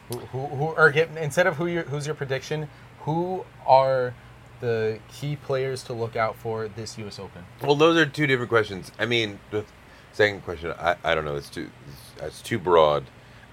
Who 0.09 0.19
who, 0.19 0.47
who 0.57 0.67
are 0.75 0.91
getting 0.91 1.19
instead 1.19 1.47
of 1.47 1.57
who 1.57 1.67
your 1.67 1.83
who's 1.83 2.07
your 2.07 2.15
prediction? 2.15 2.69
Who 3.01 3.45
are 3.67 4.15
the 4.61 4.99
key 5.09 5.37
players 5.37 5.83
to 5.85 5.93
look 5.93 6.17
out 6.17 6.37
for 6.37 6.69
this 6.69 6.97
U.S. 6.99 7.19
Open? 7.19 7.45
Well, 7.63 7.77
those 7.77 7.99
are 7.99 8.07
two 8.07 8.27
different 8.27 8.49
questions. 8.49 8.91
I 8.99 9.05
mean, 9.05 9.39
the 9.51 9.65
second 10.13 10.43
question, 10.43 10.73
I, 10.79 10.97
I 11.05 11.15
don't 11.15 11.27
know. 11.27 11.37
It's 11.37 11.51
too 11.51 11.71
it's, 11.87 12.23
it's 12.23 12.43
too 12.43 12.59
broad. 12.59 13.05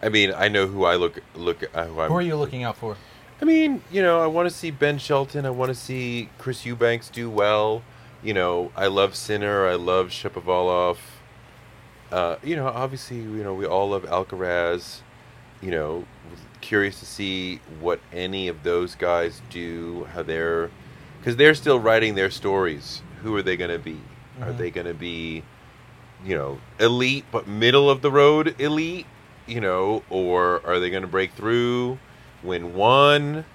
I 0.01 0.07
mean, 0.07 0.34
I 0.34 0.47
know 0.47 0.67
who 0.67 0.86
I 0.86 0.95
look 0.95 1.19
look 1.36 1.63
uh, 1.73 1.86
who, 1.86 1.99
I'm, 1.99 2.09
Who 2.09 2.15
are 2.15 2.21
you 2.21 2.38
looking 2.38 2.63
out 2.63 2.78
for? 2.78 2.95
I 3.41 3.45
mean, 3.45 3.82
you 3.91 4.01
know, 4.01 4.21
I 4.21 4.28
want 4.28 4.49
to 4.49 4.55
see 4.55 4.71
Ben 4.71 4.97
Shelton. 4.97 5.45
I 5.45 5.49
want 5.49 5.67
to 5.67 5.76
see 5.76 6.30
Chris 6.38 6.65
Eubanks 6.65 7.09
do 7.09 7.30
well. 7.30 7.84
You 8.26 8.34
know, 8.34 8.71
I 8.76 8.88
love 8.88 9.13
Sinner. 9.15 9.67
I 9.67 9.76
love 9.76 10.07
Shapovalov. 10.07 10.97
Uh, 12.11 12.38
you 12.43 12.55
know, 12.55 12.65
obviously, 12.65 13.17
you 13.17 13.43
know, 13.43 13.53
we 13.53 13.67
all 13.67 13.89
love 13.89 14.01
Alcaraz. 14.05 15.01
You 15.61 15.69
know, 15.69 16.05
curious 16.59 16.99
to 17.01 17.05
see 17.05 17.59
what 17.80 17.99
any 18.11 18.47
of 18.47 18.63
those 18.63 18.95
guys 18.95 19.43
do. 19.51 20.05
How 20.15 20.23
they're, 20.23 20.71
because 21.19 21.36
they're 21.36 21.53
still 21.53 21.80
writing 21.80 22.15
their 22.15 22.32
stories. 22.32 23.03
Who 23.21 23.36
are 23.36 23.43
they 23.43 23.55
going 23.55 23.69
to 23.69 23.78
be? 23.78 23.99
Are 24.41 24.47
Mhm. 24.47 24.57
they 24.57 24.71
going 24.71 24.88
to 24.88 24.95
be, 24.95 25.43
you 26.26 26.36
know, 26.36 26.59
elite 26.80 27.26
but 27.32 27.47
middle 27.47 27.91
of 27.91 28.01
the 28.01 28.09
road 28.09 28.55
elite? 28.59 29.05
You 29.45 29.61
know, 29.61 30.01
or 30.09 30.63
are 30.65 30.80
they 30.80 30.89
going 30.89 31.03
to 31.03 31.07
break 31.07 31.34
through? 31.34 31.99
win 32.41 32.73
one. 32.73 33.45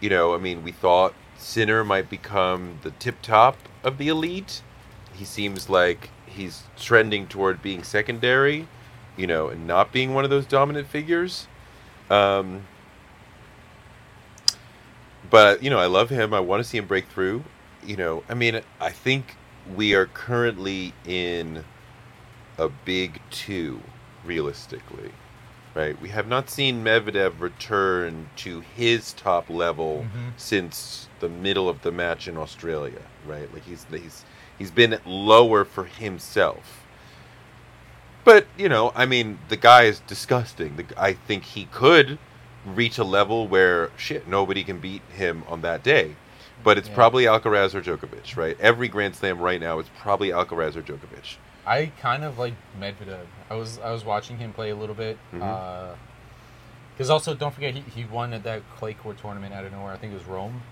You 0.00 0.08
know, 0.10 0.34
I 0.34 0.38
mean, 0.38 0.62
we 0.64 0.72
thought 0.72 1.12
Sinner 1.36 1.84
might 1.84 2.08
become 2.08 2.78
the 2.82 2.90
tip 2.90 3.20
top 3.22 3.56
of 3.84 3.98
the 3.98 4.08
elite. 4.08 4.62
He 5.14 5.24
seems 5.24 5.68
like 5.70 6.10
he's 6.26 6.64
trending 6.76 7.26
toward 7.28 7.62
being 7.62 7.84
secondary, 7.84 8.66
you 9.16 9.26
know, 9.26 9.48
and 9.48 9.66
not 9.66 9.92
being 9.92 10.14
one 10.14 10.24
of 10.24 10.30
those 10.30 10.46
dominant 10.46 10.88
figures. 10.88 11.46
Um, 12.10 12.64
but 15.30 15.62
you 15.62 15.70
know, 15.70 15.78
I 15.78 15.86
love 15.86 16.10
him. 16.10 16.34
I 16.34 16.40
want 16.40 16.62
to 16.62 16.68
see 16.68 16.78
him 16.78 16.86
break 16.86 17.06
through. 17.08 17.44
you 17.84 17.96
know, 17.96 18.24
I 18.28 18.34
mean, 18.34 18.60
I 18.80 18.90
think 18.90 19.36
we 19.76 19.94
are 19.94 20.06
currently 20.06 20.92
in 21.06 21.64
a 22.58 22.68
big 22.68 23.20
two, 23.30 23.80
realistically, 24.24 25.10
right? 25.74 26.00
We 26.00 26.08
have 26.10 26.26
not 26.28 26.48
seen 26.50 26.84
Medvedev 26.84 27.40
return 27.40 28.28
to 28.36 28.60
his 28.60 29.12
top 29.12 29.48
level 29.50 30.06
Mhm. 30.08 30.32
since 30.36 31.08
the 31.20 31.28
middle 31.28 31.68
of 31.68 31.82
the 31.82 31.90
match 31.92 32.28
in 32.28 32.36
Australia, 32.36 33.02
right? 33.26 33.52
Like 33.52 33.64
he's 33.64 33.84
he's 33.90 34.24
he's 34.58 34.70
been 34.70 34.98
lower 35.04 35.64
for 35.64 35.84
himself. 35.84 36.80
But 38.24 38.46
you 38.56 38.68
know, 38.68 38.92
I 38.94 39.04
mean, 39.06 39.38
the 39.48 39.56
guy 39.56 39.82
is 39.84 40.00
disgusting. 40.00 40.76
The, 40.76 40.84
I 40.96 41.12
think 41.14 41.44
he 41.44 41.66
could 41.66 42.18
reach 42.64 42.96
a 42.98 43.04
level 43.04 43.46
where 43.46 43.90
shit, 43.96 44.26
nobody 44.26 44.64
can 44.64 44.78
beat 44.78 45.02
him 45.12 45.44
on 45.48 45.60
that 45.62 45.82
day. 45.82 46.16
But 46.62 46.78
it's 46.78 46.88
Yeah. 46.88 46.94
probably 46.94 47.24
Alcaraz 47.24 47.74
or 47.74 47.82
Djokovic, 47.82 48.36
right? 48.38 48.56
Every 48.58 48.88
Grand 48.88 49.14
Slam 49.14 49.38
right 49.38 49.60
now 49.60 49.78
is 49.80 49.86
probably 50.00 50.28
Alcaraz 50.30 50.76
or 50.76 50.80
Djokovic. 50.82 51.36
I 51.66 51.86
kind 52.00 52.24
of 52.24 52.38
like 52.38 52.54
Medvedev. 52.78 53.26
I 53.50 53.54
was 53.54 53.78
I 53.78 53.90
was 53.90 54.04
watching 54.04 54.38
him 54.38 54.52
play 54.52 54.70
a 54.70 54.76
little 54.76 54.94
bit. 54.94 55.18
Because 55.32 57.10
also, 57.10 57.34
don't 57.34 57.52
forget, 57.52 57.74
he, 57.74 57.80
he 57.80 58.04
won 58.04 58.32
at 58.32 58.44
that 58.44 58.62
clay 58.76 58.94
court 58.94 59.18
tournament 59.18 59.52
out 59.52 59.64
of 59.64 59.72
nowhere. 59.72 59.92
I 59.92 59.96
think 59.96 60.12
it 60.12 60.16
was 60.16 60.26
Rome. 60.26 60.62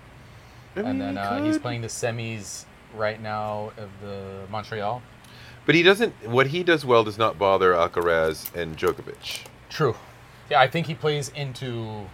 and 0.76 1.00
then 1.00 1.18
uh, 1.18 1.42
he's 1.42 1.58
playing 1.58 1.80
the 1.80 1.88
semis 1.88 2.64
right 2.94 3.20
now 3.20 3.72
of 3.76 3.90
the 4.00 4.46
Montreal. 4.50 5.02
But 5.66 5.74
he 5.74 5.82
doesn't. 5.82 6.12
What 6.28 6.48
he 6.48 6.62
does 6.62 6.84
well 6.84 7.04
does 7.04 7.18
not 7.18 7.38
bother 7.38 7.72
Alcaraz 7.72 8.54
and 8.54 8.76
Djokovic. 8.76 9.42
True. 9.68 9.96
Yeah, 10.50 10.60
I 10.60 10.68
think 10.68 10.86
he 10.86 10.94
plays 10.94 11.30
into 11.30 12.06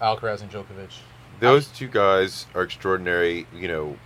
Alcaraz 0.00 0.42
and 0.42 0.50
Djokovic. 0.50 0.92
Those 1.40 1.68
two 1.68 1.88
guys 1.88 2.46
are 2.54 2.62
extraordinary. 2.62 3.46
You 3.54 3.68
know, 3.68 3.96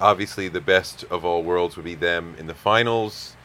obviously 0.00 0.48
the 0.48 0.60
best 0.60 1.04
of 1.04 1.24
all 1.24 1.42
worlds 1.42 1.76
would 1.76 1.84
be 1.84 1.94
them 1.94 2.34
in 2.38 2.46
the 2.46 2.54
finals. 2.54 3.35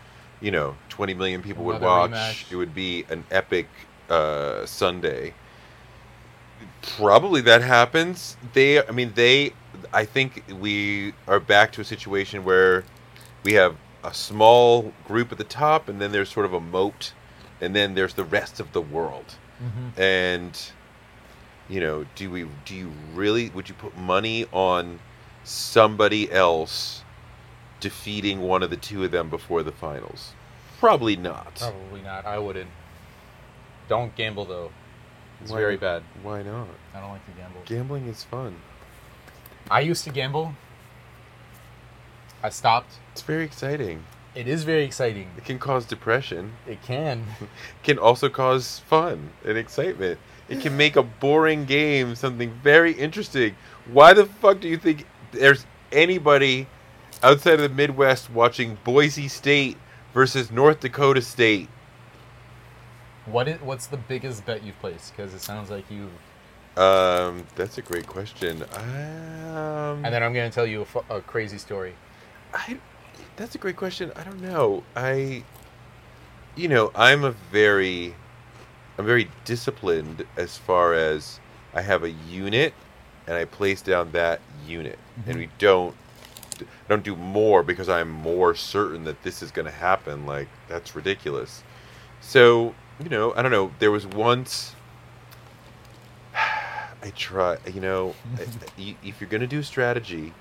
You 0.41 0.51
know, 0.51 0.75
20 0.89 1.13
million 1.13 1.41
people 1.41 1.63
would 1.65 1.81
watch. 1.81 2.11
rematch. 2.11 2.51
It 2.51 2.55
would 2.55 2.73
be 2.75 3.05
an 3.09 3.23
epic 3.31 3.67
uh, 4.09 4.65
Sunday. 4.65 5.33
Probably 6.97 7.41
that 7.41 7.61
happens. 7.61 8.37
They, 8.53 8.85
I 8.85 8.91
mean, 8.91 9.13
they. 9.15 9.53
I 9.93 10.05
think 10.05 10.43
we 10.59 11.13
are 11.27 11.39
back 11.39 11.71
to 11.73 11.81
a 11.81 11.83
situation 11.85 12.43
where 12.43 12.83
we 13.43 13.53
have 13.53 13.75
a 14.03 14.13
small 14.13 14.91
group 15.07 15.31
at 15.31 15.37
the 15.37 15.43
top, 15.43 15.87
and 15.87 16.01
then 16.01 16.11
there's 16.11 16.29
sort 16.29 16.45
of 16.45 16.53
a 16.53 16.59
moat, 16.59 17.13
and 17.59 17.75
then 17.75 17.93
there's 17.93 18.15
the 18.15 18.23
rest 18.23 18.59
of 18.59 18.73
the 18.73 18.81
world 18.81 19.35
Mm-hmm. 19.61 20.01
and 20.01 20.59
you 21.69 21.79
know 21.81 22.03
do 22.15 22.31
we 22.31 22.47
do 22.65 22.73
you 22.73 22.91
really 23.13 23.51
would 23.51 23.69
you 23.69 23.75
put 23.75 23.95
money 23.95 24.47
on 24.51 24.97
somebody 25.43 26.31
else 26.31 27.00
defeating 27.81 28.39
one 28.41 28.63
of 28.63 28.69
the 28.69 28.77
two 28.77 29.03
of 29.03 29.11
them 29.11 29.29
before 29.29 29.61
the 29.63 29.71
finals 29.73 30.31
probably 30.79 31.15
not 31.15 31.55
Probably 31.55 32.01
not. 32.01 32.25
I 32.25 32.39
wouldn't. 32.39 32.69
Don't 33.87 34.15
gamble 34.15 34.45
though. 34.45 34.71
It's 35.41 35.51
Why 35.51 35.59
very 35.59 35.77
bad. 35.77 36.01
why 36.23 36.41
not 36.43 36.67
I 36.95 36.99
don't 37.01 37.09
like 37.11 37.25
to 37.25 37.31
gamble. 37.31 37.61
gambling 37.65 38.07
is 38.07 38.23
fun 38.23 38.55
I 39.69 39.81
used 39.81 40.03
to 40.05 40.09
gamble. 40.09 40.53
I 42.43 42.49
stopped. 42.49 42.93
it's 43.11 43.21
very 43.21 43.43
exciting 43.43 44.03
It 44.33 44.47
is 44.47 44.63
very 44.63 44.83
exciting. 44.83 45.29
it 45.37 45.45
can 45.45 45.59
cause 45.59 45.85
depression 45.85 46.53
It 46.67 46.81
can. 46.81 47.25
it 47.41 47.83
can 47.83 47.99
also 47.99 48.29
cause 48.29 48.79
fun 48.87 49.29
and 49.45 49.57
excitement 49.57 50.19
it 50.49 50.59
can 50.61 50.75
make 50.75 50.95
a 50.95 51.03
boring 51.03 51.65
game 51.65 52.15
something 52.15 52.51
very 52.63 52.91
interesting 52.93 53.55
why 53.91 54.13
the 54.13 54.25
fuck 54.25 54.59
do 54.59 54.67
you 54.67 54.77
think 54.77 55.05
there's 55.31 55.65
anybody 55.91 56.67
outside 57.23 57.53
of 57.53 57.61
the 57.61 57.69
midwest 57.69 58.29
watching 58.29 58.77
boise 58.83 59.27
state 59.27 59.77
versus 60.13 60.51
north 60.51 60.79
dakota 60.79 61.21
state 61.21 61.69
What 63.25 63.47
is 63.47 63.61
what's 63.61 63.87
the 63.87 63.97
biggest 63.97 64.45
bet 64.45 64.63
you've 64.63 64.79
placed? 64.79 65.15
Because 65.15 65.33
it 65.33 65.41
sounds 65.41 65.69
like 65.69 65.85
you. 65.91 66.09
Um, 66.81 67.45
that's 67.55 67.77
a 67.77 67.81
great 67.81 68.07
question. 68.07 68.63
Um, 68.73 70.03
And 70.03 70.13
then 70.13 70.23
I'm 70.23 70.33
gonna 70.33 70.49
tell 70.49 70.65
you 70.65 70.81
a, 70.81 70.85
fu- 70.85 71.03
a 71.09 71.21
crazy 71.21 71.57
story. 71.57 71.93
I, 72.53 72.79
that's 73.35 73.55
a 73.55 73.57
great 73.57 73.75
question. 73.75 74.11
I 74.15 74.23
don't 74.23 74.41
know. 74.41 74.83
I, 74.95 75.43
you 76.55 76.67
know, 76.67 76.91
I'm 76.95 77.23
a 77.23 77.31
very, 77.51 78.15
I'm 78.97 79.05
very 79.05 79.29
disciplined 79.45 80.25
as 80.37 80.57
far 80.57 80.93
as 80.93 81.39
I 81.73 81.81
have 81.81 82.03
a 82.03 82.11
unit, 82.11 82.73
and 83.27 83.35
I 83.35 83.45
place 83.45 83.81
down 83.81 84.11
that 84.13 84.39
unit, 84.67 84.97
and 85.27 85.35
Mhm. 85.35 85.39
we 85.39 85.49
don't, 85.59 85.95
don't 86.91 87.03
do 87.03 87.15
more 87.15 87.63
because 87.63 87.89
I'm 87.89 88.09
more 88.09 88.53
certain 88.53 89.03
that 89.05 89.23
this 89.23 89.41
is 89.41 89.49
going 89.51 89.65
to 89.65 89.71
happen. 89.71 90.25
Like 90.25 90.47
that's 90.67 90.95
ridiculous. 90.95 91.63
So 92.19 92.75
you 93.03 93.09
know, 93.09 93.33
I 93.35 93.41
don't 93.41 93.51
know. 93.51 93.71
There 93.79 93.91
was 93.91 94.05
once. 94.05 94.75
I 97.03 97.09
try, 97.15 97.57
you 97.73 97.81
know, 97.81 98.13
I- 98.37 98.95
if 99.03 99.19
you're 99.19 99.29
going 99.29 99.41
to 99.41 99.47
do 99.47 99.63
strategy, 99.63 100.33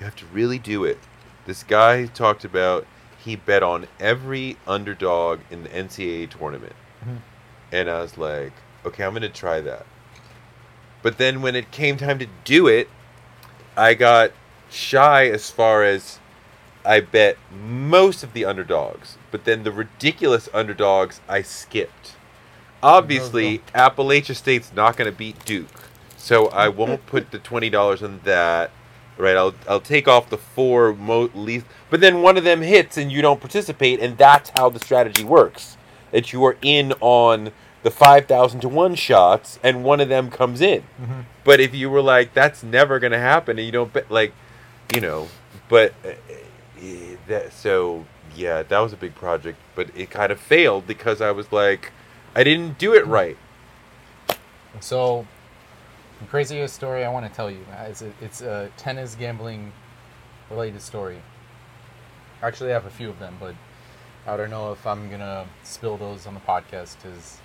you 0.00 0.04
have 0.04 0.16
to 0.16 0.26
really 0.26 0.58
do 0.58 0.84
it. 0.84 0.98
This 1.44 1.62
guy 1.62 2.06
talked 2.06 2.44
about 2.44 2.86
he 3.18 3.36
bet 3.36 3.62
on 3.62 3.86
every 4.00 4.56
underdog 4.66 5.40
in 5.50 5.62
the 5.64 5.68
NCAA 5.68 6.30
tournament. 6.30 6.74
Mhm. 7.04 7.18
And 7.72 7.90
I 7.90 8.00
was 8.00 8.16
like, 8.16 8.52
okay, 8.84 9.04
I'm 9.04 9.10
going 9.12 9.22
to 9.22 9.28
try 9.28 9.60
that. 9.60 9.84
But 11.02 11.18
then 11.18 11.42
when 11.42 11.54
it 11.54 11.70
came 11.70 11.96
time 11.96 12.18
to 12.20 12.26
do 12.44 12.66
it, 12.68 12.88
I 13.76 13.94
got 13.94 14.30
shy 14.70 15.28
as 15.28 15.50
far 15.50 15.82
as 15.84 16.18
I 16.84 17.00
bet 17.00 17.36
most 17.52 18.22
of 18.22 18.32
the 18.32 18.44
underdogs. 18.44 19.18
But 19.30 19.44
then 19.44 19.64
the 19.64 19.72
ridiculous 19.72 20.48
underdogs 20.54 21.20
I 21.28 21.42
skipped. 21.42 22.14
Obviously, 22.82 23.58
Appalachia 23.74 24.36
State's 24.36 24.72
not 24.72 24.96
going 24.96 25.10
to 25.10 25.16
beat 25.16 25.44
Duke. 25.44 25.90
So 26.16 26.46
I 26.48 26.68
won't 26.80 27.04
put 27.06 27.32
the 27.32 27.38
$20 27.38 28.02
on 28.02 28.20
that. 28.24 28.70
Right, 29.18 29.34
I'll 29.34 29.54
I'll 29.66 29.80
take 29.80 30.06
off 30.06 30.28
the 30.28 30.36
four 30.36 30.92
mo- 30.92 31.30
least, 31.34 31.64
but 31.88 32.02
then 32.02 32.20
one 32.20 32.36
of 32.36 32.44
them 32.44 32.60
hits 32.60 32.98
and 32.98 33.10
you 33.10 33.22
don't 33.22 33.40
participate, 33.40 33.98
and 33.98 34.18
that's 34.18 34.52
how 34.58 34.68
the 34.68 34.78
strategy 34.78 35.24
works. 35.24 35.78
That 36.10 36.34
you 36.34 36.44
are 36.44 36.58
in 36.60 36.92
on 37.00 37.52
the 37.82 37.90
five 37.90 38.26
thousand 38.26 38.60
to 38.60 38.68
one 38.68 38.94
shots, 38.94 39.58
and 39.62 39.82
one 39.82 40.02
of 40.02 40.10
them 40.10 40.30
comes 40.30 40.60
in. 40.60 40.82
Mm-hmm. 41.00 41.20
But 41.44 41.60
if 41.60 41.74
you 41.74 41.88
were 41.88 42.02
like, 42.02 42.34
that's 42.34 42.62
never 42.62 42.98
gonna 42.98 43.18
happen, 43.18 43.58
and 43.58 43.64
you 43.64 43.72
don't 43.72 43.90
bet, 43.90 44.10
like, 44.10 44.34
you 44.94 45.00
know, 45.00 45.28
but 45.68 45.92
uh, 46.04 46.08
eh, 46.80 47.16
that 47.28 47.52
so 47.52 48.04
yeah, 48.34 48.62
that 48.62 48.78
was 48.78 48.92
a 48.92 48.96
big 48.96 49.14
project, 49.14 49.58
but 49.74 49.88
it 49.96 50.10
kind 50.10 50.30
of 50.30 50.38
failed 50.40 50.86
because 50.86 51.20
I 51.20 51.30
was 51.30 51.50
like, 51.52 51.92
I 52.34 52.44
didn't 52.44 52.78
do 52.78 52.94
it 52.94 53.06
right. 53.06 53.36
So, 54.80 55.26
the 56.20 56.26
craziest 56.26 56.74
story 56.74 57.04
I 57.04 57.08
want 57.10 57.26
to 57.26 57.32
tell 57.34 57.50
you. 57.50 57.64
uh, 57.72 57.84
It's 57.84 58.02
a, 58.02 58.12
it's 58.20 58.40
a 58.42 58.70
tennis 58.76 59.14
gambling 59.14 59.72
related 60.50 60.82
story. 60.82 61.22
Actually, 62.42 62.70
I 62.70 62.74
have 62.74 62.84
a 62.84 62.90
few 62.90 63.08
of 63.08 63.18
them, 63.18 63.36
but 63.40 63.54
I 64.26 64.36
don't 64.36 64.50
know 64.50 64.72
if 64.72 64.86
I'm 64.86 65.08
gonna 65.08 65.46
spill 65.62 65.96
those 65.96 66.26
on 66.26 66.34
the 66.34 66.40
podcast 66.40 66.96
because 67.02 67.38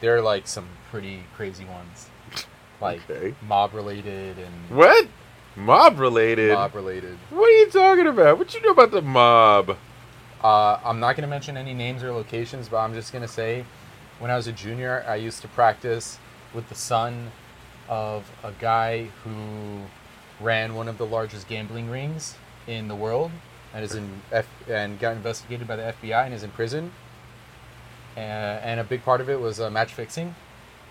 they're 0.00 0.22
like 0.22 0.46
some 0.48 0.66
pretty 0.90 1.24
crazy 1.36 1.64
ones, 1.66 2.08
like 2.80 3.02
Okay. 3.10 3.34
mob 3.46 3.74
related 3.74 4.38
and 4.38 4.76
What? 4.76 5.06
Mob 5.56 5.98
related? 6.00 6.52
mob 6.52 6.74
related. 6.74 7.16
What 7.30 7.48
are 7.48 7.56
you 7.58 7.70
talking 7.70 8.06
about? 8.06 8.38
What 8.38 8.52
you 8.54 8.60
know 8.62 8.70
about 8.70 8.90
the 8.90 9.02
mob? 9.02 9.76
Uh, 10.42 10.78
I'm 10.84 11.00
not 11.00 11.16
gonna 11.16 11.28
mention 11.28 11.56
any 11.56 11.72
names 11.74 12.02
or 12.02 12.12
locations, 12.12 12.68
but 12.68 12.78
I'm 12.78 12.92
just 12.94 13.12
gonna 13.12 13.28
say, 13.28 13.64
when 14.18 14.30
I 14.30 14.36
was 14.36 14.46
a 14.46 14.52
junior, 14.52 15.04
I 15.08 15.14
used 15.16 15.42
to 15.42 15.48
practice 15.48 16.18
with 16.52 16.68
the 16.68 16.74
son 16.74 17.30
of 17.88 18.28
a 18.42 18.52
guy 18.52 19.08
who 19.22 19.80
ran 20.40 20.74
one 20.74 20.88
of 20.88 20.98
the 20.98 21.06
largest 21.06 21.48
gambling 21.48 21.88
rings 21.88 22.34
in 22.66 22.88
the 22.88 22.96
world, 22.96 23.30
and 23.72 23.84
is 23.84 23.94
in 23.94 24.22
F- 24.32 24.46
and 24.68 24.98
got 24.98 25.12
investigated 25.16 25.68
by 25.68 25.76
the 25.76 25.82
FBI 26.02 26.24
and 26.24 26.34
is 26.34 26.42
in 26.42 26.50
prison. 26.50 26.90
Uh, 28.16 28.20
and 28.20 28.80
a 28.80 28.84
big 28.84 29.02
part 29.04 29.20
of 29.20 29.28
it 29.28 29.40
was 29.40 29.60
uh, 29.60 29.70
match 29.70 29.92
fixing, 29.92 30.34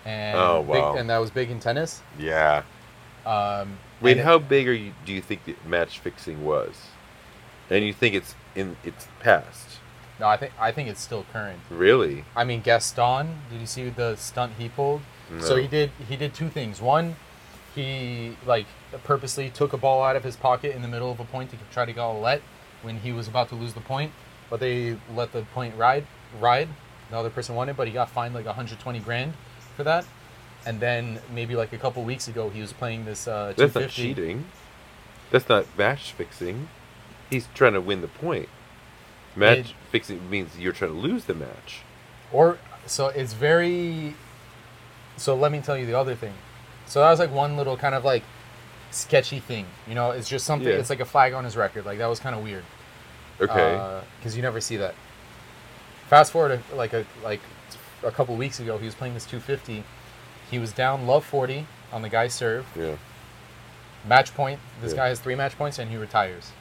and 0.04 0.38
Oh, 0.38 0.60
wow. 0.60 0.92
big, 0.92 1.00
and 1.00 1.10
that 1.10 1.18
was 1.18 1.30
big 1.30 1.50
in 1.50 1.60
tennis. 1.60 2.00
Yeah. 2.18 2.62
Um, 3.26 3.78
Wait, 4.00 4.18
how 4.18 4.38
big 4.38 4.68
are 4.68 4.72
you? 4.72 4.92
Do 5.06 5.12
you 5.12 5.20
think 5.20 5.44
that 5.44 5.66
match 5.66 5.98
fixing 5.98 6.44
was? 6.44 6.74
And 7.70 7.84
you 7.84 7.92
think 7.92 8.14
it's 8.14 8.34
in 8.54 8.76
its 8.84 9.08
past? 9.20 9.78
No, 10.20 10.28
I 10.28 10.36
think 10.36 10.52
I 10.60 10.70
think 10.70 10.88
it's 10.88 11.00
still 11.00 11.24
current. 11.32 11.60
Really? 11.70 12.24
I 12.36 12.44
mean, 12.44 12.60
Gaston. 12.60 13.38
Did 13.50 13.60
you 13.60 13.66
see 13.66 13.88
the 13.88 14.16
stunt 14.16 14.52
he 14.58 14.68
pulled? 14.68 15.02
So 15.40 15.56
he 15.56 15.66
did. 15.66 15.90
He 16.08 16.16
did 16.16 16.34
two 16.34 16.48
things. 16.48 16.80
One, 16.80 17.16
he 17.74 18.36
like 18.46 18.66
purposely 19.02 19.50
took 19.50 19.72
a 19.72 19.76
ball 19.76 20.02
out 20.02 20.16
of 20.16 20.22
his 20.22 20.36
pocket 20.36 20.76
in 20.76 20.82
the 20.82 20.88
middle 20.88 21.10
of 21.10 21.18
a 21.18 21.24
point 21.24 21.50
to 21.50 21.56
try 21.72 21.84
to 21.84 21.92
get 21.92 22.04
a 22.04 22.12
let 22.12 22.42
when 22.82 22.98
he 22.98 23.12
was 23.12 23.26
about 23.26 23.48
to 23.48 23.54
lose 23.54 23.72
the 23.72 23.80
point, 23.80 24.12
but 24.50 24.60
they 24.60 24.96
let 25.14 25.32
the 25.32 25.42
point 25.54 25.74
ride. 25.76 26.06
Ride. 26.38 26.68
The 27.10 27.16
other 27.16 27.30
person 27.30 27.54
won 27.54 27.68
it, 27.68 27.76
but 27.76 27.86
he 27.86 27.92
got 27.92 28.10
fined 28.10 28.34
like 28.34 28.46
120 28.46 29.00
grand 29.00 29.34
for 29.76 29.84
that. 29.84 30.04
And 30.66 30.80
then 30.80 31.20
maybe 31.34 31.54
like 31.56 31.72
a 31.72 31.78
couple 31.78 32.02
weeks 32.04 32.28
ago, 32.28 32.48
he 32.48 32.60
was 32.60 32.72
playing 32.72 33.04
this 33.04 33.28
uh, 33.28 33.52
That's 33.56 33.74
not 33.74 33.90
250. 33.90 34.02
cheating. 34.02 34.44
That's 35.30 35.48
not 35.48 35.66
match 35.76 36.12
fixing. 36.12 36.68
He's 37.30 37.48
trying 37.54 37.72
to 37.74 37.80
win 37.80 38.00
the 38.00 38.08
point. 38.08 38.48
Match 39.36 39.58
It- 39.58 39.74
fixing 39.90 40.30
means 40.30 40.58
you're 40.58 40.72
trying 40.72 40.92
to 40.92 40.96
lose 40.98 41.24
the 41.24 41.34
match. 41.34 41.82
Or 42.32 42.58
so 42.86 43.08
it's 43.08 43.32
very. 43.32 44.14
So 45.16 45.34
let 45.34 45.52
me 45.52 45.60
tell 45.60 45.76
you 45.76 45.86
the 45.86 45.98
other 45.98 46.14
thing. 46.14 46.34
So 46.86 47.00
that 47.00 47.10
was 47.10 47.18
like 47.18 47.30
one 47.32 47.56
little 47.56 47.76
kind 47.76 47.94
of 47.94 48.04
like 48.04 48.22
sketchy 48.90 49.40
thing. 49.40 49.66
You 49.86 49.94
know, 49.94 50.10
it's 50.12 50.28
just 50.28 50.46
something. 50.46 50.68
Yeah. 50.68 50.74
It's 50.76 50.90
like 50.90 51.00
a 51.00 51.04
flag 51.04 51.32
on 51.32 51.44
his 51.44 51.56
record. 51.56 51.84
Like 51.84 51.98
that 51.98 52.06
was 52.06 52.20
kind 52.20 52.34
of 52.34 52.42
weird. 52.42 52.64
Okay. 53.40 54.00
Because 54.18 54.36
you 54.36 54.42
never 54.42 54.60
see 54.60 54.76
that. 54.78 54.94
Fast 56.08 56.32
forward 56.32 56.60
like 56.74 56.92
a 56.92 57.04
like 57.22 57.40
a 58.02 58.10
couple 58.10 58.36
weeks 58.36 58.60
ago, 58.60 58.78
he 58.78 58.84
was 58.84 58.94
playing 58.94 59.14
this 59.14 59.24
250. 59.24 59.82
He 60.50 60.58
was 60.58 60.72
down 60.72 61.06
love 61.06 61.24
40 61.24 61.66
on 61.92 62.02
the 62.02 62.08
guy's 62.08 62.34
serve. 62.34 62.66
yeah. 62.76 62.96
Match 64.06 64.34
point. 64.34 64.60
This 64.82 64.92
Yeah. 64.92 64.98
guy 64.98 65.08
has 65.08 65.18
three 65.20 65.34
match 65.34 65.56
points 65.56 65.78
and 65.78 65.90
he 65.90 65.96
retires. 65.96 66.52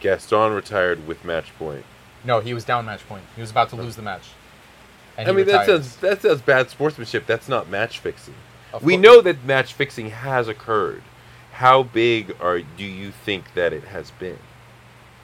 Gaston 0.00 0.52
retired 0.52 1.06
with 1.06 1.24
match 1.24 1.56
point. 1.58 1.84
No, 2.24 2.40
he 2.40 2.54
was 2.54 2.64
down 2.64 2.84
match 2.86 3.06
point. 3.08 3.24
He 3.34 3.40
was 3.40 3.50
about 3.50 3.70
to 3.70 3.76
lose 3.76 3.96
the 3.96 4.02
match. 4.02 4.22
I 5.18 5.32
mean, 5.32 5.46
that 5.46 5.66
sounds 5.66 5.96
that 5.96 6.22
sounds 6.22 6.42
bad 6.42 6.68
sportsmanship. 6.70 7.26
That's 7.26 7.48
not 7.48 7.68
match 7.68 7.98
fixing. 7.98 8.34
Of 8.72 8.82
we 8.82 8.94
course. 8.94 9.02
know 9.02 9.20
that 9.22 9.44
match 9.44 9.72
fixing 9.72 10.10
has 10.10 10.46
occurred. 10.46 11.02
How 11.54 11.82
big 11.82 12.36
are 12.40 12.60
do 12.60 12.84
you 12.84 13.10
think 13.10 13.54
that 13.54 13.72
it 13.72 13.84
has 13.84 14.10
been? 14.10 14.38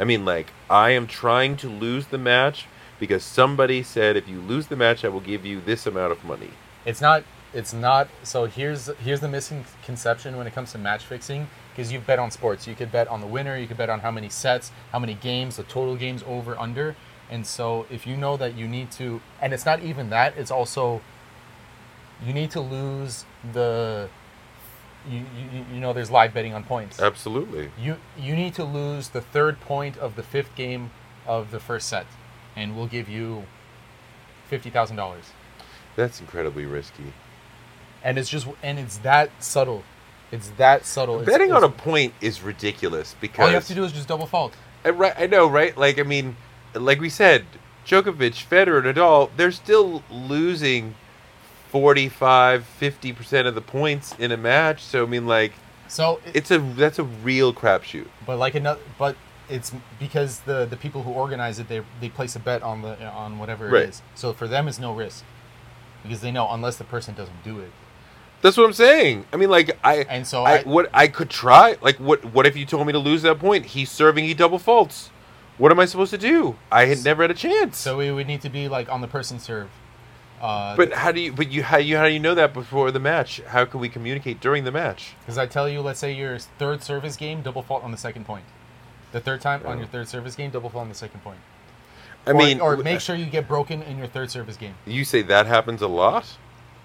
I 0.01 0.05
mean, 0.05 0.25
like 0.25 0.53
I 0.71 0.91
am 0.91 1.07
trying 1.07 1.57
to 1.59 1.69
lose 1.69 2.07
the 2.07 2.19
match 2.19 2.67
because 2.99 3.23
somebody 3.23 3.83
said 3.83 4.17
if 4.17 4.27
you 4.27 4.41
lose 4.41 4.69
the 4.69 4.77
match, 4.77 5.05
I 5.05 5.09
will 5.09 5.21
give 5.21 5.45
you 5.45 5.61
this 5.61 5.87
amount 5.87 6.13
of 6.13 6.25
money. 6.25 6.51
It's 6.85 7.01
not. 7.01 7.25
It's 7.55 7.73
not. 7.73 8.09
So 8.23 8.47
here's 8.47 8.87
here's 9.05 9.21
the 9.21 9.29
misconception 9.29 10.37
when 10.37 10.47
it 10.47 10.55
comes 10.55 10.73
to 10.73 10.79
match 10.79 11.05
fixing. 11.05 11.49
Because 11.71 11.91
you 11.91 12.01
bet 12.01 12.19
on 12.19 12.31
sports, 12.31 12.67
you 12.67 12.75
could 12.75 12.93
bet 12.93 13.09
on 13.09 13.23
the 13.23 13.27
winner, 13.27 13.57
you 13.57 13.67
could 13.67 13.79
bet 13.79 13.89
on 13.89 14.01
how 14.01 14.11
many 14.11 14.29
sets, 14.29 14.71
how 14.91 14.99
many 14.99 15.15
games, 15.15 15.57
the 15.57 15.63
total 15.63 15.97
games 15.97 16.23
over 16.27 16.59
under. 16.59 16.97
And 17.31 17.47
so 17.47 17.87
if 17.91 18.07
you 18.07 18.15
know 18.15 18.37
that 18.37 18.57
you 18.57 18.69
need 18.69 18.91
to, 18.93 19.23
and 19.41 19.55
it's 19.55 19.65
not 19.65 19.83
even 19.83 20.11
that, 20.11 20.37
it's 20.37 20.51
also 20.51 21.01
you 22.25 22.33
need 22.33 22.51
to 22.53 22.61
lose 22.61 23.25
the. 23.53 24.09
You, 25.09 25.19
you, 25.19 25.65
you 25.75 25.81
know 25.81 25.93
there's 25.93 26.11
live 26.11 26.33
betting 26.33 26.55
on 26.55 26.63
points. 26.63 27.01
Absolutely. 27.01 27.71
You 27.81 27.97
you 28.17 28.37
need 28.37 28.55
to 28.55 28.65
lose 28.65 29.09
the 29.09 29.21
third 29.21 29.61
point 29.61 29.97
of 29.97 30.15
the 30.15 30.23
fifth 30.23 30.55
game 30.55 30.91
of 31.27 31.51
the 31.51 31.59
first 31.59 31.89
set, 31.89 32.07
and 32.55 32.77
we'll 32.77 32.87
give 32.87 33.09
you 33.09 33.45
fifty 34.49 34.71
thousand 34.71 34.97
dollars. 34.97 35.33
That's 35.97 36.21
incredibly 36.21 36.65
risky. 36.67 37.13
and 38.03 38.19
it's 38.19 38.29
just 38.29 38.47
and 38.63 38.79
it's 38.79 38.99
that 38.99 39.31
subtle 39.43 39.83
it's 40.33 40.49
that 40.57 40.85
subtle 40.87 41.21
It's- 41.21 41.27
Betting 41.33 41.53
on 41.53 41.63
a 41.63 41.69
point 41.69 42.15
is 42.21 42.43
ridiculous 42.43 43.15
because 43.21 43.41
all 43.45 43.49
you 43.49 43.55
have 43.55 43.67
to 43.67 43.75
do 43.75 43.85
is 43.85 43.93
just 43.93 44.09
double 44.09 44.27
fault 44.27 44.55
I, 44.85 44.91
right, 44.91 45.15
I 45.17 45.27
know, 45.29 45.47
right? 45.47 45.77
Like, 45.79 46.01
I 46.01 46.03
mean, 46.03 46.37
like 46.75 47.01
we 47.01 47.09
said, 47.09 47.45
Djokovic, 47.87 48.45
Federer, 48.45 48.83
Nadal, 48.83 49.31
they're 49.37 49.53
still 49.53 50.03
losing 50.11 50.97
45, 51.69 52.67
50% 52.81 53.47
of 53.47 53.55
the 53.55 53.61
points 53.61 54.15
in 54.19 54.33
a 54.33 54.37
match. 54.37 54.83
So, 54.83 55.05
I 55.05 55.07
mean, 55.07 55.27
like, 55.27 55.53
so 55.89 56.21
it, 56.27 56.37
it's 56.37 56.51
a 56.51 56.59
that's 56.59 56.99
a 56.99 57.05
real 57.05 57.53
crapshoot. 57.55 58.09
but 58.27 58.39
like 58.39 58.55
another 58.55 58.81
but 58.99 59.15
it's 59.49 59.73
because 60.01 60.41
the 60.41 60.65
the 60.65 60.77
people 60.77 61.03
who 61.03 61.11
organize 61.13 61.59
it 61.59 61.69
they 61.69 61.83
they 62.01 62.09
place 62.09 62.35
a 62.35 62.39
bet 62.39 62.63
on 62.63 62.81
the 62.83 63.05
on 63.11 63.39
whatever 63.39 63.69
Right. 63.69 63.83
it 63.85 63.89
is 63.91 64.03
so 64.15 64.33
for 64.33 64.49
them 64.49 64.69
it's 64.69 64.79
no 64.79 64.95
risk 64.95 65.23
because 66.03 66.21
they 66.21 66.31
know 66.31 66.49
unless 66.51 66.77
the 66.77 66.85
person 66.85 67.15
doesn't 67.15 67.43
do 67.45 67.59
it 67.61 67.71
That's 68.43 68.57
what 68.57 68.65
I'm 68.67 68.73
saying. 68.73 69.25
I 69.33 69.37
mean, 69.37 69.51
like, 69.51 69.79
I 69.85 69.99
And 70.09 70.27
so 70.27 70.43
I, 70.43 70.59
I- 70.59 70.63
what 70.65 70.91
I 70.93 71.07
could 71.09 71.31
try. 71.31 71.77
Like, 71.81 71.99
what 72.01 72.25
what 72.35 72.45
if 72.47 72.57
you 72.57 72.67
told 72.67 72.87
me 72.87 72.93
to 72.93 72.99
lose 72.99 73.23
that 73.23 73.39
point? 73.39 73.67
He's 73.67 73.89
serving, 73.91 74.25
he 74.25 74.35
double 74.35 74.59
faults. 74.59 75.11
What 75.59 75.71
am 75.71 75.79
I 75.79 75.85
supposed 75.87 76.11
to 76.11 76.19
do? 76.19 76.57
I 76.73 76.87
had 76.87 77.05
never 77.05 77.23
had 77.23 77.31
a 77.31 77.35
chance. 77.35 77.79
so 77.79 77.99
we 77.99 78.11
would 78.11 78.27
need 78.27 78.41
to 78.43 78.49
be 78.51 78.69
like 78.69 78.89
on 78.91 79.01
the 79.01 79.07
person 79.09 79.39
serve 79.39 79.69
uh 80.41 80.75
but 80.75 80.93
how 80.93 81.13
do 81.13 81.21
you? 81.21 81.33
But 81.33 81.53
you 81.53 81.63
how 81.63 81.77
you 81.77 81.97
how 81.97 82.07
do 82.09 82.13
you 82.13 82.19
know 82.19 82.35
that 82.35 82.53
before 82.53 82.91
the 82.91 82.99
match? 82.99 83.41
How 83.47 83.65
can 83.65 83.79
we 83.79 83.89
communicate 83.89 84.41
during 84.41 84.65
the 84.65 84.73
match? 84.73 85.15
because 85.21 85.39
i 85.39 85.47
tell 85.47 85.69
you 85.69 85.81
let's 85.81 86.01
say 86.01 86.13
your 86.13 86.37
third 86.59 86.83
service 86.83 87.17
game 87.17 87.43
double 87.43 87.63
fault 87.63 87.85
on 87.85 87.93
the 87.93 87.97
second 88.09 88.25
point 88.27 88.45
the 89.13 89.21
third 89.21 89.41
time 89.41 89.61
on 89.65 89.77
Oh. 89.77 89.79
your 89.83 89.87
third 89.87 90.09
service 90.09 90.35
game 90.35 90.51
double 90.51 90.69
fault 90.69 90.83
on 90.83 90.89
the 90.89 90.97
second 90.97 91.21
point 91.23 91.39
I 92.27 92.31
or, 92.31 92.35
mean, 92.35 92.61
or 92.61 92.77
make 92.77 93.01
sure 93.01 93.17
you 93.17 93.27
get 93.27 93.49
broken 93.49 93.83
in 93.83 93.99
your 93.99 94.07
third 94.07 94.31
service 94.31 94.57
game 94.57 94.75
you 94.87 95.05
say 95.05 95.23
that 95.23 95.47
happens 95.47 95.83
a 95.83 95.89
lot. 95.89 96.25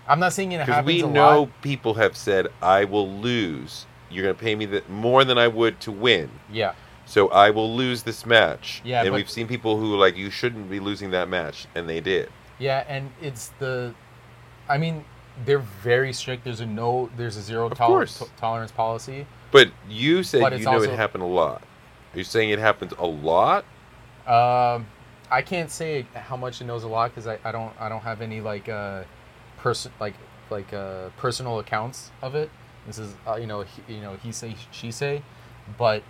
i'm 0.07 0.19
not 0.19 0.33
saying 0.33 0.51
it 0.53 0.59
Because 0.59 0.75
happens 0.75 0.87
we 0.87 1.01
a 1.03 1.07
know 1.07 1.41
lot 1.43 1.61
people 1.61 1.93
have 1.95 2.15
said, 2.17 2.47
"I 2.61 2.85
will 2.85 3.09
lose. 3.09 3.85
You're 4.09 4.23
going 4.23 4.35
to 4.35 4.41
pay 4.41 4.55
me 4.55 4.65
the, 4.65 4.81
more 4.89 5.25
than 5.25 5.37
I 5.37 5.47
would 5.47 5.79
to 5.81 5.91
win, 5.91 6.29
yeah 6.51 6.73
so 7.05 7.29
I 7.29 7.51
will 7.51 7.73
lose 7.75 8.03
this 8.03 8.25
match." 8.25 8.81
Yeah, 8.83 9.03
and 9.03 9.13
we've 9.13 9.29
seen 9.29 9.47
people 9.47 9.77
who 9.79 9.95
like 9.95 10.17
you 10.17 10.29
shouldn't 10.29 10.69
be 10.69 10.79
losing 10.79 11.11
that 11.11 11.29
match, 11.29 11.67
and 11.75 11.87
they 11.87 11.99
did. 12.01 12.29
Yeah, 12.59 12.83
and 12.87 13.11
it's 13.21 13.49
the, 13.59 13.93
I 14.67 14.77
mean, 14.79 15.05
they're 15.45 15.59
very 15.59 16.11
strict. 16.13 16.43
There's 16.43 16.59
a 16.61 16.65
no, 16.65 17.09
there's 17.15 17.37
a 17.37 17.41
zero 17.41 17.69
tol- 17.69 17.87
course. 17.87 18.23
tolerance 18.37 18.71
policy. 18.71 19.27
But 19.51 19.69
you 19.87 20.23
said 20.23 20.41
But 20.41 20.57
you 20.57 20.65
know 20.65 20.71
also- 20.71 20.91
it 20.91 20.95
happened 20.97 21.23
a 21.23 21.27
lot. 21.27 21.61
Are 22.13 22.17
you 22.17 22.23
saying 22.23 22.49
it 22.49 22.59
happens 22.59 22.93
a 22.97 23.05
lot? 23.05 23.63
Um, 24.25 24.87
I 25.29 25.41
can't 25.41 25.69
say 25.69 26.05
how 26.13 26.37
much 26.37 26.61
it 26.61 26.65
knows 26.65 26.83
a 26.83 26.87
lot 26.87 27.11
because 27.11 27.27
I, 27.27 27.37
I 27.43 27.51
don't 27.51 27.73
I 27.79 27.89
don't 27.89 28.01
have 28.01 28.21
any 28.21 28.41
like 28.41 28.69
uh, 28.69 29.03
person 29.57 29.91
like 29.99 30.15
like 30.49 30.71
uh, 30.73 31.09
personal 31.17 31.59
accounts 31.59 32.11
of 32.21 32.35
it. 32.35 32.49
This 32.85 32.97
is 32.99 33.13
uh, 33.27 33.35
you 33.35 33.47
know 33.47 33.61
he, 33.61 33.95
you 33.95 34.01
know 34.01 34.15
he 34.23 34.31
say 34.31 34.55
she 34.71 34.91
say, 34.91 35.21
but 35.77 36.03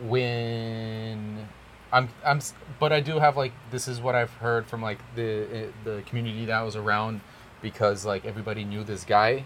when 0.00 1.48
I'm 1.92 2.08
I'm 2.24 2.40
but 2.78 2.92
I 2.92 3.00
do 3.00 3.18
have 3.18 3.36
like 3.36 3.52
this 3.70 3.88
is 3.88 4.00
what 4.00 4.14
I've 4.14 4.32
heard 4.34 4.66
from 4.66 4.82
like 4.82 4.98
the 5.16 5.44
uh, 5.44 5.66
the 5.84 6.02
community 6.06 6.44
that 6.46 6.60
was 6.60 6.76
around 6.76 7.20
because 7.62 8.04
like 8.04 8.24
everybody 8.24 8.64
knew 8.64 8.84
this 8.84 9.04
guy, 9.04 9.44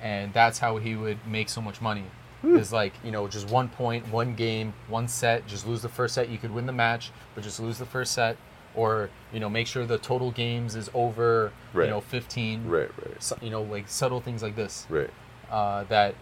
and 0.00 0.32
that's 0.32 0.58
how 0.60 0.78
he 0.78 0.96
would 0.96 1.26
make 1.26 1.48
so 1.50 1.60
much 1.60 1.80
money. 1.80 2.04
Is 2.44 2.72
like 2.72 2.92
you 3.02 3.10
know 3.10 3.26
just 3.26 3.50
one 3.50 3.68
point, 3.68 4.08
one 4.08 4.34
game, 4.34 4.72
one 4.88 5.08
set. 5.08 5.46
Just 5.46 5.66
lose 5.66 5.82
the 5.82 5.88
first 5.88 6.14
set, 6.14 6.28
you 6.28 6.38
could 6.38 6.52
win 6.52 6.66
the 6.66 6.72
match, 6.72 7.10
but 7.34 7.42
just 7.42 7.58
lose 7.58 7.78
the 7.78 7.86
first 7.86 8.12
set, 8.12 8.36
or 8.74 9.10
you 9.32 9.40
know 9.40 9.48
make 9.48 9.66
sure 9.66 9.84
the 9.84 9.98
total 9.98 10.30
games 10.30 10.76
is 10.76 10.88
over. 10.94 11.52
Right. 11.72 11.84
You 11.86 11.90
know, 11.90 12.00
fifteen. 12.00 12.68
Right, 12.68 12.90
right, 13.04 13.22
So, 13.22 13.36
you 13.42 13.50
know, 13.50 13.62
like 13.62 13.88
subtle 13.88 14.20
things 14.20 14.42
like 14.42 14.54
this 14.54 14.86
right. 14.90 15.10
uh, 15.50 15.84
that 15.84 16.14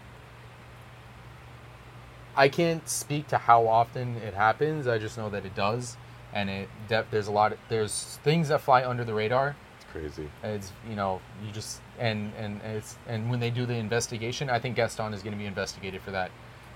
I 2.35 2.49
can't 2.49 2.87
speak 2.89 3.27
to 3.27 3.37
how 3.37 3.67
often 3.67 4.17
it 4.17 4.33
happens. 4.33 4.87
I 4.87 4.97
just 4.97 5.17
know 5.17 5.29
that 5.29 5.45
it 5.45 5.55
does, 5.55 5.95
and 6.33 6.49
it 6.49 6.69
there's 7.11 7.27
a 7.27 7.31
lot. 7.31 7.53
Of, 7.53 7.59
there's 7.69 8.19
things 8.23 8.49
that 8.49 8.61
fly 8.61 8.85
under 8.85 9.03
the 9.03 9.13
radar. 9.13 9.55
Crazy. 9.95 10.29
It's 10.43 10.73
you 10.89 10.95
know 10.95 11.21
you 11.45 11.51
just 11.53 11.79
and 11.97 12.33
and 12.37 12.61
it's 12.63 12.97
and 13.07 13.29
when 13.29 13.39
they 13.39 13.49
do 13.49 13.65
the 13.65 13.75
investigation, 13.75 14.49
I 14.49 14.59
think 14.59 14.75
Gaston 14.75 15.13
is 15.13 15.23
going 15.23 15.31
to 15.33 15.39
be 15.39 15.45
investigated 15.45 16.01
for 16.01 16.11
that 16.11 16.31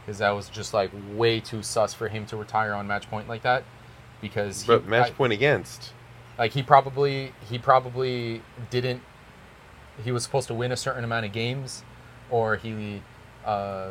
because 0.06 0.20
that 0.20 0.30
was 0.32 0.48
just 0.48 0.74
like 0.74 0.90
way 1.14 1.42
too 1.42 1.62
sus 1.62 1.94
for 1.94 2.08
him 2.08 2.26
to 2.28 2.38
retire 2.38 2.74
on 2.74 2.88
match 2.88 3.10
point 3.10 3.28
like 3.28 3.42
that 3.42 3.64
because 4.22 4.62
he, 4.62 4.68
But 4.68 4.88
match 4.88 5.08
I- 5.08 5.12
point 5.12 5.34
against. 5.34 5.92
like 6.38 6.54
he 6.54 6.64
probably 6.64 7.34
he 7.50 7.60
probably 7.60 8.42
didn't 8.70 9.02
he 10.02 10.14
was 10.14 10.24
supposed 10.24 10.48
to 10.48 10.54
win 10.54 10.72
a 10.72 10.78
certain 10.78 11.04
amount 11.04 11.26
of 11.26 11.34
games 11.34 11.84
or 12.30 12.56
he 12.56 13.02
uh 13.46 13.90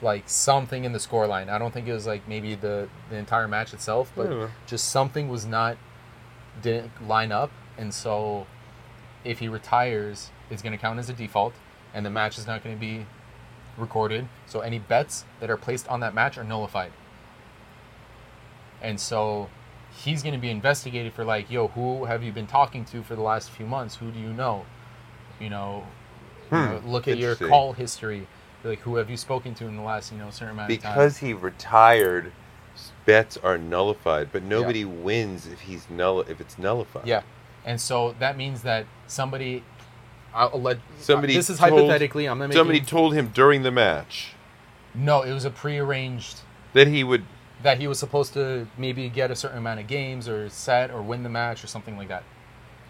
like 0.00 0.24
something 0.26 0.84
in 0.84 0.92
the 0.92 0.98
scoreline 0.98 1.48
i 1.50 1.58
don't 1.58 1.72
think 1.72 1.86
it 1.86 1.92
was 1.92 2.06
like 2.06 2.26
maybe 2.26 2.54
the 2.54 2.88
the 3.10 3.16
entire 3.16 3.46
match 3.46 3.74
itself 3.74 4.10
but 4.16 4.48
just 4.66 4.88
something 4.90 5.28
was 5.28 5.44
not 5.44 5.76
didn't 6.62 7.06
line 7.06 7.30
up 7.32 7.50
and 7.78 7.92
so 7.94 8.46
if 9.24 9.38
he 9.40 9.48
retires 9.48 10.30
it's 10.50 10.62
going 10.62 10.72
to 10.72 10.78
count 10.78 10.98
as 10.98 11.08
a 11.08 11.12
default 11.14 11.54
and 11.94 12.04
the 12.04 12.10
match 12.10 12.38
is 12.38 12.46
not 12.46 12.62
going 12.64 12.76
to 12.76 12.80
be 12.80 13.06
recorded. 13.76 14.28
So 14.46 14.60
any 14.60 14.78
bets 14.78 15.24
that 15.40 15.50
are 15.50 15.56
placed 15.56 15.88
on 15.88 16.00
that 16.00 16.14
match 16.14 16.38
are 16.38 16.44
nullified. 16.44 16.92
And 18.82 19.00
so 19.00 19.48
he's 19.90 20.22
going 20.22 20.34
to 20.34 20.40
be 20.40 20.50
investigated 20.50 21.12
for 21.12 21.24
like 21.24 21.50
yo 21.50 21.68
who 21.68 22.04
have 22.04 22.22
you 22.22 22.32
been 22.32 22.46
talking 22.46 22.84
to 22.86 23.02
for 23.02 23.14
the 23.14 23.22
last 23.22 23.50
few 23.50 23.66
months? 23.66 23.96
Who 23.96 24.10
do 24.10 24.18
you 24.18 24.32
know? 24.32 24.66
You 25.40 25.50
know, 25.50 25.86
you 26.52 26.60
Hmm, 26.60 26.64
know, 26.64 26.80
look 26.84 27.08
at 27.08 27.18
your 27.18 27.36
call 27.36 27.72
history. 27.72 28.26
Like 28.64 28.80
who 28.80 28.96
have 28.96 29.10
you 29.10 29.16
spoken 29.16 29.54
to 29.56 29.66
in 29.66 29.76
the 29.76 29.82
last 29.82 30.12
you 30.12 30.18
know 30.18 30.30
certain 30.30 30.54
amount 30.54 30.74
of 30.74 30.80
time? 30.82 31.00
Because 31.02 31.18
he 31.18 31.32
retired, 31.32 32.32
bets 33.06 33.36
are 33.38 33.58
nullified, 33.58 34.30
but 34.32 34.42
nobody 34.42 34.84
wins 34.84 35.46
if 35.46 35.62
he's 35.62 35.88
null 35.90 36.20
if 36.22 36.40
it's 36.40 36.58
nullified. 36.58 37.04
yeah 37.04 37.22
and 37.64 37.80
so 37.80 38.14
that 38.18 38.36
means 38.36 38.62
that 38.62 38.86
somebody 39.06 39.62
uh, 40.34 40.48
I'll 40.52 40.60
let 40.60 40.78
Somebody 40.98 41.34
this 41.34 41.48
is 41.50 41.58
told- 41.58 41.72
hypothetically 41.72 42.26
i'm 42.26 42.38
making 42.38 42.52
Somebody 42.52 42.80
told 42.80 43.14
him 43.14 43.30
during 43.34 43.62
the 43.62 43.70
match 43.70 44.32
no 44.94 45.22
it 45.22 45.32
was 45.32 45.44
a 45.44 45.50
prearranged 45.50 46.40
that 46.74 46.88
he 46.88 47.02
would. 47.04 47.24
that 47.62 47.78
he 47.78 47.86
was 47.86 47.98
supposed 47.98 48.32
to 48.34 48.66
maybe 48.76 49.08
get 49.08 49.30
a 49.30 49.36
certain 49.36 49.58
amount 49.58 49.80
of 49.80 49.86
games 49.86 50.28
or 50.28 50.48
set 50.48 50.90
or 50.90 51.00
win 51.02 51.22
the 51.22 51.28
match 51.28 51.64
or 51.64 51.66
something 51.68 51.96
like 51.96 52.08
that. 52.08 52.24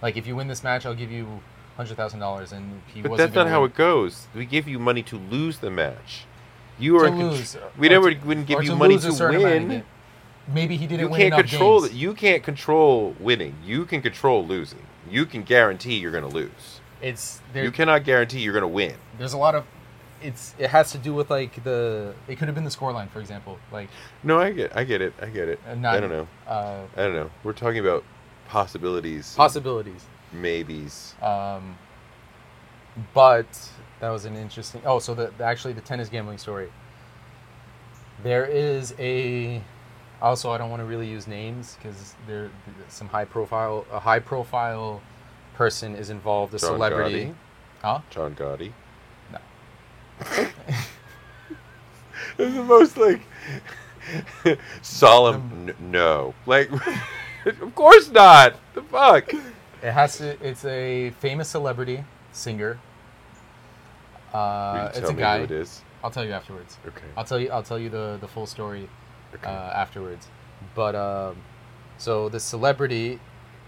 Like 0.02 0.16
if 0.16 0.26
you 0.26 0.34
win 0.36 0.48
this 0.48 0.64
match, 0.64 0.84
I'll 0.84 0.94
give 0.94 1.12
you 1.12 1.40
hundred 1.76 1.96
thousand 1.96 2.20
dollars, 2.20 2.52
and 2.52 2.80
he 2.92 3.02
But 3.02 3.16
that's 3.16 3.34
not 3.34 3.44
gonna 3.44 3.50
how 3.50 3.64
it 3.64 3.74
goes. 3.74 4.26
We 4.34 4.44
give 4.46 4.66
you 4.66 4.78
money 4.78 5.02
to 5.04 5.16
lose 5.18 5.58
the 5.58 5.70
match. 5.70 6.24
You 6.78 6.96
are 6.98 7.06
to 7.06 7.12
in 7.12 7.18
lose. 7.30 7.56
We 7.78 7.88
never 7.88 8.12
wouldn't 8.24 8.46
give 8.46 8.64
you 8.64 8.74
money 8.74 8.98
to 8.98 9.12
certain 9.12 9.40
amount 9.40 9.54
of 9.54 9.68
win. 9.68 9.84
Maybe 10.52 10.76
he 10.76 10.86
didn't 10.86 11.10
You 11.10 11.16
can't 11.16 11.34
enough 11.34 11.40
control 11.48 11.80
games. 11.80 11.92
that. 11.92 11.96
You 11.98 12.14
can't 12.14 12.42
control 12.42 13.14
winning. 13.18 13.54
You 13.64 13.84
can 13.86 14.02
control 14.02 14.44
losing. 14.46 14.82
You 15.10 15.24
can 15.26 15.42
guarantee 15.42 15.94
you're 15.96 16.10
going 16.12 16.28
to 16.28 16.34
lose. 16.34 16.80
It's 17.00 17.40
there. 17.52 17.64
You 17.64 17.70
cannot 17.70 18.04
guarantee 18.04 18.40
you're 18.40 18.52
going 18.52 18.62
to 18.62 18.68
win. 18.68 18.94
There's 19.18 19.32
a 19.32 19.38
lot 19.38 19.54
of. 19.54 19.64
It's 20.22 20.54
it 20.58 20.70
has 20.70 20.90
to 20.92 20.98
do 20.98 21.12
with 21.14 21.30
like 21.30 21.62
the. 21.64 22.14
It 22.28 22.36
could 22.36 22.48
have 22.48 22.54
been 22.54 22.64
the 22.64 22.70
scoreline, 22.70 23.10
for 23.10 23.20
example. 23.20 23.58
Like 23.72 23.88
No, 24.22 24.38
I 24.40 24.52
get, 24.52 24.74
I 24.76 24.84
get 24.84 25.02
it, 25.02 25.12
I 25.20 25.26
get 25.26 25.48
it. 25.48 25.60
not, 25.76 25.96
I 25.96 26.00
don't 26.00 26.10
know. 26.10 26.26
Uh, 26.46 26.82
I 26.96 27.02
don't 27.02 27.14
know. 27.14 27.30
We're 27.42 27.52
talking 27.52 27.80
about 27.80 28.04
possibilities, 28.48 29.34
Possibilities. 29.34 30.04
maybes. 30.32 31.14
um, 31.22 31.76
But 33.12 33.46
that 34.00 34.08
was 34.10 34.24
an 34.24 34.36
interesting. 34.36 34.80
Oh, 34.86 34.98
so 34.98 35.14
the 35.14 35.30
actually 35.42 35.74
the 35.74 35.80
tennis 35.82 36.08
gambling 36.08 36.38
story. 36.38 36.70
There 38.22 38.46
is 38.46 38.94
a. 38.98 39.62
Also, 40.24 40.50
I 40.50 40.56
don't 40.56 40.70
want 40.70 40.80
to 40.80 40.86
really 40.86 41.06
use 41.06 41.26
names 41.26 41.76
because 41.76 42.14
there 42.26 42.50
some 42.88 43.08
high 43.08 43.26
profile 43.26 43.84
a 43.92 44.00
high 44.00 44.20
profile 44.20 45.02
person 45.52 45.94
is 45.94 46.08
involved, 46.08 46.54
a 46.54 46.58
John 46.58 46.70
celebrity. 46.70 47.26
Gotti. 47.26 47.34
huh? 47.82 48.00
John 48.08 48.34
Gotti. 48.34 48.72
No. 49.30 49.38
It's 52.38 52.54
the 52.54 52.64
most 52.64 52.96
like 52.96 53.20
solemn. 54.80 55.68
N- 55.68 55.90
no, 55.92 56.34
like 56.46 56.70
of 57.44 57.74
course 57.74 58.10
not. 58.10 58.54
The 58.74 58.82
fuck. 58.82 59.30
It 59.82 59.92
has 59.92 60.16
to. 60.18 60.36
It's 60.42 60.64
a 60.64 61.10
famous 61.20 61.50
celebrity 61.50 62.02
singer. 62.32 62.78
Uh, 64.32 64.90
it's 64.94 65.10
a 65.10 65.12
guy. 65.12 65.38
who 65.38 65.44
it 65.44 65.50
is. 65.50 65.82
I'll 66.02 66.10
tell 66.10 66.24
you 66.24 66.32
afterwards. 66.32 66.78
Okay. 66.86 67.06
I'll 67.14 67.24
tell 67.24 67.38
you. 67.38 67.50
I'll 67.50 67.62
tell 67.62 67.78
you 67.78 67.90
the 67.90 68.16
the 68.22 68.28
full 68.28 68.46
story. 68.46 68.88
Uh, 69.44 69.48
afterwards. 69.48 70.28
But 70.74 70.94
um, 70.94 71.36
so 71.98 72.28
the 72.28 72.40
celebrity, 72.40 73.20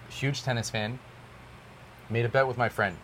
huge 0.09 0.43
tennis 0.43 0.71
fan, 0.71 0.99
made 2.11 2.25
a 2.25 2.29
bet 2.29 2.47
with 2.47 2.57
my 2.59 2.69
friend. 2.69 2.97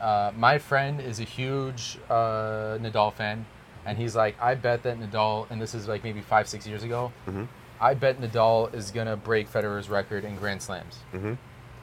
Uh, 0.00 0.32
my 0.36 0.58
friend 0.58 1.00
is 1.00 1.20
a 1.20 1.24
huge 1.24 1.98
uh, 2.10 2.76
Nadal 2.80 3.12
fan, 3.14 3.46
and 3.86 3.96
he's 3.96 4.14
like, 4.14 4.36
I 4.40 4.54
bet 4.54 4.82
that 4.82 4.98
Nadal, 4.98 5.46
and 5.50 5.60
this 5.62 5.74
is 5.74 5.88
like 5.88 6.04
maybe 6.04 6.20
five 6.20 6.46
six 6.48 6.66
years 6.66 6.82
ago. 6.82 7.12
Mhm. 7.26 7.48
I 7.80 7.94
bet 7.94 8.20
Nadal 8.20 8.72
is 8.74 8.90
gonna 8.90 9.16
break 9.16 9.48
Federer's 9.48 9.88
record 9.88 10.24
in 10.24 10.36
Grand 10.36 10.62
Slams. 10.62 10.98
mm-hmm. 11.12 11.34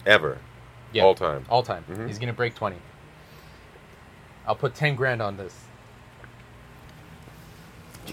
Ever. 0.05 0.37
Yeah, 0.93 1.03
All 1.03 1.15
time. 1.15 1.45
all 1.49 1.63
time. 1.63 1.85
Mhm. 1.89 2.07
He's 2.07 2.19
gonna 2.19 2.33
break 2.33 2.53
twenty. 2.55 2.77
I'll 4.47 4.55
put 4.55 4.73
ten 4.75 4.95
grand 4.95 5.21
on 5.21 5.37
this. 5.37 5.55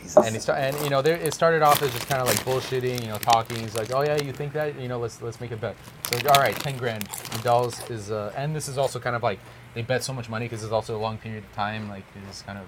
Jesus. 0.00 0.16
and 0.24 0.34
he 0.34 0.40
start, 0.40 0.58
and 0.58 0.76
you 0.82 0.90
know 0.90 1.02
there, 1.02 1.16
it 1.16 1.34
started 1.34 1.62
off 1.62 1.82
as 1.82 1.92
just 1.92 2.08
kind 2.08 2.20
of 2.20 2.28
like 2.28 2.38
bullshitting 2.38 3.00
you 3.00 3.08
know 3.08 3.18
talking. 3.18 3.58
He's 3.58 3.76
like 3.76 3.92
oh 3.92 4.02
yeah 4.02 4.20
you 4.22 4.32
think 4.32 4.52
that? 4.52 4.78
You 4.78 4.88
know 4.88 4.98
let's 4.98 5.20
let's 5.22 5.40
make 5.40 5.50
a 5.50 5.56
bet 5.56 5.76
so 6.08 6.16
like, 6.16 6.26
all 6.26 6.42
right 6.42 6.56
10 6.56 6.76
grand. 6.78 7.08
Nadal's 7.08 7.88
is 7.90 8.10
uh, 8.10 8.32
and 8.36 8.54
this 8.54 8.68
is 8.68 8.78
also 8.78 8.98
kind 8.98 9.16
of 9.16 9.22
like 9.22 9.38
they 9.74 9.82
bet 9.82 10.02
so 10.02 10.12
much 10.12 10.28
money 10.28 10.46
because 10.46 10.62
it's 10.62 10.72
also 10.72 10.96
a 10.96 11.00
long 11.00 11.18
period 11.18 11.44
of 11.44 11.52
time. 11.52 11.88
Like 11.88 12.04
it's 12.28 12.42
kind 12.42 12.58
of 12.58 12.66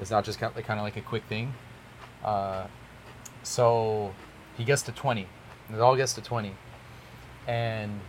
it's 0.00 0.10
not 0.10 0.24
just 0.24 0.38
kind 0.38 0.50
of 0.50 0.56
like, 0.56 0.66
kind 0.66 0.80
of 0.80 0.84
like 0.84 0.96
a 0.96 1.00
quick 1.00 1.24
thing. 1.24 1.54
Uh, 2.24 2.66
so 3.42 4.14
he 4.56 4.64
gets 4.64 4.82
to 4.82 4.92
20 4.92 5.26
Nadal 5.70 5.96
gets 5.96 6.12
to 6.14 6.20
20 6.20 6.54
and 7.48 8.00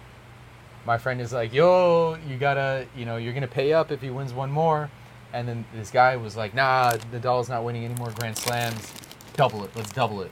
my 0.85 0.97
friend 0.97 1.21
is 1.21 1.33
like 1.33 1.53
yo 1.53 2.17
you 2.27 2.37
gotta 2.37 2.85
you 2.95 3.05
know 3.05 3.17
you're 3.17 3.33
gonna 3.33 3.47
pay 3.47 3.73
up 3.73 3.91
if 3.91 4.01
he 4.01 4.09
wins 4.09 4.33
one 4.33 4.51
more 4.51 4.89
and 5.33 5.47
then 5.47 5.65
this 5.73 5.91
guy 5.91 6.15
was 6.15 6.35
like, 6.37 6.53
"Nah, 6.53 6.93
Nadal's 7.11 7.49
not 7.49 7.63
winning 7.63 7.83
any 7.85 7.95
more 7.95 8.11
Grand 8.11 8.37
Slams. 8.37 8.93
Double 9.35 9.63
it. 9.65 9.71
Let's 9.75 9.91
double 9.91 10.21
it." 10.21 10.31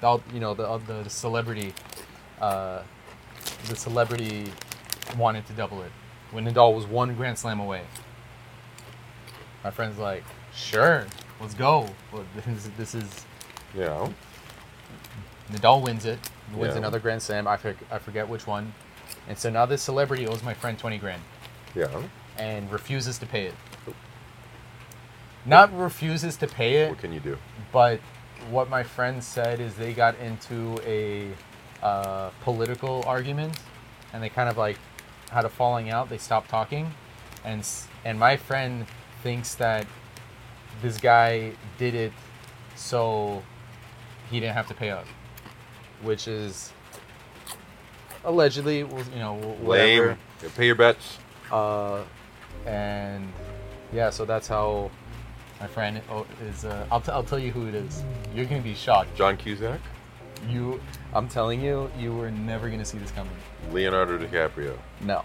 The, 0.00 0.20
you 0.32 0.40
know, 0.40 0.54
the 0.54 0.78
the, 0.86 1.02
the 1.04 1.10
celebrity, 1.10 1.72
uh, 2.40 2.82
the 3.68 3.76
celebrity 3.76 4.52
wanted 5.16 5.46
to 5.46 5.52
double 5.54 5.82
it 5.82 5.90
when 6.32 6.44
Nadal 6.46 6.74
was 6.74 6.84
one 6.86 7.14
Grand 7.14 7.38
Slam 7.38 7.60
away. 7.60 7.82
My 9.64 9.70
friend's 9.70 9.98
like, 9.98 10.24
"Sure, 10.54 11.06
let's 11.40 11.54
go." 11.54 11.88
Well, 12.12 12.24
this, 12.36 12.46
is- 12.46 12.70
this 12.76 12.94
is 12.94 13.24
Yeah. 13.74 14.08
Nadal 15.50 15.82
wins 15.82 16.04
it, 16.04 16.18
wins 16.54 16.72
Yeah. 16.74 16.78
another 16.78 16.98
Grand 16.98 17.22
Slam. 17.22 17.46
I, 17.46 17.56
for, 17.56 17.74
I 17.90 17.98
forget 17.98 18.28
which 18.28 18.46
one, 18.46 18.74
and 19.28 19.38
so 19.38 19.48
now 19.48 19.64
this 19.64 19.80
celebrity 19.82 20.26
owes 20.26 20.42
my 20.42 20.54
friend 20.54 20.78
twenty 20.78 20.98
grand 20.98 21.22
Yeah. 21.74 22.02
and 22.36 22.70
refuses 22.70 23.16
to 23.18 23.26
pay 23.26 23.46
it. 23.46 23.54
Not 25.46 25.76
refuses 25.76 26.36
to 26.38 26.46
pay 26.46 26.74
it, 26.76 26.90
What 26.90 26.98
can 26.98 27.12
you 27.12 27.20
do? 27.20 27.38
but 27.72 28.00
what 28.50 28.68
my 28.68 28.82
friend 28.82 29.22
said 29.22 29.60
is 29.60 29.74
they 29.74 29.92
got 29.92 30.16
into 30.18 30.78
a 30.86 31.30
uh, 31.82 32.30
political 32.42 33.02
argument 33.06 33.58
and 34.12 34.22
they 34.22 34.28
kind 34.28 34.48
of 34.48 34.56
like 34.56 34.78
had 35.30 35.44
a 35.44 35.48
falling 35.48 35.90
out 35.90 36.08
they 36.08 36.18
stopped 36.18 36.48
talking 36.48 36.92
and 37.44 37.66
and 38.04 38.18
my 38.18 38.36
friend 38.36 38.86
thinks 39.22 39.54
that 39.56 39.84
this 40.82 40.98
guy 40.98 41.52
did 41.78 41.94
it 41.94 42.12
so 42.76 43.42
he 44.30 44.38
didn't 44.38 44.54
have 44.54 44.68
to 44.68 44.74
pay 44.74 44.90
up 44.90 45.06
which 46.02 46.28
is 46.28 46.72
allegedly 48.24 48.78
you 48.78 48.86
know 49.16 49.34
whatever 49.60 50.16
Lame. 50.42 50.50
Pay 50.56 50.66
your 50.66 50.74
bets. 50.76 51.18
uh, 51.50 52.02
and 52.66 53.32
yeah, 53.92 54.10
so 54.10 54.24
that's 54.24 54.46
how 54.48 54.90
my 55.60 55.66
friend 55.66 56.00
is. 56.48 56.64
Uh, 56.64 56.86
I'll, 56.90 57.00
t- 57.00 57.12
I'll 57.12 57.22
tell 57.22 57.38
you 57.38 57.50
who 57.50 57.66
it 57.66 57.74
is. 57.74 58.02
You're 58.34 58.44
gonna 58.44 58.60
be 58.60 58.74
shocked. 58.74 59.14
John 59.16 59.36
Cusack. 59.36 59.80
You, 60.48 60.80
I'm 61.14 61.28
telling 61.28 61.60
you, 61.60 61.90
you 61.98 62.14
were 62.14 62.30
never 62.30 62.68
gonna 62.68 62.84
see 62.84 62.98
this 62.98 63.10
coming. 63.10 63.32
Leonardo 63.72 64.18
DiCaprio. 64.18 64.76
No, 65.00 65.24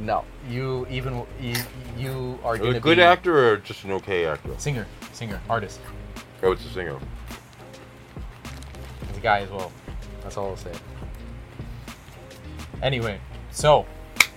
no. 0.00 0.24
You 0.48 0.86
even 0.90 1.24
you, 1.40 1.54
you 1.96 2.38
are 2.44 2.58
gonna 2.58 2.76
a 2.76 2.80
good 2.80 2.98
be 2.98 3.02
actor 3.02 3.52
or 3.52 3.56
just 3.58 3.84
an 3.84 3.92
okay 3.92 4.26
actor? 4.26 4.50
singer, 4.58 4.86
singer, 5.12 5.40
artist. 5.48 5.80
Oh, 6.42 6.52
it's 6.52 6.64
a 6.66 6.68
singer. 6.68 6.98
He's 9.08 9.16
a 9.16 9.20
guy 9.20 9.40
as 9.40 9.50
well. 9.50 9.72
That's 10.22 10.36
all 10.36 10.50
I'll 10.50 10.56
say. 10.56 10.72
Anyway, 12.82 13.18
so 13.50 13.86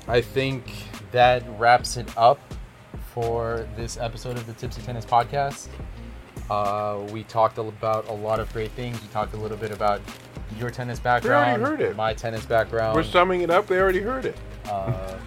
I 0.07 0.21
think 0.21 0.71
that 1.11 1.43
wraps 1.57 1.97
it 1.97 2.07
up 2.17 2.39
for 3.21 3.67
this 3.75 3.97
episode 3.97 4.37
of 4.37 4.45
the 4.45 4.53
Tipsy 4.53 4.79
Tennis 4.83 5.03
Podcast. 5.03 5.69
Uh, 6.51 6.99
we 7.11 7.23
talked 7.23 7.57
about 7.57 8.07
a 8.09 8.13
lot 8.13 8.39
of 8.39 8.53
great 8.53 8.69
things. 8.73 9.01
We 9.01 9.07
talked 9.07 9.33
a 9.33 9.37
little 9.37 9.57
bit 9.57 9.71
about 9.71 10.01
your 10.59 10.69
tennis 10.69 10.99
background, 10.99 11.63
heard 11.63 11.81
it. 11.81 11.95
my 11.95 12.13
tennis 12.13 12.45
background. 12.45 12.95
We're 12.95 13.01
summing 13.01 13.41
it 13.41 13.49
up. 13.49 13.65
They 13.65 13.79
already 13.79 14.01
heard 14.01 14.25
it. 14.25 14.37
uh, 14.69 15.17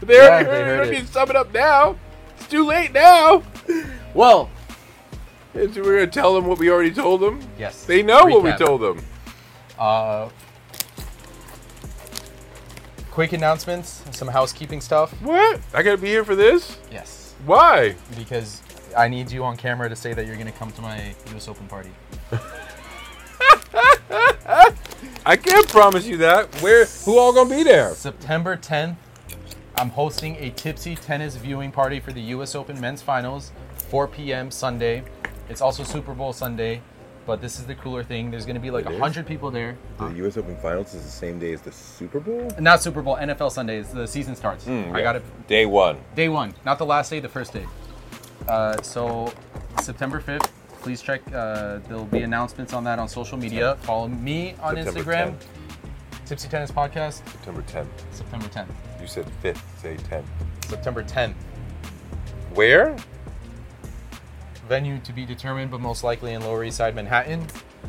They 0.00 0.14
Yeah, 0.14 0.28
already 0.28 0.44
they 0.44 0.50
heard, 0.50 0.64
heard 0.64 0.74
it. 0.74 0.76
Don't 0.76 0.86
it. 0.86 0.98
need 1.00 1.06
to 1.08 1.12
sum 1.12 1.30
it 1.30 1.34
up 1.36 1.52
now. 1.52 1.96
It's 2.38 2.46
too 2.46 2.64
late 2.64 2.92
now. 2.92 3.42
well, 4.14 4.48
It's- 5.52 5.76
we're 5.76 5.98
gonna 5.98 6.06
tell 6.06 6.32
them 6.34 6.46
what 6.46 6.60
we 6.60 6.70
already 6.70 6.92
told 6.92 7.20
them. 7.20 7.40
yes. 7.58 7.82
They 7.84 8.04
know 8.04 8.26
what 8.26 8.44
we 8.44 8.52
told 8.52 8.80
them. 8.80 9.04
Uh, 9.76 10.28
quick 13.10 13.32
announcements, 13.32 14.04
some 14.12 14.28
housekeeping 14.28 14.80
stuff. 14.80 15.10
What? 15.20 15.58
I 15.74 15.82
gotta 15.82 15.98
be 15.98 16.06
here 16.06 16.24
for 16.24 16.36
this? 16.36 16.78
Yes. 16.92 17.19
Why? 17.46 17.96
because 18.16 18.62
I 18.96 19.08
need 19.08 19.30
you 19.30 19.44
on 19.44 19.56
camera 19.56 19.88
to 19.88 19.96
say 19.96 20.12
that 20.14 20.26
you're 20.26 20.36
to 20.46 20.52
come 20.52 20.72
to 20.72 20.82
my 20.82 21.14
U.S. 21.32 21.48
Open 21.48 21.66
party. 21.68 21.90
I 25.24 25.36
can't 25.36 25.68
promise 25.68 26.06
you 26.06 26.16
that. 26.18 26.54
Where? 26.60 26.84
Who 26.84 27.18
all 27.18 27.32
gonna 27.32 27.48
be 27.50 27.62
there? 27.62 27.94
September 27.94 28.56
10th, 28.56 28.96
I'm 29.76 29.90
hosting 29.90 30.36
a 30.36 30.50
tipsy 30.50 30.96
tennis 30.96 31.36
viewing 31.36 31.70
party 31.70 32.00
for 32.00 32.12
the 32.12 32.20
U.S. 32.22 32.54
Open 32.54 32.80
Men's 32.80 33.00
Finals, 33.00 33.52
4 33.88 34.08
p.m. 34.08 34.50
Sunday. 34.50 35.04
It's 35.48 35.60
also 35.60 35.82
Super 35.82 36.14
Bowl 36.14 36.32
Sunday, 36.32 36.82
but 37.26 37.40
this 37.40 37.58
is 37.58 37.66
the 37.66 37.74
cooler 37.74 38.02
thing. 38.02 38.30
There's 38.30 38.44
going 38.46 38.54
to 38.56 38.60
be 38.60 38.70
like 38.70 38.86
It 38.86 38.92
is? 38.92 39.00
100 39.00 39.26
people 39.26 39.50
there. 39.50 39.76
The 39.98 40.08
U.S. 40.08 40.36
Open 40.36 40.56
Finals 40.56 40.94
is 40.94 41.04
the 41.04 41.10
same 41.10 41.38
day 41.38 41.52
as 41.52 41.60
the 41.62 41.72
Super 41.72 42.20
Bowl. 42.20 42.50
Not 42.58 42.82
Super 42.82 43.02
Bowl, 43.02 43.16
NFL 43.16 43.52
Sundays. 43.52 43.90
The 43.92 44.06
season 44.06 44.34
starts. 44.36 44.64
Mm, 44.64 44.92
I 44.94 45.02
got 45.02 45.16
it 45.16 45.22
Day 45.46 45.66
one. 45.66 45.98
day 46.14 46.28
one, 46.28 46.54
not 46.64 46.78
the 46.78 46.86
last 46.86 47.10
day, 47.10 47.20
the 47.20 47.28
first 47.28 47.52
day. 47.52 47.66
Uh, 48.48 48.80
so 48.82 49.32
September 49.82 50.20
5th, 50.20 50.48
please 50.80 51.02
check. 51.02 51.20
Uh, 51.32 51.78
there'll 51.88 52.04
be 52.06 52.22
announcements 52.22 52.72
on 52.72 52.84
that 52.84 52.98
on 52.98 53.08
social 53.08 53.36
media. 53.38 53.76
Follow 53.82 54.08
me 54.08 54.54
on 54.62 54.74
September 54.76 55.00
Instagram, 55.12 55.26
10th. 55.34 56.26
Tipsy 56.26 56.48
Tennis 56.48 56.70
Podcast, 56.70 57.16
September 57.30 57.62
10th. 57.62 57.86
September 58.12 58.46
10th. 58.48 58.68
You 59.00 59.06
said 59.06 59.26
5th. 59.42 59.60
Say 59.82 59.96
10th. 59.96 60.24
September 60.66 61.02
10th. 61.02 61.34
Where? 62.54 62.96
Venue 64.70 65.00
to 65.00 65.12
be 65.12 65.26
determined, 65.26 65.68
but 65.68 65.80
most 65.80 66.04
likely 66.04 66.32
in 66.32 66.42
Lower 66.42 66.62
East 66.62 66.76
Side, 66.76 66.94
Manhattan. 66.94 67.44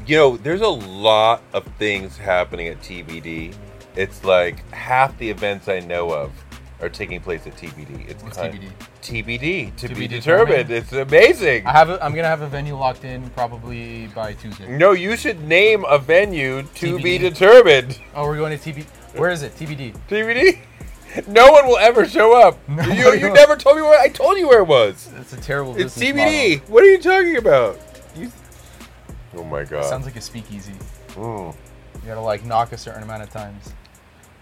You 0.08 0.18
know, 0.18 0.38
there's 0.38 0.62
a 0.62 0.68
lot 0.68 1.44
of 1.54 1.64
things 1.78 2.18
happening 2.18 2.70
at 2.70 2.80
TBD. 2.82 3.54
It's 3.96 4.24
like 4.24 4.68
half 4.72 5.16
the 5.20 5.30
events 5.30 5.68
I 5.68 5.80
know 5.82 6.10
of 6.12 6.32
are 6.82 6.90
taking 6.90 7.22
place 7.22 7.46
at 7.46 7.56
TBD. 7.56 8.10
It's 8.10 8.24
TBD? 8.24 8.72
TBD 9.04 9.76
to, 9.76 9.88
To 9.90 9.94
be, 9.94 10.00
be 10.02 10.08
determined. 10.08 10.70
determined? 10.70 10.72
It's 10.72 10.92
amazing. 10.92 11.68
I 11.68 11.72
have. 11.72 11.92
A, 11.92 12.04
I'm 12.04 12.16
gonna 12.16 12.28
have 12.28 12.42
a 12.42 12.48
venue 12.48 12.76
locked 12.76 13.04
in 13.04 13.30
probably 13.30 14.08
by 14.16 14.34
Tuesday. 14.34 14.76
no, 14.76 14.94
you 14.94 15.16
should 15.16 15.40
name 15.44 15.86
a 15.88 16.00
venue 16.00 16.64
to 16.64 17.00
be 17.00 17.20
determined. 17.20 18.00
Oh, 18.16 18.26
we're 18.26 18.38
going 18.38 18.58
to 18.58 18.74
TBD. 18.74 18.86
Where 19.20 19.30
is 19.30 19.44
it? 19.44 19.56
TBD. 19.56 19.96
TBD. 20.10 20.62
No 21.28 21.52
one 21.52 21.68
will 21.68 21.78
ever 21.78 22.06
show 22.08 22.40
up. 22.40 22.58
No 22.70 22.84
you 22.84 23.14
you 23.14 23.32
never 23.34 23.56
told 23.56 23.76
me 23.78 23.82
where. 23.82 24.00
I 24.00 24.08
told 24.10 24.38
you 24.38 24.48
where 24.48 24.60
it 24.60 24.68
was. 24.68 25.10
It's 25.18 25.34
a 25.34 25.42
terrible. 25.42 25.76
It's 25.80 25.98
CBD. 25.98 26.60
Model. 26.60 26.74
What 26.74 26.84
are 26.84 26.88
you 26.92 27.00
talking 27.02 27.38
about? 27.38 27.80
You... 28.16 28.32
Oh 29.36 29.44
my 29.44 29.64
god. 29.64 29.86
Sounds 29.86 30.06
like 30.06 30.16
a 30.16 30.22
speakeasy. 30.22 30.74
Mm, 31.16 31.54
You 31.96 32.08
gotta 32.08 32.22
like 32.22 32.46
knock 32.46 32.72
a 32.72 32.78
certain 32.78 33.04
amount 33.04 33.24
of 33.24 33.30
times. 33.32 33.74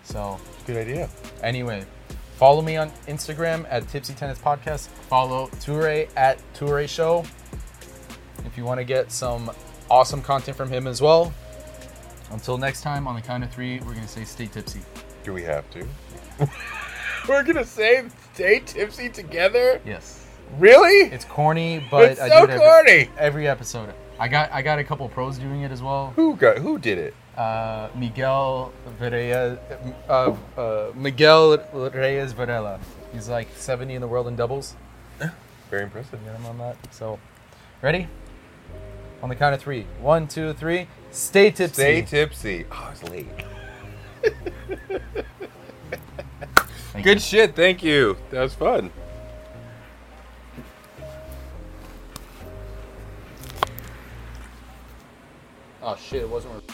So 0.03 0.39
good 0.65 0.77
idea. 0.77 1.09
anyway, 1.43 1.85
follow 2.37 2.61
me 2.61 2.77
on 2.77 2.89
Instagram 3.07 3.65
at 3.69 3.87
Tipsy 3.89 4.13
Tennis 4.13 4.39
Podcast. 4.39 4.87
Follow 5.09 5.47
Toure 5.59 6.09
at 6.15 6.39
Toure 6.53 6.87
Show. 6.87 7.23
If 8.45 8.57
you 8.57 8.63
want 8.63 8.79
to 8.79 8.83
get 8.83 9.11
some 9.11 9.51
awesome 9.89 10.21
content 10.21 10.55
from 10.57 10.69
him 10.69 10.87
as 10.87 11.01
well. 11.01 11.33
Until 12.31 12.57
next 12.59 12.81
time, 12.81 13.07
on 13.07 13.15
the 13.15 13.21
count 13.21 13.43
of 13.43 13.51
three, 13.51 13.79
we're 13.79 13.93
gonna 13.95 14.07
say 14.07 14.23
stay 14.23 14.45
tipsy. 14.47 14.81
Do 15.23 15.33
we 15.33 15.41
have 15.43 15.69
to? 15.71 15.87
We're 17.27 17.43
gonna 17.43 17.65
say 17.65 18.03
stay 18.33 18.59
tipsy 18.65 19.09
together. 19.09 19.81
Yes. 19.85 20.25
Really? 20.57 21.11
It's 21.13 21.25
corny, 21.25 21.83
but 21.91 22.11
It's 22.11 22.21
I 22.21 22.29
so 22.29 22.45
do 22.47 22.51
it 22.53 22.55
every, 22.55 22.59
corny. 23.05 23.09
every 23.17 23.47
episode. 23.47 23.93
I 24.19 24.27
got 24.27 24.51
I 24.51 24.61
got 24.61 24.79
a 24.79 24.83
couple 24.83 25.07
pros 25.09 25.37
doing 25.37 25.61
it 25.61 25.71
as 25.71 25.81
well. 25.81 26.11
Who 26.15 26.35
got? 26.35 26.57
Who 26.57 26.77
did 26.79 26.97
it? 26.97 27.13
Uh, 27.37 27.87
Miguel 27.95 28.73
Reyes, 28.99 29.57
uh, 30.09 30.35
uh, 30.57 30.91
Miguel 30.95 31.57
Reyes 31.73 32.33
Varela. 32.33 32.79
He's 33.13 33.29
like 33.29 33.47
70 33.55 33.93
in 33.95 34.01
the 34.01 34.07
world 34.07 34.27
in 34.27 34.35
doubles. 34.35 34.75
Very 35.69 35.83
impressive. 35.83 36.21
Get 36.25 36.35
him 36.35 36.45
on 36.47 36.57
that. 36.57 36.75
So, 36.93 37.17
ready? 37.81 38.07
On 39.23 39.29
the 39.29 39.35
count 39.35 39.53
of 39.55 39.61
three. 39.61 39.85
One, 40.01 40.27
two, 40.27 40.51
three. 40.53 40.87
Stay 41.11 41.49
tipsy. 41.51 41.73
Stay 41.73 42.01
tipsy. 42.01 42.65
Oh, 42.71 42.89
it's 42.91 43.03
late. 43.03 43.27
Thank 46.91 47.05
Good 47.05 47.17
you. 47.17 47.19
shit. 47.19 47.55
Thank 47.55 47.83
you. 47.83 48.17
That 48.31 48.41
was 48.41 48.55
fun. 48.55 48.91
Oh 55.81 55.95
shit! 55.95 56.21
It 56.21 56.29
wasn't. 56.29 56.68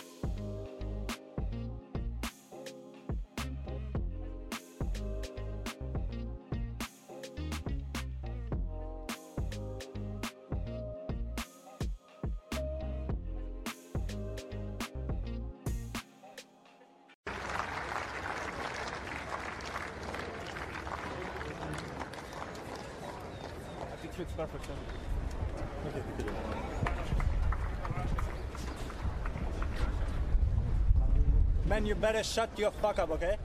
Shut 32.24 32.50
your 32.58 32.72
fuck 32.72 33.00
up, 33.00 33.12
okay? 33.12 33.38